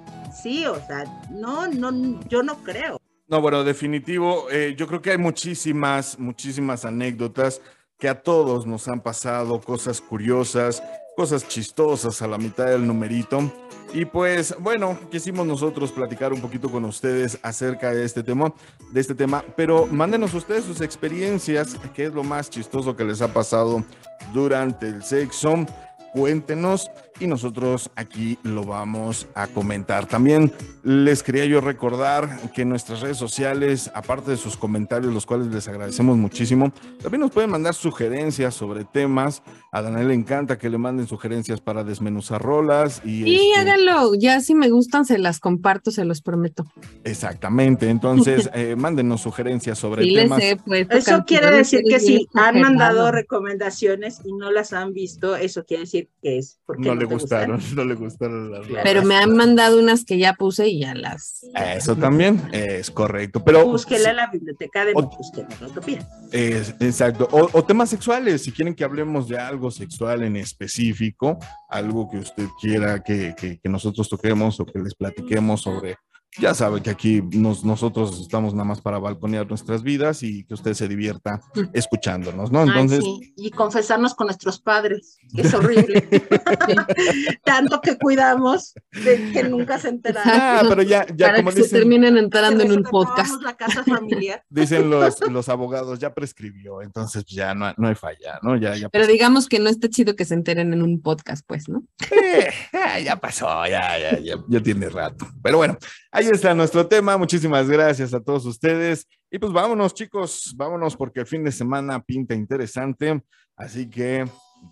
sí, 0.43 0.67
o 0.67 0.77
sea, 0.87 1.05
no, 1.31 1.67
no, 1.69 2.21
yo 2.29 2.43
no 2.43 2.57
creo. 2.63 3.01
No, 3.27 3.41
bueno, 3.41 3.65
definitivo. 3.65 4.51
eh, 4.51 4.75
yo 4.77 4.87
creo 4.87 5.01
que 5.01 5.13
hay 5.13 5.19
muchísimas, 5.19 6.19
muchísimas 6.19 6.85
anécdotas 6.85 7.61
que 7.99 8.09
a 8.09 8.21
todos 8.21 8.67
nos 8.67 8.87
han 8.89 9.01
pasado, 9.01 9.61
cosas 9.61 10.01
curiosas, 10.01 10.83
cosas 11.17 11.47
chistosas 11.49 12.21
a 12.23 12.27
la 12.27 12.39
mitad 12.39 12.67
del 12.67 12.87
numerito. 12.87 13.51
Y 13.95 14.05
pues, 14.05 14.55
bueno, 14.59 14.99
quisimos 15.11 15.47
nosotros 15.47 15.93
platicar 15.93 16.33
un 16.33 16.41
poquito 16.41 16.69
con 16.69 16.85
ustedes 16.85 17.39
acerca 17.43 17.93
de 17.93 18.05
este 18.05 18.23
tema, 18.23 18.53
de 18.91 19.01
este 19.01 19.15
tema, 19.15 19.45
pero 19.57 19.87
mándenos 19.87 20.35
ustedes 20.35 20.65
sus 20.65 20.81
experiencias, 20.81 21.77
qué 21.95 22.07
es 22.07 22.13
lo 22.13 22.25
más 22.25 22.51
chistoso 22.51 22.97
que 22.97 23.05
les 23.05 23.23
ha 23.23 23.33
pasado 23.33 23.85
durante 24.33 24.89
el 24.89 25.05
sexo. 25.05 25.65
Cuéntenos 26.13 26.91
y 27.21 27.27
nosotros 27.27 27.91
aquí 27.97 28.39
lo 28.43 28.65
vamos 28.65 29.29
a 29.35 29.47
comentar. 29.47 30.07
También 30.07 30.53
les 30.83 31.23
quería 31.23 31.45
yo 31.45 31.61
recordar 31.61 32.51
que 32.53 32.65
nuestras 32.65 33.01
redes 33.01 33.17
sociales, 33.17 33.91
aparte 33.95 34.33
de 34.33 34.37
sus 34.37 34.57
comentarios, 34.57 35.13
los 35.13 35.27
cuales 35.27 35.49
les 35.49 35.69
agradecemos 35.69 36.17
muchísimo, 36.17 36.73
también 37.03 37.21
nos 37.21 37.31
pueden 37.31 37.51
mandar 37.51 37.75
sugerencias 37.75 38.55
sobre 38.55 38.85
temas. 38.85 39.43
A 39.77 39.83
Daniel 39.83 40.07
le 40.07 40.15
encanta 40.15 40.57
que 40.57 40.71
le 40.71 40.79
manden 40.79 41.09
sugerencias 41.09 41.61
para 41.61 41.83
desmenuzar 41.83 42.41
rolas 42.41 43.03
y... 43.05 43.25
Y 43.25 43.51
este, 43.51 43.61
háganlo, 43.61 44.15
ya 44.15 44.41
si 44.41 44.55
me 44.55 44.71
gustan 44.71 45.05
se 45.05 45.19
las 45.19 45.41
comparto, 45.41 45.91
se 45.91 46.05
los 46.05 46.23
prometo. 46.23 46.65
Exactamente, 47.03 47.89
entonces 47.91 48.49
eh, 48.55 48.77
mándenos 48.77 49.21
sugerencias 49.23 49.77
sobre 49.77 50.05
Sí 50.05 50.11
les 50.11 50.23
temas. 50.25 50.43
he 50.43 50.57
puesto 50.57 50.97
Eso 50.97 51.25
quiere 51.27 51.51
decir 51.51 51.81
que 51.89 51.99
si 51.99 52.29
han 52.35 52.61
mandado 52.61 53.11
recomendaciones 53.11 54.21
y 54.25 54.33
no 54.33 54.53
las 54.53 54.73
han 54.73 54.93
visto, 54.93 55.35
eso 55.37 55.65
quiere 55.65 55.83
decir 55.83 56.09
que 56.23 56.39
es 56.39 56.61
porque 56.67 56.83
No 56.89 56.95
no, 56.95 57.01
le 57.01 57.07
gustaron, 57.07 57.61
no 57.75 57.85
le 57.85 57.95
gustaron 57.95 58.53
las 58.53 58.67
rolas. 58.69 58.83
Pero 58.85 59.03
me 59.03 59.17
han 59.17 59.35
mandado 59.37 59.81
unas 59.81 60.05
que 60.05 60.19
ya 60.19 60.35
puse 60.35 60.69
y 60.69 60.81
ya 60.81 60.95
las. 60.95 61.45
Eso 61.77 61.97
también 61.97 62.41
es 62.53 62.91
correcto, 62.93 63.43
pero... 63.45 63.67
Búsquela 63.67 64.11
en 64.11 64.17
la 64.17 64.29
biblioteca 64.29 64.85
de 64.85 64.93
O- 64.95 65.03
Búsquela 65.03 65.49
en 65.51 65.61
la 65.61 65.67
Utopía. 65.67 66.09
Es- 66.31 66.75
exacto. 66.79 67.29
O, 67.33 67.49
o 67.53 67.65
temas 67.65 67.91
sexuales, 67.91 68.43
si 68.43 68.53
quieren 68.53 68.75
que 68.75 68.85
hablemos 68.85 69.29
de 69.29 69.37
algo 69.37 69.64
sexual 69.71 70.23
en 70.23 70.37
específico, 70.37 71.39
algo 71.69 72.11
que 72.11 72.19
usted 72.19 72.47
quiera 72.61 73.03
que, 73.03 73.35
que- 73.37 73.59
que 73.59 73.69
nosotros 73.69 74.09
toquemos 74.09 74.59
o 74.61 74.67
que 74.67 74.79
les 74.79 74.95
platiquemos 74.95 75.63
sobre. 75.63 75.97
Ya 76.41 76.53
sabe 76.53 76.83
que 76.83 76.91
aquí 76.91 77.23
nos- 77.33 77.65
nosotros 77.65 78.21
estamos 78.21 78.55
nada 78.55 78.65
más 78.65 78.81
para 78.81 78.99
balconear 78.99 79.47
nuestras 79.49 79.83
vidas 79.85 80.23
y 80.25 80.45
que 80.45 80.55
usted 80.55 80.75
se 80.75 80.89
divierta 80.89 81.41
escuchándonos, 81.73 82.51
¿no? 82.51 82.61
Ay, 82.63 82.69
Entonces, 82.71 83.05
sí, 83.05 83.33
Y 83.37 83.51
confesarnos 83.51 84.15
con 84.15 84.27
nuestros 84.27 84.61
padres, 84.61 85.17
que 85.35 85.43
es 85.43 85.55
horrible. 85.55 86.01
Tanto 87.45 87.81
que 87.81 87.97
cuidamos 87.99 88.75
de 88.93 89.31
que 89.33 89.45
nunca 89.45 89.79
se 89.79 89.89
enteraron. 89.89 90.33
ah, 90.35 90.63
pero 90.69 90.83
ya, 90.83 91.07
ya 91.15 91.27
para 91.27 91.39
como 91.39 91.51
que 91.51 91.57
se 91.57 91.63
dicen, 91.63 91.79
terminen 91.81 92.17
entrando 92.17 92.65
en 92.65 92.73
un 92.73 92.83
podcast. 92.83 93.29
renovamos 93.31 93.43
la 93.45 93.57
casa 93.57 93.85
familiar. 93.85 94.43
dicen 94.49 94.91
los, 94.91 95.21
los 95.31 95.49
abogados, 95.49 95.99
ya 95.99 96.15
prescribió, 96.15 96.83
entonces 96.83 97.25
ya 97.27 97.55
no, 97.55 97.73
no 97.77 97.89
hay 97.89 97.95
falla, 97.95 98.39
¿no? 98.43 98.57
Ya, 98.57 98.75
ya 98.77 98.89
Pero 98.89 99.07
digamos 99.07 99.49
que 99.49 99.59
no 99.59 99.69
está 99.71 99.89
chido 99.89 100.17
que 100.17 100.25
se 100.25 100.35
enteren 100.35 100.73
en 100.73 100.83
un 100.83 101.01
podcast, 101.01 101.45
pues, 101.47 101.69
¿no? 101.69 101.85
Eh, 102.11 103.05
ya 103.05 103.17
pasó, 103.17 103.67
ya, 103.67 103.99
ya, 103.99 104.19
ya, 104.19 104.35
ya 104.49 104.61
tiene 104.61 104.89
rato. 104.89 105.27
Pero 105.43 105.59
bueno, 105.59 105.77
ahí 106.15 106.29
está 106.29 106.55
nuestro 106.55 106.87
tema. 106.87 107.19
Muchísimas 107.19 107.69
gracias 107.69 108.15
a 108.15 108.21
todos 108.21 108.47
ustedes. 108.47 109.07
Y 109.31 109.39
pues 109.39 109.53
vámonos, 109.53 109.93
chicos, 109.93 110.55
vámonos 110.57 110.97
porque 110.97 111.21
el 111.21 111.27
fin 111.27 111.45
de 111.45 111.51
semana 111.51 112.01
pinta 112.01 112.35
interesante. 112.35 113.21
Así 113.57 113.91
que 113.91 114.25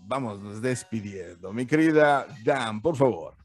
vamos 0.07 0.61
despidiendo. 0.61 1.51
Mi 1.51 1.65
querida 1.65 2.25
Dan, 2.43 2.81
por 2.81 2.95
favor. 2.95 3.42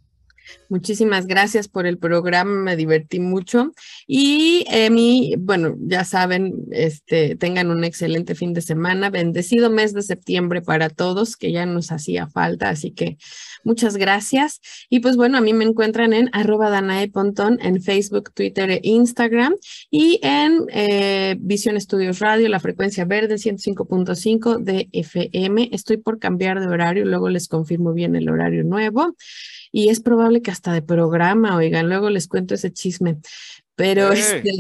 Muchísimas 0.68 1.26
gracias 1.26 1.66
por 1.66 1.86
el 1.86 1.96
programa, 1.96 2.54
me 2.62 2.76
divertí 2.76 3.20
mucho. 3.20 3.72
Y 4.06 4.66
eh, 4.70 4.90
mi, 4.90 5.34
bueno, 5.38 5.76
ya 5.80 6.04
saben, 6.04 6.54
este, 6.72 7.36
tengan 7.36 7.70
un 7.70 7.84
excelente 7.84 8.34
fin 8.34 8.52
de 8.52 8.60
semana, 8.60 9.08
bendecido 9.08 9.70
mes 9.70 9.94
de 9.94 10.02
septiembre 10.02 10.60
para 10.60 10.90
todos, 10.90 11.36
que 11.36 11.52
ya 11.52 11.64
nos 11.64 11.90
hacía 11.90 12.28
falta, 12.28 12.68
así 12.68 12.90
que 12.90 13.16
muchas 13.64 13.96
gracias. 13.96 14.60
Y 14.90 15.00
pues 15.00 15.16
bueno, 15.16 15.38
a 15.38 15.40
mí 15.40 15.54
me 15.54 15.64
encuentran 15.64 16.12
en 16.12 16.28
arroba 16.32 16.68
Danae 16.68 17.08
Pontón 17.08 17.58
en 17.62 17.80
Facebook, 17.82 18.32
Twitter 18.34 18.70
e 18.70 18.80
Instagram 18.82 19.54
y 19.90 20.20
en 20.22 20.66
eh, 20.70 21.36
Visión 21.40 21.76
Estudios 21.76 22.18
Radio, 22.18 22.48
la 22.48 22.60
frecuencia 22.60 23.06
verde 23.06 23.36
105.5 23.36 24.58
de 24.58 24.88
FM. 24.92 25.70
Estoy 25.72 25.96
por 25.96 26.18
cambiar 26.18 26.60
de 26.60 26.66
horario, 26.66 27.06
luego 27.06 27.30
les 27.30 27.48
confirmo 27.48 27.94
bien 27.94 28.16
el 28.16 28.28
horario 28.28 28.64
nuevo 28.64 29.16
y 29.72 29.88
es 29.88 30.00
probable 30.00 30.42
que 30.42 30.50
hasta 30.50 30.72
de 30.72 30.82
programa, 30.82 31.56
oigan, 31.56 31.88
luego 31.88 32.10
les 32.10 32.28
cuento 32.28 32.54
ese 32.54 32.72
chisme, 32.72 33.18
pero 33.74 34.12
este, 34.12 34.50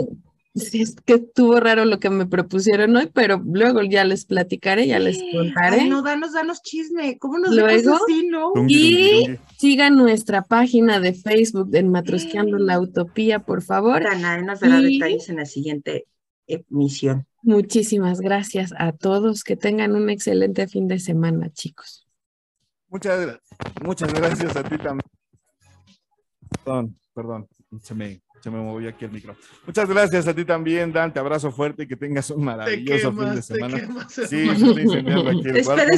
es 0.54 0.96
que 1.04 1.14
estuvo 1.14 1.60
raro 1.60 1.84
lo 1.84 2.00
que 2.00 2.10
me 2.10 2.26
propusieron 2.26 2.96
hoy, 2.96 3.08
pero 3.12 3.40
luego 3.44 3.82
ya 3.82 4.04
les 4.04 4.24
platicaré, 4.24 4.86
ya 4.86 4.98
les 4.98 5.18
contaré. 5.32 5.82
Ay, 5.82 5.88
no, 5.88 6.02
danos, 6.02 6.32
danos 6.32 6.62
chisme. 6.62 7.16
¿Cómo 7.18 7.38
nos 7.38 7.54
Luego- 7.54 7.94
así, 7.94 8.26
no? 8.28 8.52
Y-. 8.66 9.38
Sigan 9.58 9.96
nuestra 9.96 10.42
página 10.42 11.00
de 11.00 11.14
Facebook 11.14 11.70
en 11.74 11.90
Matrosqueando 11.90 12.58
la 12.58 12.80
Utopía, 12.80 13.40
por 13.40 13.62
favor. 13.62 14.02
Danae 14.02 14.42
nos 14.42 14.60
dará 14.60 14.80
Y- 14.80 14.94
detalles 14.98 15.28
en 15.28 15.36
la 15.36 15.46
siguiente 15.46 16.06
emisión. 16.46 17.26
Muchísimas 17.42 18.20
gracias 18.20 18.72
a 18.78 18.90
todos, 18.92 19.44
que 19.44 19.56
tengan 19.56 19.94
un 19.94 20.10
excelente 20.10 20.66
fin 20.66 20.88
de 20.88 20.98
semana, 20.98 21.50
chicos. 21.52 22.07
Muchas, 22.88 23.20
gra- 23.26 23.40
muchas 23.82 24.12
gracias 24.14 24.56
a 24.56 24.62
ti 24.62 24.78
también. 24.78 25.00
Perdón, 26.64 26.98
perdón, 27.14 27.48
se 27.82 27.94
me, 27.94 28.22
se 28.42 28.50
me 28.50 28.58
movió 28.58 28.88
aquí 28.88 29.04
el 29.04 29.12
micro. 29.12 29.36
Muchas 29.66 29.88
gracias 29.88 30.26
a 30.26 30.34
ti 30.34 30.44
también, 30.44 30.92
Dan. 30.92 31.12
Te 31.12 31.20
abrazo 31.20 31.50
fuerte 31.52 31.82
y 31.82 31.86
que 31.86 31.96
tengas 31.96 32.30
un 32.30 32.44
maravilloso 32.44 33.12
fin 33.12 33.34
de 33.34 33.42
semana. 33.42 33.80
quemas. 33.80 34.12
Sí, 34.12 34.44
incendiando 34.46 35.28
aquí 35.30 35.48
el 35.48 35.56
Esperen, 35.58 35.64
cuarto. 35.64 35.92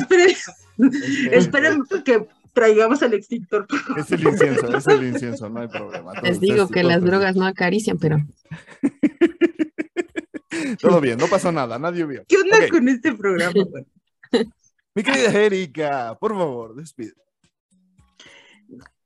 esperen. 1.37 1.83
Que 2.05 2.27
traigamos 2.53 3.01
el 3.03 3.15
extintor. 3.15 3.67
Es 3.97 4.11
el 4.11 4.23
incienso, 4.27 4.77
es 4.77 4.87
el 4.89 5.05
incienso, 5.07 5.49
no 5.49 5.61
hay 5.61 5.69
problema. 5.69 6.13
Todo- 6.15 6.23
Les 6.23 6.41
digo 6.41 6.69
que 6.69 6.83
las 6.83 7.03
drogas 7.03 7.37
no 7.37 7.47
acarician, 7.47 7.99
pero 7.99 8.19
Todo 10.81 11.01
bien, 11.01 11.19
no 11.19 11.27
pasó 11.29 11.53
nada, 11.53 11.79
nadie 11.79 12.05
vio. 12.05 12.25
¿Qué 12.29 12.37
onda 12.37 12.57
con 12.71 12.89
este 12.89 13.15
programa? 13.15 13.53
güey? 13.53 13.85
Mi 15.01 15.05
querida 15.05 15.33
Erika, 15.33 16.19
por 16.21 16.33
favor, 16.33 16.75
despide. 16.75 17.15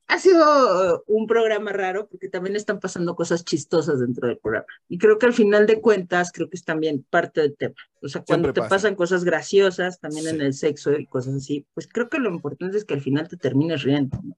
Ha 0.08 0.18
sido 0.18 0.96
uh, 0.96 1.02
un 1.06 1.28
programa 1.28 1.72
raro 1.72 2.08
porque 2.08 2.28
también 2.28 2.56
están 2.56 2.80
pasando 2.80 3.14
cosas 3.14 3.44
chistosas 3.44 4.00
dentro 4.00 4.26
del 4.26 4.38
programa. 4.38 4.66
Y 4.88 4.98
creo 4.98 5.18
que 5.18 5.26
al 5.26 5.32
final 5.32 5.68
de 5.68 5.80
cuentas, 5.80 6.32
creo 6.32 6.50
que 6.50 6.56
es 6.56 6.64
también 6.64 7.06
parte 7.08 7.42
del 7.42 7.56
tema. 7.56 7.76
O 8.02 8.08
sea, 8.08 8.24
cuando 8.24 8.48
Siempre 8.48 8.52
te 8.54 8.60
pasa. 8.62 8.70
pasan 8.74 8.96
cosas 8.96 9.22
graciosas, 9.22 10.00
también 10.00 10.26
en 10.26 10.38
Sí. 10.38 10.42
el 10.42 10.54
sexo 10.54 10.92
y 10.98 11.06
cosas 11.06 11.36
así, 11.36 11.64
pues 11.74 11.86
creo 11.86 12.08
que 12.08 12.18
lo 12.18 12.28
importante 12.30 12.76
es 12.76 12.84
que 12.84 12.94
al 12.94 13.00
final 13.00 13.28
te 13.28 13.36
termines 13.36 13.84
riendo. 13.84 14.18
¿no? 14.20 14.36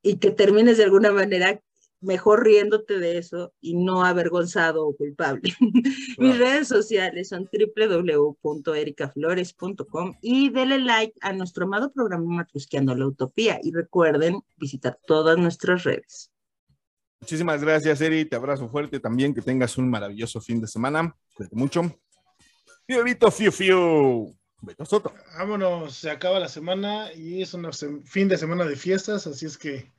Y 0.00 0.18
que 0.18 0.30
termines 0.30 0.78
de 0.78 0.84
alguna 0.84 1.10
manera 1.10 1.60
mejor 2.04 2.44
riéndote 2.44 2.98
de 2.98 3.18
eso 3.18 3.52
y 3.60 3.74
no 3.74 4.04
avergonzado 4.04 4.86
o 4.86 4.96
culpable. 4.96 5.54
Mis 5.60 6.16
Claro. 6.16 6.38
redes 6.38 6.68
sociales 6.68 7.28
son 7.30 7.48
www.ericaflores.com 7.52 10.14
y 10.20 10.50
denle 10.50 10.78
like 10.78 11.14
a 11.20 11.32
nuestro 11.32 11.64
amado 11.64 11.92
programa 11.92 12.24
Matrusqueando 12.36 12.94
la 12.94 13.06
Utopía 13.06 13.58
y 13.62 13.72
recuerden 13.72 14.40
visitar 14.56 14.98
todas 15.06 15.38
nuestras 15.38 15.84
redes. 15.84 16.30
Muchísimas 17.20 17.62
gracias, 17.62 18.00
Eri. 18.00 18.24
Te 18.26 18.36
abrazo 18.36 18.68
fuerte 18.68 19.00
también. 19.00 19.34
Que 19.34 19.40
tengas 19.40 19.78
un 19.78 19.88
maravilloso 19.88 20.40
fin 20.40 20.60
de 20.60 20.66
semana. 20.66 21.16
Cuídate 21.34 21.56
mucho. 21.56 21.82
Y 22.86 22.94
Bebito 22.94 23.30
Fiu 23.30 23.50
Fiu. 23.50 24.36
Beto 24.60 24.84
Soto. 24.84 25.12
Vámonos, 25.38 25.94
se 25.94 26.10
acaba 26.10 26.38
la 26.38 26.48
semana 26.48 27.12
y 27.14 27.42
es 27.42 27.54
un 27.54 27.66
fin 28.04 28.28
de 28.28 28.38
semana 28.38 28.64
de 28.64 28.76
fiestas, 28.76 29.26
así 29.26 29.46
es 29.46 29.58
que 29.58 29.92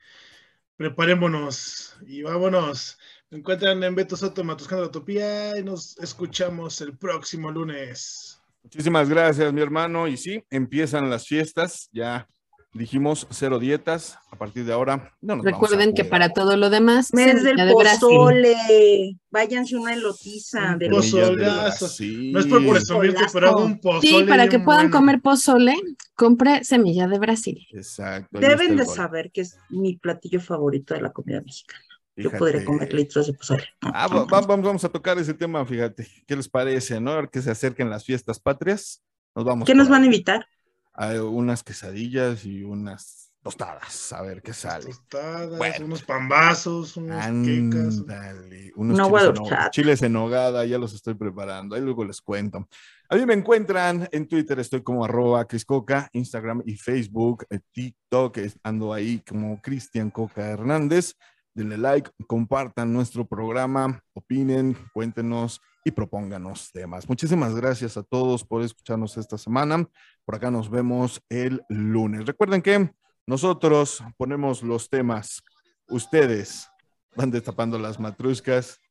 preparémonos 0.78 1.98
y 2.06 2.22
vámonos. 2.22 2.98
Me 3.30 3.40
encuentran 3.40 3.84
en 3.84 3.96
Beto 3.96 4.16
Soto, 4.16 4.44
Matuscando 4.44 4.84
la 4.84 4.90
Utopía 4.90 5.58
y 5.58 5.64
nos 5.64 5.98
escuchamos 6.00 6.82
el 6.82 6.98
próximo 6.98 7.52
lunes. 7.52 8.42
Muchísimas 8.64 9.10
gracias, 9.10 9.54
mi 9.54 9.62
hermano. 9.62 10.08
Y 10.08 10.18
sí, 10.18 10.44
empiezan 10.50 11.10
las 11.10 11.28
fiestas. 11.28 11.90
Ya 11.92 12.28
dijimos 12.76 13.26
cero 13.32 13.58
dietas. 13.60 14.18
A 14.32 14.38
partir 14.38 14.66
de 14.66 14.74
ahora, 14.74 15.12
no 15.22 15.38
nos 15.38 15.46
Recuerden 15.46 15.80
vamos 15.80 15.94
a 15.94 15.96
que 15.96 16.06
para 16.06 16.30
todo 16.30 16.58
lo 16.58 16.70
demás, 16.70 17.14
Mes 17.14 17.42
del 17.44 17.56
Brasil. 17.56 18.00
pozole. 18.02 19.18
Váyanse 19.32 19.78
una 19.78 19.94
elotiza. 19.94 20.76
De 20.78 20.90
Pozolazo. 20.90 21.86
Brasil. 21.86 22.32
No 22.34 22.40
es 22.40 22.46
por 22.48 22.68
presumirte, 22.68 23.24
pero 23.34 23.50
hago 23.50 23.66
un 23.66 23.80
pozole. 23.80 24.08
Sí, 24.08 24.24
para 24.28 24.48
que 24.50 24.60
puedan 24.60 24.90
bueno. 24.92 24.98
comer 24.98 25.22
pozole, 25.22 25.76
compre 26.16 26.64
semilla 26.64 27.08
de 27.08 27.18
Brasil. 27.20 27.66
Exacto. 27.72 28.40
Deben 28.40 28.76
de 28.76 28.84
gol. 28.84 28.96
saber 28.96 29.32
que 29.32 29.42
es 29.42 29.58
mi 29.70 29.98
platillo 29.98 30.40
favorito 30.42 30.94
de 30.94 31.02
la 31.02 31.12
comida 31.12 31.42
mexicana. 31.42 31.82
Yo 32.18 32.32
podría 32.32 32.64
comer 32.64 32.94
litros 32.94 33.28
de 33.28 33.34
pozole. 33.34 33.66
Ah, 33.82 34.08
va- 34.08 34.24
va- 34.26 34.42
vamos, 34.42 34.66
vamos 34.66 34.84
a 34.86 34.90
tocar 34.90 35.18
ese 35.18 35.34
tema, 35.34 35.66
fíjate. 35.66 36.08
¿Qué 36.26 36.36
les 36.36 36.48
parece, 36.48 37.00
no? 37.02 37.12
Ahora 37.12 37.28
que 37.28 37.42
se 37.42 37.52
acerquen 37.52 37.90
las 37.90 38.06
fiestas 38.06 38.40
patrias, 38.40 39.02
nos 39.36 39.44
vamos. 39.44 39.66
¿Qué 39.66 39.76
nos 39.76 39.90
van 39.90 40.04
a 40.04 40.06
invitar? 40.06 40.48
Hay 40.96 41.18
unas 41.18 41.64
quesadillas 41.64 42.46
y 42.46 42.64
unas 42.64 43.32
tostadas, 43.44 44.12
a 44.14 44.22
ver 44.24 44.42
qué 44.42 44.54
sale. 44.54 44.86
Tostadas, 44.86 45.58
Bueno. 45.58 45.86
unos 45.86 46.02
pambazos, 46.04 46.98
unos 46.98 47.24
quecas. 47.46 48.00
Ándale, 48.00 48.72
unos 48.76 48.96
Un 48.96 49.02
agua 49.02 49.22
chiles, 49.22 49.52
en 49.52 49.70
chiles 49.72 50.02
en 50.02 50.14
nogada, 50.14 50.66
ya 50.66 50.80
los 50.80 50.94
estoy 50.96 51.14
preparando, 51.14 51.76
ahí 51.76 51.82
luego 51.82 52.04
les 52.06 52.22
cuento. 52.22 52.68
A 53.08 53.16
mí 53.16 53.26
me 53.26 53.36
encuentran 53.36 54.10
en 54.12 54.28
Twitter, 54.28 54.60
estoy 54.60 54.82
como 54.82 55.06
arroba 55.06 55.46
Criscoca, 55.46 56.10
Instagram 56.14 56.64
y 56.66 56.76
Facebook, 56.76 57.46
eh, 57.52 57.60
TikTok, 57.72 58.40
ando 58.64 58.94
ahí 58.94 59.22
como 59.28 59.62
Cristian 59.62 60.10
Coca 60.10 60.48
Hernández. 60.48 61.16
Denle 61.56 61.78
like, 61.78 62.12
compartan 62.28 62.92
nuestro 62.92 63.26
programa, 63.26 64.04
opinen, 64.14 64.78
cuéntenos 64.94 65.62
y 65.86 65.92
propónganos 65.92 66.70
temas. 66.74 67.08
Muchísimas 67.08 67.56
gracias 67.56 67.96
a 67.96 68.04
todos 68.04 68.44
por 68.44 68.62
escucharnos 68.62 69.16
esta 69.16 69.38
semana. 69.38 69.88
Por 70.26 70.36
acá 70.36 70.52
nos 70.52 70.70
vemos 70.70 71.22
el 71.30 71.64
lunes. 71.70 72.26
Recuerden 72.26 72.62
que 72.62 72.92
nosotros 73.26 74.04
ponemos 74.18 74.64
los 74.64 74.90
temas, 74.90 75.42
ustedes 75.88 76.68
van 77.16 77.32
destapando 77.32 77.80
las 77.80 78.00
matruscas 78.00 78.82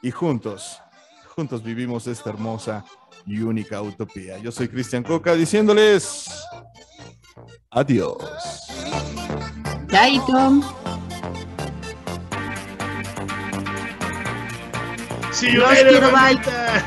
y 0.00 0.10
juntos, 0.10 0.80
juntos 1.36 1.62
vivimos 1.62 2.06
esta 2.06 2.30
hermosa 2.30 2.84
y 3.26 3.40
única 3.40 3.82
utopía. 3.82 4.38
Yo 4.38 4.50
soy 4.50 4.68
Cristian 4.68 5.02
Coca 5.02 5.34
diciéndoles 5.34 6.26
adiós. 7.70 8.16
Chaito. 9.88 11.03
See 15.34 15.50
you 15.50 15.60
Los 15.60 15.70
later, 15.70 15.88
quiero, 15.90 16.12
bye. 16.12 16.84